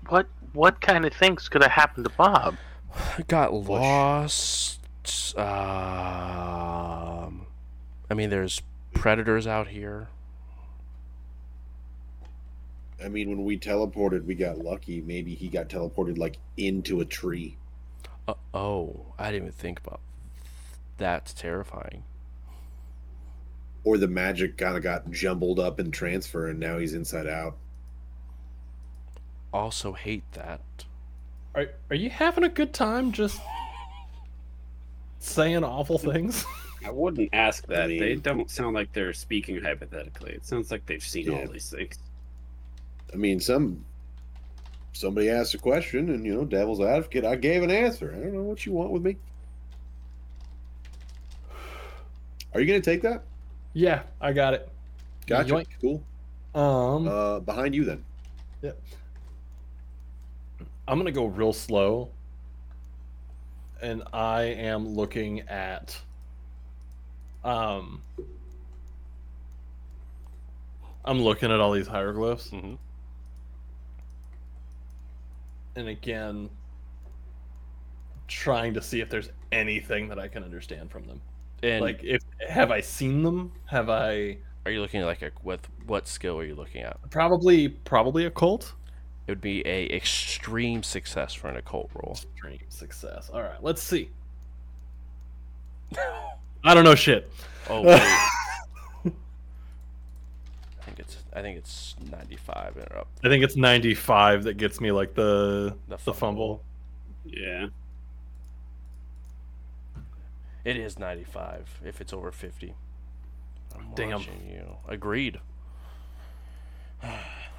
What 0.08 0.26
what 0.52 0.80
kind 0.80 1.06
of 1.06 1.12
things 1.14 1.48
could 1.48 1.62
have 1.62 1.70
happened 1.70 2.04
to 2.06 2.12
Bob? 2.16 2.56
Got 3.28 3.54
lost. 3.54 4.80
Um. 5.38 5.44
I 8.10 8.14
mean, 8.14 8.30
there's 8.30 8.60
predators 8.92 9.46
out 9.46 9.68
here. 9.68 10.08
I 13.04 13.08
mean, 13.08 13.28
when 13.28 13.44
we 13.44 13.58
teleported, 13.58 14.24
we 14.24 14.34
got 14.34 14.58
lucky. 14.58 15.00
Maybe 15.02 15.34
he 15.34 15.48
got 15.48 15.68
teleported 15.68 16.16
like 16.16 16.38
into 16.56 17.00
a 17.00 17.04
tree. 17.04 17.56
Uh, 18.26 18.34
oh, 18.54 19.06
I 19.18 19.26
didn't 19.30 19.48
even 19.48 19.52
think 19.52 19.80
about. 19.84 20.00
That's 20.96 21.34
terrifying. 21.34 22.04
Or 23.84 23.98
the 23.98 24.08
magic 24.08 24.56
kind 24.56 24.76
of 24.76 24.82
got 24.82 25.10
jumbled 25.10 25.60
up 25.60 25.78
in 25.78 25.90
transfer 25.90 26.48
and 26.48 26.58
now 26.58 26.78
he's 26.78 26.94
inside 26.94 27.26
out. 27.26 27.56
Also 29.52 29.92
hate 29.92 30.24
that. 30.32 30.60
Are, 31.54 31.66
are 31.90 31.96
you 31.96 32.08
having 32.10 32.44
a 32.44 32.48
good 32.48 32.72
time 32.72 33.12
just 33.12 33.38
saying 35.18 35.62
awful 35.62 35.98
things? 35.98 36.44
I 36.86 36.90
wouldn't 36.90 37.30
ask 37.32 37.66
that. 37.66 37.88
mean- 37.88 38.00
they 38.00 38.14
don't 38.14 38.50
sound 38.50 38.74
like 38.74 38.92
they're 38.92 39.12
speaking 39.12 39.60
hypothetically. 39.62 40.32
It 40.32 40.46
sounds 40.46 40.70
like 40.70 40.86
they've 40.86 41.02
seen 41.02 41.30
Yeah. 41.30 41.40
all 41.40 41.48
these 41.48 41.68
things. 41.70 41.98
I 43.12 43.16
mean, 43.16 43.40
some 43.40 43.84
somebody 44.92 45.28
asked 45.28 45.54
a 45.54 45.58
question 45.58 46.10
and 46.10 46.24
you 46.24 46.34
know, 46.34 46.44
devil's 46.44 46.80
advocate, 46.80 47.24
I 47.24 47.36
gave 47.36 47.62
an 47.62 47.70
answer. 47.70 48.12
I 48.16 48.20
don't 48.20 48.32
know 48.34 48.42
what 48.42 48.64
you 48.64 48.72
want 48.72 48.90
with 48.90 49.02
me. 49.02 49.16
Are 52.52 52.60
you 52.60 52.66
gonna 52.66 52.80
take 52.80 53.02
that? 53.02 53.24
yeah, 53.72 54.02
I 54.20 54.32
got 54.32 54.54
it. 54.54 54.68
Gotcha. 55.26 55.54
Yoink. 55.54 55.66
Cool. 55.80 56.02
Um, 56.54 57.08
Uh 57.08 57.40
behind 57.40 57.74
you 57.74 57.84
then. 57.84 58.04
I'm 60.86 60.98
gonna 60.98 61.12
go 61.12 61.24
real 61.26 61.52
slow, 61.52 62.10
and 63.80 64.02
I 64.12 64.42
am 64.42 64.86
looking 64.86 65.40
at, 65.48 65.98
um, 67.42 68.02
I'm 71.06 71.22
looking 71.22 71.50
at 71.50 71.58
all 71.58 71.72
these 71.72 71.86
hieroglyphs, 71.86 72.50
hmm 72.50 72.74
and 75.76 75.88
again, 75.88 76.50
trying 78.28 78.74
to 78.74 78.82
see 78.82 79.00
if 79.00 79.08
there's 79.08 79.30
anything 79.52 80.08
that 80.08 80.18
I 80.18 80.28
can 80.28 80.44
understand 80.44 80.90
from 80.90 81.06
them. 81.06 81.20
And 81.62 81.80
like, 81.82 82.00
if 82.02 82.22
have 82.48 82.70
I 82.70 82.80
seen 82.80 83.22
them? 83.22 83.52
Have 83.66 83.88
I 83.88 84.38
are 84.66 84.70
you 84.70 84.80
looking 84.80 85.00
at 85.00 85.06
like 85.06 85.22
a 85.22 85.30
with 85.42 85.68
what 85.86 86.08
skill 86.08 86.38
are 86.38 86.44
you 86.44 86.54
looking 86.54 86.82
at? 86.82 86.98
probably 87.10 87.68
probably 87.68 88.26
occult? 88.26 88.74
It 89.26 89.30
would 89.30 89.40
be 89.40 89.66
a 89.66 89.86
extreme 89.94 90.82
success 90.82 91.32
for 91.32 91.48
an 91.48 91.56
occult 91.56 91.90
roll. 91.94 92.12
Extreme 92.12 92.60
success. 92.68 93.30
All 93.32 93.42
right, 93.42 93.62
let's 93.62 93.82
see. 93.82 94.10
I 96.64 96.74
don't 96.74 96.84
know 96.84 96.94
shit. 96.94 97.30
Oh 97.68 97.82
wait. 97.82 98.02
I 101.34 101.42
think 101.42 101.58
it's 101.58 101.94
I 101.98 102.02
think 102.04 102.30
it's 102.32 102.40
95 102.40 102.76
and 102.76 102.92
up. 102.92 103.08
I 103.24 103.28
think 103.28 103.42
it's 103.44 103.56
95 103.56 104.44
that 104.44 104.56
gets 104.56 104.80
me 104.80 104.92
like 104.92 105.14
the 105.14 105.76
The 105.88 105.96
the 106.04 106.14
fumble. 106.14 106.62
Yeah. 107.24 107.68
It 110.64 110.76
is 110.76 110.98
95 110.98 111.80
if 111.84 112.00
it's 112.00 112.12
over 112.12 112.30
50. 112.32 112.74
I'm 113.74 113.86
Damn. 113.94 114.10
watching 114.12 114.48
you. 114.50 114.76
Agreed. 114.88 115.38
All 117.02 117.10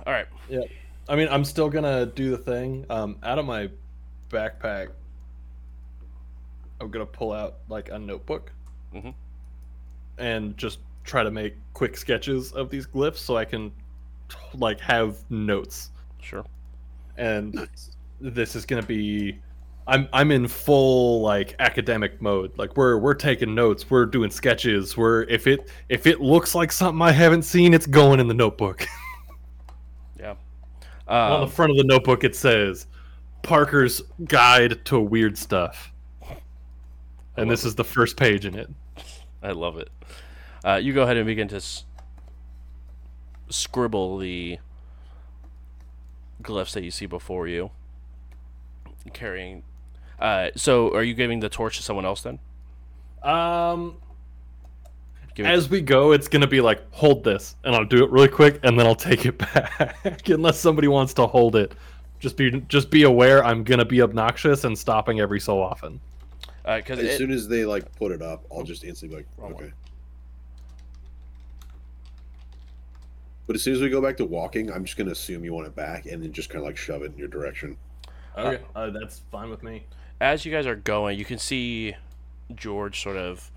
right. 0.07 0.27
Yeah. 0.49 0.61
I 1.07 1.15
mean, 1.15 1.27
I'm 1.29 1.43
still 1.45 1.69
gonna 1.69 2.05
do 2.07 2.31
the 2.31 2.37
thing. 2.37 2.85
Um, 2.89 3.17
out 3.21 3.37
of 3.37 3.45
my 3.45 3.69
backpack, 4.29 4.89
I'm 6.81 6.89
gonna 6.89 7.05
pull 7.05 7.31
out 7.31 7.57
like 7.69 7.89
a 7.89 7.99
notebook 7.99 8.51
Mhm. 8.93 9.13
and 10.17 10.57
just 10.57 10.79
try 11.05 11.23
to 11.23 11.31
make 11.31 11.55
quick 11.73 11.95
sketches 11.97 12.51
of 12.51 12.69
these 12.69 12.85
glyphs 12.87 13.17
so 13.17 13.37
I 13.37 13.45
can 13.45 13.71
like 14.55 14.79
have 14.79 15.17
notes. 15.29 15.91
Sure. 16.21 16.43
And 17.17 17.53
Nice. 17.53 17.95
this 18.19 18.55
is 18.55 18.65
gonna 18.65 18.83
be 18.83 19.39
I'm 19.87 20.09
I'm 20.13 20.31
in 20.31 20.47
full 20.47 21.21
like 21.21 21.55
academic 21.59 22.21
mode. 22.21 22.57
Like 22.57 22.75
we're 22.75 22.97
we're 22.97 23.13
taking 23.13 23.53
notes, 23.53 23.89
we're 23.89 24.05
doing 24.07 24.31
sketches. 24.31 24.97
We're 24.97 25.23
if 25.23 25.45
it 25.47 25.69
if 25.89 26.07
it 26.07 26.21
looks 26.21 26.55
like 26.55 26.71
something 26.71 27.01
I 27.01 27.11
haven't 27.11 27.43
seen, 27.43 27.73
it's 27.73 27.85
going 27.87 28.19
in 28.19 28.27
the 28.27 28.33
notebook. 28.33 28.85
Yeah. 30.19 30.35
On 31.07 31.41
the 31.41 31.45
Um, 31.45 31.51
front 31.51 31.71
of 31.71 31.77
the 31.77 31.83
notebook 31.83 32.23
it 32.23 32.35
says 32.35 32.87
Parker's 33.43 34.01
Guide 34.23 34.83
to 34.85 34.99
Weird 34.99 35.37
Stuff. 35.37 35.91
And 37.37 37.51
this 37.51 37.63
is 37.65 37.75
the 37.75 37.83
first 37.83 38.17
page 38.17 38.45
in 38.45 38.55
it. 38.57 38.69
I 39.43 39.51
love 39.51 39.77
it. 39.77 39.89
Uh, 40.65 40.75
you 40.77 40.93
go 40.93 41.03
ahead 41.03 41.15
and 41.17 41.25
begin 41.27 41.47
to 41.49 41.57
s- 41.57 41.85
scribble 43.49 44.17
the 44.17 44.57
glyphs 46.41 46.73
that 46.73 46.83
you 46.83 46.91
see 46.91 47.05
before 47.05 47.47
you. 47.47 47.69
Carrying. 49.13 49.63
Uh, 50.19 50.49
so, 50.55 50.93
are 50.95 51.03
you 51.03 51.13
giving 51.13 51.39
the 51.39 51.49
torch 51.49 51.77
to 51.77 51.83
someone 51.83 52.05
else 52.05 52.21
then? 52.21 52.39
Um 53.23 53.97
Giving 55.35 55.51
as 55.51 55.69
we 55.69 55.81
go, 55.81 56.13
it's 56.13 56.29
gonna 56.29 56.47
be 56.47 56.61
like, 56.61 56.81
hold 56.91 57.23
this, 57.25 57.57
and 57.65 57.75
I'll 57.75 57.83
do 57.83 58.03
it 58.05 58.09
really 58.09 58.29
quick, 58.29 58.59
and 58.63 58.79
then 58.79 58.85
I'll 58.87 58.95
take 58.95 59.25
it 59.25 59.37
back, 59.53 60.29
unless 60.29 60.57
somebody 60.57 60.87
wants 60.87 61.13
to 61.15 61.27
hold 61.27 61.55
it. 61.57 61.73
Just 62.19 62.37
be 62.37 62.49
just 62.69 62.89
be 62.89 63.03
aware, 63.03 63.43
I'm 63.43 63.63
gonna 63.65 63.83
be 63.85 64.01
obnoxious 64.01 64.63
and 64.63 64.77
stopping 64.77 65.19
every 65.19 65.41
so 65.41 65.61
often. 65.61 65.99
because 66.63 66.99
As 66.99 67.05
Uh, 67.05 67.09
it, 67.09 67.17
soon 67.17 67.31
as 67.31 67.47
they 67.49 67.65
like 67.65 67.93
put 67.97 68.13
it 68.13 68.21
up, 68.21 68.45
I'll 68.49 68.63
just 68.63 68.85
instantly 68.85 69.17
be 69.17 69.23
like, 69.23 69.27
Wrong 69.37 69.53
one. 69.53 69.63
okay. 69.65 69.73
But 73.47 73.55
as 73.55 73.61
soon 73.61 73.75
as 73.75 73.81
we 73.81 73.89
go 73.89 74.01
back 74.01 74.17
to 74.17 74.25
walking, 74.25 74.71
I'm 74.71 74.85
just 74.85 74.97
gonna 74.97 75.11
assume 75.11 75.43
you 75.43 75.53
want 75.53 75.67
it 75.67 75.75
back, 75.75 76.05
and 76.05 76.23
then 76.23 76.33
just 76.33 76.49
kind 76.49 76.61
of 76.63 76.65
like 76.65 76.77
shove 76.77 77.03
it 77.03 77.11
in 77.11 77.17
your 77.17 77.27
direction. 77.27 77.77
Okay, 78.37 78.63
uh, 78.75 78.89
that's 78.89 79.21
fine 79.31 79.49
with 79.49 79.63
me. 79.63 79.85
as 80.19 80.45
you 80.45 80.51
guys 80.51 80.65
are 80.65 80.75
going, 80.75 81.17
you 81.19 81.25
can 81.25 81.37
see 81.37 81.95
George 82.53 83.01
sort 83.01 83.17
of 83.17 83.51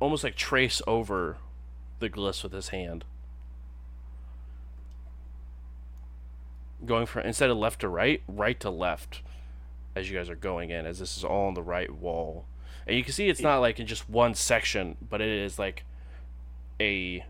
almost 0.00 0.24
like 0.24 0.34
trace 0.36 0.82
over 0.86 1.36
the 2.00 2.10
glyphs 2.10 2.42
with 2.42 2.52
his 2.52 2.68
hand. 2.68 3.04
Going 6.84 7.06
from 7.06 7.22
instead 7.22 7.50
of 7.50 7.56
left 7.56 7.80
to 7.80 7.88
right, 7.88 8.22
right 8.26 8.58
to 8.60 8.70
left 8.70 9.22
as 9.94 10.10
you 10.10 10.16
guys 10.16 10.28
are 10.28 10.34
going 10.36 10.70
in, 10.70 10.86
as 10.86 10.98
this 10.98 11.16
is 11.16 11.24
all 11.24 11.46
on 11.46 11.54
the 11.54 11.62
right 11.62 11.92
wall. 11.94 12.46
And 12.86 12.96
you 12.96 13.04
can 13.04 13.12
see 13.12 13.28
it's 13.28 13.40
not 13.40 13.58
like 13.58 13.78
in 13.78 13.86
just 13.86 14.10
one 14.10 14.34
section, 14.34 14.96
but 15.08 15.20
it 15.20 15.28
is 15.28 15.58
like 15.58 15.84
a 16.80 17.24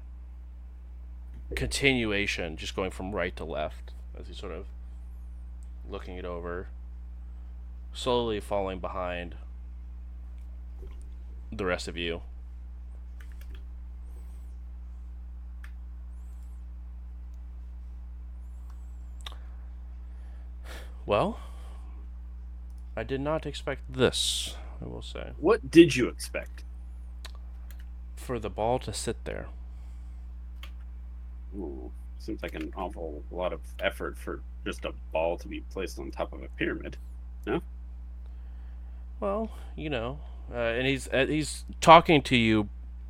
continuation, 1.53 2.57
just 2.57 2.75
going 2.75 2.91
from 2.91 3.13
right 3.13 3.35
to 3.37 3.45
left 3.45 3.93
as 4.19 4.29
he's 4.29 4.39
sort 4.39 4.53
of 4.53 4.67
looking 5.89 6.17
it 6.17 6.25
over 6.25 6.69
slowly 7.93 8.41
falling 8.41 8.79
behind 8.79 9.35
the 11.51 11.65
rest 11.65 11.89
of 11.89 11.97
you. 11.97 12.23
Well, 21.05 21.41
I 22.97 23.03
did 23.03 23.21
not 23.21 23.45
expect 23.45 23.93
this, 23.93 24.55
I 24.81 24.89
will 24.89 25.03
say. 25.03 25.33
What 25.39 25.71
did 25.71 25.97
you 25.97 26.09
expect? 26.09 26.63
For 28.15 28.39
the 28.39 28.49
ball 28.49 28.79
to 28.81 28.93
sit 28.93 29.25
there. 29.25 29.49
Ooh, 31.57 31.91
seems 32.19 32.43
like 32.43 32.55
an 32.55 32.73
awful 32.77 33.23
lot 33.31 33.53
of 33.53 33.61
effort 33.81 34.17
for 34.17 34.41
just 34.65 34.85
a 34.85 34.93
ball 35.13 35.37
to 35.39 35.49
be 35.49 35.61
placed 35.61 35.99
on 35.99 36.11
top 36.11 36.33
of 36.33 36.43
a 36.43 36.49
pyramid. 36.57 36.97
No. 37.47 37.61
Well, 39.21 39.51
you 39.77 39.91
know, 39.91 40.19
uh, 40.53 40.57
and 40.57 40.87
he's 40.87 41.09
uh, 41.09 41.27
he's 41.27 41.65
talking 41.81 42.23
to 42.23 42.37
you, 42.37 42.69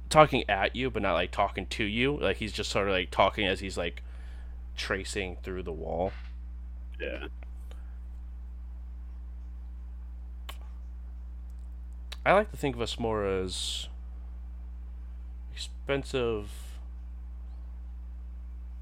talking 0.08 0.48
at 0.48 0.74
you, 0.76 0.90
but 0.90 1.02
not 1.02 1.14
like 1.14 1.30
talking 1.30 1.66
to 1.66 1.84
you. 1.84 2.16
Like 2.16 2.38
he's 2.38 2.52
just 2.52 2.70
sort 2.70 2.88
of 2.88 2.94
like 2.94 3.10
talking 3.10 3.46
as 3.46 3.60
he's 3.60 3.76
like 3.76 4.02
tracing 4.76 5.36
through 5.42 5.62
the 5.62 5.72
wall. 5.72 6.12
Yeah. 7.00 7.28
I 12.24 12.32
like 12.32 12.50
to 12.52 12.56
think 12.56 12.76
of 12.76 12.82
us 12.82 13.00
more 13.00 13.26
as 13.26 13.88
expensive 15.52 16.71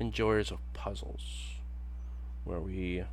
enjoyers 0.00 0.50
of 0.50 0.58
puzzles, 0.72 1.60
where 2.44 2.58
we 2.58 3.04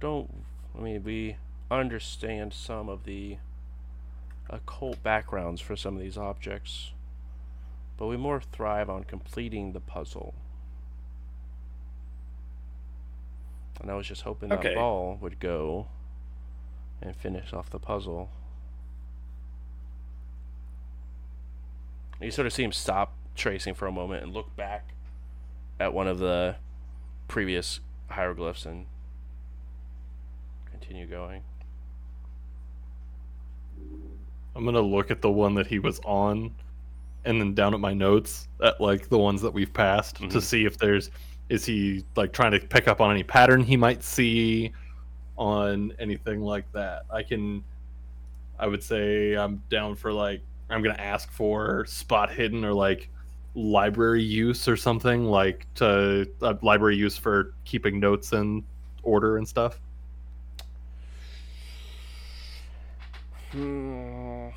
don't. 0.00 0.44
I 0.78 0.80
mean, 0.80 1.04
we 1.04 1.36
understand 1.70 2.54
some 2.54 2.88
of 2.88 3.04
the 3.04 3.36
occult 4.48 5.02
backgrounds 5.02 5.60
for 5.60 5.76
some 5.76 5.96
of 5.96 6.00
these 6.00 6.16
objects, 6.16 6.92
but 7.98 8.06
we 8.06 8.16
more 8.16 8.40
thrive 8.40 8.88
on 8.88 9.04
completing 9.04 9.72
the 9.72 9.80
puzzle. 9.80 10.34
And 13.80 13.90
I 13.90 13.94
was 13.94 14.06
just 14.06 14.22
hoping 14.22 14.52
Okay. 14.52 14.68
that 14.68 14.74
ball 14.76 15.18
would 15.20 15.40
go 15.40 15.88
and 17.00 17.16
finish 17.16 17.52
off 17.52 17.68
the 17.68 17.80
puzzle. 17.80 18.30
You 22.20 22.30
sort 22.30 22.46
of 22.46 22.52
see 22.52 22.62
him 22.62 22.70
stop 22.70 23.14
tracing 23.34 23.74
for 23.74 23.88
a 23.88 23.92
moment 23.92 24.22
and 24.22 24.32
look 24.32 24.54
back 24.54 24.92
at 25.82 25.92
one 25.92 26.06
of 26.06 26.18
the 26.20 26.54
previous 27.26 27.80
hieroglyphs 28.08 28.64
and 28.66 28.86
continue 30.70 31.06
going. 31.06 31.42
I'm 34.54 34.64
gonna 34.64 34.80
look 34.80 35.10
at 35.10 35.22
the 35.22 35.30
one 35.30 35.54
that 35.54 35.66
he 35.66 35.78
was 35.80 35.98
on, 36.04 36.54
and 37.24 37.40
then 37.40 37.54
down 37.54 37.74
at 37.74 37.80
my 37.80 37.94
notes 37.94 38.48
at 38.62 38.80
like 38.80 39.08
the 39.08 39.18
ones 39.18 39.42
that 39.42 39.52
we've 39.52 39.72
passed 39.72 40.16
to 40.16 40.26
Mhm. 40.26 40.42
see 40.42 40.64
if 40.64 40.78
there's 40.78 41.10
is 41.48 41.64
he 41.64 42.04
like 42.16 42.32
trying 42.32 42.52
to 42.52 42.60
pick 42.60 42.86
up 42.86 43.00
on 43.00 43.10
any 43.10 43.22
pattern 43.24 43.62
he 43.62 43.76
might 43.76 44.02
see 44.02 44.72
on 45.36 45.92
anything 45.98 46.40
like 46.40 46.70
that. 46.72 47.02
I 47.10 47.22
can, 47.22 47.64
I 48.58 48.66
would 48.68 48.82
say 48.82 49.34
I'm 49.34 49.62
down 49.68 49.96
for 49.96 50.12
like 50.12 50.42
I'm 50.70 50.82
gonna 50.82 50.94
ask 51.00 51.30
for 51.32 51.84
spot 51.86 52.30
hidden 52.30 52.64
or 52.64 52.72
like 52.72 53.08
library 53.54 54.22
use 54.22 54.66
or 54.66 54.76
something 54.76 55.24
like 55.24 55.66
to 55.74 56.26
uh, 56.40 56.54
library 56.62 56.96
use 56.96 57.16
for 57.16 57.54
keeping 57.64 58.00
notes 58.00 58.32
in 58.32 58.64
order 59.02 59.36
and 59.36 59.46
stuff. 59.46 59.80
Hmm. 63.50 64.48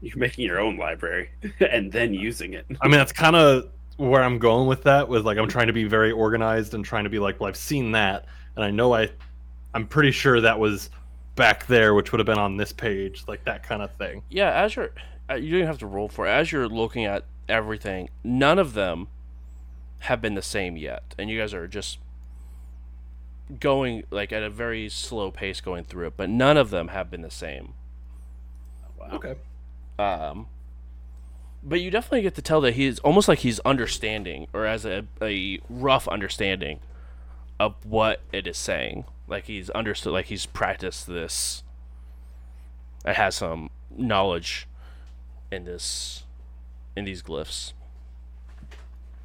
You're 0.00 0.18
making 0.18 0.44
your 0.44 0.60
own 0.60 0.76
library 0.76 1.30
and 1.70 1.90
then 1.90 2.12
using 2.12 2.54
it. 2.54 2.66
I 2.80 2.88
mean, 2.88 2.98
that's 2.98 3.12
kind 3.12 3.36
of 3.36 3.70
where 3.96 4.22
I'm 4.22 4.38
going 4.38 4.66
with 4.66 4.82
that. 4.82 5.08
With 5.08 5.24
like, 5.24 5.38
I'm 5.38 5.48
trying 5.48 5.68
to 5.68 5.72
be 5.72 5.84
very 5.84 6.10
organized 6.10 6.74
and 6.74 6.84
trying 6.84 7.04
to 7.04 7.10
be 7.10 7.18
like, 7.18 7.40
well, 7.40 7.48
I've 7.48 7.56
seen 7.56 7.92
that, 7.92 8.26
and 8.56 8.64
I 8.64 8.70
know 8.70 8.92
I, 8.92 9.08
I'm 9.72 9.86
pretty 9.86 10.10
sure 10.10 10.40
that 10.40 10.58
was 10.58 10.90
back 11.36 11.66
there, 11.66 11.94
which 11.94 12.12
would 12.12 12.18
have 12.18 12.26
been 12.26 12.38
on 12.38 12.56
this 12.56 12.72
page, 12.72 13.24
like 13.28 13.44
that 13.44 13.62
kind 13.62 13.82
of 13.82 13.92
thing. 13.92 14.22
Yeah, 14.28 14.50
as 14.52 14.76
you're, 14.76 14.90
uh, 15.30 15.34
you 15.34 15.50
don't 15.50 15.58
even 15.60 15.66
have 15.66 15.78
to 15.78 15.86
roll 15.86 16.08
for 16.08 16.26
it. 16.26 16.30
As 16.30 16.52
you're 16.52 16.68
looking 16.68 17.04
at 17.04 17.24
everything, 17.48 18.10
none 18.22 18.58
of 18.58 18.74
them 18.74 19.08
have 20.00 20.20
been 20.20 20.34
the 20.34 20.42
same 20.42 20.76
yet, 20.76 21.14
and 21.18 21.30
you 21.30 21.38
guys 21.38 21.54
are 21.54 21.66
just 21.66 21.98
going 23.60 24.04
like 24.10 24.32
at 24.32 24.42
a 24.42 24.50
very 24.50 24.88
slow 24.88 25.30
pace 25.30 25.60
going 25.60 25.84
through 25.84 26.06
it. 26.08 26.14
But 26.16 26.30
none 26.30 26.56
of 26.56 26.70
them 26.70 26.88
have 26.88 27.10
been 27.10 27.22
the 27.22 27.30
same. 27.30 27.74
Wow. 28.98 29.10
Okay. 29.12 29.34
Um, 29.98 30.46
but 31.62 31.80
you 31.80 31.90
definitely 31.90 32.22
get 32.22 32.34
to 32.34 32.42
tell 32.42 32.60
that 32.62 32.74
he's 32.74 32.98
almost 33.00 33.28
like 33.28 33.40
he's 33.40 33.60
understanding, 33.60 34.46
or 34.52 34.66
as 34.66 34.84
a, 34.84 35.06
a 35.22 35.60
rough 35.68 36.06
understanding 36.08 36.80
of 37.58 37.74
what 37.84 38.20
it 38.32 38.46
is 38.46 38.58
saying. 38.58 39.04
Like 39.26 39.46
he's 39.46 39.70
understood, 39.70 40.12
like 40.12 40.26
he's 40.26 40.44
practiced 40.44 41.06
this. 41.06 41.62
It 43.06 43.16
has 43.16 43.36
some 43.36 43.70
knowledge 43.96 44.66
in 45.50 45.64
this, 45.64 46.23
in 46.96 47.04
these 47.04 47.22
glyphs. 47.22 47.72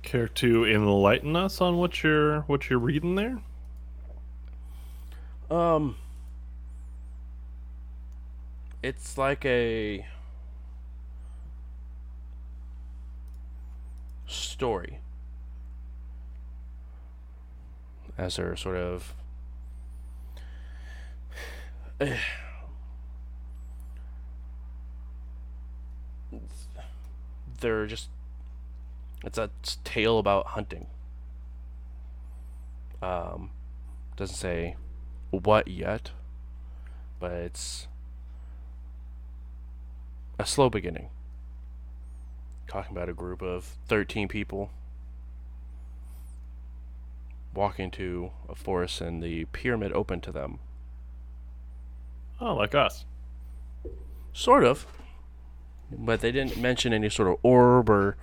Care 0.01 0.27
to 0.27 0.65
enlighten 0.65 1.35
us 1.35 1.61
on 1.61 1.77
what 1.77 2.03
you're 2.03 2.41
what 2.41 2.69
you're 2.69 2.79
reading 2.79 3.15
there? 3.15 3.41
Um, 5.51 5.95
it's 8.81 9.17
like 9.17 9.45
a 9.45 10.05
story. 14.27 14.99
As 18.17 18.35
they're 18.35 18.55
sort 18.55 18.77
of 18.77 19.13
they're 27.59 27.85
just 27.85 28.09
it's 29.23 29.37
a 29.37 29.49
tale 29.83 30.17
about 30.17 30.47
hunting. 30.47 30.87
Um, 33.01 33.51
doesn't 34.15 34.35
say 34.35 34.75
what 35.31 35.67
yet, 35.67 36.11
but 37.19 37.31
it's 37.31 37.87
a 40.37 40.45
slow 40.45 40.69
beginning. 40.69 41.09
Talking 42.67 42.95
about 42.95 43.09
a 43.09 43.13
group 43.13 43.41
of 43.41 43.77
13 43.87 44.27
people 44.27 44.71
walking 47.53 47.91
to 47.91 48.31
a 48.47 48.55
forest 48.55 49.01
and 49.01 49.23
the 49.23 49.45
pyramid 49.45 49.91
open 49.93 50.21
to 50.21 50.31
them. 50.31 50.59
Oh, 52.39 52.55
like 52.55 52.73
us. 52.73 53.05
Sort 54.33 54.63
of. 54.63 54.85
But 55.91 56.21
they 56.21 56.31
didn't 56.31 56.57
mention 56.57 56.93
any 56.93 57.09
sort 57.09 57.29
of 57.29 57.37
orb 57.43 57.89
or 57.89 58.15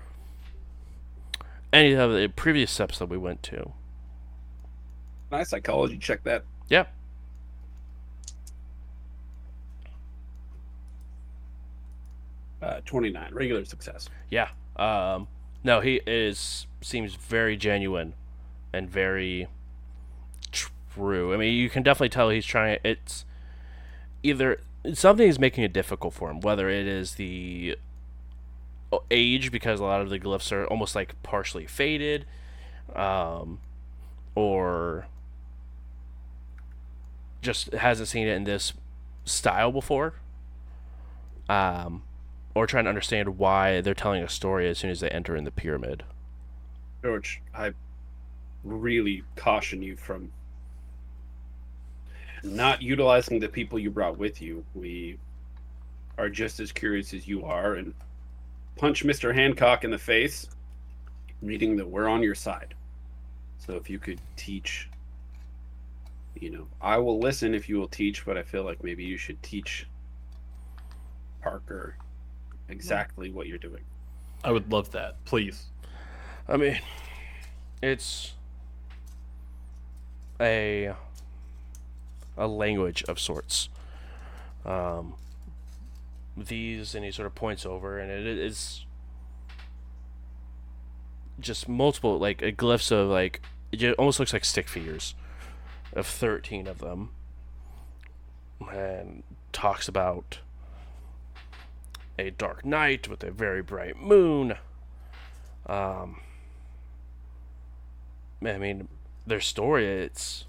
any 1.73 1.93
of 1.93 2.13
the 2.13 2.29
previous 2.29 2.71
steps 2.71 2.99
that 2.99 3.09
we 3.09 3.19
went 3.19 3.43
to. 3.45 3.73
Nice 5.31 5.51
psychology 5.51 5.99
check 5.99 6.23
that. 6.25 6.45
Yeah. 6.69 6.87
Uh, 12.63 12.81
29, 12.85 13.35
regular 13.35 13.65
success. 13.65 14.09
Yeah. 14.31 14.49
Um, 14.77 15.29
no, 15.63 15.81
he 15.81 16.01
is 16.07 16.67
seems 16.81 17.15
very 17.15 17.57
genuine 17.57 18.15
and 18.73 18.89
very 18.89 19.49
true. 20.53 21.35
I 21.35 21.37
mean, 21.37 21.55
you 21.55 21.69
can 21.69 21.83
definitely 21.83 22.09
tell 22.11 22.31
he's 22.31 22.47
trying. 22.47 22.79
It's 22.85 23.25
either 24.23 24.61
something 24.95 25.29
is 25.29 25.39
making 25.39 25.65
it 25.65 25.73
difficult 25.73 26.15
for 26.15 26.31
him, 26.31 26.41
whether 26.41 26.69
it 26.69 26.87
is 26.87 27.15
the 27.15 27.77
age 29.11 29.51
because 29.51 29.81
a 29.81 29.85
lot 29.85 30.01
of 30.01 30.11
the 30.11 30.19
glyphs 30.19 30.53
are 30.53 30.67
almost 30.67 30.95
like 30.95 31.21
partially 31.23 31.67
faded, 31.67 32.25
um, 32.95 33.59
or 34.35 35.07
just 37.43 37.73
hasn't 37.73 38.09
seen 38.09 38.27
it 38.27 38.35
in 38.35 38.45
this 38.45 38.73
style 39.25 39.73
before. 39.73 40.15
Um, 41.49 42.03
or 42.55 42.67
trying 42.67 42.85
to 42.85 42.89
understand 42.89 43.39
why 43.39 43.83
they're 43.83 43.95
telling 43.95 44.23
a 44.23 44.29
story 44.29 44.69
as 44.69 44.79
soon 44.79 44.91
as 44.91 45.01
they 45.01 45.11
enter 45.11 45.37
in 45.37 45.45
the 45.45 45.51
pyramid. 45.51 46.05
George, 47.03 47.43
I 47.55 47.73
really 48.65 49.23
caution 49.37 49.83
you 49.83 49.95
from 49.95 50.33
not 52.47 52.83
utilizing 52.83 53.39
the 53.39 53.49
people 53.49 53.79
you 53.79 53.91
brought 53.91 54.19
with 54.19 54.41
you. 54.41 54.65
We 54.75 55.19
are 56.19 56.29
just 56.29 56.61
as 56.61 56.73
curious 56.73 57.13
as 57.13 57.29
you 57.29 57.45
are 57.45 57.75
and 57.75 57.93
punch 58.77 59.05
Mr. 59.05 59.35
Hancock 59.35 59.85
in 59.85 59.91
the 59.91 59.99
face, 59.99 60.47
reading 61.43 61.77
that 61.77 61.89
we're 61.89 62.09
on 62.09 62.23
your 62.23 62.35
side. 62.35 62.75
So 63.59 63.75
if 63.75 63.91
you 63.91 63.99
could 63.99 64.21
teach, 64.37 64.89
you 66.41 66.51
know, 66.51 66.67
I 66.81 66.99
will 66.99 67.19
listen 67.19 67.55
if 67.55 67.69
you 67.69 67.79
will 67.79 67.89
teach, 67.89 68.25
but 68.25 68.39
I 68.39 68.43
feel 68.43 68.65
like 68.65 68.83
maybe 68.85 69.05
you 69.05 69.17
should 69.17 69.43
teach 69.43 69.87
Parker 71.43 71.97
exactly 72.69 73.31
what 73.31 73.47
you're 73.47 73.59
doing. 73.59 73.83
I 74.45 74.53
would 74.53 74.71
love 74.71 74.91
that. 74.93 75.23
Please. 75.25 75.67
I 76.49 76.57
mean, 76.57 76.79
it's 77.83 78.35
a 80.41 80.95
a 82.37 82.47
language 82.47 83.03
of 83.05 83.19
sorts. 83.19 83.69
Um, 84.65 85.15
these 86.37 86.95
and 86.95 87.05
he 87.05 87.11
sort 87.11 87.27
of 87.27 87.35
points 87.35 87.65
over, 87.65 87.99
and 87.99 88.11
it 88.11 88.27
is 88.27 88.85
just 91.39 91.69
multiple 91.69 92.19
like 92.19 92.39
glyphs 92.39 92.91
of 92.91 93.09
like 93.09 93.43
it 93.73 93.95
almost 93.95 94.19
looks 94.19 94.33
like 94.33 94.45
stick 94.45 94.69
figures 94.69 95.15
of 95.93 96.07
thirteen 96.07 96.67
of 96.67 96.79
them, 96.79 97.11
and 98.71 99.23
talks 99.53 99.89
about 99.89 100.41
a 102.19 102.31
dark 102.31 102.65
night 102.65 103.09
with 103.09 103.23
a 103.23 103.31
very 103.31 103.63
bright 103.63 104.01
moon. 104.01 104.57
Um, 105.67 106.21
I 108.43 108.59
mean, 108.59 108.89
their 109.27 109.41
story 109.41 109.87
it's 109.87 110.45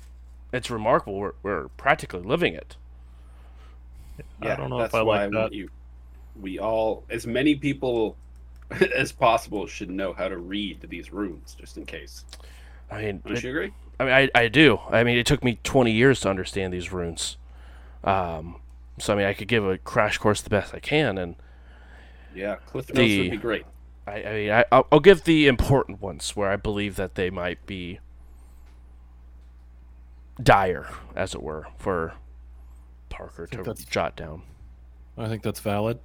it's 0.57 0.69
remarkable. 0.69 1.17
We're, 1.17 1.33
we're 1.43 1.67
practically 1.69 2.21
living 2.21 2.53
it. 2.53 2.75
I 4.41 4.55
don't 4.55 4.69
know 4.69 4.79
that's 4.79 4.91
if 4.91 4.95
I 4.95 5.03
why 5.03 5.25
like 5.25 5.33
that. 5.33 5.53
You, 5.53 5.69
we 6.39 6.59
all, 6.59 7.03
as 7.09 7.25
many 7.27 7.55
people 7.55 8.15
as 8.95 9.11
possible, 9.11 9.67
should 9.67 9.89
know 9.89 10.13
how 10.13 10.27
to 10.27 10.37
read 10.37 10.81
these 10.89 11.11
runes, 11.13 11.55
just 11.59 11.77
in 11.77 11.85
case. 11.85 12.25
I 12.91 13.01
mean, 13.01 13.21
Don't 13.25 13.41
you 13.43 13.49
agree? 13.49 13.73
I 13.99 14.03
mean, 14.03 14.13
I, 14.13 14.29
I 14.43 14.47
do. 14.47 14.79
I 14.89 15.03
mean, 15.03 15.17
it 15.17 15.25
took 15.25 15.43
me 15.43 15.59
20 15.63 15.91
years 15.91 16.19
to 16.21 16.29
understand 16.29 16.73
these 16.73 16.91
runes. 16.91 17.37
Um, 18.03 18.61
so 18.99 19.13
I 19.13 19.17
mean, 19.17 19.25
I 19.25 19.33
could 19.33 19.47
give 19.47 19.65
a 19.65 19.77
crash 19.77 20.17
course 20.17 20.41
the 20.41 20.49
best 20.49 20.73
I 20.73 20.79
can, 20.79 21.17
and 21.17 21.35
Yeah, 22.35 22.55
Cliff 22.67 22.87
Notes 22.89 22.97
The- 22.97 23.21
would 23.23 23.31
be 23.31 23.37
great. 23.37 23.65
I, 24.05 24.23
I 24.23 24.33
mean, 24.33 24.51
I, 24.51 24.65
I'll, 24.71 24.87
I'll 24.91 24.99
give 25.01 25.25
the 25.25 25.47
important 25.47 26.01
ones 26.01 26.33
where 26.35 26.49
I 26.49 26.55
believe 26.55 26.95
that 26.95 27.15
they 27.15 27.29
might 27.29 27.65
be 27.65 27.99
dire, 30.43 30.87
as 31.15 31.33
it 31.35 31.41
were, 31.41 31.67
for 31.77 32.13
Parker 33.09 33.47
to 33.47 33.57
that's- 33.57 33.85
jot 33.85 34.15
down. 34.15 34.41
I 35.17 35.27
think 35.27 35.41
that's 35.41 35.59
valid. 35.59 35.99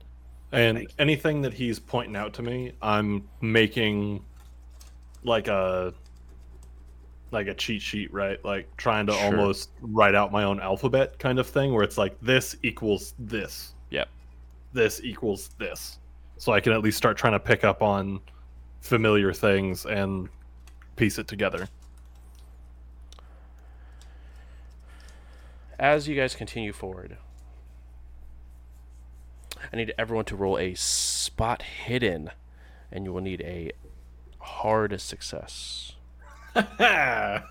And 0.52 0.86
anything 0.98 1.42
that 1.42 1.54
he's 1.54 1.78
pointing 1.78 2.14
out 2.16 2.34
to 2.34 2.42
me, 2.42 2.72
I'm 2.82 3.28
making 3.40 4.24
like 5.24 5.48
a 5.48 5.94
like 7.30 7.46
a 7.46 7.54
cheat 7.54 7.80
sheet, 7.80 8.12
right? 8.12 8.42
Like 8.44 8.74
trying 8.76 9.06
to 9.06 9.12
Sure. 9.14 9.24
almost 9.24 9.70
write 9.80 10.14
out 10.14 10.30
my 10.32 10.44
own 10.44 10.60
alphabet 10.60 11.18
kind 11.18 11.38
of 11.38 11.46
thing 11.46 11.72
where 11.72 11.82
it's 11.82 11.96
like 11.96 12.14
this 12.20 12.56
equals 12.62 13.14
this. 13.18 13.72
Yep. 13.88 14.08
This 14.74 15.00
equals 15.02 15.48
this. 15.58 15.98
So 16.36 16.52
I 16.52 16.60
can 16.60 16.72
at 16.74 16.82
least 16.82 16.98
start 16.98 17.16
trying 17.16 17.32
to 17.32 17.40
pick 17.40 17.64
up 17.64 17.82
on 17.82 18.20
familiar 18.82 19.32
things 19.32 19.86
and 19.86 20.28
piece 20.96 21.18
it 21.18 21.26
together. 21.26 21.66
As 25.82 26.06
you 26.06 26.14
guys 26.14 26.36
continue 26.36 26.72
forward, 26.72 27.18
I 29.72 29.76
need 29.76 29.92
everyone 29.98 30.24
to 30.26 30.36
roll 30.36 30.56
a 30.56 30.74
spot 30.74 31.62
hidden, 31.62 32.30
and 32.92 33.04
you 33.04 33.12
will 33.12 33.20
need 33.20 33.40
a 33.40 33.72
hard 34.38 35.00
success. 35.00 35.96
I 36.54 37.42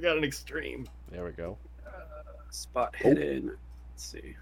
got 0.00 0.16
an 0.16 0.22
extreme. 0.22 0.86
There 1.10 1.24
we 1.24 1.32
go. 1.32 1.58
Spot 2.50 2.94
hidden. 2.94 3.56
Let's 3.90 4.06
see. 4.06 4.36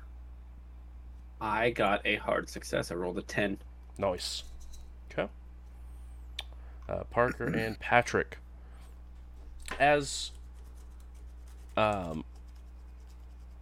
I 1.40 1.70
got 1.70 2.02
a 2.04 2.16
hard 2.16 2.50
success. 2.50 2.90
I 2.90 2.94
rolled 2.94 3.16
a 3.16 3.22
10. 3.22 3.56
Nice. 3.96 4.42
Okay. 5.10 5.30
Uh, 6.90 7.04
Parker 7.04 7.46
and 7.46 7.78
Patrick. 7.80 8.36
As 9.80 10.32
um, 11.76 12.24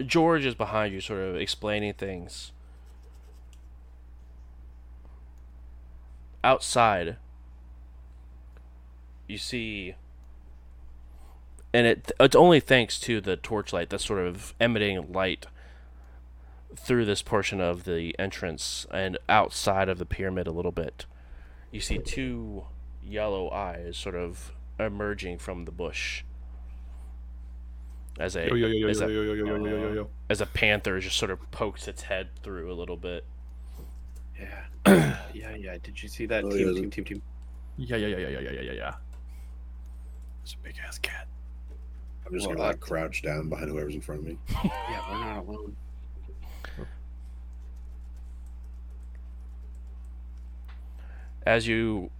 George 0.05 0.45
is 0.45 0.55
behind 0.55 0.93
you, 0.93 1.01
sort 1.01 1.21
of 1.21 1.37
explaining 1.37 1.95
things. 1.95 2.53
Outside, 6.43 7.17
you 9.27 9.37
see, 9.37 9.95
and 11.75 11.87
it 11.87 12.13
it's 12.19 12.35
only 12.35 12.61
thanks 12.61 12.99
to 13.01 13.21
the 13.21 13.37
torchlight 13.37 13.91
that's 13.91 14.07
sort 14.07 14.27
of 14.27 14.55
emitting 14.59 15.13
light 15.13 15.47
through 16.77 17.05
this 17.05 17.21
portion 17.21 17.61
of 17.61 17.85
the 17.85 18.19
entrance 18.19 18.87
and 18.91 19.19
outside 19.29 19.89
of 19.89 19.99
the 19.99 20.07
pyramid 20.07 20.47
a 20.47 20.53
little 20.53 20.73
bit. 20.73 21.05
You 21.71 21.81
see 21.81 21.99
two 21.99 22.65
yellow 23.05 23.51
eyes 23.51 23.97
sort 23.97 24.15
of 24.15 24.53
emerging 24.79 25.39
from 25.39 25.65
the 25.65 25.71
bush. 25.71 26.25
As 28.21 28.37
a 28.37 30.07
as 30.29 30.41
a 30.43 30.47
panther 30.47 31.01
just 31.01 31.17
sort 31.17 31.31
of 31.31 31.51
pokes 31.51 31.89
its 31.89 32.03
head 32.03 32.29
through 32.43 32.71
a 32.71 32.75
little 32.75 32.99
bit. 32.99 33.25
Yeah. 34.39 34.67
yeah, 35.35 35.57
yeah. 35.57 35.79
Did 35.83 36.03
you 36.03 36.09
see 36.09 36.27
that? 36.27 36.45
Oh, 36.45 36.51
team, 36.51 36.69
yeah, 36.69 36.81
team, 36.81 36.91
team, 36.91 37.05
team. 37.05 37.23
Yeah 37.79 37.97
yeah 37.97 38.09
yeah 38.09 38.19
yeah 38.19 38.29
yeah 38.29 38.51
yeah 38.51 38.61
yeah 38.61 38.73
yeah. 38.73 38.95
It's 40.43 40.53
a 40.53 40.59
big 40.59 40.75
ass 40.87 40.99
cat. 40.99 41.29
I'm 42.27 42.35
just 42.35 42.47
Well, 42.47 42.57
gonna 42.57 42.69
like 42.69 42.81
crouch 42.81 43.23
down 43.23 43.49
behind 43.49 43.71
whoever's 43.71 43.95
in 43.95 44.03
front 44.03 44.21
of 44.21 44.27
me. 44.27 44.37
Yeah, 44.65 45.03
we're 45.11 45.25
not 45.25 45.39
alone. 45.39 45.77
As 51.47 51.67
you 51.67 52.11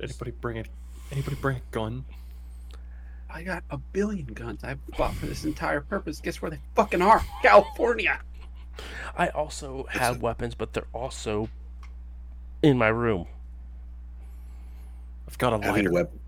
Anybody 0.00 0.32
bring 0.32 0.58
it? 0.58 0.68
Anybody 1.10 1.36
bring 1.36 1.56
a 1.56 1.62
gun? 1.70 2.04
I 3.34 3.42
got 3.42 3.64
a 3.70 3.78
billion 3.78 4.26
guns 4.26 4.62
I 4.62 4.74
bought 4.98 5.14
for 5.14 5.26
this 5.26 5.44
entire 5.44 5.80
purpose. 5.80 6.20
Guess 6.20 6.42
where 6.42 6.50
they 6.50 6.58
fucking 6.74 7.00
are? 7.00 7.24
California. 7.40 8.20
I 9.16 9.28
also 9.28 9.86
have 9.90 10.20
weapons, 10.22 10.54
but 10.54 10.72
they're 10.72 10.86
also 10.92 11.48
in 12.62 12.78
my 12.78 12.88
room. 12.88 13.26
I've 15.28 15.38
got 15.38 15.52
a 15.52 15.56
having 15.56 15.72
lighter. 15.72 15.88
a 15.88 15.92
weapon, 15.92 16.20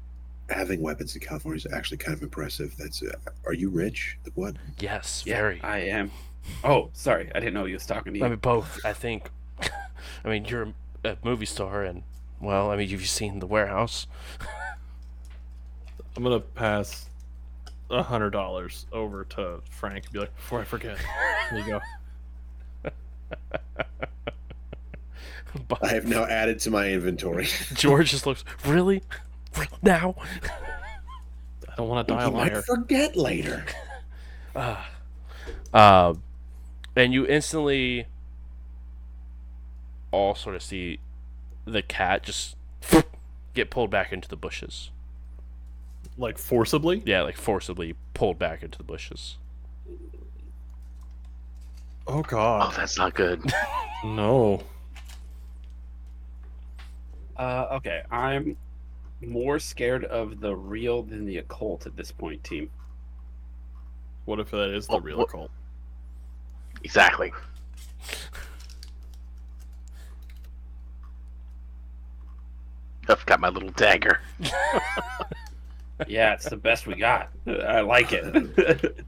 having 0.48 0.80
weapons 0.80 1.14
in 1.14 1.20
California 1.20 1.56
is 1.58 1.66
actually 1.72 1.98
kind 1.98 2.16
of 2.16 2.22
impressive. 2.22 2.74
That's. 2.78 3.02
Uh, 3.02 3.12
are 3.46 3.54
you 3.54 3.68
rich? 3.68 4.18
What? 4.34 4.56
Yes, 4.78 5.22
Yeah, 5.26 5.36
very. 5.36 5.60
I 5.62 5.78
am. 5.80 6.10
Oh, 6.62 6.90
sorry. 6.92 7.30
I 7.34 7.40
didn't 7.40 7.54
know 7.54 7.64
you 7.64 7.74
was 7.74 7.86
talking 7.86 8.12
to 8.14 8.18
you. 8.18 8.24
I 8.24 8.28
mean, 8.28 8.38
both. 8.38 8.80
I 8.84 8.92
think. 8.92 9.30
I 10.24 10.28
mean, 10.28 10.44
you're 10.46 10.72
a 11.04 11.16
movie 11.22 11.46
star, 11.46 11.82
and 11.84 12.02
well, 12.40 12.70
I 12.70 12.76
mean, 12.76 12.88
you've 12.88 13.06
seen 13.06 13.40
The 13.40 13.46
Warehouse. 13.46 14.06
I'm 16.16 16.22
gonna 16.22 16.40
pass 16.40 17.08
a 17.90 18.02
hundred 18.02 18.30
dollars 18.30 18.86
over 18.92 19.24
to 19.24 19.60
Frank 19.70 20.04
and 20.04 20.12
be 20.12 20.20
like, 20.20 20.34
before 20.36 20.60
I 20.60 20.64
forget, 20.64 20.98
here 21.50 21.58
you 21.58 21.66
go. 21.66 21.80
I 25.82 25.88
have 25.88 26.06
now 26.06 26.24
added 26.24 26.58
to 26.60 26.70
my 26.70 26.88
inventory. 26.90 27.46
George 27.74 28.10
just 28.10 28.26
looks 28.26 28.44
really, 28.64 29.02
now. 29.82 30.14
I 31.68 31.76
don't 31.76 31.88
want 31.88 32.06
to 32.06 32.14
die 32.14 32.26
you 32.26 32.32
might 32.32 32.64
forget 32.64 33.16
later. 33.16 33.64
Uh, 34.54 34.82
uh, 35.72 36.14
and 36.94 37.12
you 37.12 37.26
instantly 37.26 38.06
all 40.12 40.34
sort 40.36 40.54
of 40.54 40.62
see 40.62 41.00
the 41.64 41.82
cat 41.82 42.22
just 42.22 42.56
get 43.54 43.70
pulled 43.70 43.90
back 43.90 44.12
into 44.12 44.28
the 44.28 44.36
bushes. 44.36 44.90
Like 46.16 46.38
forcibly. 46.38 47.02
Yeah, 47.04 47.22
like 47.22 47.36
forcibly 47.36 47.94
pulled 48.14 48.38
back 48.38 48.62
into 48.62 48.78
the 48.78 48.84
bushes. 48.84 49.36
Oh 52.06 52.22
god. 52.22 52.72
Oh, 52.72 52.76
that's 52.76 52.96
not 52.98 53.14
good. 53.14 53.42
no. 54.04 54.62
Uh, 57.36 57.66
okay, 57.72 58.02
I'm 58.12 58.56
more 59.20 59.58
scared 59.58 60.04
of 60.04 60.38
the 60.40 60.54
real 60.54 61.02
than 61.02 61.24
the 61.24 61.38
occult 61.38 61.86
at 61.86 61.96
this 61.96 62.12
point, 62.12 62.44
team. 62.44 62.70
What 64.26 64.38
if 64.38 64.50
that 64.52 64.70
is 64.70 64.86
the 64.86 64.94
Oh, 64.94 65.00
real 65.00 65.18
what- 65.18 65.28
occult? 65.28 65.50
Exactly. 66.84 67.32
I've 73.08 73.24
got 73.26 73.40
my 73.40 73.48
little 73.48 73.70
dagger. 73.70 74.20
Yeah, 76.08 76.32
it's 76.34 76.48
the 76.48 76.56
best 76.56 76.86
we 76.86 76.94
got. 76.96 77.30
I 77.46 77.80
like 77.80 78.12
it. 78.12 79.04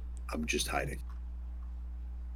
I'm 0.32 0.46
just 0.46 0.68
hiding 0.68 1.00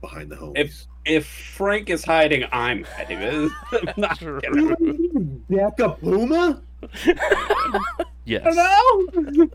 behind 0.00 0.30
the 0.30 0.36
homies. 0.36 0.52
If- 0.56 0.86
if 1.04 1.26
Frank 1.26 1.90
is 1.90 2.04
hiding, 2.04 2.44
I'm 2.52 2.84
hiding. 2.84 3.50
I'm 3.72 3.94
not 3.96 4.20
kidding. 4.20 5.44
Deka 5.50 5.98
Puma? 5.98 6.62
Yes. 8.24 8.46
I 8.46 8.52
don't 9.12 9.36
know. 9.36 9.48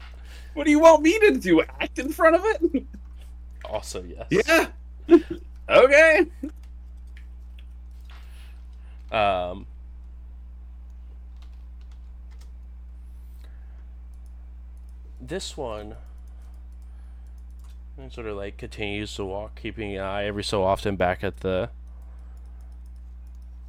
What 0.56 0.66
do 0.66 0.72
you 0.72 0.80
want 0.82 1.02
me 1.04 1.18
to 1.20 1.38
do? 1.38 1.62
Act 1.62 2.00
in 2.00 2.10
front 2.12 2.36
of 2.36 2.42
it? 2.46 2.86
Also, 3.64 4.04
yes. 4.04 4.28
Yeah. 5.10 5.18
Okay. 5.70 6.26
Um, 9.10 9.66
this 15.28 15.58
one 15.58 15.96
it 18.00 18.14
sort 18.14 18.28
of 18.28 18.38
like 18.38 18.58
continues 18.58 19.16
to 19.16 19.26
walk, 19.26 19.60
keeping 19.60 19.96
an 19.96 20.02
eye 20.02 20.26
every 20.26 20.44
so 20.44 20.64
often 20.64 20.96
back 20.96 21.24
at 21.24 21.38
the 21.38 21.70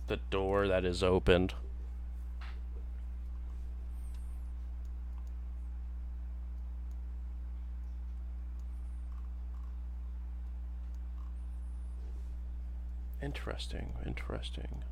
the 0.07 0.19
door 0.31 0.69
that 0.69 0.85
is 0.85 1.03
opened. 1.03 1.55
Interesting, 13.23 13.95
interesting. 14.07 14.83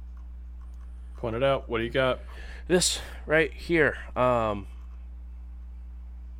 Point 1.18 1.36
it 1.36 1.42
out. 1.42 1.68
What 1.68 1.78
do 1.78 1.84
you 1.84 1.90
got? 1.90 2.20
this 2.68 3.00
right 3.26 3.52
here 3.52 3.96
um 4.16 4.66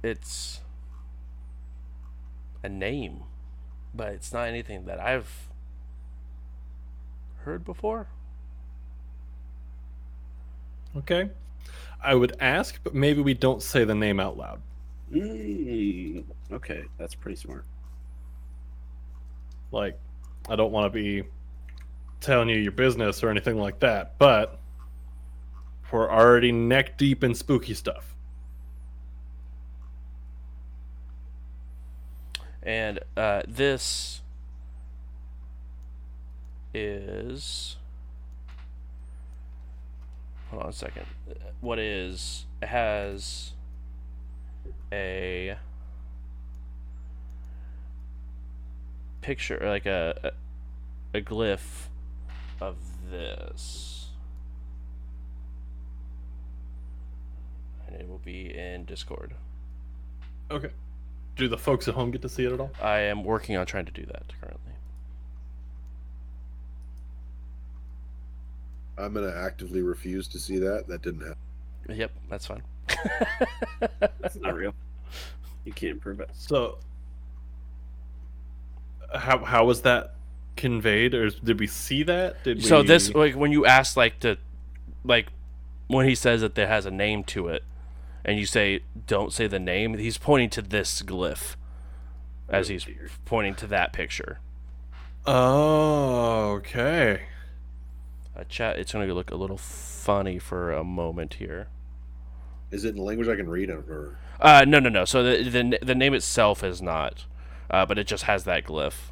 it's 0.07 0.61
a 2.63 2.69
name 2.69 3.23
but 3.95 4.13
it's 4.13 4.33
not 4.33 4.49
anything 4.49 4.87
that 4.87 5.01
i've 5.01 5.49
heard 7.45 7.65
before 7.65 8.09
Okay. 10.97 11.29
I 12.03 12.15
would 12.15 12.37
ask, 12.41 12.81
but 12.83 12.95
maybe 12.95 13.21
we 13.21 13.35
don't 13.35 13.63
say 13.63 13.85
the 13.85 13.95
name 13.95 14.21
out 14.21 14.37
loud. 14.37 14.61
Mm, 15.13 16.25
okay, 16.53 16.85
that's 16.99 17.15
pretty 17.15 17.37
smart. 17.37 17.65
Like, 19.73 19.99
I 20.49 20.57
don't 20.57 20.73
want 20.73 20.93
to 20.93 20.97
be 20.97 21.25
telling 22.21 22.49
you 22.49 22.57
your 22.57 22.73
business 22.73 23.23
or 23.23 23.31
anything 23.31 23.59
like 23.59 23.81
that, 23.81 24.19
but 24.19 24.59
we're 25.93 26.11
already 26.11 26.51
neck 26.53 26.99
deep 26.99 27.23
in 27.23 27.35
spooky 27.35 27.75
stuff. 27.75 28.16
And 32.67 32.99
uh, 33.17 33.41
this 33.49 34.21
is 36.75 37.77
hold 40.51 40.65
on 40.65 40.69
a 40.69 40.73
second. 40.73 41.07
What 41.63 41.79
is 41.79 42.45
has 42.63 43.53
a 44.93 45.57
picture 49.23 49.59
like 49.65 49.87
a, 49.87 50.15
a 50.23 51.19
a 51.19 51.23
glyph 51.23 51.89
of 52.61 52.77
this. 53.11 54.11
And 57.87 57.97
it 57.97 58.09
will 58.09 58.21
be 58.25 58.55
in 58.55 58.85
discord. 58.85 59.35
Okay. 60.51 60.71
Do 61.37 61.49
the 61.49 61.59
folks 61.59 61.87
at 61.87 61.95
home 61.95 62.11
get 62.11 62.23
to 62.23 62.29
see 62.29 62.45
it 62.45 62.53
at 62.53 62.61
all? 62.61 62.71
i 62.83 62.99
am 62.99 63.23
working 63.23 63.57
on 63.57 63.67
trying 63.67 63.85
to 63.85 63.93
do 63.93 64.05
that 64.07 64.25
currently 64.41 64.63
I'm 68.99 69.13
gonna 69.13 69.35
actively 69.37 69.83
refuse 69.83 70.27
to 70.29 70.39
see 70.39 70.59
that. 70.59 70.87
That 70.89 71.03
didn't 71.03 71.21
happen. 71.21 71.37
yep 71.91 72.11
that's 72.31 72.47
fine 72.47 72.63
That's 73.91 74.37
not 74.37 74.55
real. 74.55 74.75
You 75.65 75.73
can't 75.73 76.01
prove 76.01 76.21
it. 76.21 76.31
So, 76.33 76.79
how 79.15 79.45
how 79.45 79.65
was 79.67 79.83
that 79.83 80.15
conveyed, 80.57 81.15
or 81.15 81.31
did 81.31 81.59
we 81.59 81.67
see 81.67 82.03
that? 82.05 82.43
Did 82.45 82.65
So 82.65 82.81
we... 82.81 82.87
this 82.87 83.15
like 83.15 83.35
when 83.35 83.53
you 83.53 83.67
ask 83.67 83.97
like 83.97 84.21
the 84.21 84.39
like 85.05 85.27
when 85.89 86.09
he 86.09 86.15
says 86.15 86.41
that 86.41 86.55
there 86.55 86.67
has 86.67 86.87
a 86.87 86.91
name 86.91 87.25
to 87.25 87.49
it 87.49 87.63
and 88.27 88.39
you 88.39 88.45
say 88.45 88.81
don't 89.07 89.33
say 89.33 89.47
the 89.47 89.59
name, 89.59 89.97
he's 89.97 90.19
pointing 90.19 90.51
to 90.51 90.61
this 90.61 91.01
glyph 91.01 91.57
as 92.51 92.69
he's 92.69 92.87
pointing 93.25 93.55
to 93.55 93.67
that 93.69 93.95
picture. 93.95 94.41
Oh, 95.25 96.51
okay. 96.59 97.23
Uh, 98.37 98.45
chat 98.45 98.79
it's 98.79 98.93
going 98.93 99.09
to 99.09 99.15
look 99.15 99.31
a 99.31 99.37
little 99.37 99.57
funny 99.57 100.39
for 100.39 100.73
a 100.73 100.85
moment 100.85 101.35
here. 101.35 101.69
Is 102.71 102.85
it 102.85 102.95
in 102.95 102.99
a 102.99 103.03
language 103.03 103.29
I 103.29 103.37
can 103.37 103.49
read 103.49 103.71
or 103.71 104.19
Uh 104.39 104.65
no 104.69 104.79
no 104.81 104.91
no. 104.91 105.05
So 105.07 105.23
the 105.23 105.49
the, 105.49 105.79
the 105.81 105.95
name 105.95 106.13
itself 106.13 106.63
is 106.63 106.83
not 106.83 107.25
uh, 107.71 107.87
but 107.87 107.99
it 107.99 108.07
just 108.07 108.25
has 108.25 108.45
that 108.45 108.65
glyph. 108.65 109.11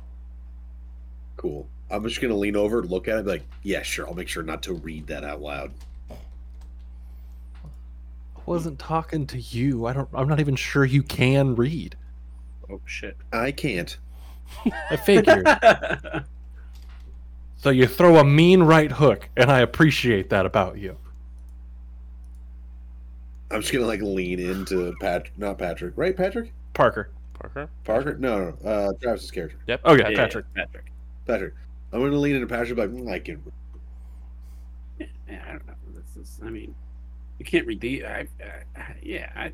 cool? 1.36 1.68
I'm 1.90 2.02
just 2.04 2.20
gonna 2.20 2.34
lean 2.34 2.56
over, 2.56 2.82
look 2.82 3.08
at 3.08 3.14
it, 3.14 3.18
and 3.18 3.24
be 3.26 3.30
like, 3.32 3.46
yeah, 3.62 3.82
sure. 3.82 4.06
I'll 4.08 4.14
make 4.14 4.28
sure 4.28 4.42
not 4.42 4.62
to 4.64 4.74
read 4.74 5.06
that 5.08 5.22
out 5.24 5.40
loud. 5.40 5.72
I 8.46 8.50
wasn't 8.50 8.78
talking 8.78 9.26
to 9.28 9.38
you. 9.38 9.86
I 9.86 9.94
don't. 9.94 10.08
I'm 10.12 10.28
not 10.28 10.38
even 10.38 10.54
sure 10.54 10.84
you 10.84 11.02
can 11.02 11.54
read. 11.56 11.96
Oh 12.70 12.80
shit. 12.84 13.16
I 13.32 13.52
can't. 13.52 13.96
I 14.90 14.96
figured. 14.96 15.48
so 17.56 17.70
you 17.70 17.86
throw 17.86 18.16
a 18.16 18.24
mean 18.24 18.62
right 18.62 18.92
hook, 18.92 19.30
and 19.36 19.50
I 19.50 19.60
appreciate 19.60 20.28
that 20.30 20.44
about 20.44 20.76
you. 20.78 20.96
I'm 23.50 23.62
just 23.62 23.72
gonna 23.72 23.86
like 23.86 24.02
lean 24.02 24.40
into 24.40 24.94
Pat, 25.00 25.28
not 25.38 25.56
Patrick, 25.56 25.94
right? 25.96 26.14
Patrick, 26.14 26.52
Parker. 26.74 27.10
Parker? 27.34 27.70
Parker? 27.84 28.16
No, 28.18 28.38
no, 28.38 28.56
no. 28.62 28.70
Uh, 28.70 28.92
Travis's 29.00 29.30
character, 29.30 29.56
Yep. 29.66 29.84
Okay, 29.84 30.10
Yeah, 30.10 30.16
Patrick. 30.16 30.46
Patrick. 30.54 30.84
Patrick. 31.26 31.54
I'm 31.92 32.00
gonna 32.00 32.16
lean 32.16 32.34
into 32.34 32.46
Patrick, 32.46 32.78
like 32.78 32.90
mm, 32.90 33.10
I 33.10 33.18
can. 33.20 33.42
Yeah, 34.98 35.06
I 35.46 35.52
don't 35.52 35.66
know. 35.66 35.74
This 35.94 36.16
is. 36.16 36.40
I 36.44 36.50
mean, 36.50 36.74
you 37.44 37.50
can't 37.50 37.66
read 37.66 37.80
the. 37.80 38.06
I, 38.06 38.26
I, 38.76 38.96
yeah, 39.02 39.30
I, 39.36 39.52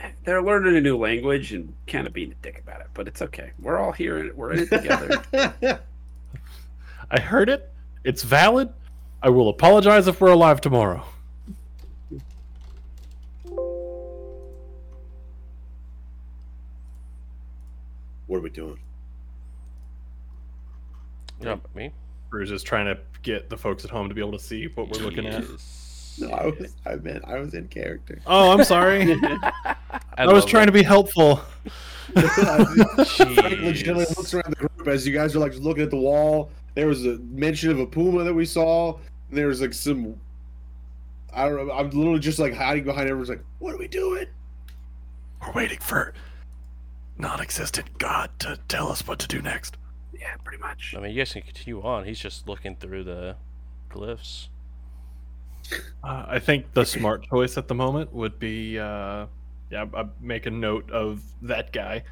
I, 0.00 0.12
they're 0.24 0.42
learning 0.42 0.76
a 0.76 0.80
new 0.80 0.96
language 0.96 1.52
and 1.52 1.74
kind 1.88 2.06
of 2.06 2.12
being 2.12 2.30
a 2.30 2.34
dick 2.36 2.60
about 2.60 2.80
it, 2.80 2.86
but 2.94 3.08
it's 3.08 3.20
okay. 3.20 3.50
We're 3.58 3.78
all 3.78 3.90
here. 3.90 4.18
and 4.18 4.32
We're 4.34 4.52
in 4.52 4.58
it 4.60 4.70
together. 4.70 5.22
I 7.10 7.20
heard 7.20 7.48
it. 7.48 7.68
It's 8.04 8.22
valid. 8.22 8.72
I 9.22 9.28
will 9.28 9.48
apologize 9.48 10.06
if 10.06 10.20
we're 10.20 10.30
alive 10.30 10.60
tomorrow. 10.60 11.04
What 18.26 18.38
are 18.38 18.40
we 18.40 18.50
doing? 18.50 18.78
You 21.40 21.46
know 21.46 21.60
me? 21.74 21.92
Bruce 22.30 22.50
is 22.50 22.62
trying 22.62 22.86
to 22.86 22.98
get 23.22 23.50
the 23.50 23.58
folks 23.58 23.84
at 23.84 23.90
home 23.90 24.08
to 24.08 24.14
be 24.14 24.20
able 24.20 24.32
to 24.32 24.38
see 24.38 24.66
what 24.74 24.88
we're 24.88 25.04
looking 25.04 25.26
at. 25.26 25.44
No, 26.18 26.30
I 26.30 26.46
was. 26.46 26.74
I 26.86 26.96
meant 26.96 27.24
I 27.26 27.38
was 27.38 27.54
in 27.54 27.68
character. 27.68 28.20
Oh, 28.26 28.50
I'm 28.52 28.64
sorry. 28.64 29.02
I, 30.18 30.26
was 30.32 30.44
trying 30.44 30.66
to 30.66 30.72
be 30.72 30.82
helpful. 30.82 31.36
Frank 32.14 33.60
legitimately 33.60 34.06
looks 34.16 34.34
around 34.34 34.54
the 34.54 34.68
group 34.68 34.88
as 34.88 35.06
you 35.06 35.14
guys 35.14 35.34
are 35.34 35.38
like 35.38 35.54
looking 35.56 35.82
at 35.82 35.90
the 35.90 35.96
wall. 35.96 36.50
There 36.74 36.86
was 36.86 37.04
a 37.06 37.18
mention 37.18 37.70
of 37.70 37.80
a 37.80 37.86
puma 37.86 38.24
that 38.24 38.34
we 38.34 38.44
saw. 38.44 38.98
And 39.28 39.38
there 39.38 39.46
was 39.46 39.60
like 39.60 39.72
some. 39.72 40.18
I 41.32 41.48
don't 41.48 41.66
know. 41.66 41.72
I'm 41.72 41.90
literally 41.90 42.20
just 42.20 42.38
like 42.38 42.52
hiding 42.52 42.84
behind 42.84 43.08
everyone's 43.08 43.30
like, 43.30 43.44
what 43.58 43.74
are 43.74 43.78
we 43.78 43.88
doing? 43.88 44.26
We're 45.40 45.52
waiting 45.52 45.78
for 45.78 46.12
non-existent 47.16 47.98
God 47.98 48.30
to 48.40 48.58
tell 48.68 48.88
us 48.88 49.06
what 49.06 49.18
to 49.20 49.28
do 49.28 49.40
next. 49.40 49.76
Yeah, 50.18 50.36
pretty 50.44 50.60
much. 50.60 50.94
I 50.96 51.00
mean, 51.00 51.12
you 51.12 51.18
guys 51.18 51.32
can 51.32 51.42
continue 51.42 51.80
on. 51.82 52.04
He's 52.04 52.20
just 52.20 52.46
looking 52.46 52.76
through 52.76 53.04
the 53.04 53.36
glyphs. 53.90 54.48
Uh, 56.04 56.24
I 56.28 56.38
think 56.38 56.72
the 56.72 56.84
smart 56.84 57.24
choice 57.28 57.56
at 57.56 57.68
the 57.68 57.74
moment 57.74 58.12
would 58.12 58.38
be, 58.38 58.78
uh, 58.78 59.26
yeah, 59.70 59.86
I 59.94 60.04
make 60.20 60.46
a 60.46 60.50
note 60.50 60.90
of 60.90 61.22
that 61.42 61.72
guy, 61.72 62.02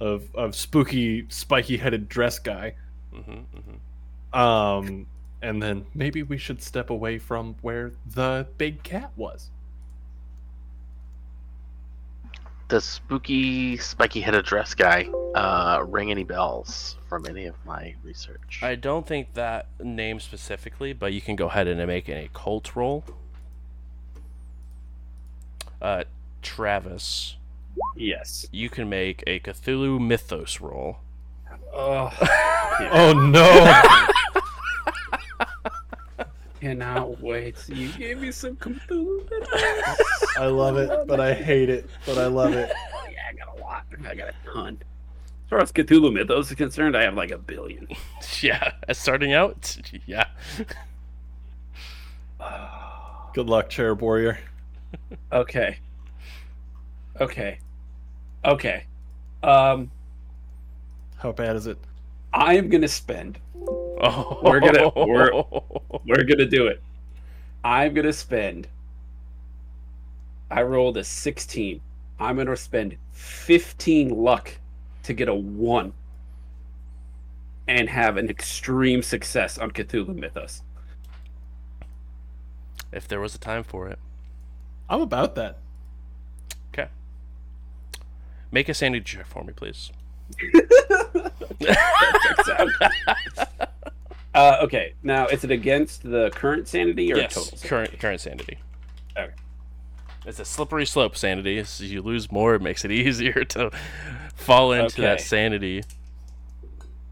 of 0.00 0.34
of 0.34 0.54
spooky, 0.54 1.26
spiky-headed 1.28 2.08
dress 2.08 2.38
guy. 2.38 2.74
Mm-hmm, 3.14 3.32
mm-hmm. 3.32 4.38
Um, 4.38 5.06
and 5.42 5.62
then 5.62 5.86
maybe 5.94 6.22
we 6.22 6.38
should 6.38 6.62
step 6.62 6.90
away 6.90 7.18
from 7.18 7.54
where 7.62 7.92
the 8.14 8.46
big 8.58 8.82
cat 8.82 9.10
was. 9.16 9.50
Does 12.74 12.84
spooky, 12.84 13.76
spiky-headed 13.76 14.44
dress 14.46 14.74
guy 14.74 15.04
uh, 15.36 15.84
ring 15.86 16.10
any 16.10 16.24
bells 16.24 16.96
from 17.08 17.24
any 17.24 17.44
of 17.44 17.54
my 17.64 17.94
research? 18.02 18.58
I 18.64 18.74
don't 18.74 19.06
think 19.06 19.34
that 19.34 19.68
name 19.78 20.18
specifically, 20.18 20.92
but 20.92 21.12
you 21.12 21.20
can 21.20 21.36
go 21.36 21.46
ahead 21.46 21.68
and 21.68 21.86
make 21.86 22.08
an 22.08 22.16
occult 22.16 22.74
roll. 22.74 23.04
Uh, 25.80 26.02
Travis, 26.42 27.36
Yes. 27.94 28.46
you 28.50 28.68
can 28.68 28.88
make 28.88 29.22
a 29.24 29.38
Cthulhu 29.38 30.00
Mythos 30.04 30.60
roll. 30.60 30.96
Oh, 31.72 32.10
Oh 32.90 33.12
no! 33.12 34.40
cannot 36.64 37.20
wait. 37.20 37.56
You 37.68 37.88
gave 37.90 38.20
me 38.20 38.32
some 38.32 38.56
Cthulhu. 38.56 39.28
I 40.38 40.46
love 40.46 40.78
it, 40.78 41.06
but 41.06 41.20
I 41.20 41.34
hate 41.34 41.68
it. 41.68 41.90
But 42.06 42.16
I 42.16 42.26
love 42.26 42.54
it. 42.54 42.72
yeah, 43.10 43.18
I 43.30 43.34
got 43.34 43.58
a 43.58 43.60
lot. 43.60 43.84
I 44.08 44.14
got 44.14 44.28
a 44.30 44.34
ton. 44.50 44.78
As 45.44 45.50
far 45.50 45.60
as 45.60 45.70
Cthulhu 45.72 46.10
Mythos 46.10 46.50
is 46.50 46.56
concerned, 46.56 46.96
I 46.96 47.02
have 47.02 47.16
like 47.16 47.32
a 47.32 47.36
billion. 47.36 47.86
yeah, 48.40 48.72
starting 48.92 49.34
out, 49.34 49.76
yeah. 50.06 50.24
Good 53.34 53.46
luck, 53.46 53.68
Cherub 53.68 54.00
Warrior. 54.00 54.38
Okay. 55.32 55.76
Okay. 57.20 57.58
Okay. 58.42 58.84
Um, 59.42 59.90
How 61.18 61.32
bad 61.32 61.56
is 61.56 61.66
it? 61.66 61.76
I 62.32 62.54
am 62.56 62.70
gonna 62.70 62.88
spend. 62.88 63.38
Oh, 64.00 64.40
We're 64.42 64.60
gonna- 64.60 64.90
we're- 64.96 65.30
We're 66.06 66.24
gonna 66.24 66.46
do 66.46 66.66
it. 66.66 66.82
I'm 67.62 67.94
gonna 67.94 68.12
spend. 68.12 68.68
I 70.50 70.62
rolled 70.62 70.96
a 70.98 71.04
16. 71.04 71.80
I'm 72.20 72.36
gonna 72.36 72.56
spend 72.56 72.96
15 73.12 74.10
luck 74.10 74.58
to 75.04 75.12
get 75.14 75.28
a 75.28 75.34
one, 75.34 75.92
and 77.68 77.88
have 77.88 78.16
an 78.16 78.28
extreme 78.28 79.02
success 79.02 79.56
on 79.58 79.70
Cthulhu 79.70 80.14
Mythos. 80.14 80.62
if 82.92 83.08
there 83.08 83.20
was 83.20 83.34
a 83.34 83.38
time 83.38 83.62
for 83.64 83.88
it. 83.88 83.98
I'm 84.88 85.00
about 85.00 85.34
that. 85.36 85.58
Okay. 86.72 86.88
Make 88.52 88.68
a 88.68 88.74
sanity 88.74 89.04
check 89.04 89.26
for 89.26 89.42
me, 89.44 89.52
please. 89.54 89.90
Uh, 94.34 94.58
okay, 94.62 94.94
now 95.02 95.26
is 95.28 95.44
it 95.44 95.50
against 95.52 96.02
the 96.02 96.30
current 96.34 96.66
sanity 96.66 97.12
or 97.12 97.16
yes, 97.16 97.34
total? 97.34 97.56
sanity? 97.56 97.68
current 97.68 98.00
current 98.00 98.20
sanity. 98.20 98.58
Okay. 99.16 99.32
It's 100.26 100.40
a 100.40 100.44
slippery 100.44 100.86
slope 100.86 101.16
sanity. 101.16 101.58
As 101.58 101.80
you 101.80 102.02
lose 102.02 102.32
more, 102.32 102.54
it 102.54 102.62
makes 102.62 102.84
it 102.84 102.90
easier 102.92 103.44
to 103.44 103.70
fall 104.34 104.72
into 104.72 105.02
that 105.02 105.20
sanity. 105.20 105.84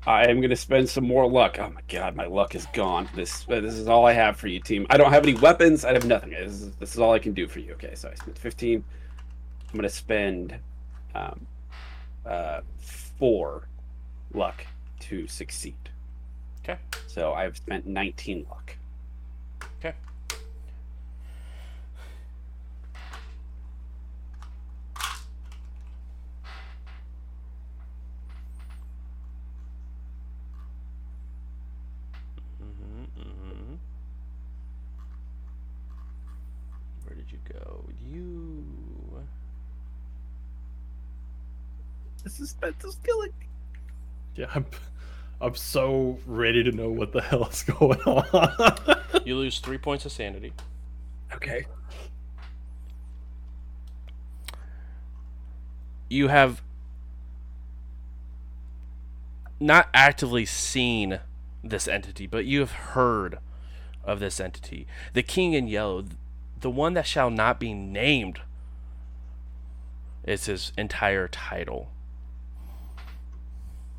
I 0.04 0.26
am 0.26 0.40
gonna 0.40 0.56
spend 0.56 0.88
some 0.88 1.06
more 1.06 1.30
luck. 1.30 1.58
Oh 1.60 1.70
my 1.70 1.80
god, 1.86 2.16
my 2.16 2.26
luck 2.26 2.56
is 2.56 2.66
gone. 2.72 3.08
This 3.14 3.46
uh, 3.48 3.60
this 3.60 3.74
is 3.74 3.86
all 3.86 4.04
I 4.04 4.12
have 4.12 4.36
for 4.36 4.48
you, 4.48 4.58
team. 4.58 4.84
I 4.90 4.96
don't 4.96 5.12
have 5.12 5.22
any 5.22 5.34
weapons. 5.34 5.84
I 5.84 5.92
have 5.92 6.06
nothing. 6.06 6.30
This 6.30 6.50
is, 6.50 6.74
this 6.76 6.92
is 6.94 6.98
all 6.98 7.12
I 7.12 7.20
can 7.20 7.34
do 7.34 7.46
for 7.46 7.60
you. 7.60 7.74
Okay, 7.74 7.94
so 7.94 8.08
I 8.10 8.14
spent 8.14 8.36
15. 8.36 8.82
I'm 9.70 9.76
gonna 9.76 9.88
spend 9.88 10.56
um, 11.14 11.46
uh, 12.26 12.62
four 12.80 13.68
luck 14.34 14.66
to 15.00 15.28
succeed. 15.28 15.81
Okay. 16.64 16.78
So 17.08 17.32
I've 17.34 17.56
spent 17.56 17.86
19 17.86 18.46
luck. 18.48 18.76
Okay. 19.78 19.94
Mhm, 32.60 33.06
mhm. 33.18 33.78
Where 37.04 37.16
did 37.16 37.32
you 37.32 37.38
go? 37.52 37.84
You. 38.00 38.64
This 42.22 42.38
is 42.38 42.54
this 42.54 42.84
is 42.84 42.98
killing 43.04 43.32
me. 44.36 44.44
Yeah, 45.42 45.46
I'm, 45.46 45.50
I'm 45.50 45.56
so 45.56 46.18
ready 46.26 46.62
to 46.64 46.72
know 46.72 46.90
what 46.90 47.12
the 47.12 47.20
hell 47.20 47.46
is 47.46 47.62
going 47.62 48.00
on. 48.02 48.98
You 49.24 49.36
lose 49.36 49.60
three 49.60 49.78
points 49.78 50.04
of 50.04 50.10
sanity. 50.10 50.52
Okay. 51.32 51.66
you 56.12 56.28
have 56.28 56.62
not 59.58 59.88
actively 59.94 60.44
seen 60.44 61.20
this 61.64 61.88
entity, 61.88 62.26
but 62.26 62.44
you 62.44 62.60
have 62.60 62.72
heard 62.72 63.38
of 64.04 64.20
this 64.20 64.38
entity. 64.38 64.86
The 65.14 65.22
King 65.22 65.54
in 65.54 65.68
Yellow, 65.68 66.04
the 66.60 66.70
one 66.70 66.92
that 66.94 67.06
shall 67.06 67.30
not 67.30 67.58
be 67.58 67.72
named, 67.72 68.40
is 70.24 70.46
his 70.46 70.72
entire 70.76 71.28
title. 71.28 71.90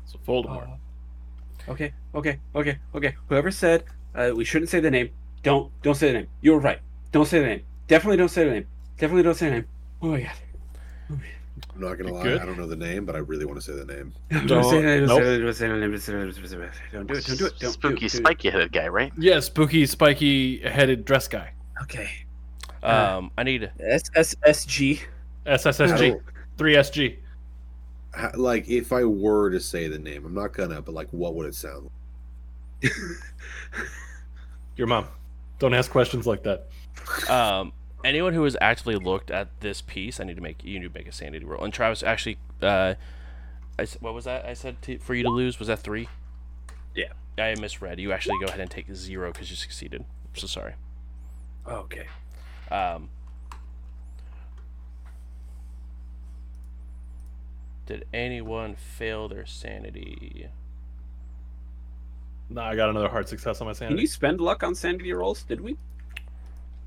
so 0.06 0.18
Voldemort. 0.26 0.74
Uh, 0.74 0.76
okay, 1.68 1.92
okay, 2.14 2.38
okay, 2.54 2.78
okay. 2.94 3.14
Whoever 3.28 3.50
said 3.50 3.84
uh, 4.14 4.32
we 4.34 4.44
shouldn't 4.44 4.70
say 4.70 4.80
the 4.80 4.90
name, 4.90 5.10
don't 5.42 5.70
don't 5.82 5.94
say 5.94 6.08
the 6.12 6.18
name. 6.20 6.28
You 6.40 6.52
were 6.52 6.58
right. 6.60 6.80
Don't 7.12 7.26
say 7.26 7.40
the 7.40 7.46
name. 7.46 7.62
Definitely 7.88 8.16
don't 8.16 8.28
say 8.28 8.44
the 8.44 8.50
name. 8.50 8.66
Definitely 8.98 9.22
don't 9.24 9.34
say 9.34 9.46
the 9.48 9.54
name. 9.56 9.66
Oh 10.02 10.08
my 10.08 10.20
god. 10.20 10.32
I'm 11.10 11.80
not 11.80 11.98
gonna 11.98 12.12
lie, 12.12 12.22
good? 12.22 12.40
I 12.40 12.44
don't 12.46 12.58
know 12.58 12.66
the 12.66 12.76
name, 12.76 13.04
but 13.04 13.14
I 13.16 13.18
really 13.18 13.44
want 13.44 13.60
to 13.60 13.64
say 13.64 13.72
the 13.72 13.84
name. 13.84 14.12
Don't, 14.30 14.46
Don't- 14.46 14.64
say 14.64 14.80
the 14.80 14.86
name. 14.86 15.06
nope. 15.06 15.20
Don't 15.20 15.54
say 15.54 15.68
the 15.68 15.74
name. 15.76 15.90
Don't 15.90 16.00
say 16.00 16.12
the 16.12 16.18
name. 16.18 16.30
Don't 16.30 16.34
say 16.48 16.56
the 16.56 16.62
name. 16.62 16.70
Don't 16.92 17.06
do 17.06 17.14
it. 17.14 17.24
Don't 17.26 17.38
do 17.38 17.46
it. 17.46 17.58
Don't 17.58 17.72
Spooky, 17.72 17.98
do 18.00 18.06
it. 18.06 18.10
spiky 18.10 18.50
headed 18.50 18.72
guy, 18.72 18.88
right? 18.88 19.12
yeah, 19.18 19.40
spooky, 19.40 19.86
spiky-headed 19.86 21.04
dress 21.04 21.26
guy. 21.28 21.52
Okay. 21.82 22.10
Um, 22.82 23.30
I 23.38 23.42
need 23.44 23.70
S 23.80 24.02
S 24.14 24.34
S 24.44 24.64
G. 24.66 25.00
SSSG, 25.46 26.20
3SG. 26.58 27.16
Ha- 27.16 27.20
Like, 28.34 28.68
if 28.68 28.92
I 28.92 29.04
were 29.04 29.50
to 29.50 29.60
say 29.60 29.88
the 29.88 29.98
name, 29.98 30.24
I'm 30.24 30.34
not 30.34 30.52
gonna, 30.52 30.80
but 30.82 30.94
like, 30.94 31.08
what 31.10 31.34
would 31.34 31.46
it 31.46 31.54
sound 31.54 31.90
like? 32.82 32.92
Your 34.76 34.86
mom. 34.86 35.06
Don't 35.58 35.74
ask 35.74 35.90
questions 35.90 36.26
like 36.26 36.42
that. 36.42 36.68
um, 37.30 37.72
anyone 38.04 38.34
who 38.34 38.42
has 38.44 38.56
actively 38.60 38.96
looked 38.96 39.30
at 39.30 39.48
this 39.60 39.80
piece. 39.80 40.20
I 40.20 40.24
need 40.24 40.36
to 40.36 40.42
make 40.42 40.64
you 40.64 40.78
need 40.80 40.92
to 40.92 40.98
make 40.98 41.08
a 41.08 41.12
sanity 41.12 41.44
roll. 41.44 41.62
And 41.64 41.72
Travis 41.72 42.02
actually, 42.02 42.38
uh, 42.62 42.94
I 43.78 43.82
s- 43.82 43.96
what 44.00 44.14
was 44.14 44.24
that? 44.24 44.44
I 44.44 44.54
said 44.54 44.82
to, 44.82 44.98
for 44.98 45.14
you 45.14 45.22
to 45.22 45.30
lose 45.30 45.58
was 45.58 45.68
that 45.68 45.78
three? 45.80 46.08
Yeah. 46.94 47.12
I 47.38 47.54
misread. 47.60 47.98
You 47.98 48.12
actually 48.12 48.38
go 48.38 48.46
ahead 48.46 48.60
and 48.60 48.70
take 48.70 48.92
zero 48.94 49.32
because 49.32 49.50
you 49.50 49.56
succeeded. 49.56 50.02
I'm 50.02 50.36
so 50.36 50.46
sorry. 50.46 50.74
Okay. 51.66 52.06
Um, 52.70 53.08
did 57.86 58.06
anyone 58.12 58.74
fail 58.74 59.28
their 59.28 59.46
sanity? 59.46 60.48
No, 62.50 62.62
I 62.62 62.76
got 62.76 62.90
another 62.90 63.08
hard 63.08 63.28
success 63.28 63.60
on 63.60 63.66
my 63.66 63.72
sanity. 63.72 63.94
Can 63.94 64.00
you 64.00 64.06
spend 64.06 64.40
luck 64.40 64.62
on 64.62 64.74
sanity 64.74 65.12
rolls? 65.12 65.42
Did 65.42 65.60
we? 65.60 65.76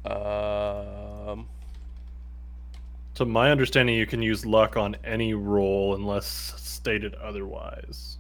Um, 0.06 1.48
To 3.16 3.26
my 3.26 3.52
understanding, 3.52 3.96
you 3.96 4.06
can 4.06 4.22
use 4.22 4.46
luck 4.46 4.78
on 4.78 4.96
any 5.04 5.34
roll 5.34 5.96
unless 5.96 6.28
stated 6.28 7.16
otherwise. 7.16 8.20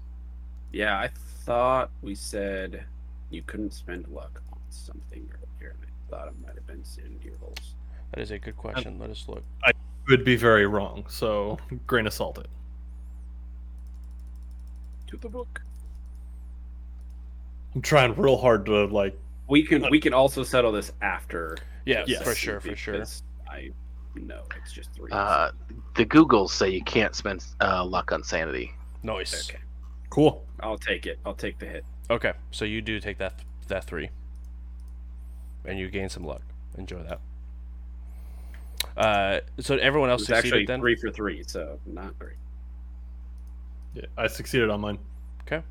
Yeah, 0.71 0.97
I 0.99 1.09
thought 1.45 1.91
we 2.01 2.15
said 2.15 2.83
you 3.29 3.41
couldn't 3.43 3.73
spend 3.73 4.07
luck 4.09 4.41
on 4.51 4.59
something 4.69 5.29
earlier, 5.61 5.75
and 5.79 5.85
I 5.85 6.09
thought 6.09 6.27
it 6.27 6.33
might 6.45 6.55
have 6.55 6.67
been 6.67 6.83
sanity 6.83 7.31
rolls. 7.41 7.75
that 8.11 8.21
is 8.21 8.31
a 8.31 8.39
good 8.39 8.57
question. 8.57 8.97
Let 8.99 9.09
us 9.11 9.25
look. 9.27 9.43
I 9.63 9.71
could 10.07 10.23
be 10.25 10.35
very 10.35 10.65
wrong, 10.65 11.05
so 11.07 11.57
grain 11.85 12.07
of 12.07 12.13
salt 12.13 12.39
it. 12.39 12.47
To 15.07 15.17
the 15.17 15.29
book. 15.29 15.61
I'm 17.75 17.81
trying 17.81 18.15
real 18.15 18.37
hard 18.37 18.65
to 18.65 18.85
like. 18.85 19.17
We 19.47 19.63
can 19.63 19.85
we 19.89 19.99
can 19.99 20.13
also 20.13 20.43
settle 20.43 20.71
this 20.71 20.91
after. 21.01 21.57
Yeah, 21.85 22.03
Yes. 22.07 22.21
for 22.23 22.35
sure, 22.35 22.59
for 22.59 22.75
sure. 22.75 23.03
I 23.49 23.71
know 24.15 24.43
it's 24.61 24.73
just 24.73 24.91
three. 24.93 25.09
Uh, 25.11 25.51
the 25.95 26.05
Googles 26.05 26.49
say 26.49 26.69
you 26.69 26.83
can't 26.83 27.15
spend 27.15 27.45
uh, 27.61 27.85
luck 27.85 28.11
on 28.11 28.23
sanity. 28.23 28.73
Nice. 29.03 29.49
okay, 29.49 29.59
Cool. 30.09 30.43
I'll 30.59 30.77
take 30.77 31.05
it. 31.05 31.19
I'll 31.25 31.33
take 31.35 31.59
the 31.59 31.65
hit. 31.67 31.85
Okay, 32.09 32.33
so 32.51 32.65
you 32.65 32.81
do 32.81 32.99
take 32.99 33.17
that 33.19 33.35
that 33.67 33.85
three, 33.85 34.09
and 35.65 35.79
you 35.79 35.89
gain 35.89 36.09
some 36.09 36.23
luck. 36.23 36.41
Enjoy 36.77 37.01
that. 37.03 37.19
Uh, 38.97 39.39
so 39.59 39.75
everyone 39.77 40.09
else 40.09 40.21
was 40.21 40.27
succeeded 40.27 40.47
actually 40.47 40.65
then. 40.65 40.79
three 40.81 40.95
for 40.95 41.09
three, 41.11 41.43
so 41.47 41.79
not 41.85 42.17
great. 42.19 42.35
Yeah, 43.97 44.05
I 44.15 44.27
succeeded 44.27 44.69
on 44.69 44.81
mine. 44.81 44.99
Okay. 45.41 45.63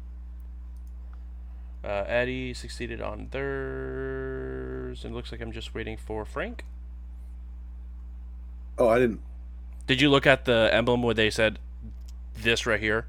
Uh, 1.85 2.03
Eddie 2.09 2.55
succeeded 2.55 3.01
on 3.01 3.28
theirs, 3.31 5.05
and 5.05 5.12
it 5.12 5.16
looks 5.16 5.31
like 5.31 5.40
I'm 5.40 5.53
just 5.53 5.74
waiting 5.74 5.97
for 5.97 6.24
Frank. 6.24 6.65
Oh, 8.78 8.89
I 8.89 8.98
didn't. 8.98 9.20
Did 9.86 10.01
you 10.01 10.11
look 10.11 10.27
at 10.27 10.44
the 10.44 10.69
emblem 10.73 11.05
where 11.05 11.15
they 11.15 11.31
said 11.31 11.61
this 12.35 12.66
right 12.66 12.81
here? 12.81 13.07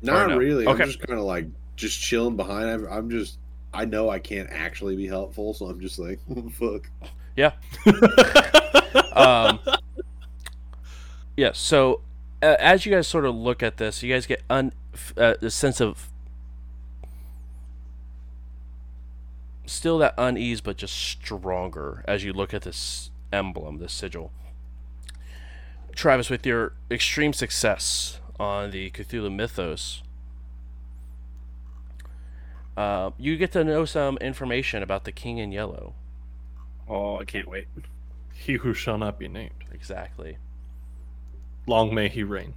Not 0.00 0.30
no? 0.30 0.38
really. 0.38 0.66
Okay. 0.66 0.84
I'm 0.84 0.88
just 0.88 1.06
kind 1.06 1.18
of 1.18 1.26
like 1.26 1.46
just 1.76 2.00
chilling 2.00 2.36
behind. 2.36 2.70
I'm, 2.70 2.86
I'm 2.86 3.10
just. 3.10 3.36
I 3.74 3.84
know 3.84 4.08
I 4.08 4.20
can't 4.20 4.48
actually 4.50 4.96
be 4.96 5.06
helpful, 5.06 5.52
so 5.52 5.66
I'm 5.66 5.80
just 5.80 5.98
like, 5.98 6.18
what 6.28 6.44
the 6.46 6.50
fuck. 6.50 6.88
um, 9.14 9.60
yeah. 11.36 11.52
So 11.52 12.00
uh, 12.42 12.56
as 12.58 12.84
you 12.84 12.92
guys 12.92 13.06
sort 13.06 13.24
of 13.24 13.34
look 13.34 13.62
at 13.62 13.76
this, 13.76 14.02
you 14.02 14.12
guys 14.12 14.26
get 14.26 14.42
un 14.50 14.72
uh, 15.16 15.34
a 15.40 15.50
sense 15.50 15.80
of 15.80 16.08
still 19.64 19.98
that 19.98 20.14
unease, 20.18 20.60
but 20.60 20.76
just 20.76 20.94
stronger 20.94 22.04
as 22.06 22.24
you 22.24 22.32
look 22.32 22.52
at 22.52 22.62
this 22.62 23.10
emblem, 23.32 23.78
this 23.78 23.92
sigil. 23.92 24.30
Travis, 25.94 26.30
with 26.30 26.44
your 26.44 26.72
extreme 26.90 27.32
success 27.32 28.20
on 28.40 28.70
the 28.70 28.90
Cthulhu 28.90 29.34
mythos, 29.34 30.02
uh, 32.76 33.10
you 33.18 33.36
get 33.36 33.52
to 33.52 33.62
know 33.62 33.84
some 33.84 34.16
information 34.18 34.82
about 34.82 35.04
the 35.04 35.12
King 35.12 35.38
in 35.38 35.52
Yellow. 35.52 35.94
Oh, 36.88 37.18
I 37.18 37.24
can't 37.24 37.48
wait. 37.48 37.68
he 38.34 38.54
who 38.54 38.74
shall 38.74 38.98
not 38.98 39.18
be 39.18 39.28
named. 39.28 39.64
Exactly. 39.72 40.38
Long 41.66 41.94
may 41.94 42.08
he 42.08 42.22
reign. 42.22 42.54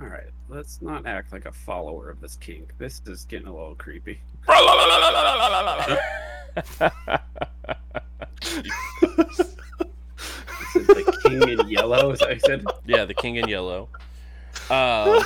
All 0.00 0.06
right, 0.06 0.30
let's 0.48 0.80
not 0.80 1.06
act 1.06 1.32
like 1.32 1.44
a 1.46 1.52
follower 1.52 2.08
of 2.10 2.20
this 2.20 2.36
king. 2.36 2.66
This 2.78 3.02
is 3.06 3.24
getting 3.24 3.46
a 3.48 3.52
little 3.54 3.74
creepy. 3.74 4.20
This 8.40 9.56
the 10.74 11.18
king 11.22 11.48
in 11.48 11.68
yellow, 11.68 12.10
as 12.12 12.22
I 12.22 12.38
said. 12.38 12.64
yeah, 12.86 13.04
the 13.04 13.14
King 13.14 13.36
in 13.36 13.48
Yellow. 13.48 13.88
Um, 14.70 15.22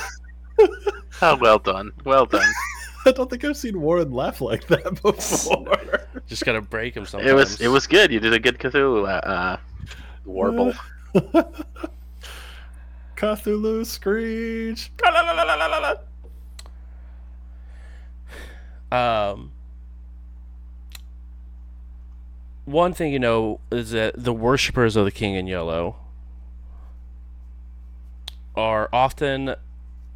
Oh, 1.21 1.35
well 1.39 1.59
done, 1.59 1.91
well 2.05 2.25
done. 2.25 2.49
I 3.05 3.11
don't 3.11 3.29
think 3.29 3.43
I've 3.45 3.55
seen 3.57 3.79
Warren 3.79 4.11
laugh 4.11 4.41
like 4.41 4.65
that 4.67 4.99
before. 5.03 6.07
just 6.27 6.43
gotta 6.45 6.61
break 6.61 6.95
him 6.95 7.05
sometimes. 7.05 7.29
It 7.29 7.33
was 7.35 7.61
it 7.61 7.67
was 7.67 7.85
good. 7.87 8.11
You 8.11 8.19
did 8.19 8.33
a 8.33 8.39
good 8.39 8.57
Cthulhu 8.57 9.03
uh, 9.03 9.27
uh, 9.29 9.57
warble. 10.25 10.73
Cthulhu 13.17 13.85
screech. 13.85 14.91
Um, 18.91 19.51
one 22.65 22.93
thing 22.93 23.11
you 23.11 23.19
know 23.19 23.59
is 23.71 23.91
that 23.91 24.13
the 24.17 24.33
worshippers 24.33 24.95
of 24.95 25.05
the 25.05 25.11
King 25.11 25.35
in 25.35 25.47
Yellow 25.47 25.97
are 28.55 28.89
often 28.93 29.55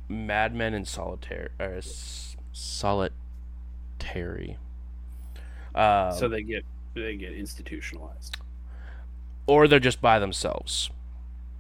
madmen 0.08 0.74
in 0.74 0.86
solitary 0.86 1.50
or 1.60 1.74
s- 1.76 2.36
solitary. 2.54 4.58
Um, 5.76 6.14
so 6.14 6.28
they 6.30 6.44
get 6.44 6.64
they 6.94 7.16
get 7.16 7.34
institutionalized. 7.34 8.38
or 9.48 9.68
they're 9.68 9.80
just 9.80 10.02
by 10.02 10.20
themselves. 10.20 10.90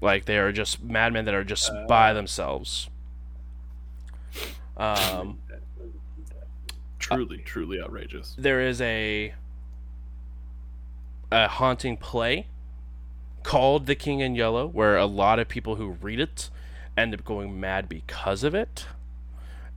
Like 0.01 0.25
they 0.25 0.37
are 0.39 0.51
just 0.51 0.83
madmen 0.83 1.25
that 1.25 1.33
are 1.33 1.43
just 1.43 1.69
Uh. 1.69 1.85
by 1.87 2.11
themselves. 2.13 2.89
Um, 4.77 5.39
Truly, 6.99 7.37
truly 7.39 7.79
outrageous. 7.81 8.35
there 8.37 8.61
is 8.61 8.79
a 8.81 9.33
a 11.31 11.47
haunting 11.47 11.97
play 11.97 12.47
called 13.43 13.85
The 13.85 13.95
King 13.95 14.19
in 14.19 14.35
Yellow, 14.35 14.67
where 14.67 14.97
a 14.97 15.05
lot 15.05 15.39
of 15.39 15.47
people 15.47 15.75
who 15.75 15.89
read 15.91 16.19
it 16.19 16.49
end 16.97 17.13
up 17.13 17.23
going 17.23 17.59
mad 17.59 17.87
because 17.89 18.43
of 18.43 18.53
it, 18.55 18.85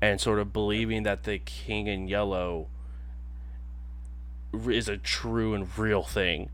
and 0.01 0.21
sort 0.21 0.39
of 0.39 0.53
believing 0.53 1.03
that 1.05 1.23
the 1.25 1.39
King 1.39 1.87
in 1.87 2.09
Yellow 2.09 2.69
is 4.69 4.89
a 4.89 4.97
true 4.97 5.55
and 5.55 5.77
real 5.79 6.03
thing. 6.03 6.51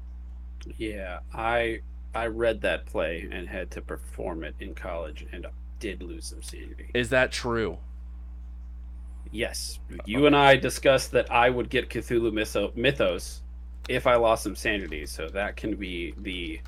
Yeah, 0.78 1.20
I 1.34 1.80
I 2.14 2.26
read 2.26 2.60
that 2.62 2.86
play 2.86 3.28
and 3.30 3.48
had 3.48 3.70
to 3.72 3.80
perform 3.80 4.44
it 4.44 4.54
in 4.60 4.74
college 4.74 5.26
and 5.32 5.46
did 5.78 6.02
lose 6.02 6.26
some 6.26 6.42
sanity. 6.42 6.90
Is 6.94 7.08
that 7.10 7.32
true? 7.32 7.78
Yes, 9.32 9.78
you 10.06 10.26
and 10.26 10.34
I 10.34 10.56
discussed 10.56 11.12
that 11.12 11.30
I 11.30 11.50
would 11.50 11.70
get 11.70 11.88
Cthulhu 11.88 12.32
mythos 12.74 13.42
if 13.88 14.06
I 14.06 14.16
lost 14.16 14.42
some 14.42 14.56
sanity, 14.56 15.06
so 15.06 15.28
that 15.28 15.56
can 15.56 15.76
be 15.76 16.14
the 16.18 16.60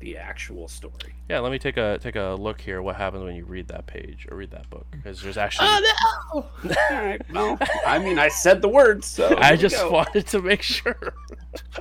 the 0.00 0.16
actual 0.16 0.68
story. 0.68 1.14
Yeah, 1.28 1.40
let 1.40 1.52
me 1.52 1.58
take 1.58 1.76
a 1.76 1.98
take 2.00 2.16
a 2.16 2.36
look 2.38 2.60
here. 2.60 2.82
What 2.82 2.96
happens 2.96 3.24
when 3.24 3.36
you 3.36 3.44
read 3.44 3.68
that 3.68 3.86
page 3.86 4.26
or 4.30 4.36
read 4.36 4.50
that 4.50 4.68
book? 4.70 4.86
Because 4.90 5.20
there's 5.22 5.36
actually. 5.36 5.68
Oh 5.70 6.46
All 6.64 6.74
right, 6.90 7.20
well, 7.32 7.58
I 7.86 7.98
mean, 7.98 8.18
I 8.18 8.28
said 8.28 8.62
the 8.62 8.68
words, 8.68 9.06
so 9.06 9.36
I 9.38 9.56
just 9.56 9.88
wanted 9.90 10.26
to 10.28 10.42
make 10.42 10.62
sure. 10.62 11.14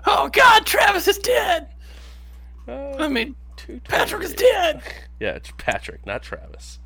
Oh 0.05 0.29
God, 0.29 0.65
Travis 0.65 1.07
is 1.07 1.17
dead. 1.17 1.69
Uh, 2.67 2.95
I 2.99 3.07
mean, 3.07 3.35
two 3.55 3.79
Patrick 3.85 4.23
is 4.23 4.33
dead. 4.33 4.81
Yeah, 5.19 5.31
it's 5.31 5.51
Patrick, 5.57 6.05
not 6.05 6.21
Travis. 6.23 6.79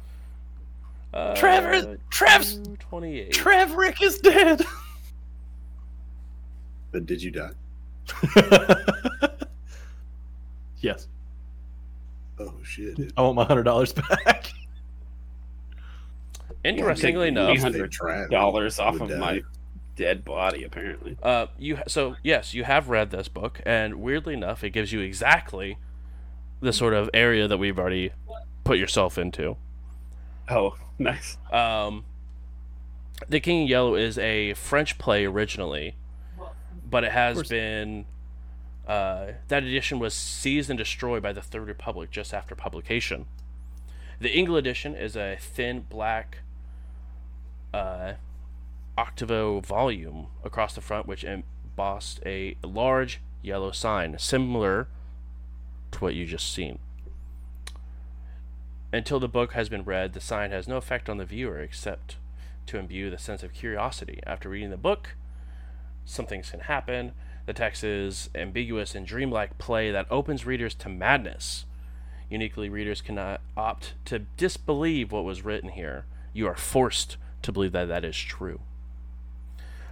Uh, 1.13 1.35
Trevor- 1.35 1.97
Trav's- 2.09 2.59
28. 2.79 3.33
Trev 3.33 3.73
Rick 3.73 4.01
is 4.01 4.19
dead. 4.19 4.61
But 6.91 7.05
did 7.05 7.21
you 7.23 7.31
die? 7.31 7.51
yes, 10.79 11.07
Oh 12.39 12.53
shit! 12.63 12.95
dude. 12.95 13.13
I 13.15 13.21
want 13.21 13.35
my 13.35 13.45
hundred 13.45 13.63
dollars 13.63 13.93
back. 13.93 14.51
Interestingly 16.63 17.29
enough, 17.29 17.57
take- 17.57 17.73
$300 17.73 18.79
off 18.79 18.99
of 19.01 19.09
die. 19.09 19.17
my 19.17 19.41
dead 20.01 20.25
body, 20.25 20.63
apparently. 20.63 21.15
uh, 21.21 21.45
you 21.59 21.77
so 21.87 22.15
yes, 22.23 22.53
you 22.55 22.63
have 22.63 22.89
read 22.89 23.11
this 23.11 23.27
book, 23.27 23.61
and 23.65 23.95
weirdly 23.95 24.33
enough, 24.33 24.63
it 24.63 24.71
gives 24.71 24.91
you 24.91 24.99
exactly 24.99 25.77
the 26.59 26.73
sort 26.73 26.93
of 26.93 27.09
area 27.13 27.47
that 27.47 27.57
we've 27.57 27.77
already 27.77 28.11
put 28.63 28.77
yourself 28.79 29.17
into. 29.17 29.57
Oh, 30.49 30.75
nice. 30.97 31.37
Um, 31.51 32.05
the 33.29 33.39
King 33.39 33.61
in 33.61 33.67
Yellow 33.67 33.95
is 33.95 34.17
a 34.17 34.55
French 34.55 34.97
play 34.97 35.25
originally, 35.25 35.95
but 36.89 37.03
it 37.03 37.11
has 37.11 37.47
been. 37.47 38.05
Uh, 38.87 39.33
that 39.47 39.63
edition 39.63 39.99
was 39.99 40.13
seized 40.13 40.69
and 40.69 40.77
destroyed 40.77 41.21
by 41.21 41.31
the 41.31 41.41
Third 41.41 41.67
Republic 41.67 42.09
just 42.09 42.33
after 42.33 42.55
publication. 42.55 43.27
The 44.19 44.35
English 44.35 44.59
edition 44.59 44.95
is 44.95 45.15
a 45.15 45.37
thin 45.39 45.85
black 45.89 46.39
uh, 47.73 48.13
octavo 49.01 49.59
volume 49.61 50.27
across 50.43 50.75
the 50.75 50.81
front, 50.81 51.07
which 51.07 51.23
embossed 51.23 52.19
a 52.23 52.55
large 52.63 53.19
yellow 53.41 53.71
sign, 53.71 54.15
similar 54.19 54.87
to 55.91 55.99
what 55.99 56.13
you 56.13 56.27
just 56.27 56.53
seen. 56.53 56.77
Until 58.93 59.19
the 59.19 59.27
book 59.27 59.53
has 59.53 59.69
been 59.69 59.83
read, 59.83 60.13
the 60.13 60.21
sign 60.21 60.51
has 60.51 60.67
no 60.67 60.77
effect 60.77 61.09
on 61.09 61.17
the 61.17 61.25
viewer 61.25 61.59
except 61.59 62.17
to 62.67 62.77
imbue 62.77 63.09
the 63.09 63.17
sense 63.17 63.41
of 63.41 63.53
curiosity. 63.53 64.19
After 64.27 64.49
reading 64.49 64.69
the 64.69 64.77
book, 64.77 65.15
some 66.05 66.27
things 66.27 66.51
can 66.51 66.59
happen. 66.61 67.13
The 67.47 67.53
text 67.53 67.83
is 67.83 68.29
ambiguous 68.35 68.93
and 68.93 69.07
dreamlike 69.07 69.57
play 69.57 69.89
that 69.89 70.11
opens 70.11 70.45
readers 70.45 70.75
to 70.75 70.89
madness. 70.89 71.65
Uniquely, 72.29 72.69
readers 72.69 73.01
cannot 73.01 73.41
opt 73.57 73.95
to 74.05 74.19
disbelieve 74.37 75.11
what 75.11 75.25
was 75.25 75.43
written 75.43 75.69
here. 75.69 76.05
You 76.33 76.45
are 76.47 76.55
forced 76.55 77.17
to 77.41 77.51
believe 77.51 77.71
that 77.71 77.87
that 77.87 78.05
is 78.05 78.15
true. 78.15 78.59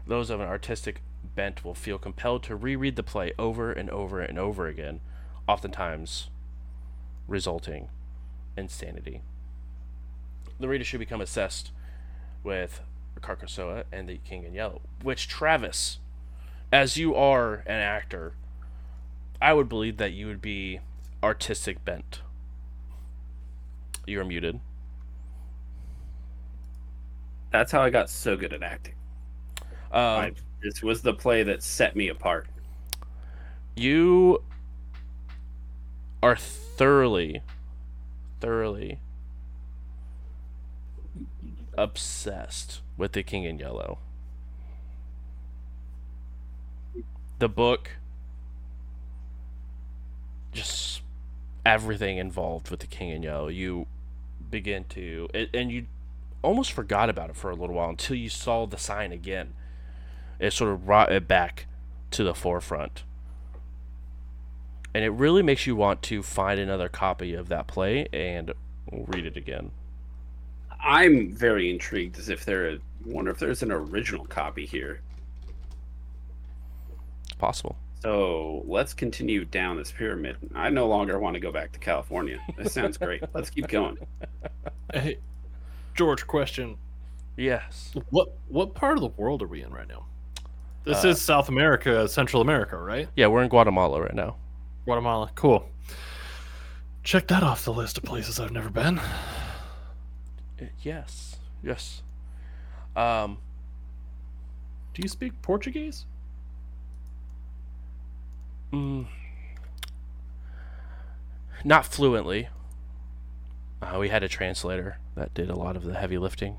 Those 0.09 0.31
of 0.31 0.39
an 0.39 0.47
artistic 0.47 1.03
bent 1.35 1.63
will 1.63 1.75
feel 1.75 1.99
compelled 1.99 2.41
to 2.45 2.55
reread 2.55 2.95
the 2.95 3.03
play 3.03 3.31
over 3.37 3.71
and 3.71 3.91
over 3.91 4.19
and 4.19 4.39
over 4.39 4.65
again, 4.65 5.01
oftentimes 5.47 6.31
resulting 7.27 7.89
in 8.57 8.69
sanity. 8.69 9.21
The 10.59 10.67
reader 10.67 10.83
should 10.83 10.99
become 10.99 11.21
obsessed 11.21 11.71
with 12.43 12.81
Carcosa 13.21 13.83
and 13.91 14.09
the 14.09 14.17
King 14.25 14.45
in 14.45 14.55
Yellow, 14.55 14.81
which 15.03 15.27
Travis, 15.27 15.99
as 16.71 16.97
you 16.97 17.13
are 17.13 17.57
an 17.67 17.79
actor, 17.79 18.33
I 19.39 19.53
would 19.53 19.69
believe 19.69 19.97
that 19.97 20.13
you 20.13 20.25
would 20.25 20.41
be 20.41 20.79
artistic 21.21 21.85
bent. 21.85 22.23
You 24.07 24.21
are 24.21 24.25
muted. 24.25 24.59
That's 27.51 27.71
how 27.71 27.83
I 27.83 27.91
got 27.91 28.09
so 28.09 28.35
good 28.35 28.53
at 28.53 28.63
acting. 28.63 28.95
Um, 29.91 30.01
I, 30.01 30.31
this 30.61 30.83
was 30.83 31.01
the 31.01 31.13
play 31.13 31.43
that 31.43 31.63
set 31.63 31.95
me 31.95 32.07
apart. 32.09 32.47
you 33.75 34.43
are 36.21 36.35
thoroughly, 36.35 37.41
thoroughly 38.41 38.99
obsessed 41.77 42.81
with 42.97 43.13
the 43.13 43.23
King 43.23 43.45
in 43.45 43.57
Yellow. 43.57 43.99
The 47.39 47.47
book, 47.47 47.91
just 50.51 51.01
everything 51.65 52.17
involved 52.17 52.69
with 52.69 52.81
the 52.81 52.87
King 52.87 53.09
in 53.11 53.23
Yellow. 53.23 53.47
You 53.47 53.87
begin 54.51 54.83
to, 54.89 55.29
and- 55.33 55.49
and 55.53 55.71
you 55.71 55.85
almost 56.41 56.73
forgot 56.73 57.09
about 57.09 57.29
it 57.29 57.35
for 57.37 57.49
a 57.49 57.55
little 57.55 57.75
while 57.75 57.89
until 57.89 58.17
you 58.17 58.29
saw 58.29 58.65
the 58.65 58.77
sign 58.77 59.11
again. 59.13 59.53
It 60.39 60.51
sort 60.51 60.71
of 60.71 60.85
brought 60.85 61.11
it 61.11 61.27
back 61.27 61.67
to 62.11 62.23
the 62.23 62.33
forefront 62.33 63.03
and 64.93 65.03
it 65.03 65.09
really 65.09 65.43
makes 65.43 65.67
you 65.67 65.75
want 65.75 66.01
to 66.03 66.23
find 66.23 66.59
another 66.59 66.89
copy 66.89 67.33
of 67.33 67.49
that 67.49 67.67
play 67.67 68.07
and 68.11 68.53
read 68.91 69.25
it 69.25 69.37
again. 69.37 69.71
I'm 70.81 71.31
very 71.33 71.69
intrigued 71.69 72.17
as 72.17 72.29
if 72.29 72.45
there 72.45 72.77
wonder 73.05 73.31
if 73.31 73.39
there's 73.39 73.61
an 73.61 73.71
original 73.71 74.25
copy 74.25 74.65
here. 74.65 75.01
It's 77.23 77.33
possible. 77.33 77.77
So 78.01 78.63
let's 78.65 78.93
continue 78.93 79.45
down 79.45 79.77
this 79.77 79.91
pyramid. 79.91 80.37
I 80.55 80.69
no 80.69 80.87
longer 80.87 81.19
want 81.19 81.33
to 81.33 81.39
go 81.39 81.51
back 81.51 81.73
to 81.73 81.79
California. 81.79 82.39
This 82.57 82.73
sounds 82.73 82.97
great. 82.97 83.23
let's 83.33 83.49
keep 83.49 83.67
going. 83.67 83.97
Hey, 84.93 85.17
George, 85.95 86.25
question: 86.25 86.77
Yes. 87.35 87.93
What 88.09 88.33
what 88.47 88.73
part 88.73 88.97
of 88.97 89.01
the 89.01 89.21
world 89.21 89.43
are 89.43 89.47
we 89.47 89.61
in 89.61 89.71
right 89.71 89.87
now? 89.87 90.05
This 90.83 91.03
Uh, 91.03 91.09
is 91.09 91.21
South 91.21 91.49
America, 91.49 92.07
Central 92.07 92.41
America, 92.41 92.77
right? 92.77 93.09
Yeah, 93.15 93.27
we're 93.27 93.43
in 93.43 93.49
Guatemala 93.49 94.01
right 94.01 94.13
now. 94.15 94.37
Guatemala. 94.85 95.29
Cool. 95.35 95.69
Check 97.03 97.27
that 97.27 97.43
off 97.43 97.63
the 97.65 97.73
list 97.73 97.97
of 97.97 98.03
places 98.03 98.39
I've 98.39 98.51
never 98.51 98.69
been. 98.69 98.99
Uh, 98.99 100.65
Yes. 100.81 101.37
Yes. 101.63 102.01
Um, 102.95 103.37
Do 104.93 105.01
you 105.03 105.07
speak 105.09 105.41
Portuguese? 105.41 106.05
mm, 108.73 109.07
not 111.63 111.85
fluently. 111.85 112.49
Uh, 113.81 113.97
we 113.99 114.09
had 114.09 114.21
a 114.23 114.27
translator 114.27 114.97
that 115.15 115.33
did 115.33 115.49
a 115.49 115.55
lot 115.55 115.75
of 115.77 115.83
the 115.85 115.95
heavy 115.95 116.17
lifting. 116.17 116.57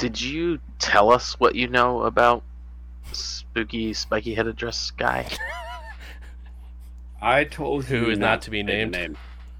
Did 0.00 0.18
you 0.18 0.58
tell 0.78 1.12
us 1.12 1.38
what 1.38 1.54
you 1.54 1.68
know 1.68 2.04
about 2.04 2.42
spooky, 3.12 3.92
spiky 3.92 4.34
headed 4.34 4.56
dress 4.56 4.90
guy? 4.92 5.28
I 7.20 7.44
told 7.44 7.84
Who 7.84 8.06
you 8.06 8.10
is 8.12 8.18
not 8.18 8.40
to 8.42 8.50
be 8.50 8.62
named. 8.62 8.92
name. 8.92 9.16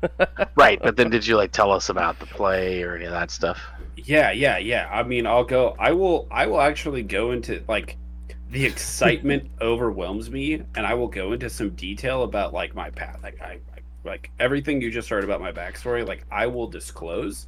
right, 0.57 0.81
but 0.83 0.97
then 0.97 1.11
did 1.11 1.27
you 1.27 1.37
like 1.37 1.53
tell 1.53 1.71
us 1.71 1.91
about 1.91 2.19
the 2.21 2.25
play 2.25 2.83
or 2.83 2.97
any 2.97 3.05
of 3.05 3.11
that 3.11 3.31
stuff? 3.31 3.61
Yeah, 3.97 4.31
yeah, 4.31 4.57
yeah. 4.57 4.89
I 4.91 5.03
mean, 5.03 5.27
I'll 5.27 5.45
go. 5.45 5.77
I 5.79 5.93
will. 5.93 6.27
I 6.31 6.47
will 6.47 6.62
actually 6.62 7.03
go 7.03 7.33
into 7.33 7.62
like 7.69 7.99
the 8.49 8.65
excitement 8.65 9.51
overwhelms 9.61 10.31
me, 10.31 10.55
and 10.75 10.87
I 10.87 10.95
will 10.95 11.09
go 11.09 11.33
into 11.35 11.51
some 11.51 11.71
detail 11.71 12.23
about 12.23 12.55
like 12.55 12.75
my 12.75 12.89
path. 12.89 13.21
Like 13.23 13.43
I, 13.43 13.59
I 13.77 13.81
like 14.05 14.31
everything 14.39 14.81
you 14.81 14.91
just 14.91 15.11
heard 15.11 15.23
about 15.23 15.43
my 15.43 15.53
backstory. 15.53 16.09
Like 16.09 16.25
I 16.33 16.47
will 16.47 16.67
disclose. 16.67 17.47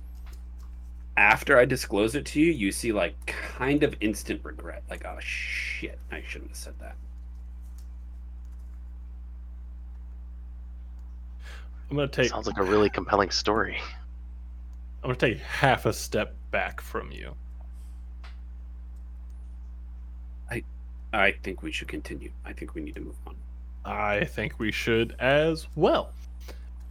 After 1.17 1.59
I 1.59 1.65
disclose 1.65 2.15
it 2.15 2.25
to 2.27 2.41
you, 2.41 2.53
you 2.53 2.73
see 2.73 2.93
like 2.93 3.15
kind 3.27 3.83
of 3.83 3.95
instant 4.01 4.41
regret. 4.45 4.83
Like, 4.89 5.05
oh 5.05 5.19
shit, 5.21 5.99
I 6.11 6.23
shouldn't 6.27 6.51
have 6.51 6.57
said 6.57 6.75
that. 6.81 6.97
I'm 11.91 11.97
gonna 11.97 12.09
take. 12.09 12.31
Sounds 12.31 12.47
like 12.47 12.57
a 12.57 12.63
really 12.63 12.89
compelling 12.89 13.31
story. 13.31 13.77
I'm 15.03 15.11
gonna 15.11 15.17
take 15.17 15.41
half 15.41 15.85
a 15.85 15.93
step 15.93 16.35
back 16.51 16.81
from 16.81 17.13
you. 17.13 17.35
I 20.51 20.63
I 21.13 21.33
think 21.33 21.63
we 21.63 21.71
should 21.71 21.89
continue. 21.89 22.31
I 22.47 22.55
think 22.55 22.75
we 22.75 22.81
need 22.81 22.95
to 22.95 23.03
move 23.03 23.17
on. 23.27 23.37
I 23.85 24.25
think 24.25 24.59
we 24.59 24.73
should 24.73 25.15
as 25.19 25.67
well. 25.75 26.13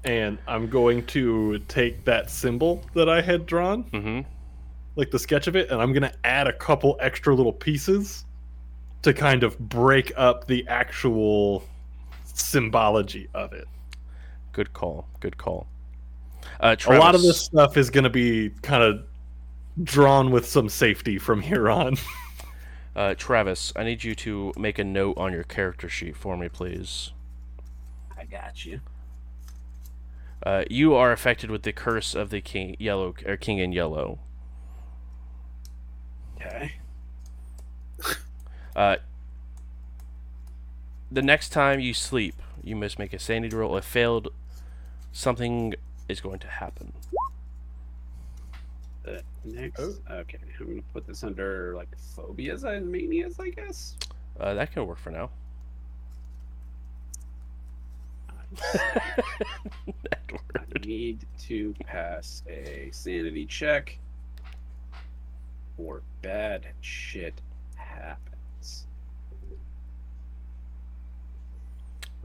And 0.03 0.37
I'm 0.47 0.67
going 0.67 1.05
to 1.07 1.59
take 1.67 2.03
that 2.05 2.29
symbol 2.29 2.83
that 2.95 3.07
I 3.09 3.21
had 3.21 3.45
drawn, 3.45 3.83
Mm-hmm. 3.91 4.27
like 4.95 5.11
the 5.11 5.19
sketch 5.19 5.47
of 5.47 5.55
it, 5.55 5.69
and 5.69 5.79
I'm 5.81 5.93
gonna 5.93 6.13
add 6.23 6.47
a 6.47 6.53
couple 6.53 6.97
extra 6.99 7.35
little 7.35 7.53
pieces 7.53 8.25
to 9.03 9.13
kind 9.13 9.43
of 9.43 9.57
break 9.59 10.11
up 10.17 10.47
the 10.47 10.67
actual 10.67 11.63
symbology 12.25 13.27
of 13.33 13.53
it. 13.53 13.67
Good 14.53 14.73
call. 14.73 15.07
Good 15.19 15.37
call. 15.37 15.67
Uh, 16.59 16.75
A 16.87 16.97
lot 16.97 17.13
of 17.15 17.21
this 17.21 17.39
stuff 17.39 17.77
is 17.77 17.89
gonna 17.89 18.09
be 18.09 18.49
kind 18.63 18.81
of 18.83 19.03
drawn 19.83 20.31
with 20.31 20.45
some 20.47 20.67
safety 20.69 21.17
from 21.19 21.41
here 21.41 21.69
on. 21.69 21.95
Uh, 22.93 23.15
Travis, 23.17 23.71
I 23.77 23.85
need 23.85 24.03
you 24.03 24.13
to 24.15 24.51
make 24.57 24.77
a 24.77 24.83
note 24.83 25.17
on 25.17 25.31
your 25.31 25.43
character 25.45 25.87
sheet 25.87 26.13
for 26.17 26.35
me, 26.35 26.49
please. 26.49 27.11
I 28.19 28.25
got 28.25 28.65
you. 28.65 28.81
Uh, 30.43 30.63
you 30.69 30.95
are 30.95 31.11
affected 31.11 31.51
with 31.51 31.63
the 31.63 31.71
curse 31.71 32.15
of 32.15 32.29
the 32.29 32.41
king 32.41 32.75
yellow 32.79 33.13
or 33.25 33.37
king 33.37 33.59
in 33.59 33.71
yellow. 33.71 34.19
Okay. 36.37 36.73
Uh, 38.73 38.95
the 41.11 41.21
next 41.21 41.49
time 41.49 41.81
you 41.81 41.93
sleep, 41.93 42.35
you 42.63 42.73
must 42.73 42.97
make 42.97 43.11
a 43.11 43.19
sanity 43.19 43.53
roll. 43.53 43.75
If 43.75 43.83
failed, 43.83 44.29
something 45.11 45.75
is 46.07 46.21
going 46.21 46.39
to 46.39 46.47
happen. 46.47 46.93
Uh, 49.05 49.17
next, 49.43 49.77
Oh. 49.81 49.93
okay, 50.09 50.37
I'm 50.57 50.67
gonna 50.67 50.81
put 50.93 51.05
this 51.05 51.21
under 51.25 51.73
like 51.75 51.89
phobias 52.15 52.63
and 52.63 52.89
manias, 52.89 53.37
I 53.41 53.49
guess. 53.49 53.97
Uh, 54.39 54.53
that 54.53 54.71
can 54.71 54.85
work 54.87 54.99
for 54.99 55.11
now. 55.11 55.31
I 58.59 59.23
need 60.85 61.25
to 61.47 61.73
pass 61.85 62.43
a 62.47 62.89
sanity 62.91 63.45
check, 63.45 63.97
or 65.77 66.01
bad 66.21 66.67
shit 66.81 67.39
happens. 67.75 68.87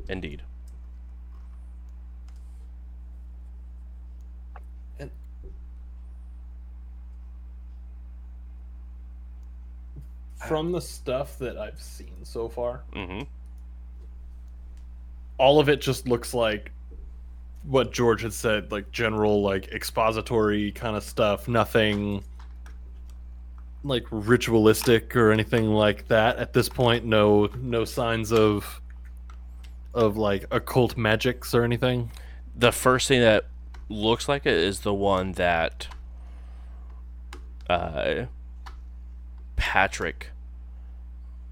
Indeed. 0.09 0.43
From 10.47 10.71
the 10.71 10.81
stuff 10.81 11.39
that 11.39 11.59
I've 11.59 11.81
seen 11.81 12.25
so 12.25 12.49
far, 12.49 12.83
Mm-hmm. 12.95 13.23
All 15.39 15.61
of 15.61 15.69
it 15.69 15.81
just 15.81 16.09
looks 16.09 16.35
like 16.35 16.71
what 17.65 17.93
George 17.93 18.23
had 18.23 18.33
said, 18.33 18.71
like 18.71 18.91
general, 18.93 19.43
like 19.43 19.69
expository 19.69 20.73
kind 20.73 20.97
of 20.97 21.03
stuff. 21.03 21.49
Nothing 21.49 22.23
like 23.83 24.05
ritualistic 24.11 25.15
or 25.15 25.31
anything 25.31 25.69
like 25.69 26.09
that 26.09 26.37
at 26.39 26.53
this 26.53 26.69
point. 26.69 27.05
No, 27.05 27.47
no 27.61 27.85
signs 27.85 28.33
of 28.33 28.81
of 29.95 30.17
like 30.17 30.45
occult 30.51 30.97
magics 30.97 31.55
or 31.55 31.65
anything. 31.65 32.11
The 32.55 32.73
first 32.73 33.09
thing 33.09 33.21
that 33.21 33.47
looks 33.89 34.29
like 34.29 34.47
it 34.47 34.55
is 34.55 34.81
the 34.81 34.95
one 34.95 35.33
that 35.33 35.89
uh, 37.69 38.27
Patrick 39.57 40.31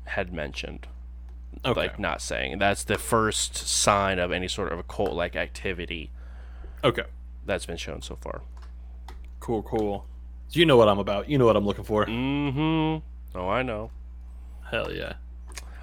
had 0.04 0.32
mentioned. 0.32 0.86
Okay. 1.64 1.80
Like 1.80 1.98
not 1.98 2.20
saying 2.20 2.58
that's 2.58 2.84
the 2.84 2.98
first 2.98 3.56
sign 3.56 4.18
of 4.18 4.32
any 4.32 4.48
sort 4.48 4.72
of 4.72 4.78
occult 4.78 5.12
like 5.12 5.36
activity 5.36 6.10
okay. 6.82 7.04
that's 7.46 7.66
been 7.66 7.76
shown 7.76 8.02
so 8.02 8.16
far. 8.16 8.42
Cool. 9.40 9.62
Cool. 9.62 10.06
So 10.48 10.60
you 10.60 10.66
know 10.66 10.76
what 10.76 10.88
I'm 10.88 10.98
about. 10.98 11.28
You 11.28 11.38
know 11.38 11.46
what 11.46 11.56
I'm 11.56 11.66
looking 11.66 11.84
for. 11.84 12.06
Mm-hmm. 12.06 13.38
Oh, 13.38 13.48
I 13.48 13.62
know. 13.62 13.90
Hell 14.70 14.92
yeah. 14.92 15.14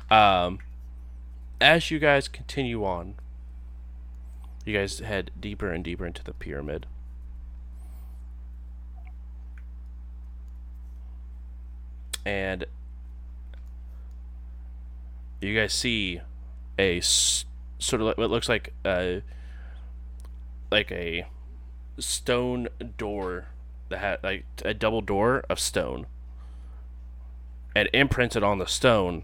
Um, 0.10 0.60
as 1.60 1.92
you 1.92 2.00
guys 2.00 2.28
continue 2.28 2.84
on, 2.84 3.16
you 4.66 4.78
guys 4.78 5.00
head 5.00 5.32
deeper 5.40 5.72
and 5.72 5.84
deeper 5.84 6.06
into 6.06 6.24
the 6.24 6.34
pyramid. 6.34 6.86
And 12.26 12.66
you 15.42 15.56
guys 15.60 15.74
see 15.74 16.22
a 16.78 16.98
s- 17.00 17.46
sort 17.80 18.02
of 18.02 18.08
like 18.08 18.18
what 18.18 18.30
looks 18.30 18.48
like 18.50 18.74
a 18.86 19.24
like 20.72 20.92
a 20.92 21.26
stone 22.00 22.68
door 22.98 23.48
that 23.90 24.00
had 24.00 24.24
like 24.24 24.46
a 24.64 24.74
double 24.74 25.02
door 25.02 25.44
of 25.50 25.60
stone. 25.60 26.06
And 27.76 27.90
imprinted 27.94 28.44
on 28.44 28.58
the 28.58 28.66
stone 28.68 29.24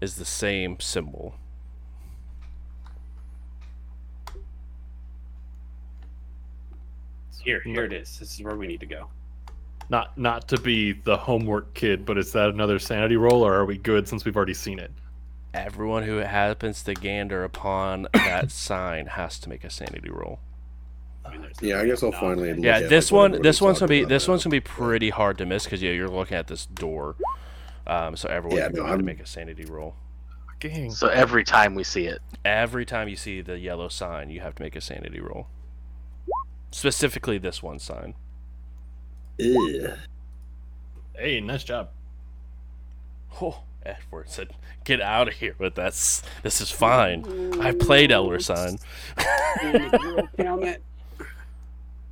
is 0.00 0.16
the 0.16 0.24
same 0.24 0.80
symbol. 0.80 1.34
Here, 7.42 7.60
here 7.60 7.84
it 7.84 7.92
is. 7.92 8.18
This 8.18 8.34
is 8.34 8.42
where 8.42 8.56
we 8.56 8.66
need 8.66 8.80
to 8.80 8.86
go. 8.86 9.08
Not 9.90 10.18
not 10.18 10.48
to 10.48 10.58
be 10.58 10.92
the 10.92 11.16
homework 11.16 11.74
kid, 11.74 12.04
but 12.04 12.18
is 12.18 12.32
that 12.32 12.50
another 12.50 12.78
sanity 12.78 13.16
roll, 13.16 13.42
or 13.46 13.54
are 13.54 13.64
we 13.64 13.78
good 13.78 14.06
since 14.08 14.24
we've 14.24 14.36
already 14.36 14.54
seen 14.54 14.78
it? 14.78 14.92
Everyone 15.54 16.02
who 16.04 16.18
happens 16.18 16.82
to 16.84 16.94
gander 16.94 17.44
upon 17.44 18.06
that 18.14 18.50
sign 18.50 19.06
has 19.06 19.38
to 19.40 19.48
make 19.48 19.64
a 19.64 19.70
sanity 19.70 20.10
roll. 20.10 20.40
I 21.24 21.36
mean, 21.36 21.52
Yeah, 21.60 21.80
I 21.80 21.86
guess 21.86 22.02
I'll 22.02 22.12
finally. 22.12 22.54
look 22.54 22.64
Yeah, 22.64 22.78
at, 22.78 22.88
this 22.88 23.12
like, 23.12 23.32
one, 23.32 23.42
this 23.42 23.60
one's 23.60 23.80
gonna 23.80 23.88
be, 23.88 24.04
this 24.04 24.26
now. 24.26 24.32
one's 24.32 24.44
gonna 24.44 24.52
be 24.52 24.60
pretty 24.60 25.10
hard 25.10 25.38
to 25.38 25.46
miss 25.46 25.64
because 25.64 25.82
yeah, 25.82 25.92
you're 25.92 26.08
looking 26.08 26.36
at 26.36 26.46
this 26.48 26.66
door. 26.66 27.16
Um, 27.86 28.16
so 28.16 28.28
everyone 28.28 28.58
Yeah, 28.58 28.66
can 28.68 28.76
no, 28.76 28.82
go 28.84 28.86
ahead 28.86 29.04
make 29.04 29.20
a 29.20 29.26
sanity 29.26 29.64
roll. 29.64 29.96
Gang. 30.60 30.90
So 30.90 31.08
every 31.08 31.44
time 31.44 31.74
we 31.74 31.84
see 31.84 32.06
it, 32.06 32.20
Every 32.44 32.84
time 32.86 33.08
you 33.08 33.16
see 33.16 33.42
the 33.42 33.58
yellow 33.58 33.88
sign, 33.88 34.30
you 34.30 34.40
have 34.40 34.54
to 34.56 34.62
make 34.62 34.76
a 34.76 34.80
sanity 34.80 35.20
roll. 35.20 35.48
Specifically, 36.70 37.38
this 37.38 37.62
one 37.62 37.78
sign. 37.78 38.14
Ugh. 39.40 39.98
Hey, 41.16 41.40
nice 41.40 41.64
job. 41.64 41.90
Oh, 43.40 43.62
Edward 43.84 44.28
said, 44.28 44.50
"Get 44.84 45.00
out 45.00 45.28
of 45.28 45.34
here 45.34 45.54
with 45.58 45.74
that. 45.76 45.92
This 46.42 46.60
is 46.60 46.70
fine. 46.70 47.60
I 47.60 47.72
played 47.72 48.10
Elder 48.12 48.40
Sign." 48.40 48.78
Zero 49.60 50.60
it. 50.62 50.82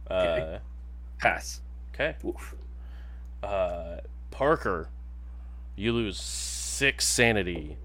Uh, 0.08 0.58
Pass. 1.18 1.60
okay. 1.92 2.14
Oof. 2.24 2.54
Uh, 3.42 3.96
Parker, 4.30 4.88
you 5.74 5.92
lose 5.92 6.20
six 6.20 7.04
sanity. 7.04 7.76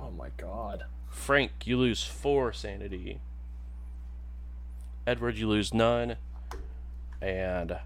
Oh 0.00 0.10
my 0.10 0.30
god. 0.38 0.84
Frank, 1.10 1.52
you 1.66 1.76
lose 1.76 2.02
four 2.02 2.54
sanity. 2.54 3.20
Edward, 5.06 5.36
you 5.36 5.46
lose 5.46 5.74
none. 5.74 6.16
And 7.20 7.76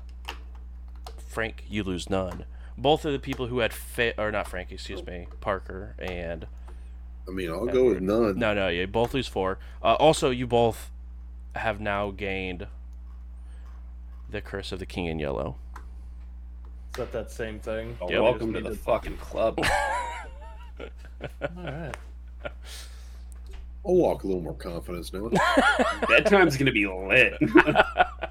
Frank, 1.38 1.62
you 1.68 1.84
lose 1.84 2.10
none. 2.10 2.46
Both 2.76 3.04
of 3.04 3.12
the 3.12 3.20
people 3.20 3.46
who 3.46 3.60
had 3.60 3.72
fa- 3.72 4.20
or 4.20 4.32
not 4.32 4.48
Frank, 4.48 4.72
excuse 4.72 5.06
me, 5.06 5.28
Parker 5.40 5.94
and 5.96 6.48
I 7.28 7.30
mean, 7.30 7.48
I'll 7.48 7.64
go 7.64 7.84
with 7.84 8.00
none. 8.00 8.36
no, 8.36 8.54
no, 8.54 8.66
you 8.66 8.88
both 8.88 9.14
lose 9.14 9.28
four. 9.28 9.60
Uh, 9.80 9.94
also, 9.94 10.30
you 10.30 10.48
both 10.48 10.90
have 11.54 11.78
now 11.80 12.10
gained 12.10 12.66
the 14.28 14.40
curse 14.40 14.72
of 14.72 14.80
the 14.80 14.84
King 14.86 15.06
in 15.06 15.20
Yellow. 15.20 15.54
Is 15.76 16.96
that 16.96 17.12
that 17.12 17.30
same 17.30 17.60
thing? 17.60 17.96
Oh, 18.00 18.10
Yep. 18.10 18.20
welcome 18.20 18.52
to 18.54 18.60
the 18.60 18.74
fucking 18.74 19.18
club. 19.18 19.60
All 20.80 20.86
right. 21.54 21.94
I'll 23.86 23.94
walk 23.94 24.24
a 24.24 24.26
little 24.26 24.42
more 24.42 24.54
confidence 24.54 25.12
now. 25.12 25.28
Bedtime's 26.08 26.56
gonna 26.56 26.72
be 26.72 26.88
lit. 26.88 27.34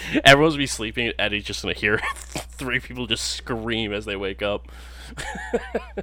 Everyone's 0.24 0.54
gonna 0.54 0.62
be 0.62 0.66
sleeping. 0.66 1.06
and 1.06 1.14
Eddie's 1.18 1.44
just 1.44 1.62
gonna 1.62 1.74
hear 1.74 1.98
three 2.24 2.80
people 2.80 3.06
just 3.06 3.24
scream 3.24 3.92
as 3.92 4.04
they 4.04 4.16
wake 4.16 4.42
up. 4.42 4.68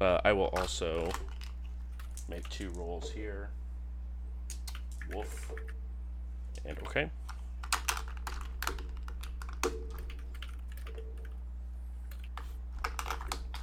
uh, 0.00 0.20
I 0.24 0.32
will 0.32 0.48
also 0.48 1.10
make 2.28 2.48
two 2.48 2.70
rolls 2.70 3.10
here. 3.10 3.50
Wolf. 5.12 5.52
And 6.64 6.78
okay. 6.78 7.10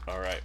All 0.08 0.20
right. 0.20 0.42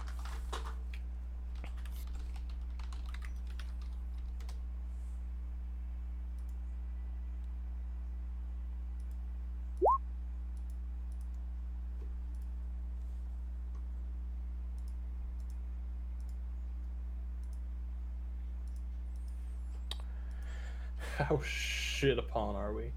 How 21.23 21.41
shit 21.43 22.17
upon 22.17 22.55
are 22.55 22.73
we? 22.73 22.91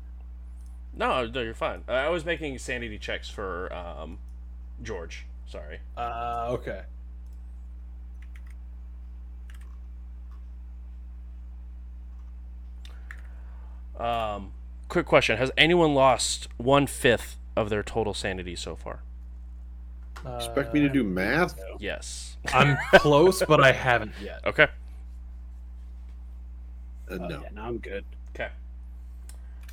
No, 0.96 1.26
no, 1.26 1.40
you're 1.42 1.54
fine. 1.54 1.82
Uh, 1.88 1.92
I 1.92 2.08
was 2.08 2.24
making 2.24 2.58
sanity 2.58 2.98
checks 2.98 3.28
for 3.28 3.72
um, 3.74 4.18
George. 4.82 5.26
Sorry. 5.46 5.80
Uh, 5.96 6.48
okay. 6.50 6.82
Um, 13.98 14.52
quick 14.88 15.06
question: 15.06 15.36
Has 15.38 15.50
anyone 15.56 15.94
lost 15.94 16.48
one 16.56 16.86
fifth 16.86 17.36
of 17.56 17.70
their 17.70 17.82
total 17.82 18.14
sanity 18.14 18.56
so 18.56 18.76
far? 18.76 19.00
Expect 20.36 20.72
me 20.72 20.80
to 20.80 20.88
do 20.88 21.04
math? 21.04 21.60
Yes. 21.78 22.36
I'm 22.52 22.76
close, 22.94 23.42
but 23.46 23.62
I 23.62 23.72
haven't 23.72 24.12
yet. 24.22 24.40
Okay. 24.46 24.68
Uh, 27.10 27.14
Oh, 27.20 27.26
no. 27.28 27.40
yeah, 27.42 27.48
now 27.52 27.66
I'm 27.66 27.78
good. 27.78 28.04
Okay. 28.34 28.48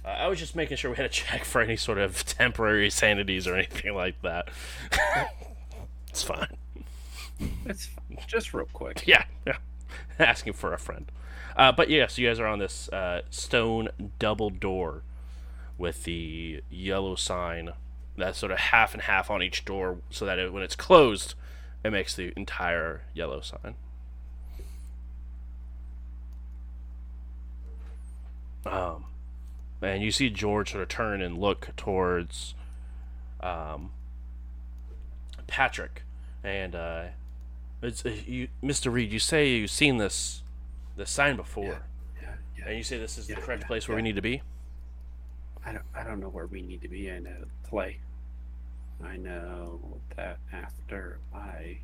Uh, 0.03 0.08
I 0.10 0.27
was 0.27 0.40
just 0.40 0.56
making 0.56 0.77
sure 0.77 0.92
we 0.92 0.98
had 0.98 1.06
a 1.06 1.10
check 1.10 1.43
for 1.45 1.61
any 1.61 1.76
sort 1.77 1.98
of 1.98 2.26
temporary 2.26 2.90
sanities 2.90 3.48
or 3.48 3.56
anything 3.56 3.93
like 3.95 4.22
that. 4.24 4.50
it's 6.10 6.24
fine. 6.24 6.58
It's 7.66 7.85
fine. 7.88 8.18
just 8.27 8.53
real 8.53 8.68
quick. 8.74 9.03
Yeah, 9.08 9.26
yeah. 9.45 9.58
Asking 10.19 10.53
for 10.53 10.74
a 10.74 10.77
friend. 10.77 11.11
Uh, 11.56 11.72
but 11.72 11.90
yes, 11.90 12.18
you 12.18 12.27
guys 12.27 12.40
are 12.40 12.48
on 12.48 12.60
this 12.60 12.88
uh, 12.90 13.22
stone 13.30 13.90
double 14.19 14.50
door 14.50 15.03
with 15.77 16.03
the 16.03 16.64
yellow 16.69 17.16
sign 17.16 17.72
that's 18.18 18.38
sort 18.38 18.51
of 18.51 18.58
half 18.60 18.93
and 18.93 19.03
half 19.03 19.30
on 19.32 19.42
each 19.42 19.66
door, 19.66 19.98
so 20.10 20.26
that 20.26 20.38
it, 20.38 20.53
when 20.53 20.64
it's 20.64 20.76
closed, 20.76 21.34
it 21.84 21.92
makes 21.92 22.16
the 22.16 22.32
entire 22.38 23.01
yellow 23.14 23.42
sign. 23.42 23.76
Um, 28.66 29.06
and 29.82 30.04
you 30.04 30.12
see 30.12 30.30
George 30.30 30.72
sort 30.72 30.84
of 30.84 30.90
turn 30.90 31.22
and 31.22 31.38
look 31.38 31.70
towards 31.76 32.54
um, 33.42 33.92
Patrick, 35.48 36.04
and 36.44 36.76
uh, 36.76 37.04
it's 37.82 38.06
uh, 38.06 38.10
you, 38.28 38.48
Mr. 38.64 38.92
Reed. 38.92 39.12
You 39.12 39.20
say 39.20 39.50
you've 39.50 39.72
seen 39.72 39.98
this 39.98 40.44
this 40.96 41.10
sign 41.10 41.36
before, 41.36 41.82
Yeah, 42.22 42.30
yeah. 42.58 42.66
and 42.68 42.78
you 42.78 42.84
say 42.84 42.98
this 43.00 43.18
is 43.18 43.28
Yeah, 43.30 43.36
the 43.36 43.42
correct 43.42 43.64
yeah, 43.64 43.68
place 43.68 43.88
where 43.88 43.96
we 43.96 44.04
need 44.04 44.16
to 44.16 44.22
be. 44.22 44.42
I 45.66 45.74
don't, 45.74 45.86
I 45.96 46.04
don't 46.04 46.20
know 46.20 46.30
where 46.30 46.48
we 46.48 46.62
need 46.62 46.82
to 46.82 46.88
be. 46.88 47.12
I 47.12 47.20
know 47.20 47.36
the 47.40 47.68
play. 47.70 48.00
I 49.04 49.18
know 49.18 49.80
that 50.16 50.38
after 50.54 51.18
I 51.34 51.80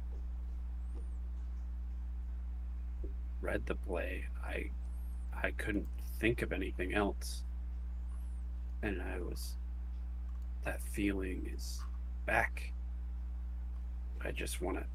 read 3.42 3.66
the 3.66 3.76
play, 3.76 4.26
I 4.46 4.70
I 5.34 5.52
couldn't 5.52 5.88
think 6.20 6.42
of 6.42 6.52
anything 6.52 6.94
else. 6.94 7.44
And 8.82 9.02
I 9.02 9.20
was 9.20 9.56
that 10.66 10.82
feeling 10.82 11.50
is 11.54 11.80
back. 12.26 12.74
I 14.24 14.32
just 14.32 14.62
want 14.62 14.78
to 14.78 14.86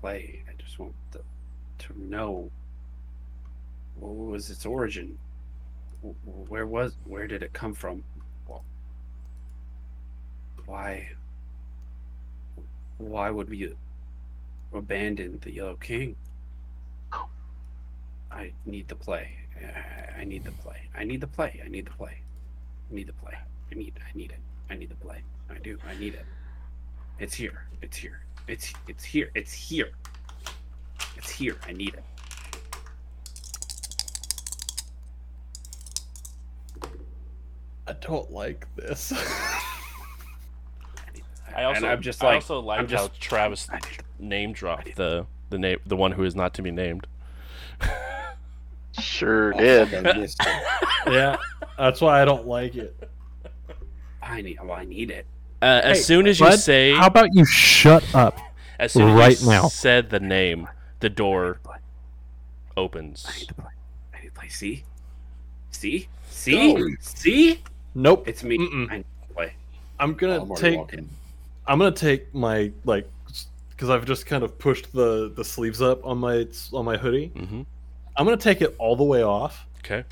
play. 0.00 0.42
I 0.48 0.52
just 0.62 0.78
want 0.78 0.94
to, 1.12 1.20
to 1.86 2.00
know 2.00 2.50
what 3.96 4.14
was 4.14 4.50
its 4.50 4.66
origin? 4.66 5.18
Wh- 6.02 6.14
wh- 6.24 6.50
Where 6.50 6.66
was 6.66 6.96
where 7.04 7.26
did 7.26 7.42
it 7.42 7.52
come 7.52 7.74
from? 7.74 8.04
Why 10.66 11.10
why 12.98 13.30
would 13.30 13.48
we 13.50 13.72
abandon 14.72 15.38
the 15.42 15.52
Yellow 15.52 15.76
King? 15.76 16.16
I 18.30 18.52
need 18.66 18.88
to 18.88 18.94
play. 18.96 19.43
I- 19.56 20.20
I 20.20 20.24
need 20.24 20.44
to 20.44 20.52
play. 20.52 20.88
I 20.96 21.04
need 21.04 21.20
to 21.20 21.26
play. 21.26 21.60
I 21.64 21.68
need 21.68 21.86
to 21.86 21.92
play. 21.92 22.18
I 22.90 22.94
need 22.94 23.06
to 23.08 23.12
play. 23.14 23.34
I 23.70 23.74
need 23.74 23.94
I 23.98 24.16
need 24.16 24.30
it. 24.30 24.38
I 24.70 24.74
need 24.76 24.90
to 24.90 24.96
play. 24.96 25.22
I 25.50 25.58
do. 25.58 25.78
I 25.86 25.94
need 25.96 26.14
it. 26.14 26.24
It's 27.18 27.34
here. 27.34 27.66
It's 27.82 27.96
here. 27.96 28.20
It's 28.48 28.72
it's 28.88 29.04
here. 29.04 29.30
It's 29.34 29.52
here. 29.52 29.90
It's 31.16 31.30
here. 31.30 31.56
I 31.66 31.72
need 31.72 31.94
it. 31.94 32.04
I 37.86 37.92
don't 37.94 38.30
like 38.30 38.66
this. 38.76 39.12
I 41.56 41.64
also, 41.64 41.76
and 41.76 41.86
I'm 41.86 42.00
just 42.02 42.22
like, 42.22 42.32
I 42.32 42.34
also 42.36 42.60
like 42.60 42.80
I'm 42.80 42.86
how 42.88 43.08
just- 43.08 43.20
Travis 43.20 43.68
I 43.70 43.76
need- 43.76 43.84
name 44.18 44.52
dropped 44.52 44.96
the 44.96 45.26
the 45.50 45.58
name, 45.58 45.78
the 45.86 45.96
one 45.96 46.10
who 46.12 46.24
is 46.24 46.34
not 46.34 46.54
to 46.54 46.62
be 46.62 46.70
named. 46.70 47.06
Sure 49.04 49.54
Oh, 49.54 49.58
did. 49.58 49.94
I 50.06 50.26
yeah, 51.06 51.36
that's 51.78 52.00
why 52.00 52.22
I 52.22 52.24
don't 52.24 52.46
like 52.46 52.74
it. 52.74 52.96
I 54.22 54.40
need. 54.42 54.58
Well, 54.62 54.72
I 54.72 54.84
need 54.84 55.10
it. 55.10 55.26
Uh, 55.62 55.80
as 55.84 55.98
Hey, 55.98 56.02
soon 56.02 56.26
as 56.26 56.40
you 56.40 56.46
bud, 56.46 56.58
say, 56.58 56.94
How 56.94 57.06
about 57.06 57.28
you 57.34 57.44
shut 57.44 58.02
up? 58.14 58.38
as 58.78 58.92
soon 58.92 59.10
as 59.10 59.14
right 59.18 59.40
you 59.40 59.46
now? 59.48 59.68
said 59.68 60.10
the 60.10 60.20
name, 60.20 60.68
the 61.00 61.10
door 61.10 61.60
opens. 62.76 63.24
I 63.28 63.38
need 63.38 63.48
to 63.48 63.54
play. 63.54 63.70
I 64.14 64.20
need 64.22 64.26
to 64.28 64.32
play. 64.32 64.48
See, 64.48 64.84
see, 65.70 66.08
see, 66.30 66.74
Go. 66.74 66.86
see. 67.00 67.62
Nope. 67.94 68.26
It's 68.26 68.42
me. 68.42 68.58
Mm-mm. 68.58 68.90
I 68.90 68.96
need 68.98 69.04
to 69.28 69.34
play. 69.34 69.52
I'm 70.00 70.10
Oh, 70.10 70.14
gonna 70.14 70.42
I'm 70.42 70.54
take. 70.56 70.78
walking. 70.78 71.08
I'm 71.66 71.78
gonna 71.78 71.92
take 71.92 72.34
my 72.34 72.72
like, 72.84 73.08
because 73.70 73.90
I've 73.90 74.04
just 74.06 74.26
kind 74.26 74.42
of 74.42 74.58
pushed 74.58 74.92
the 74.92 75.30
the 75.34 75.44
sleeves 75.44 75.80
up 75.82 76.04
on 76.04 76.18
my 76.18 76.46
on 76.72 76.84
my 76.84 76.96
hoodie. 76.96 77.30
Mm-hmm. 77.36 77.62
I'm 78.16 78.24
gonna 78.24 78.36
take 78.36 78.60
it 78.62 78.74
all 78.78 78.96
the 78.96 79.04
way 79.04 79.22
off, 79.22 79.66
Okay. 79.78 80.04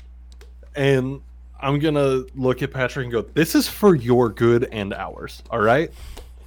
and 0.75 1.21
I'm 1.61 1.79
gonna 1.79 2.23
look 2.35 2.61
at 2.61 2.71
Patrick 2.73 3.05
and 3.05 3.11
go, 3.11 3.21
"This 3.21 3.55
is 3.55 3.67
for 3.67 3.95
your 3.95 4.29
good 4.29 4.67
and 4.71 4.93
ours, 4.93 5.41
all 5.49 5.61
right?" 5.61 5.91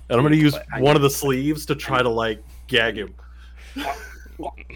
And 0.09 0.19
I'm 0.19 0.25
gonna 0.25 0.37
use 0.37 0.55
one 0.79 0.97
of 0.97 1.03
the 1.03 1.11
sleeves 1.11 1.67
to 1.67 1.75
try 1.75 2.03
to 2.03 2.09
like 2.09 2.43
gag 2.67 2.97
him. 2.97 3.15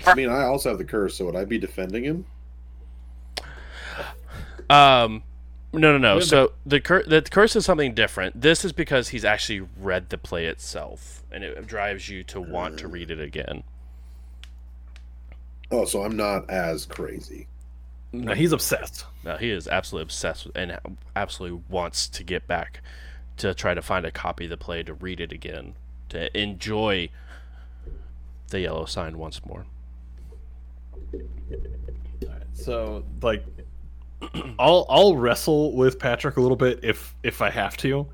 I 0.06 0.14
mean, 0.14 0.30
I 0.30 0.44
also 0.44 0.70
have 0.70 0.78
the 0.78 0.84
curse, 0.84 1.16
so 1.16 1.26
would 1.26 1.36
I 1.36 1.44
be 1.44 1.58
defending 1.58 2.04
him? 2.04 2.24
Um, 4.70 5.22
no, 5.72 5.92
no, 5.92 5.98
no. 5.98 6.16
Wait 6.16 6.24
So 6.24 6.52
the 6.64 6.80
cur- 6.80 7.02
the 7.02 7.22
curse 7.22 7.56
is 7.56 7.64
something 7.64 7.92
different. 7.94 8.40
This 8.40 8.64
is 8.64 8.72
because 8.72 9.08
he's 9.08 9.24
actually 9.24 9.66
read 9.78 10.08
the 10.08 10.18
play 10.18 10.46
itself, 10.46 11.22
and 11.30 11.44
it 11.44 11.66
drives 11.66 12.08
you 12.08 12.22
to 12.24 12.40
want 12.40 12.78
to 12.78 12.88
read 12.88 13.10
it 13.10 13.20
again. 13.20 13.64
Oh, 15.70 15.84
so 15.84 16.02
I'm 16.02 16.16
not 16.16 16.48
as 16.50 16.86
crazy. 16.86 17.46
No, 18.12 18.34
he's 18.34 18.52
obsessed. 18.52 19.04
No, 19.24 19.36
he 19.36 19.50
is 19.50 19.68
absolutely 19.68 20.04
obsessed 20.04 20.48
and 20.54 20.78
absolutely 21.14 21.62
wants 21.68 22.08
to 22.08 22.24
get 22.24 22.46
back 22.48 22.82
to 23.36 23.54
try 23.54 23.72
to 23.74 23.82
find 23.82 24.04
a 24.04 24.10
copy 24.10 24.44
of 24.44 24.50
the 24.50 24.56
play 24.56 24.82
to 24.82 24.92
read 24.94 25.20
it 25.20 25.32
again, 25.32 25.74
to 26.08 26.36
enjoy 26.38 27.08
the 28.48 28.60
yellow 28.60 28.84
sign 28.84 29.16
once 29.16 29.44
more. 29.46 29.64
So 32.52 33.04
like, 33.22 33.44
I'll 34.58 34.86
I'll 34.88 35.16
wrestle 35.16 35.72
with 35.72 35.98
Patrick 35.98 36.36
a 36.36 36.40
little 36.40 36.56
bit 36.56 36.80
if 36.82 37.14
if 37.22 37.40
I 37.40 37.50
have 37.50 37.76
to, 37.78 38.06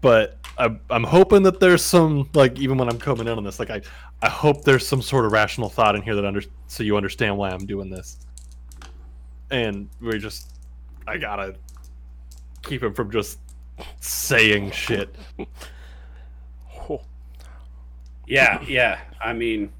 but 0.00 0.38
I'm 0.56 0.80
I'm 0.90 1.04
hoping 1.04 1.42
that 1.44 1.60
there's 1.60 1.84
some 1.84 2.28
like 2.34 2.58
even 2.58 2.78
when 2.78 2.88
I'm 2.88 2.98
coming 2.98 3.28
in 3.28 3.36
on 3.36 3.44
this, 3.44 3.58
like 3.60 3.70
I 3.70 3.82
I 4.22 4.28
hope 4.28 4.64
there's 4.64 4.86
some 4.86 5.00
sort 5.02 5.24
of 5.24 5.32
rational 5.32 5.68
thought 5.68 5.94
in 5.94 6.02
here 6.02 6.14
that 6.16 6.24
under 6.24 6.42
so 6.66 6.82
you 6.82 6.96
understand 6.96 7.36
why 7.36 7.50
I'm 7.50 7.66
doing 7.66 7.88
this, 7.88 8.18
and 9.50 9.88
we 10.00 10.18
just 10.18 10.52
I 11.06 11.18
gotta 11.18 11.54
keep 12.62 12.82
him 12.82 12.92
from 12.94 13.10
just 13.10 13.38
saying 14.00 14.72
shit. 14.72 15.14
Oh, 16.88 17.00
Yeah, 18.26 18.60
yeah. 18.64 19.00
I 19.20 19.32
mean, 19.32 19.72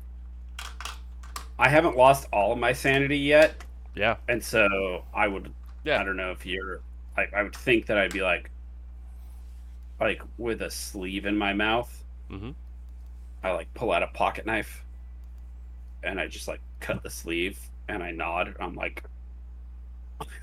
I 1.58 1.68
haven't 1.68 1.96
lost 1.96 2.28
all 2.32 2.52
of 2.52 2.58
my 2.58 2.72
sanity 2.72 3.18
yet, 3.18 3.62
yeah, 3.94 4.16
and 4.28 4.42
so 4.42 5.04
I 5.12 5.26
would. 5.28 5.52
Yeah. 5.84 6.00
I 6.00 6.04
don't 6.04 6.16
know 6.16 6.30
if 6.30 6.46
you're 6.46 6.80
like. 7.16 7.34
I 7.34 7.42
would 7.42 7.54
think 7.56 7.86
that 7.86 7.98
I'd 7.98 8.12
be 8.12 8.22
like, 8.22 8.50
like 10.00 10.22
with 10.38 10.62
a 10.62 10.70
sleeve 10.70 11.26
in 11.26 11.36
my 11.36 11.52
mouth. 11.52 12.04
Mhm. 12.30 12.54
I 13.42 13.52
like 13.52 13.72
pull 13.74 13.92
out 13.92 14.02
a 14.02 14.08
pocket 14.08 14.46
knife, 14.46 14.84
and 16.02 16.20
I 16.20 16.26
just 16.26 16.48
like 16.48 16.60
cut 16.80 17.02
the 17.02 17.10
sleeve, 17.10 17.58
and 17.88 18.02
I 18.02 18.10
nod. 18.10 18.54
I'm 18.60 18.74
like, 18.74 19.04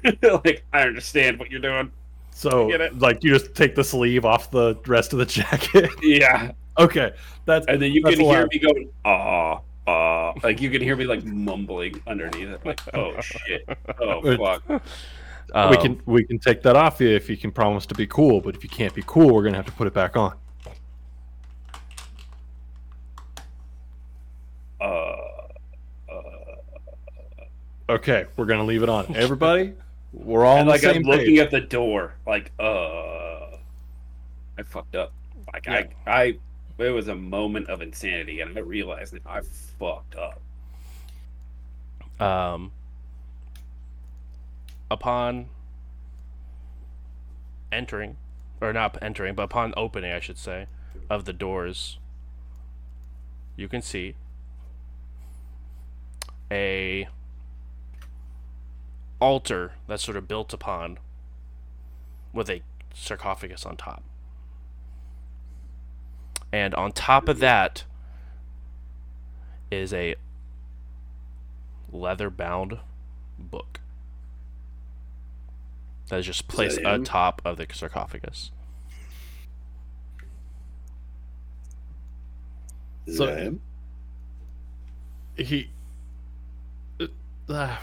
like 0.21 0.63
I 0.73 0.81
understand 0.81 1.39
what 1.39 1.51
you're 1.51 1.61
doing. 1.61 1.91
So 2.31 2.69
Get 2.69 2.99
like 2.99 3.23
you 3.23 3.31
just 3.31 3.55
take 3.55 3.75
the 3.75 3.83
sleeve 3.83 4.25
off 4.25 4.51
the 4.51 4.77
rest 4.87 5.13
of 5.13 5.19
the 5.19 5.25
jacket. 5.25 5.89
Yeah, 6.01 6.51
okay, 6.77 7.13
that's 7.45 7.65
and 7.67 7.81
then 7.81 7.91
you 7.91 8.03
can 8.03 8.19
hear 8.19 8.47
me 8.51 8.59
going, 8.59 8.89
ah, 9.05 9.61
ah, 9.87 10.33
like 10.43 10.61
you 10.61 10.69
can 10.69 10.81
hear 10.81 10.95
me 10.95 11.05
like 11.05 11.23
mumbling 11.23 12.01
underneath 12.07 12.49
it, 12.49 12.65
like, 12.65 12.81
oh 12.93 13.19
shit, 13.21 13.67
oh 13.99 14.37
fuck. 14.37 14.81
Um, 15.53 15.69
we 15.69 15.77
can 15.77 16.01
we 16.05 16.23
can 16.23 16.39
take 16.39 16.61
that 16.63 16.75
off 16.75 16.99
you 16.99 17.09
if 17.09 17.29
you 17.29 17.37
can 17.37 17.51
promise 17.51 17.85
to 17.87 17.95
be 17.95 18.07
cool. 18.07 18.41
But 18.41 18.55
if 18.55 18.63
you 18.63 18.69
can't 18.69 18.93
be 18.93 19.03
cool, 19.05 19.33
we're 19.33 19.43
gonna 19.43 19.57
have 19.57 19.65
to 19.65 19.71
put 19.71 19.87
it 19.87 19.93
back 19.93 20.17
on. 20.17 20.35
Uh, 24.81 24.83
uh, 24.83 26.21
Okay, 27.87 28.25
we're 28.35 28.45
gonna 28.45 28.63
leave 28.63 28.83
it 28.83 28.89
on. 28.89 29.05
Everybody, 29.15 29.73
we're 30.11 30.43
all 30.45 30.55
on 30.55 30.59
and 30.61 30.69
like 30.69 30.83
I'm 30.83 31.03
looking 31.03 31.35
page. 31.35 31.39
at 31.39 31.51
the 31.51 31.61
door, 31.61 32.15
like, 32.25 32.51
uh, 32.59 33.57
I 34.57 34.63
fucked 34.63 34.95
up. 34.95 35.13
Like 35.53 35.67
I, 35.67 35.89
I, 36.07 36.37
it 36.79 36.89
was 36.89 37.07
a 37.07 37.15
moment 37.15 37.69
of 37.69 37.81
insanity, 37.81 38.41
and 38.41 38.57
I 38.57 38.61
realized 38.61 39.13
that 39.13 39.21
I 39.25 39.41
fucked 39.79 40.15
up. 40.15 40.41
um, 42.19 42.71
upon 44.89 45.49
entering, 47.71 48.17
or 48.61 48.73
not 48.73 48.97
entering, 49.01 49.35
but 49.35 49.43
upon 49.43 49.73
opening, 49.77 50.11
I 50.11 50.19
should 50.19 50.37
say, 50.39 50.65
of 51.09 51.25
the 51.25 51.33
doors, 51.33 51.99
you 53.55 53.67
can 53.67 53.81
see 53.83 54.15
a 56.51 57.07
altar 59.19 59.73
that's 59.87 60.03
sort 60.03 60.17
of 60.17 60.27
built 60.27 60.53
upon 60.53 60.99
with 62.33 62.49
a 62.49 62.61
sarcophagus 62.93 63.65
on 63.65 63.77
top. 63.77 64.03
And 66.51 66.73
on 66.75 66.91
top 66.91 67.27
of 67.27 67.39
that 67.39 67.83
is 69.71 69.93
a 69.93 70.15
leather 71.91 72.29
bound 72.29 72.79
book 73.37 73.79
that 76.09 76.19
is 76.19 76.25
just 76.25 76.47
placed 76.47 76.81
that 76.83 76.93
him? 76.95 77.01
atop 77.01 77.41
of 77.43 77.57
the 77.57 77.67
sarcophagus. 77.73 78.51
Is 83.05 83.17
So- 83.17 83.25
that 83.27 83.39
him? 83.39 83.61
He, 85.37 85.69
uh, 87.49 87.77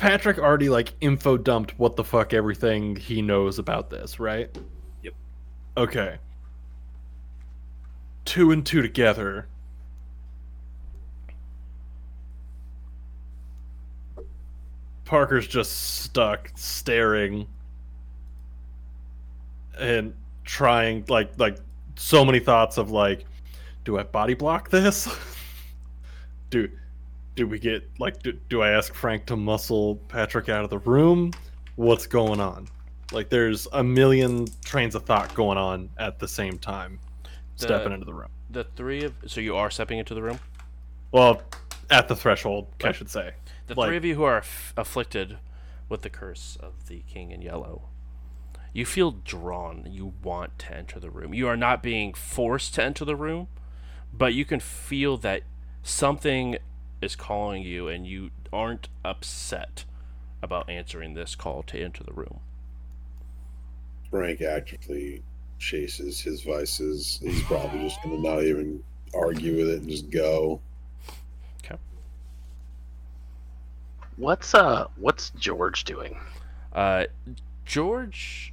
Patrick 0.00 0.38
already 0.38 0.70
like 0.70 0.94
info 1.02 1.36
dumped 1.36 1.78
what 1.78 1.94
the 1.94 2.02
fuck 2.02 2.32
everything 2.32 2.96
he 2.96 3.20
knows 3.20 3.58
about 3.58 3.90
this, 3.90 4.18
right? 4.18 4.48
Yep. 5.02 5.12
Okay. 5.76 6.18
Two 8.24 8.50
and 8.50 8.64
two 8.64 8.80
together. 8.80 9.46
Parker's 15.04 15.46
just 15.46 16.00
stuck 16.00 16.50
staring 16.54 17.46
and 19.78 20.14
trying 20.44 21.04
like 21.10 21.38
like 21.38 21.58
so 21.96 22.24
many 22.24 22.38
thoughts 22.38 22.78
of 22.78 22.90
like 22.90 23.26
do 23.84 23.98
I 23.98 24.04
body 24.04 24.32
block 24.32 24.70
this? 24.70 25.14
do 26.48 26.70
do 27.36 27.46
we 27.46 27.58
get 27.58 27.88
like 27.98 28.22
do, 28.22 28.32
do 28.48 28.62
I 28.62 28.70
ask 28.70 28.92
Frank 28.94 29.26
to 29.26 29.36
muscle 29.36 29.96
Patrick 30.08 30.48
out 30.48 30.64
of 30.64 30.70
the 30.70 30.78
room? 30.78 31.32
What's 31.76 32.06
going 32.06 32.40
on? 32.40 32.68
Like 33.12 33.28
there's 33.30 33.66
a 33.72 33.82
million 33.82 34.46
trains 34.64 34.94
of 34.94 35.04
thought 35.04 35.34
going 35.34 35.58
on 35.58 35.90
at 35.98 36.18
the 36.18 36.28
same 36.28 36.58
time 36.58 36.98
The- 37.58 37.64
stepping 37.66 37.92
into 37.92 38.04
the 38.06 38.14
room. 38.14 38.28
The 38.50 38.64
three 38.64 39.04
of 39.04 39.14
so 39.26 39.40
you 39.40 39.56
are 39.56 39.70
stepping 39.70 39.98
into 39.98 40.14
the 40.14 40.22
room. 40.22 40.38
Well, 41.12 41.42
at 41.90 42.08
the 42.08 42.16
threshold, 42.16 42.68
I 42.84 42.92
should 42.92 43.10
say. 43.10 43.32
The 43.66 43.74
Like- 43.74 43.88
three 43.88 43.96
of 43.96 44.04
you 44.04 44.14
who 44.16 44.22
are 44.24 44.38
aff- 44.38 44.74
afflicted 44.76 45.38
with 45.88 46.02
the 46.02 46.10
curse 46.10 46.56
of 46.60 46.86
the 46.88 47.00
king 47.08 47.30
in 47.32 47.42
yellow, 47.42 47.88
you 48.72 48.84
feel 48.86 49.10
drawn. 49.12 49.86
You 49.90 50.14
want 50.22 50.58
to 50.60 50.76
enter 50.76 51.00
the 51.00 51.10
room. 51.10 51.34
You 51.34 51.48
are 51.48 51.56
not 51.56 51.82
being 51.82 52.12
forced 52.14 52.74
to 52.74 52.82
enter 52.84 53.04
the 53.04 53.16
room, 53.16 53.48
but 54.12 54.34
you 54.34 54.44
can 54.44 54.60
feel 54.60 55.16
that 55.18 55.42
something 55.82 56.58
is 57.00 57.16
calling 57.16 57.62
you, 57.62 57.88
and 57.88 58.06
you 58.06 58.30
aren't 58.52 58.88
upset 59.04 59.84
about 60.42 60.68
answering 60.68 61.14
this 61.14 61.34
call 61.34 61.62
to 61.64 61.82
enter 61.82 62.02
the 62.02 62.12
room. 62.12 62.40
Frank 64.10 64.40
actively 64.40 65.22
chases 65.58 66.20
his 66.20 66.42
vices. 66.42 67.20
He's 67.22 67.42
probably 67.44 67.80
just 67.80 68.02
going 68.02 68.16
to 68.16 68.22
not 68.22 68.42
even 68.42 68.82
argue 69.14 69.56
with 69.56 69.68
it 69.68 69.80
and 69.82 69.88
just 69.88 70.10
go. 70.10 70.60
Okay. 71.64 71.76
What's 74.16 74.54
uh 74.54 74.86
what's 74.96 75.30
George 75.30 75.84
doing? 75.84 76.18
Uh, 76.72 77.04
George 77.64 78.52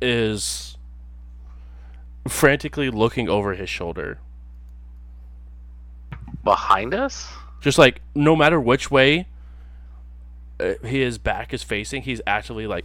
is 0.00 0.76
frantically 2.28 2.90
looking 2.90 3.28
over 3.28 3.54
his 3.54 3.70
shoulder. 3.70 4.18
Behind 6.42 6.94
us? 6.94 7.28
Just 7.64 7.78
like 7.78 8.02
no 8.14 8.36
matter 8.36 8.60
which 8.60 8.90
way 8.90 9.26
uh, 10.60 10.74
his 10.82 11.16
back 11.16 11.54
is 11.54 11.62
facing, 11.62 12.02
he's 12.02 12.20
actively 12.26 12.66
like 12.66 12.84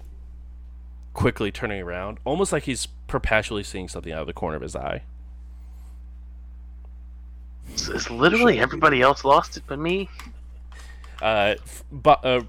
quickly 1.13 1.51
turning 1.51 1.81
around, 1.81 2.17
almost 2.23 2.53
like 2.53 2.63
he's 2.63 2.85
perpetually 3.05 3.61
seeing 3.61 3.89
something 3.89 4.13
out 4.13 4.21
of 4.21 4.27
the 4.27 4.31
corner 4.31 4.55
of 4.55 4.61
his 4.61 4.77
eye. 4.77 5.03
Is, 7.73 7.89
is 7.89 8.09
literally 8.09 8.61
everybody 8.61 9.01
else 9.01 9.25
lost 9.25 9.57
it 9.57 9.63
but 9.67 9.79
me? 9.79 10.07
Uh, 11.21 11.55
but 11.91 12.23
uh, 12.23 12.43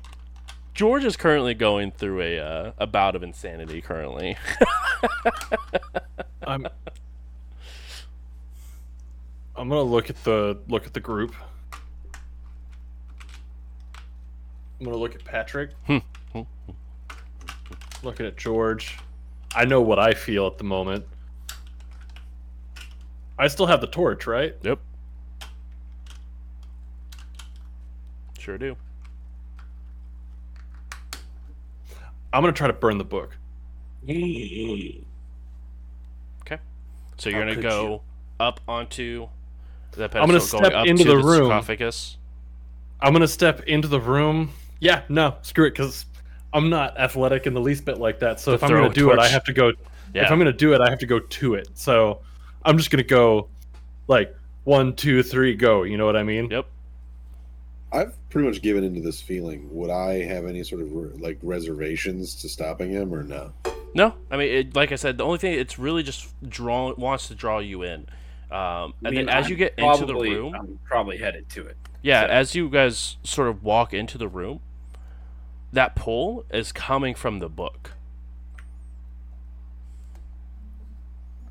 George 0.73 1.05
is 1.05 1.17
currently 1.17 1.55
going 1.55 1.91
through 1.91 2.20
a 2.20 2.39
uh, 2.39 2.73
a 2.78 2.86
bout 2.86 3.17
of 3.17 3.25
insanity. 3.25 3.81
Currently, 3.81 4.36
I'm 6.47 6.68
I'm 9.57 9.68
gonna 9.68 9.83
look 9.83 10.10
at 10.10 10.23
the 10.23 10.59
look 10.68 10.86
at 10.86 10.94
the 10.94 11.00
group. 11.00 11.34
I'm 14.81 14.86
gonna 14.86 14.97
look 14.97 15.15
at 15.15 15.23
Patrick. 15.25 15.70
Hmm. 15.86 15.99
Looking 18.02 18.25
at 18.26 18.36
George. 18.39 18.99
I 19.55 19.67
know 19.67 19.83
what 19.83 19.99
I 19.99 20.15
feel 20.15 20.47
at 20.47 20.57
the 20.57 20.65
moment. 20.65 21.05
I 23.39 23.47
still 23.49 23.67
have 23.67 23.81
the 23.83 23.86
torch, 23.86 24.26
right? 24.26 24.55
yep, 24.62 24.78
sure 28.39 28.57
do. 28.59 28.76
I'm 32.33 32.42
gonna 32.42 32.52
try 32.52 32.67
to 32.68 32.73
burn 32.73 32.97
the 32.99 33.05
book. 33.05 33.36
Okay. 34.05 34.12
So 37.18 37.28
you're 37.28 37.41
How 37.41 37.44
gonna 37.44 37.55
could 37.57 37.62
go 37.62 37.91
you? 37.91 38.00
up 38.39 38.60
onto 38.68 39.28
the 39.92 40.09
pedestal, 40.09 40.23
I'm 40.23 40.28
gonna 40.28 40.39
going 40.39 40.49
step 40.49 40.73
up 40.73 40.86
into 40.86 41.05
to 41.05 41.09
the 41.10 41.17
room. 41.17 41.49
sarcophagus. 41.50 42.17
I'm 43.00 43.12
gonna 43.12 43.26
step 43.28 43.60
into 43.65 43.89
the 43.89 44.00
room. 44.00 44.52
Yeah, 44.81 45.02
no, 45.09 45.36
screw 45.42 45.67
it, 45.67 45.70
because 45.70 46.07
I'm 46.52 46.68
not 46.70 46.99
athletic 46.99 47.47
in 47.47 47.55
the 47.55 47.60
least 47.60 47.84
bit 47.84 47.99
like 47.99 48.18
that. 48.20 48.41
So 48.41 48.52
To 48.52 48.55
if 48.57 48.62
I'm 48.65 48.70
gonna 48.70 48.89
a 48.89 48.92
do 48.92 49.10
it, 49.12 49.18
I 49.18 49.28
have 49.28 49.44
to 49.44 49.52
go. 49.52 49.73
Yeah, 50.15 50.25
If 50.25 50.33
I'm 50.33 50.39
gonna 50.39 50.52
do 50.52 50.73
it, 50.75 50.81
I 50.81 50.91
have 50.91 50.99
to 51.00 51.07
go 51.07 51.18
to 51.20 51.55
it. 51.55 51.68
So 51.75 52.20
I'm 52.65 52.76
just 52.78 52.91
gonna 52.91 53.02
go, 53.02 53.49
like 54.09 54.34
one, 54.65 54.94
two, 54.94 55.23
three, 55.23 55.55
go. 55.55 55.83
You 55.84 55.97
know 55.99 56.07
what 56.07 56.17
I 56.17 56.23
mean? 56.23 56.50
Yep. 56.50 56.67
I've 57.92 58.15
pretty 58.31 58.47
much 58.49 58.62
given 58.62 58.84
into 58.84 59.00
this 59.00 59.20
feeling. 59.20 59.68
Would 59.73 59.91
I 59.91 60.23
have 60.25 60.47
any 60.47 60.62
sort 60.62 60.81
of 60.83 60.92
re- 60.92 61.10
like 61.18 61.39
reservations 61.42 62.34
to 62.36 62.49
stopping 62.49 62.91
him 62.91 63.12
or 63.12 63.23
no? 63.23 63.52
No, 63.94 64.15
I 64.31 64.36
mean, 64.36 64.49
it, 64.55 64.76
like 64.76 64.92
I 64.92 64.97
said, 64.97 65.18
the 65.18 65.25
only 65.25 65.39
thing 65.39 65.55
it's 65.55 65.76
really 65.78 66.05
just 66.05 66.28
draw 66.49 66.94
wants 66.94 67.26
to 67.28 67.34
draw 67.34 67.59
you 67.59 67.83
in, 67.83 68.07
um, 68.52 68.94
and 69.02 69.07
I 69.07 69.10
mean, 69.10 69.15
then 69.26 69.28
as 69.28 69.47
I'm 69.47 69.50
you 69.50 69.57
get 69.57 69.75
into 69.76 70.07
the 70.07 70.15
room, 70.15 70.55
I'm 70.55 70.78
probably 70.84 71.18
headed 71.18 71.49
to 71.50 71.67
it. 71.67 71.76
yeah, 72.02 72.23
so- 72.23 72.26
as 72.28 72.55
you 72.55 72.68
guys 72.70 73.17
sort 73.25 73.49
of 73.49 73.65
walk 73.65 73.92
into 73.92 74.17
the 74.17 74.28
room, 74.28 74.60
that 75.73 75.94
pull 75.94 76.44
is 76.52 76.73
coming 76.73 77.15
from 77.15 77.39
the 77.39 77.49
book. 77.49 77.92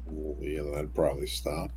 Well, 0.06 0.36
yeah, 0.42 0.62
then 0.64 0.76
I'd 0.76 0.94
probably 0.94 1.28
stop. 1.28 1.72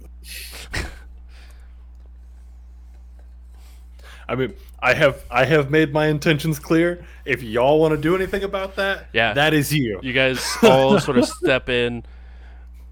I 4.28 4.34
mean, 4.34 4.54
I 4.80 4.94
have 4.94 5.24
I 5.30 5.44
have 5.44 5.70
made 5.70 5.92
my 5.92 6.06
intentions 6.06 6.58
clear. 6.58 7.04
If 7.24 7.42
y'all 7.42 7.80
want 7.80 7.92
to 7.92 7.98
do 8.00 8.14
anything 8.16 8.42
about 8.44 8.76
that, 8.76 9.06
Yeah. 9.12 9.34
that 9.34 9.52
is 9.52 9.72
you. 9.74 10.00
You 10.02 10.12
guys 10.12 10.44
all 10.62 10.98
sort 11.00 11.18
of 11.18 11.26
step 11.26 11.68
in, 11.68 12.04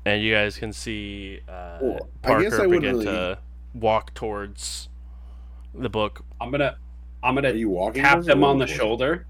and 0.04 0.22
you 0.22 0.34
guys 0.34 0.58
can 0.58 0.72
see 0.72 1.40
uh, 1.48 1.78
Well, 1.80 2.08
I 2.24 2.26
Parker 2.26 2.42
guess 2.50 2.58
I 2.58 2.66
begin 2.66 2.82
really- 2.96 3.04
to 3.06 3.38
walk 3.74 4.12
towards 4.14 4.88
the 5.72 5.88
book. 5.88 6.24
I'm 6.40 6.50
gonna 6.50 6.76
I'm 7.22 7.34
gonna 7.34 7.52
you 7.52 7.70
walking? 7.70 8.02
tap 8.02 8.14
towards 8.14 8.28
it 8.28 8.32
or 8.32 8.34
them 8.34 8.44
on 8.44 8.58
the 8.58 8.64
walking 8.64 8.76
towards 8.76 8.78
shoulder. 8.78 9.26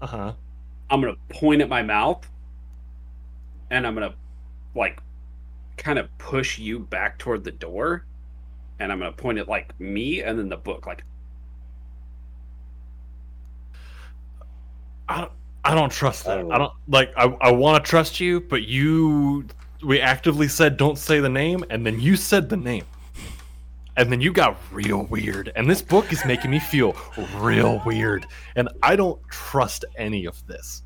Uh 0.00 0.06
huh. 0.06 0.32
I'm 0.90 1.00
gonna 1.00 1.16
point 1.28 1.62
at 1.62 1.68
my 1.68 1.82
mouth, 1.82 2.28
and 3.70 3.86
I'm 3.86 3.94
gonna 3.94 4.14
like 4.74 5.00
kind 5.76 5.98
of 5.98 6.08
push 6.18 6.58
you 6.58 6.78
back 6.78 7.18
toward 7.18 7.44
the 7.44 7.52
door, 7.52 8.04
and 8.78 8.92
I'm 8.92 8.98
gonna 8.98 9.12
point 9.12 9.38
at 9.38 9.48
like 9.48 9.78
me 9.80 10.22
and 10.22 10.38
then 10.38 10.48
the 10.48 10.56
book. 10.56 10.86
Like 10.86 11.04
I 15.08 15.20
don't, 15.20 15.32
I 15.64 15.74
don't 15.74 15.90
trust 15.90 16.24
that. 16.24 16.36
don't 16.36 16.52
I 16.52 16.58
don't 16.58 16.72
like. 16.88 17.12
I 17.16 17.24
I 17.40 17.50
want 17.50 17.84
to 17.84 17.88
trust 17.88 18.20
you, 18.20 18.40
but 18.40 18.62
you 18.62 19.46
we 19.84 20.00
actively 20.00 20.48
said 20.48 20.76
don't 20.76 20.98
say 20.98 21.20
the 21.20 21.28
name, 21.28 21.64
and 21.70 21.84
then 21.84 22.00
you 22.00 22.16
said 22.16 22.48
the 22.48 22.56
name, 22.56 22.84
and 23.96 24.10
then 24.12 24.20
you 24.20 24.32
got 24.32 24.58
real 24.70 25.04
weird. 25.04 25.52
And 25.56 25.68
this 25.68 25.82
book 25.82 26.12
is 26.12 26.24
making 26.24 26.50
me 26.50 26.58
feel 26.58 26.96
real 27.36 27.82
weird, 27.86 28.26
and 28.54 28.68
I 28.82 28.96
don't 28.96 29.20
trust 29.28 29.84
any 29.96 30.26
of 30.26 30.46
this. 30.46 30.82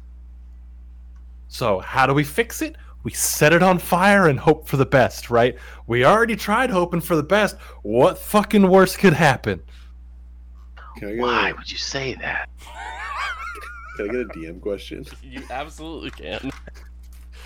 So 1.48 1.80
how 1.80 2.06
do 2.06 2.14
we 2.14 2.24
fix 2.24 2.62
it? 2.62 2.76
We 3.02 3.10
set 3.12 3.52
it 3.52 3.62
on 3.62 3.78
fire 3.78 4.28
and 4.28 4.38
hope 4.38 4.68
for 4.68 4.76
the 4.76 4.86
best, 4.86 5.30
right? 5.30 5.56
We 5.86 6.04
already 6.04 6.36
tried 6.36 6.70
hoping 6.70 7.00
for 7.00 7.16
the 7.16 7.22
best. 7.22 7.56
What 7.82 8.18
fucking 8.18 8.68
worse 8.68 8.96
could 8.96 9.14
happen? 9.14 9.62
Can 10.98 11.08
I 11.08 11.12
get 11.12 11.20
Why 11.20 11.50
a, 11.50 11.54
would 11.54 11.70
you 11.70 11.78
say 11.78 12.14
that? 12.14 12.48
can 13.96 14.10
I 14.10 14.12
get 14.12 14.20
a 14.20 14.38
DM 14.38 14.60
question? 14.60 15.06
You 15.22 15.42
absolutely 15.50 16.10
can. 16.10 16.50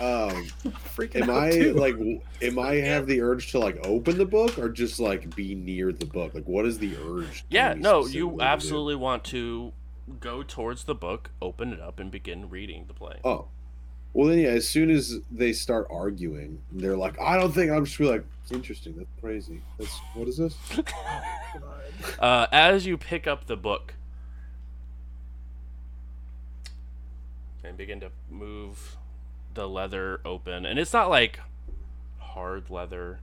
Um, 0.01 0.45
Freaking 0.95 1.23
am 1.23 1.29
out, 1.29 1.43
I 1.43 1.51
too. 1.51 1.73
like, 1.73 1.95
am 2.41 2.59
I 2.59 2.75
have 2.75 3.07
the 3.07 3.21
urge 3.21 3.51
to 3.51 3.59
like 3.59 3.77
open 3.85 4.17
the 4.17 4.25
book 4.25 4.57
or 4.59 4.69
just 4.69 4.99
like 4.99 5.33
be 5.35 5.55
near 5.55 5.91
the 5.93 6.05
book? 6.05 6.33
Like, 6.33 6.47
what 6.47 6.65
is 6.65 6.79
the 6.79 6.95
urge? 6.97 7.45
Yeah, 7.49 7.73
no, 7.73 8.01
specifically 8.01 8.19
you 8.19 8.29
to 8.31 8.37
do? 8.37 8.41
absolutely 8.41 8.95
want 8.95 9.23
to 9.25 9.73
go 10.19 10.43
towards 10.43 10.83
the 10.83 10.95
book, 10.95 11.31
open 11.41 11.71
it 11.73 11.79
up, 11.79 11.99
and 11.99 12.11
begin 12.11 12.49
reading 12.49 12.85
the 12.87 12.93
play. 12.93 13.19
Oh, 13.23 13.47
well 14.13 14.29
then, 14.29 14.39
yeah. 14.39 14.49
As 14.49 14.67
soon 14.67 14.89
as 14.89 15.19
they 15.31 15.53
start 15.53 15.87
arguing, 15.89 16.61
they're 16.71 16.97
like, 16.97 17.19
"I 17.19 17.37
don't 17.37 17.51
think." 17.53 17.71
I'm 17.71 17.85
just 17.85 17.97
be 17.97 18.05
like, 18.05 18.25
"It's 18.43 18.51
interesting. 18.51 18.95
That's 18.97 19.09
crazy. 19.21 19.61
That's 19.77 19.97
what 20.13 20.27
is 20.27 20.37
this?" 20.37 20.55
Uh, 22.19 22.45
as 22.51 22.85
you 22.85 22.97
pick 22.97 23.25
up 23.25 23.47
the 23.47 23.55
book 23.55 23.93
and 27.63 27.77
begin 27.77 27.99
to 27.99 28.11
move 28.29 28.97
the 29.55 29.67
leather 29.67 30.21
open, 30.23 30.65
and 30.65 30.77
it's 30.77 30.93
not 30.93 31.09
like 31.09 31.39
hard 32.19 32.69
leather, 32.69 33.19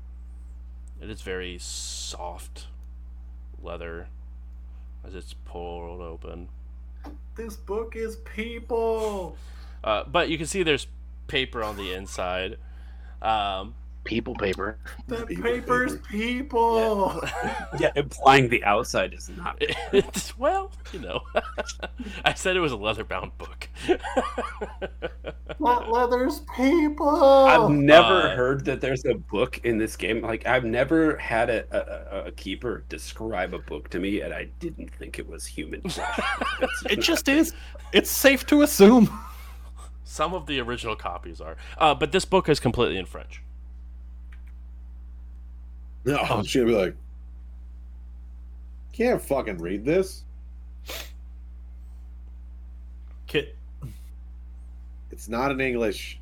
it 1.00 1.08
is 1.08 1.22
very 1.22 1.58
soft 1.58 2.66
leather 3.62 4.08
as 5.04 5.14
it's 5.14 5.34
pulled 5.44 6.00
open. 6.00 6.48
This 7.34 7.56
book 7.56 7.96
is 7.96 8.16
people. 8.16 9.36
Uh, 9.84 10.04
but 10.04 10.28
you 10.28 10.38
can 10.38 10.46
see 10.46 10.62
there's 10.62 10.86
paper 11.26 11.62
on 11.62 11.76
the 11.76 11.92
inside. 11.92 12.56
Um, 13.20 13.74
People 14.04 14.34
paper. 14.34 14.78
That 15.06 15.28
People, 15.28 15.44
paper's 15.44 15.96
paper. 15.98 16.08
people. 16.10 17.22
yeah, 17.78 17.92
implying 17.94 18.48
the 18.48 18.64
outside 18.64 19.14
is 19.14 19.28
not. 19.36 19.56
it's, 19.60 20.36
well, 20.38 20.72
you 20.92 20.98
know, 20.98 21.20
I 22.24 22.34
said 22.34 22.56
it 22.56 22.60
was 22.60 22.72
a 22.72 22.76
leather 22.76 23.04
bound 23.04 23.30
book. 23.38 23.68
That 25.60 25.88
leather's 25.88 26.40
people. 26.56 27.08
I've 27.46 27.70
never 27.70 28.22
Uh, 28.32 28.36
heard 28.36 28.64
that 28.64 28.80
there's 28.80 29.04
a 29.04 29.14
book 29.14 29.60
in 29.64 29.78
this 29.78 29.96
game. 29.96 30.20
Like 30.22 30.46
I've 30.46 30.64
never 30.64 31.16
had 31.18 31.48
a, 31.50 31.64
a, 31.70 32.16
a- 32.16 32.24
a 32.28 32.32
keeper 32.32 32.84
describe 32.88 33.54
a 33.54 33.58
book 33.60 33.88
to 33.90 34.00
me, 34.00 34.20
and 34.22 34.34
I 34.34 34.48
didn't 34.58 34.92
think 34.94 35.18
it 35.20 35.28
was 35.28 35.46
human 35.46 35.80
flesh. 35.82 36.20
It 36.90 37.00
just 37.00 37.28
is. 37.28 37.52
It's 37.92 38.10
safe 38.10 38.44
to 38.46 38.62
assume. 38.62 39.16
Some 40.04 40.34
of 40.34 40.46
the 40.46 40.60
original 40.60 40.96
copies 40.96 41.40
are, 41.40 41.56
uh, 41.78 41.94
but 41.94 42.12
this 42.12 42.24
book 42.24 42.48
is 42.48 42.58
completely 42.60 42.98
in 42.98 43.06
French. 43.06 43.42
No, 46.04 46.18
Oh. 46.30 46.42
she's 46.42 46.62
gonna 46.62 46.66
be 46.72 46.74
like, 46.76 46.96
can't 48.92 49.20
fucking 49.22 49.58
read 49.58 49.84
this. 49.84 50.24
Kit, 53.26 53.56
It's 55.10 55.28
not 55.28 55.50
in 55.50 55.60
English. 55.60 56.20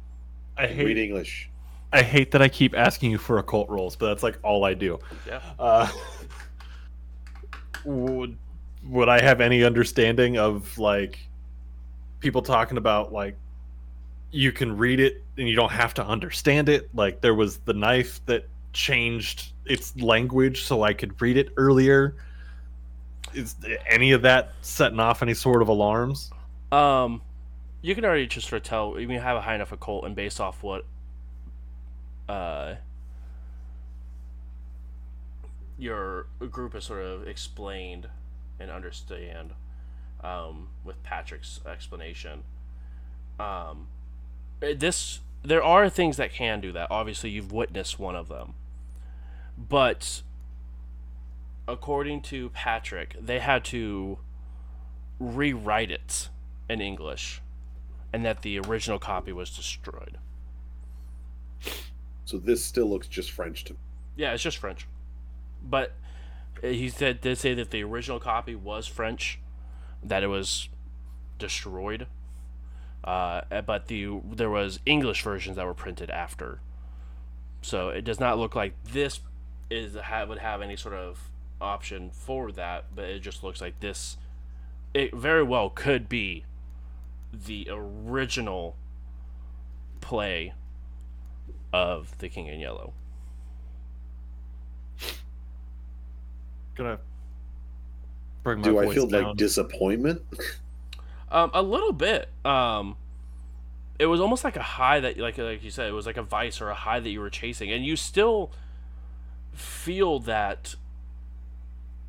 I 0.57 0.62
Read 0.67 0.76
hate 0.76 0.99
English. 0.99 1.50
I 1.92 2.02
hate 2.02 2.31
that 2.31 2.41
I 2.42 2.49
keep 2.49 2.76
asking 2.76 3.10
you 3.10 3.18
for 3.18 3.39
occult 3.39 3.68
rolls, 3.68 3.97
but 3.97 4.07
that's 4.09 4.23
like 4.23 4.39
all 4.44 4.65
I 4.65 4.75
do. 4.75 4.99
Yeah. 5.26 5.41
Uh, 5.59 5.89
would 7.84 8.36
would 8.84 9.09
I 9.09 9.20
have 9.20 9.41
any 9.41 9.65
understanding 9.65 10.39
of 10.39 10.78
like 10.78 11.18
people 12.20 12.42
talking 12.42 12.76
about 12.78 13.12
like 13.12 13.36
you 14.31 14.52
can 14.52 14.76
read 14.76 15.00
it 15.00 15.25
and 15.36 15.49
you 15.49 15.57
don't 15.57 15.73
have 15.73 15.92
to 15.94 16.07
understand 16.07 16.68
it? 16.68 16.89
Like 16.94 17.20
there 17.20 17.34
was 17.34 17.57
the 17.59 17.73
knife 17.75 18.20
that 18.26 18.47
changed 18.73 19.52
its 19.65 19.97
language 19.97 20.62
so 20.62 20.82
I 20.82 20.92
could 20.92 21.20
read 21.20 21.36
it 21.36 21.52
earlier. 21.57 22.16
Is 23.34 23.55
any 23.89 24.12
of 24.12 24.23
that 24.23 24.52
setting 24.62 24.99
off 24.99 25.23
any 25.23 25.34
sort 25.34 25.62
of 25.62 25.68
alarms? 25.68 26.31
Um, 26.73 27.23
you 27.82 27.94
can 27.94 28.05
already 28.05 28.26
just 28.26 28.49
sort 28.49 28.62
of 28.62 28.68
tell. 28.68 28.99
You 28.99 29.08
have 29.20 29.36
a 29.36 29.40
high 29.40 29.55
enough 29.55 29.73
occult, 29.73 30.05
and 30.05 30.15
based 30.16 30.40
off 30.40 30.62
what, 30.62 30.84
uh, 32.28 32.74
your 35.78 36.26
group 36.50 36.74
has 36.74 36.84
sort 36.84 37.02
of 37.02 37.26
explained 37.26 38.08
and 38.58 38.70
understand, 38.70 39.52
um, 40.23 40.68
with 40.84 41.02
Patrick's 41.02 41.60
explanation. 41.66 42.42
Um, 43.39 43.86
this 44.60 45.20
there 45.43 45.62
are 45.62 45.89
things 45.89 46.17
that 46.17 46.33
can 46.33 46.60
do 46.60 46.73
that. 46.73 46.89
Obviously, 46.91 47.31
you've 47.31 47.52
witnessed 47.52 47.99
one 47.99 48.17
of 48.17 48.28
them, 48.28 48.55
but 49.57 50.23
according 51.67 52.20
to 52.23 52.51
Patrick, 52.51 53.17
they 53.20 53.39
had 53.39 53.65
to 53.67 54.19
rewrite 55.19 55.91
it 55.91 56.28
in 56.69 56.81
English, 56.81 57.41
and 58.12 58.25
that 58.25 58.43
the 58.43 58.59
original 58.59 58.99
copy 58.99 59.33
was 59.33 59.51
destroyed. 59.51 60.19
So 62.25 62.39
this 62.39 62.65
still 62.65 62.86
looks 62.86 63.09
just 63.09 63.31
French 63.31 63.65
to 63.65 63.73
me. 63.75 63.78
Yeah, 64.17 64.33
it's 64.33 64.43
just 64.43 64.59
French, 64.59 64.86
but 65.62 65.93
uh, 66.62 66.69
he 66.69 66.89
said 66.89 67.20
did 67.20 67.39
say 67.39 67.55
that 67.55 67.70
the 67.70 67.83
original 67.83 68.20
copy 68.20 68.55
was 68.55 68.86
French, 68.86 69.39
that 70.02 70.23
it 70.23 70.28
was 70.28 70.69
destroyed. 71.39 72.07
Uh, 73.03 73.43
eh, 73.51 73.61
but 73.61 73.87
the 73.87 74.20
there 74.31 74.51
was 74.51 74.81
English 74.85 75.23
versions 75.23 75.57
that 75.57 75.65
were 75.65 75.75
printed 75.75 76.11
after, 76.11 76.61
so 77.62 77.89
it 77.89 78.03
does 78.03 78.20
not 78.20 78.39
look 78.39 78.55
like 78.55 78.75
this 78.85 79.20
is 79.70 79.95
would 79.95 80.39
have 80.39 80.61
any 80.61 80.77
sort 80.77 80.95
of 80.95 81.31
option 81.61 82.11
for 82.12 82.53
that. 82.53 82.87
But 82.95 83.05
it 83.05 83.20
just 83.20 83.43
looks 83.43 83.61
like 83.61 83.81
this. 83.81 84.17
It 84.93 85.15
very 85.15 85.43
well 85.43 85.70
could 85.70 86.09
be 86.09 86.45
the 87.33 87.69
original 87.70 88.77
play 90.01 90.53
of 91.73 92.17
the 92.19 92.29
King 92.29 92.47
in 92.47 92.61
Yellow. 92.61 92.93
Gonna 96.75 96.99
bring 98.43 98.61
my 98.61 98.65
Do 98.65 98.79
I 98.79 98.93
feel 98.93 99.07
down. 99.07 99.25
like 99.25 99.37
disappointment? 99.37 100.23
Um, 101.31 101.50
a 101.55 101.62
little 101.62 101.92
bit. 101.92 102.28
Um, 102.44 102.97
it 103.99 104.07
was 104.07 104.20
almost 104.20 104.44
like 104.44 104.57
a 104.57 104.62
high 104.62 105.00
that, 105.00 105.18
like 105.18 105.39
like 105.39 105.62
you 105.62 105.70
said, 105.70 105.89
it 105.89 105.92
was 105.92 106.07
like 106.07 106.17
a 106.17 106.23
vice 106.23 106.60
or 106.60 106.70
a 106.70 106.75
high 106.75 107.00
that 107.00 107.10
you 107.10 107.20
were 107.20 107.31
chasing, 107.31 107.70
and 107.70 107.84
you 107.84 107.97
still 107.97 108.50
feel 109.52 110.18
that 110.20 110.75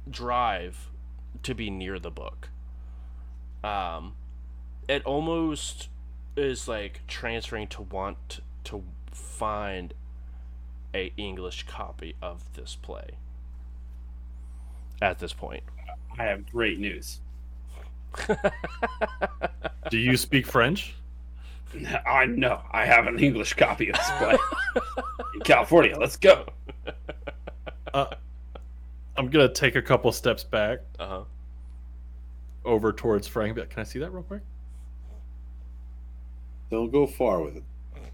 drive 0.09 0.89
to 1.43 1.53
be 1.53 1.69
near 1.69 1.99
the 1.99 2.11
book. 2.11 2.49
Um, 3.63 4.13
it 4.87 5.05
almost 5.05 5.89
is 6.35 6.67
like 6.67 7.01
transferring 7.07 7.67
to 7.67 7.81
want 7.81 8.39
to 8.63 8.83
find 9.11 9.93
a 10.93 11.13
English 11.17 11.65
copy 11.67 12.15
of 12.21 12.53
this 12.53 12.75
play. 12.75 13.11
At 15.01 15.19
this 15.19 15.33
point. 15.33 15.63
I 16.17 16.23
have 16.23 16.49
great 16.51 16.79
news. 16.79 17.19
Do 19.89 19.97
you 19.97 20.17
speak 20.17 20.45
French? 20.45 20.95
I 22.05 22.25
know. 22.25 22.61
I 22.71 22.85
have 22.85 23.07
an 23.07 23.19
English 23.19 23.53
copy 23.53 23.89
of 23.89 23.95
this 23.95 24.09
play 24.17 24.37
in 25.35 25.39
California. 25.41 25.97
Let's 25.97 26.17
go. 26.17 26.45
Uh, 27.93 28.07
I'm 29.17 29.29
gonna 29.29 29.51
take 29.53 29.75
a 29.75 29.81
couple 29.81 30.11
steps 30.11 30.43
back 30.43 30.79
Uh 30.99 31.07
huh. 31.07 31.23
over 32.65 32.91
towards 32.93 33.27
Frank. 33.27 33.55
Can 33.57 33.79
I 33.79 33.83
see 33.83 33.99
that 33.99 34.11
real 34.11 34.23
quick? 34.23 34.41
Don't 36.69 36.91
go 36.91 37.05
far 37.05 37.41
with 37.41 37.57
it. 37.57 37.63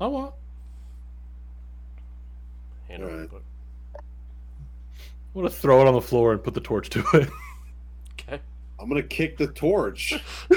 I 0.01 0.07
want. 0.07 0.33
Hand 2.89 3.03
over 3.03 3.11
the 3.11 3.15
Alright. 3.17 3.29
book. 3.31 3.43
I 3.95 3.99
want 5.33 5.49
to 5.51 5.55
throw 5.55 5.81
it 5.81 5.87
on 5.87 5.93
the 5.93 6.01
floor 6.01 6.31
and 6.31 6.43
put 6.43 6.53
the 6.55 6.61
torch 6.61 6.89
to 6.91 7.03
it. 7.13 7.29
Okay. 8.79 8.83
I'm 8.83 8.89
gonna 8.89 9.03
kick 9.03 9.37
the 9.37 9.47
torch. 9.47 10.13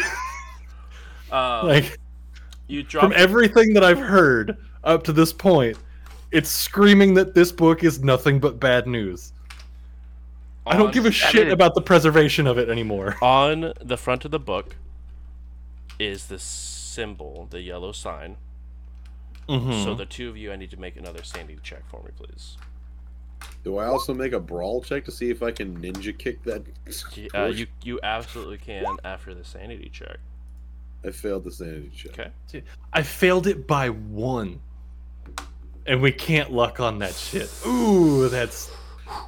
Um, 1.32 1.68
like 1.68 2.00
you 2.66 2.82
from 2.82 3.10
drop 3.10 3.12
everything 3.12 3.72
that 3.74 3.84
I've 3.84 4.00
heard 4.00 4.56
up 4.82 5.04
to 5.04 5.12
this 5.12 5.32
point, 5.32 5.78
it's 6.32 6.50
screaming 6.50 7.14
that 7.14 7.34
this 7.34 7.52
book 7.52 7.84
is 7.84 8.02
nothing 8.02 8.40
but 8.40 8.58
bad 8.58 8.88
news. 8.88 9.32
I 10.66 10.76
don't 10.76 10.92
give 10.92 11.06
a 11.06 11.12
shit 11.12 11.44
mean- 11.44 11.52
about 11.52 11.76
the 11.76 11.82
preservation 11.82 12.48
of 12.48 12.58
it 12.58 12.68
anymore. 12.68 13.16
on 13.22 13.72
the 13.80 13.96
front 13.96 14.24
of 14.24 14.32
the 14.32 14.40
book 14.40 14.74
is 16.00 16.26
the 16.26 16.38
symbol, 16.40 17.46
the 17.50 17.60
yellow 17.60 17.92
sign. 17.92 18.36
Mhm. 19.48 19.84
So 19.84 19.94
the 19.94 20.06
two 20.06 20.28
of 20.28 20.36
you, 20.36 20.50
I 20.52 20.56
need 20.56 20.70
to 20.70 20.80
make 20.80 20.96
another 20.96 21.22
sanity 21.22 21.58
check 21.62 21.88
for 21.88 22.02
me, 22.02 22.10
please. 22.16 22.56
Do 23.62 23.78
I 23.78 23.86
also 23.86 24.14
make 24.14 24.32
a 24.32 24.40
brawl 24.40 24.80
check 24.82 25.04
to 25.04 25.10
see 25.10 25.30
if 25.30 25.42
I 25.42 25.50
can 25.50 25.76
ninja 25.80 26.16
kick 26.16 26.42
that? 26.44 26.62
Uh, 27.34 27.46
you 27.46 27.66
you 27.82 28.00
absolutely 28.02 28.58
can 28.58 28.84
after 29.04 29.34
the 29.34 29.44
sanity 29.44 29.90
check. 29.92 30.18
I 31.04 31.10
failed 31.10 31.44
the 31.44 31.52
sanity 31.52 31.90
check. 31.94 32.12
Okay. 32.52 32.62
I 32.92 33.02
failed 33.02 33.46
it 33.46 33.66
by 33.66 33.88
one, 33.90 34.60
and 35.86 36.00
we 36.02 36.12
can't 36.12 36.52
luck 36.52 36.80
on 36.80 36.98
that 36.98 37.14
shit. 37.14 37.50
Ooh, 37.66 38.28
that's 38.28 38.70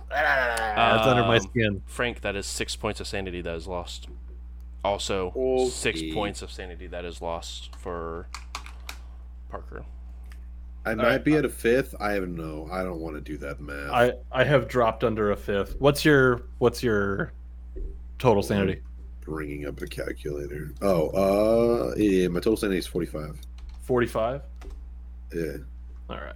that's 0.09 1.07
under 1.07 1.23
my 1.23 1.37
Um, 1.37 1.43
skin. 1.43 1.83
Frank, 1.87 2.21
that 2.23 2.37
is 2.37 2.47
six 2.47 2.77
points 2.77 3.01
of 3.01 3.07
sanity 3.07 3.41
that 3.43 3.55
is 3.55 3.67
lost. 3.67 4.09
Also, 4.85 5.69
six 5.71 6.03
points 6.13 6.43
of 6.43 6.51
sanity 6.51 6.87
that 6.89 7.05
is 7.05 7.23
lost 7.23 7.75
for 7.77 8.27
Parker. 9.51 9.85
I 10.85 10.95
might 10.95 11.05
right. 11.05 11.25
be 11.25 11.37
at 11.37 11.45
a 11.45 11.49
fifth. 11.49 11.95
I 12.01 12.15
don't 12.15 12.35
know. 12.35 12.69
I 12.71 12.83
don't 12.83 12.99
want 12.99 13.15
to 13.15 13.21
do 13.21 13.39
that 13.39 13.61
math. 13.61 13.91
I 13.91 14.13
I 14.33 14.45
have 14.45 14.67
dropped 14.67 15.05
under 15.05 15.31
a 15.31 15.37
fifth. 15.37 15.77
What's 15.79 16.05
your 16.05 16.43
what's 16.59 16.83
your 16.83 17.33
total 18.19 18.43
sanity? 18.43 18.81
Bringing 19.21 19.67
up 19.67 19.81
a 19.81 19.87
calculator. 19.87 20.73
Oh, 20.83 21.09
uh, 21.11 21.95
yeah, 21.97 22.27
my 22.27 22.41
total 22.41 22.57
sanity 22.57 22.79
is 22.79 22.87
forty-five. 22.87 23.39
Forty 23.81 24.09
five. 24.09 24.43
Yeah. 25.33 25.59
All 26.11 26.17
right. 26.17 26.35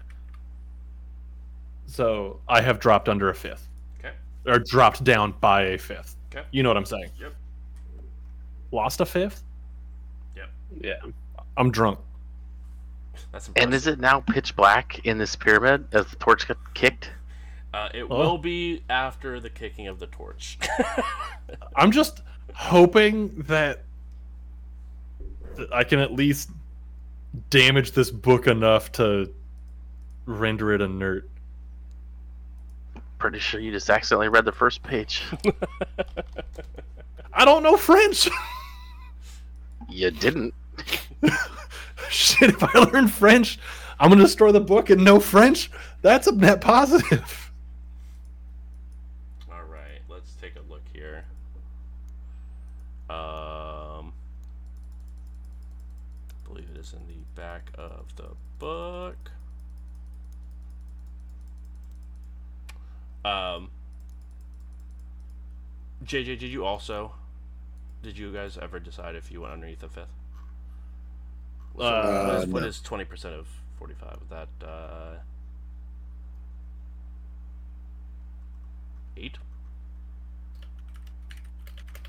So 1.86 2.40
I 2.48 2.60
have 2.60 2.78
dropped 2.78 3.08
under 3.08 3.30
a 3.30 3.34
fifth, 3.34 3.68
Okay. 3.98 4.14
or 4.46 4.60
dropped 4.60 5.02
down 5.02 5.34
by 5.40 5.62
a 5.62 5.78
fifth. 5.78 6.16
Okay. 6.32 6.46
You 6.52 6.62
know 6.62 6.70
what 6.70 6.76
I'm 6.76 6.84
saying? 6.84 7.10
Yep. 7.20 7.34
Lost 8.70 9.00
a 9.00 9.06
fifth. 9.06 9.42
Yep. 10.36 10.48
Yeah. 10.80 11.00
I'm 11.56 11.70
drunk. 11.70 11.98
That's 13.32 13.48
impressive. 13.48 13.52
And 13.56 13.74
is 13.74 13.86
it 13.86 13.98
now 14.00 14.20
pitch 14.20 14.54
black 14.56 15.04
in 15.06 15.18
this 15.18 15.36
pyramid 15.36 15.86
as 15.92 16.06
the 16.06 16.16
torch 16.16 16.46
got 16.48 16.58
kicked? 16.74 17.10
Uh, 17.74 17.88
it 17.92 18.04
Oh. 18.04 18.06
will 18.18 18.38
be 18.38 18.82
after 18.88 19.38
the 19.40 19.50
kicking 19.50 19.86
of 19.88 19.98
the 19.98 20.06
torch. 20.06 20.58
I'm 21.76 21.90
just 21.90 22.22
hoping 22.54 23.42
that 23.48 23.82
I 25.72 25.84
can 25.84 25.98
at 25.98 26.12
least 26.12 26.50
damage 27.50 27.92
this 27.92 28.10
book 28.10 28.46
enough 28.46 28.92
to 28.92 29.32
render 30.24 30.72
it 30.72 30.80
inert. 30.80 31.28
Pretty 33.18 33.38
sure 33.38 33.60
you 33.60 33.72
just 33.72 33.88
accidentally 33.90 34.28
read 34.28 34.44
the 34.44 34.52
first 34.52 34.82
page. 34.82 35.22
I 37.32 37.44
don't 37.44 37.62
know 37.62 37.76
French. 37.76 38.28
you 39.88 40.10
didn't. 40.10 40.54
Shit, 42.10 42.50
if 42.50 42.62
I 42.62 42.78
learn 42.78 43.08
French, 43.08 43.58
I'm 43.98 44.10
gonna 44.10 44.22
destroy 44.22 44.52
the 44.52 44.60
book 44.60 44.90
and 44.90 45.04
know 45.04 45.20
French. 45.20 45.70
That's 46.02 46.26
a 46.26 46.34
net 46.34 46.60
positive. 46.60 47.50
All 49.50 49.64
right, 49.64 50.00
let's 50.08 50.32
take 50.34 50.54
a 50.56 50.70
look 50.70 50.82
here. 50.92 51.24
Um, 53.08 54.12
I 56.28 56.48
believe 56.48 56.68
it 56.74 56.78
is 56.78 56.92
in 56.92 57.06
the 57.06 57.40
back 57.40 57.70
of 57.76 58.14
the 58.16 58.28
book. 58.58 59.30
Um, 63.24 63.70
JJ, 66.04 66.38
did 66.38 66.42
you 66.42 66.64
also? 66.64 67.12
Did 68.02 68.18
you 68.18 68.32
guys 68.32 68.56
ever 68.56 68.78
decide 68.78 69.16
if 69.16 69.32
you 69.32 69.40
went 69.40 69.54
underneath 69.54 69.80
the 69.80 69.88
fifth? 69.88 70.06
So 71.76 71.82
what 71.82 71.92
Uh, 71.94 72.46
what 72.46 72.62
no. 72.62 72.68
is 72.68 72.80
twenty 72.80 73.04
percent 73.04 73.34
of 73.34 73.46
forty-five? 73.78 74.18
That 74.30 74.48
uh, 74.66 75.16
eight? 79.16 79.38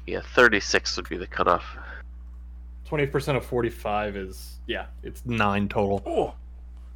Yeah, 0.06 0.22
36 0.22 0.96
would 0.96 1.10
be 1.10 1.18
the 1.18 1.28
cutoff. 1.28 1.66
Twenty 2.86 3.06
percent 3.06 3.38
of 3.38 3.46
forty-five 3.46 4.16
is 4.16 4.60
yeah, 4.68 4.86
it's 5.04 5.26
nine 5.26 5.68
total. 5.68 6.02
Oh, 6.06 6.36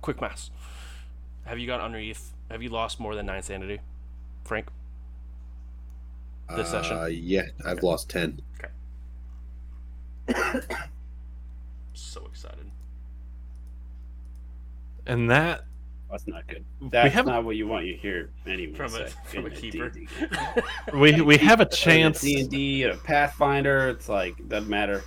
quick 0.01 0.21
maths. 0.21 0.49
Have 1.43 1.59
you 1.59 1.67
got 1.67 1.81
underneath? 1.81 2.31
Have 2.49 2.63
you 2.63 2.69
lost 2.69 3.01
more 3.01 3.15
than 3.15 3.25
nine 3.25 3.43
sanity, 3.43 3.79
Frank? 4.45 4.67
This 6.55 6.69
session? 6.69 6.97
Uh, 6.97 7.05
yeah, 7.05 7.47
I've 7.65 7.83
lost 7.83 8.09
ten. 8.09 8.39
So 12.01 12.25
excited. 12.25 12.71
And 15.05 15.29
that 15.31 15.61
That's 16.09 16.27
not 16.27 16.47
good. 16.47 16.65
we 16.79 16.89
That's 16.89 17.13
have 17.13 17.25
not 17.25 17.43
what 17.45 17.55
you 17.55 17.67
want 17.67 17.85
you 17.85 17.95
hear 17.97 18.31
anyway. 18.45 18.73
From 18.75 18.95
a 18.95 19.07
from 19.25 19.45
a 19.45 19.49
keeper. 19.49 19.91
we 20.93 21.21
we 21.21 21.37
have 21.37 21.59
a 21.59 21.65
chance 21.65 22.21
D 22.21 22.41
and 22.41 22.49
D, 22.49 22.83
a 22.83 22.97
Pathfinder. 22.97 23.89
It's 23.89 24.09
like 24.09 24.47
doesn't 24.47 24.69
matter. 24.69 25.03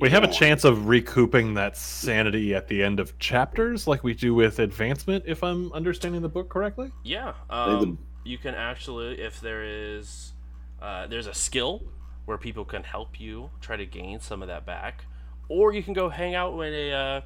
we 0.00 0.08
have 0.10 0.22
a 0.24 0.28
chance 0.28 0.64
of 0.64 0.86
recouping 0.86 1.54
that 1.54 1.76
sanity 1.76 2.54
at 2.54 2.68
the 2.68 2.82
end 2.82 3.00
of 3.00 3.18
chapters, 3.18 3.86
like 3.88 4.04
we 4.04 4.14
do 4.14 4.34
with 4.34 4.58
advancement. 4.60 5.24
If 5.26 5.42
I'm 5.42 5.72
understanding 5.72 6.22
the 6.22 6.28
book 6.28 6.48
correctly. 6.48 6.92
Yeah. 7.02 7.34
Um, 7.50 7.98
you 8.24 8.38
can 8.38 8.54
actually, 8.54 9.20
if 9.20 9.40
there 9.40 9.64
is, 9.64 10.32
uh, 10.80 11.06
there's 11.08 11.26
a 11.26 11.34
skill 11.34 11.82
where 12.26 12.38
people 12.38 12.64
can 12.64 12.84
help 12.84 13.18
you 13.20 13.50
try 13.60 13.76
to 13.76 13.86
gain 13.86 14.20
some 14.20 14.42
of 14.42 14.48
that 14.48 14.64
back, 14.66 15.04
or 15.48 15.72
you 15.72 15.82
can 15.82 15.92
go 15.94 16.08
hang 16.08 16.34
out 16.34 16.52
in 16.60 16.72
a 16.74 16.92
uh, 16.92 17.20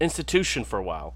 institution 0.00 0.64
for 0.64 0.78
a 0.78 0.82
while. 0.82 1.14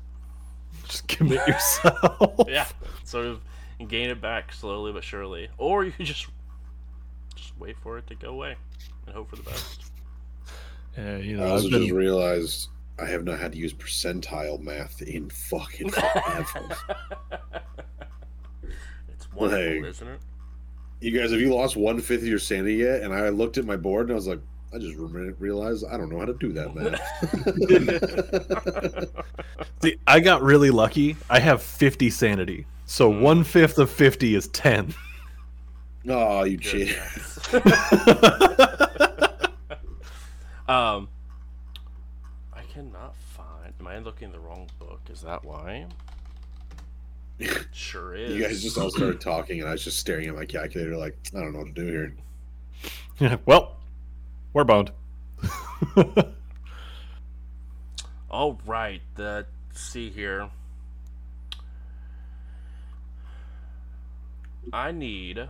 Just 0.88 1.08
commit 1.08 1.40
yourself. 1.48 2.46
Yeah, 2.48 2.66
sort 3.04 3.26
of 3.26 3.40
gain 3.88 4.10
it 4.10 4.20
back 4.20 4.52
slowly 4.52 4.92
but 4.92 5.04
surely, 5.04 5.48
or 5.58 5.84
you 5.84 5.92
can 5.92 6.04
just 6.04 6.26
just 7.34 7.56
wait 7.58 7.76
for 7.82 7.98
it 7.98 8.06
to 8.08 8.14
go 8.14 8.28
away 8.30 8.56
and 9.06 9.14
hope 9.14 9.30
for 9.30 9.36
the 9.36 9.42
best. 9.42 9.84
Yeah, 10.96 11.16
you 11.18 11.36
know, 11.36 11.54
I've 11.54 11.62
been, 11.62 11.82
just 11.82 11.90
realized 11.92 12.68
I 13.00 13.06
have 13.06 13.24
not 13.24 13.40
had 13.40 13.52
to 13.52 13.58
use 13.58 13.72
percentile 13.74 14.60
math 14.60 15.02
in 15.02 15.28
fucking 15.30 15.90
forever. 15.90 16.76
it's 19.08 19.32
wonderful, 19.32 19.80
Like- 19.80 19.90
isn't 19.90 20.08
it? 20.08 20.20
you 21.00 21.10
guys, 21.18 21.32
have 21.32 21.40
you 21.40 21.52
lost 21.54 21.76
one 21.76 22.00
fifth 22.00 22.22
of 22.22 22.28
your 22.28 22.38
sanity 22.38 22.76
yet? 22.76 23.02
And 23.02 23.12
I 23.12 23.28
looked 23.28 23.58
at 23.58 23.64
my 23.66 23.76
board 23.76 24.02
and 24.06 24.12
I 24.12 24.14
was 24.14 24.26
like, 24.28 24.40
I 24.74 24.78
just 24.78 24.96
re- 24.98 25.32
realized 25.38 25.84
I 25.88 25.96
don't 25.96 26.08
know 26.10 26.18
how 26.18 26.24
to 26.24 26.34
do 26.34 26.52
that 26.52 26.74
math. 26.74 27.00
see, 29.82 29.96
I 30.06 30.18
got 30.20 30.42
really 30.42 30.70
lucky. 30.70 31.16
I 31.30 31.38
have 31.38 31.62
50 31.62 32.10
sanity, 32.10 32.66
so 32.86 33.10
Mm. 33.12 33.20
one 33.20 33.44
fifth 33.44 33.78
of 33.78 33.88
50 33.90 34.34
is 34.34 34.48
10. 34.48 34.92
oh, 36.08 36.42
you 36.44 36.56
Good 36.56 36.64
cheated. 36.64 36.96
um, 40.68 41.08
I 42.52 42.62
cannot 42.72 43.14
find. 43.16 43.72
Am 43.78 43.86
I 43.86 43.98
looking 43.98 44.26
in 44.26 44.32
the 44.32 44.40
wrong 44.40 44.68
book? 44.80 45.00
Is 45.12 45.20
that 45.22 45.44
why? 45.44 45.86
Sure 47.72 48.14
is. 48.14 48.32
You 48.34 48.42
guys 48.42 48.62
just 48.62 48.78
all 48.78 48.90
started 48.90 49.20
talking, 49.20 49.60
and 49.60 49.68
I 49.68 49.72
was 49.72 49.84
just 49.84 49.98
staring 49.98 50.28
at 50.28 50.34
my 50.34 50.44
calculator, 50.46 50.96
like 50.96 51.16
I 51.36 51.40
don't 51.40 51.52
know 51.52 51.58
what 51.60 51.74
to 51.74 51.84
do 51.84 51.86
here. 51.86 52.14
Yeah, 53.18 53.36
well, 53.46 53.76
we're 54.54 54.64
boned. 54.64 54.90
All 58.30 58.58
right. 58.64 59.02
Let's 59.18 59.48
see 59.74 60.08
here. 60.08 60.48
I 64.72 64.92
need. 64.92 65.46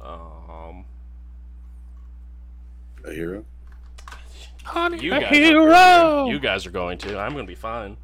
Um. 0.00 0.84
A 3.04 3.12
hero. 3.12 3.44
You 4.98 5.14
a 5.14 5.20
guys, 5.20 5.36
hero! 5.36 5.72
Are, 5.72 6.28
you 6.28 6.38
guys 6.38 6.66
are 6.66 6.70
going 6.70 6.98
to. 6.98 7.18
I'm 7.18 7.32
going 7.32 7.46
to 7.46 7.50
be 7.50 7.54
fine. 7.54 7.96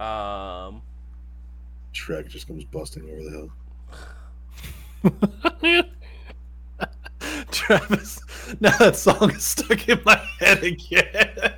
Um. 0.00 0.80
Shrek 1.92 2.28
just 2.28 2.46
comes 2.46 2.64
busting 2.64 3.02
over 3.04 3.22
the 3.24 3.30
hill. 3.30 3.50
Travis, 7.66 8.20
now 8.60 8.76
that 8.78 8.94
song 8.94 9.32
is 9.32 9.42
stuck 9.42 9.88
in 9.88 10.00
my 10.04 10.20
head 10.38 10.62
again. 10.62 11.52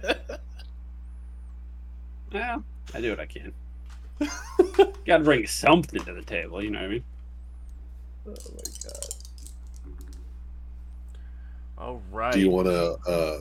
Yeah, 2.33 2.59
I 2.95 3.01
do 3.03 3.11
what 3.11 3.21
I 3.21 3.27
can. 3.27 3.53
Got 5.07 5.19
to 5.19 5.25
bring 5.25 5.47
something 5.47 6.03
to 6.03 6.15
the 6.15 6.23
table. 6.23 6.65
You 6.65 6.71
know 6.71 6.79
what 6.79 6.87
I 6.87 6.89
mean? 6.89 7.05
oh 8.27 8.31
my 8.31 8.73
god. 8.85 9.15
All 11.77 12.03
right. 12.11 12.33
Do 12.33 12.41
you 12.41 12.51
want 12.51 12.69
to 12.69 12.97
uh 13.07 13.41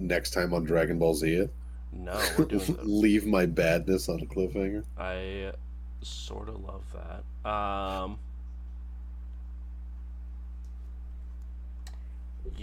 next 0.00 0.30
time 0.30 0.52
on 0.54 0.64
Dragon 0.64 0.98
Ball 0.98 1.14
Z 1.14 1.32
it? 1.32 1.52
No, 1.92 2.20
we're 2.36 2.46
doing 2.46 2.78
leave 2.82 3.26
my 3.26 3.46
badness 3.46 4.08
on 4.08 4.20
a 4.20 4.26
cliffhanger? 4.26 4.82
I 4.98 5.52
sort 6.00 6.48
of 6.48 6.60
love 6.64 6.82
that. 6.94 7.48
Um, 7.48 8.18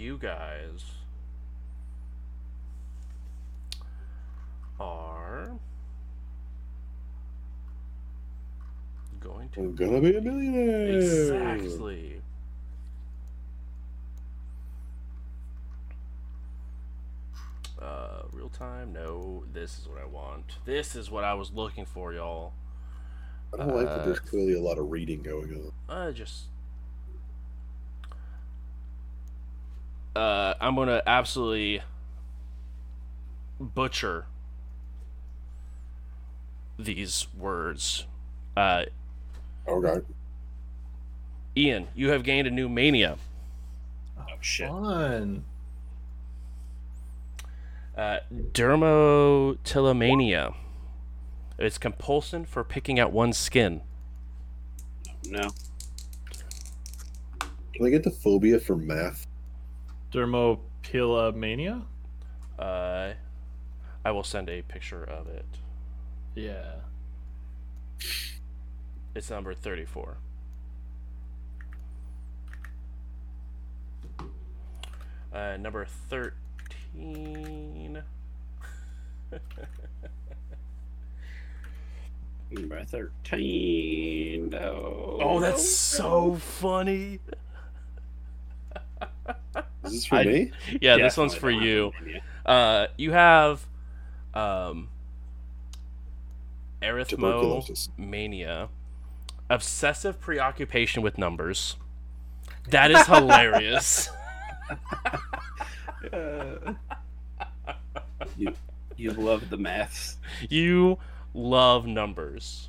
you 0.00 0.16
guys 0.18 0.82
are 4.78 5.50
going 9.20 9.48
to 9.50 9.60
I'm 9.60 9.74
gonna 9.74 10.00
be 10.00 10.16
a 10.16 10.20
millionaire. 10.20 10.96
exactly. 10.98 12.22
Uh, 17.80 18.22
real 18.32 18.48
time? 18.50 18.92
No, 18.92 19.44
this 19.52 19.78
is 19.78 19.88
what 19.88 19.98
I 20.00 20.04
want. 20.06 20.58
This 20.66 20.94
is 20.94 21.10
what 21.10 21.24
I 21.24 21.34
was 21.34 21.50
looking 21.52 21.86
for, 21.86 22.12
y'all. 22.12 22.52
I 23.54 23.56
don't 23.58 23.74
like 23.74 23.86
that. 23.86 24.04
There's 24.04 24.18
Uh, 24.18 24.22
clearly 24.22 24.52
a 24.54 24.60
lot 24.60 24.78
of 24.78 24.90
reading 24.90 25.22
going 25.22 25.72
on. 25.88 25.94
Uh, 25.94 26.12
just. 26.12 26.44
Uh, 30.14 30.54
I'm 30.60 30.74
gonna 30.74 31.02
absolutely 31.06 31.82
butcher 33.60 34.26
these 36.78 37.26
words. 37.36 38.06
Uh, 38.56 38.84
Okay. 39.68 40.00
Ian, 41.56 41.88
you 41.94 42.08
have 42.10 42.22
gained 42.24 42.48
a 42.48 42.50
new 42.50 42.68
mania. 42.68 43.18
Oh 44.18 44.24
shit! 44.40 44.68
Fun. 44.68 45.44
Uh, 47.96 48.18
dermatillomania. 48.52 50.54
It's 51.58 51.78
compulsion 51.78 52.44
for 52.46 52.64
picking 52.64 52.98
out 52.98 53.12
one's 53.12 53.36
skin. 53.36 53.82
No, 55.26 55.50
Can 57.74 57.86
I 57.86 57.90
get 57.90 58.02
the 58.02 58.10
phobia 58.10 58.58
for 58.58 58.74
math? 58.76 59.26
Dermopilomania? 60.12 61.84
Uh, 62.58 63.12
I 64.04 64.10
will 64.10 64.24
send 64.24 64.48
a 64.48 64.62
picture 64.62 65.04
of 65.04 65.28
it. 65.28 65.46
Yeah. 66.34 66.76
It's 69.14 69.30
number 69.30 69.54
34. 69.54 70.16
Uh, 75.32 75.56
number 75.58 75.86
13. 76.08 78.02
number 82.50 82.84
thirteen. 82.84 84.48
No. 84.50 85.18
Oh, 85.22 85.40
that's 85.40 85.68
so 85.68 86.34
funny. 86.34 87.20
Is 89.90 89.96
this 89.96 90.06
for 90.06 90.16
I- 90.16 90.24
me? 90.24 90.52
Yeah, 90.80 90.96
this 90.96 91.16
one's 91.16 91.34
for 91.34 91.50
you. 91.50 91.92
Uh, 92.46 92.86
you 92.96 93.12
have 93.12 93.66
um, 94.34 94.88
Tuberculosis. 96.80 97.88
arithmomania, 97.98 98.68
obsessive 99.48 100.20
preoccupation 100.20 101.02
with 101.02 101.18
numbers. 101.18 101.76
That 102.68 102.90
is 102.90 103.06
hilarious. 103.06 104.10
Uh, 106.12 106.74
you, 108.36 108.52
you 108.96 109.10
love 109.12 109.50
the 109.50 109.56
maths. 109.56 110.18
you 110.48 110.98
love 111.34 111.86
numbers. 111.86 112.68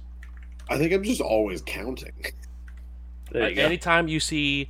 I 0.70 0.78
think 0.78 0.94
I'm 0.94 1.04
just 1.04 1.22
always 1.22 1.62
counting. 1.62 2.14
There 3.32 3.44
you 3.50 3.56
Like, 3.56 3.66
anytime 3.66 4.10
you 4.10 4.20
see 4.20 4.70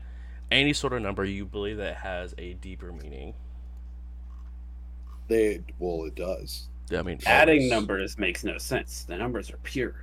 any 0.51 0.73
sort 0.73 0.93
of 0.93 1.01
number, 1.01 1.25
you 1.25 1.45
believe 1.45 1.77
that 1.77 1.95
has 1.95 2.35
a 2.37 2.53
deeper 2.55 2.91
meaning. 2.91 3.33
They 5.27 5.61
well, 5.79 6.05
it 6.05 6.15
does. 6.15 6.67
I 6.95 7.01
mean, 7.03 7.19
Adding 7.25 7.59
always. 7.59 7.71
numbers 7.71 8.17
makes 8.17 8.43
no 8.43 8.57
sense. 8.57 9.05
The 9.05 9.17
numbers 9.17 9.49
are 9.49 9.57
pure. 9.63 9.95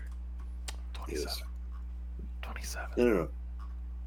Yes. 1.07 1.43
27. 2.43 2.89
No, 2.97 3.05
no, 3.05 3.15
no. 3.15 3.28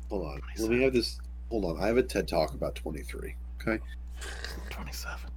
Hold 0.10 0.26
on. 0.28 0.42
Let 0.58 0.70
me 0.70 0.82
have 0.84 0.94
this. 0.94 1.20
Hold 1.50 1.66
on. 1.66 1.84
I 1.84 1.88
have 1.88 1.98
a 1.98 2.04
TED 2.04 2.28
talk 2.28 2.54
about 2.54 2.76
23. 2.76 3.36
Okay. 3.62 3.84
27. 4.70 5.30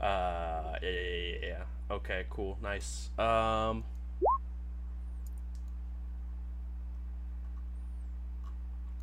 Uh, 0.00 0.76
yeah, 0.82 0.88
yeah, 0.90 0.90
yeah, 0.90 1.34
yeah. 1.42 1.62
Okay, 1.90 2.24
cool, 2.30 2.56
nice. 2.62 3.10
Um, 3.18 3.84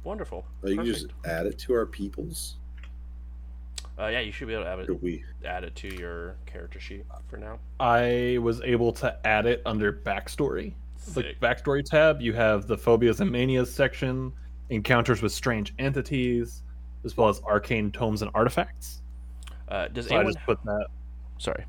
wonderful. 0.08 0.46
Oh, 0.64 0.68
you 0.70 0.78
can 0.78 0.86
just 0.86 1.08
add 1.26 1.46
it 1.46 1.58
to 1.60 1.74
our 1.74 1.86
peoples. 1.86 2.56
Uh, 4.00 4.08
yeah, 4.08 4.20
you 4.22 4.32
should 4.32 4.48
be 4.48 4.54
able 4.54 4.64
to 4.64 4.70
add 4.70 4.80
Or 4.80 4.94
it, 4.94 5.04
we. 5.04 5.24
add 5.46 5.64
it 5.64 5.76
to 5.76 5.94
your 5.96 6.36
character 6.46 6.80
sheet 6.80 7.04
for 7.28 7.38
now. 7.38 7.60
I 7.80 8.38
was 8.42 8.62
able 8.62 8.92
to 8.94 9.16
add 9.28 9.46
it 9.46 9.62
under 9.66 9.92
backstory. 9.92 10.74
The 11.14 11.22
Sick. 11.24 11.40
backstory 11.40 11.84
tab, 11.84 12.22
you 12.22 12.34
have 12.34 12.68
the 12.68 12.78
phobias 12.78 13.22
and 13.22 13.32
manias 13.32 13.74
section, 13.74 14.32
encounters 14.70 15.22
with 15.22 15.32
strange 15.32 15.74
entities, 15.80 16.64
as 17.06 17.18
well 17.18 17.28
as 17.30 17.42
arcane 17.42 17.92
tomes 17.92 18.22
and 18.22 18.30
artifacts. 18.34 19.02
Uh, 19.68 19.88
does 19.90 20.08
So 20.08 20.16
I 20.16 20.20
anyone? 20.20 20.34
just 20.34 20.46
put 20.46 20.64
that. 20.64 20.88
Sorry. 21.40 21.66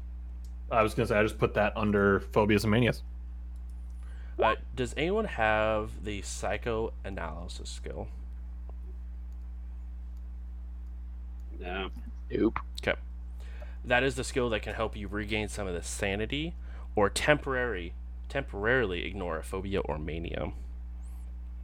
I 0.70 0.82
was 0.82 0.94
gonna 0.94 1.06
say 1.06 1.16
I 1.18 1.22
just 1.22 1.38
put 1.38 1.54
that 1.54 1.72
under 1.76 2.20
phobias 2.20 2.64
and 2.64 2.70
manias. 2.70 3.02
Uh, 4.38 4.54
does 4.76 4.92
anyone 4.96 5.24
have 5.24 6.04
the 6.04 6.20
psychoanalysis 6.22 7.68
skill? 7.70 8.06
No. 11.58 11.90
Nope. 12.30 12.58
Okay. 12.82 12.98
That 13.84 14.02
is 14.02 14.16
the 14.16 14.24
skill 14.24 14.50
that 14.50 14.62
can 14.62 14.74
help 14.74 14.96
you 14.96 15.08
regain 15.08 15.48
some 15.48 15.66
of 15.66 15.74
the 15.74 15.82
sanity, 15.82 16.54
or 16.94 17.08
temporary, 17.08 17.94
temporarily 18.28 19.04
ignore 19.04 19.38
a 19.38 19.42
phobia 19.42 19.80
or 19.80 19.98
mania. 19.98 20.52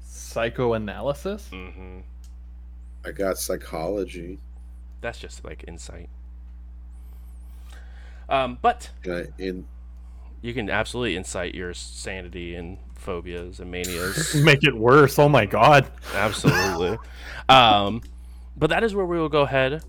Psychoanalysis. 0.05 1.49
Mm-hmm. 1.53 2.01
I 3.05 3.11
got 3.11 3.39
psychology. 3.39 4.39
That's 5.01 5.19
just 5.19 5.45
like 5.45 5.65
insight. 5.69 6.09
Um, 8.29 8.59
but 8.63 8.91
Can 9.03 9.13
I 9.13 9.27
in 9.39 9.67
you 10.41 10.53
can 10.53 10.69
absolutely 10.69 11.17
incite 11.17 11.55
your 11.55 11.73
sanity 11.73 12.55
and 12.55 12.77
phobias 12.95 13.61
and 13.61 13.71
manias. 13.71 14.35
Make 14.45 14.63
it 14.63 14.77
worse. 14.77 15.19
Oh 15.19 15.29
my 15.29 15.47
god. 15.47 15.91
absolutely. 16.15 16.99
Um, 17.49 18.03
but 18.57 18.71
that 18.71 18.85
is 18.85 18.95
where 18.95 19.07
we 19.07 19.19
will 19.19 19.29
go 19.29 19.43
ahead 19.43 19.83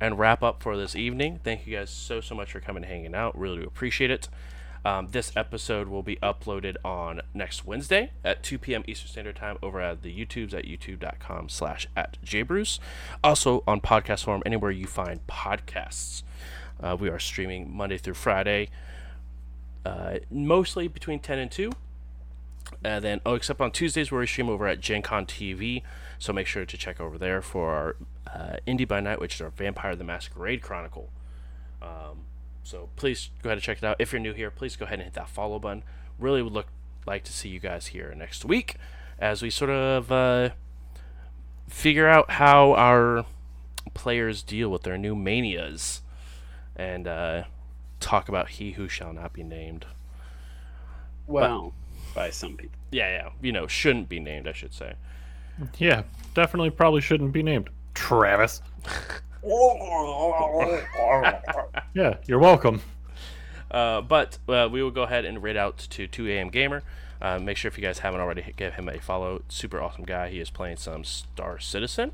and 0.00 0.18
wrap 0.18 0.42
up 0.42 0.62
for 0.62 0.76
this 0.76 0.96
evening. 0.96 1.40
Thank 1.44 1.66
you 1.66 1.76
guys 1.76 1.90
so 1.90 2.20
so 2.20 2.34
much 2.34 2.52
for 2.52 2.60
coming 2.60 2.82
and 2.82 2.92
hanging 2.92 3.14
out. 3.14 3.38
Really 3.38 3.62
do 3.62 3.66
appreciate 3.66 4.10
it. 4.10 4.28
Um, 4.84 5.08
this 5.12 5.32
episode 5.36 5.86
will 5.86 6.02
be 6.02 6.16
uploaded 6.16 6.76
on 6.84 7.20
next 7.34 7.64
Wednesday 7.64 8.10
at 8.24 8.42
2 8.42 8.58
p.m. 8.58 8.82
Eastern 8.88 9.08
Standard 9.08 9.36
Time 9.36 9.56
over 9.62 9.80
at 9.80 10.02
the 10.02 10.12
YouTubes 10.12 10.52
at 10.54 10.64
youtube.com 10.64 11.48
slash 11.48 11.86
at 11.96 12.18
jbruce. 12.24 12.80
Also 13.22 13.62
on 13.66 13.80
podcast 13.80 14.24
form 14.24 14.42
anywhere 14.44 14.72
you 14.72 14.86
find 14.86 15.24
podcasts. 15.28 16.24
Uh, 16.82 16.96
we 16.98 17.08
are 17.08 17.20
streaming 17.20 17.72
Monday 17.72 17.96
through 17.96 18.14
Friday, 18.14 18.70
uh, 19.86 20.18
mostly 20.32 20.88
between 20.88 21.20
10 21.20 21.38
and 21.38 21.50
2. 21.50 21.70
And 22.82 23.04
then, 23.04 23.20
oh, 23.24 23.34
except 23.34 23.60
on 23.60 23.70
Tuesdays 23.70 24.10
where 24.10 24.20
we 24.20 24.26
stream 24.26 24.48
over 24.48 24.66
at 24.66 24.80
Gen 24.80 25.02
Con 25.02 25.26
TV. 25.26 25.82
So 26.22 26.32
make 26.32 26.46
sure 26.46 26.64
to 26.64 26.76
check 26.76 27.00
over 27.00 27.18
there 27.18 27.42
for 27.42 27.70
our 27.72 27.96
uh, 28.32 28.56
Indy 28.64 28.84
by 28.84 29.00
Night, 29.00 29.18
which 29.20 29.34
is 29.34 29.40
our 29.40 29.50
Vampire 29.50 29.96
the 29.96 30.04
Masquerade 30.04 30.62
Chronicle. 30.62 31.10
Um, 31.82 32.26
so 32.62 32.90
please 32.94 33.30
go 33.42 33.48
ahead 33.48 33.58
and 33.58 33.62
check 33.64 33.78
it 33.78 33.84
out. 33.84 33.96
If 33.98 34.12
you're 34.12 34.20
new 34.20 34.32
here, 34.32 34.48
please 34.48 34.76
go 34.76 34.84
ahead 34.84 35.00
and 35.00 35.06
hit 35.06 35.14
that 35.14 35.28
follow 35.28 35.58
button. 35.58 35.82
Really 36.20 36.40
would 36.40 36.52
look 36.52 36.68
like 37.06 37.24
to 37.24 37.32
see 37.32 37.48
you 37.48 37.58
guys 37.58 37.88
here 37.88 38.14
next 38.16 38.44
week 38.44 38.76
as 39.18 39.42
we 39.42 39.50
sort 39.50 39.72
of 39.72 40.12
uh, 40.12 40.50
figure 41.68 42.06
out 42.06 42.30
how 42.30 42.72
our 42.74 43.26
players 43.92 44.44
deal 44.44 44.68
with 44.68 44.82
their 44.82 44.96
new 44.96 45.16
manias 45.16 46.02
and 46.76 47.08
uh, 47.08 47.42
talk 47.98 48.28
about 48.28 48.50
He 48.50 48.72
Who 48.72 48.86
Shall 48.86 49.12
Not 49.12 49.32
Be 49.32 49.42
Named. 49.42 49.86
Well, 51.26 51.74
by 52.14 52.30
some 52.30 52.56
people. 52.56 52.78
Yeah, 52.92 53.08
yeah, 53.08 53.30
you 53.40 53.50
know, 53.50 53.66
shouldn't 53.66 54.08
be 54.08 54.20
named, 54.20 54.46
I 54.46 54.52
should 54.52 54.72
say. 54.72 54.94
Yeah, 55.78 56.02
definitely 56.34 56.70
probably 56.70 57.00
shouldn't 57.00 57.32
be 57.32 57.42
named. 57.42 57.70
Travis. 57.94 58.62
Yeah, 61.94 62.16
you're 62.26 62.38
welcome. 62.38 62.80
Uh, 63.70 64.00
but 64.02 64.38
uh, 64.48 64.68
we 64.70 64.82
will 64.82 64.90
go 64.90 65.02
ahead 65.02 65.24
and 65.24 65.42
rate 65.42 65.56
out 65.56 65.78
to 65.78 66.06
2 66.06 66.28
a.m. 66.28 66.48
Gamer. 66.48 66.82
Uh, 67.20 67.38
make 67.38 67.56
sure 67.56 67.68
if 67.68 67.76
you 67.76 67.82
guys 67.82 68.00
haven't 68.00 68.20
already, 68.20 68.52
give 68.56 68.74
him 68.74 68.88
a 68.88 68.98
follow. 68.98 69.42
Super 69.48 69.80
awesome 69.80 70.04
guy. 70.04 70.28
He 70.28 70.40
is 70.40 70.50
playing 70.50 70.76
some 70.76 71.04
Star 71.04 71.58
Citizen. 71.58 72.12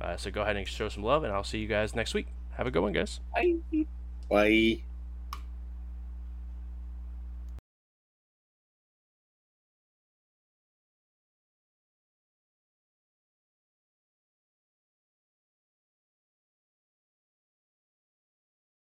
Uh, 0.00 0.16
so 0.16 0.30
go 0.30 0.42
ahead 0.42 0.56
and 0.56 0.66
show 0.66 0.88
some 0.88 1.02
love, 1.02 1.24
and 1.24 1.32
I'll 1.32 1.44
see 1.44 1.58
you 1.58 1.68
guys 1.68 1.94
next 1.94 2.12
week. 2.14 2.26
Have 2.56 2.66
a 2.66 2.70
good 2.70 2.82
one, 2.82 2.92
guys. 2.92 3.20
Bye. 3.34 3.56
Bye. 4.28 4.82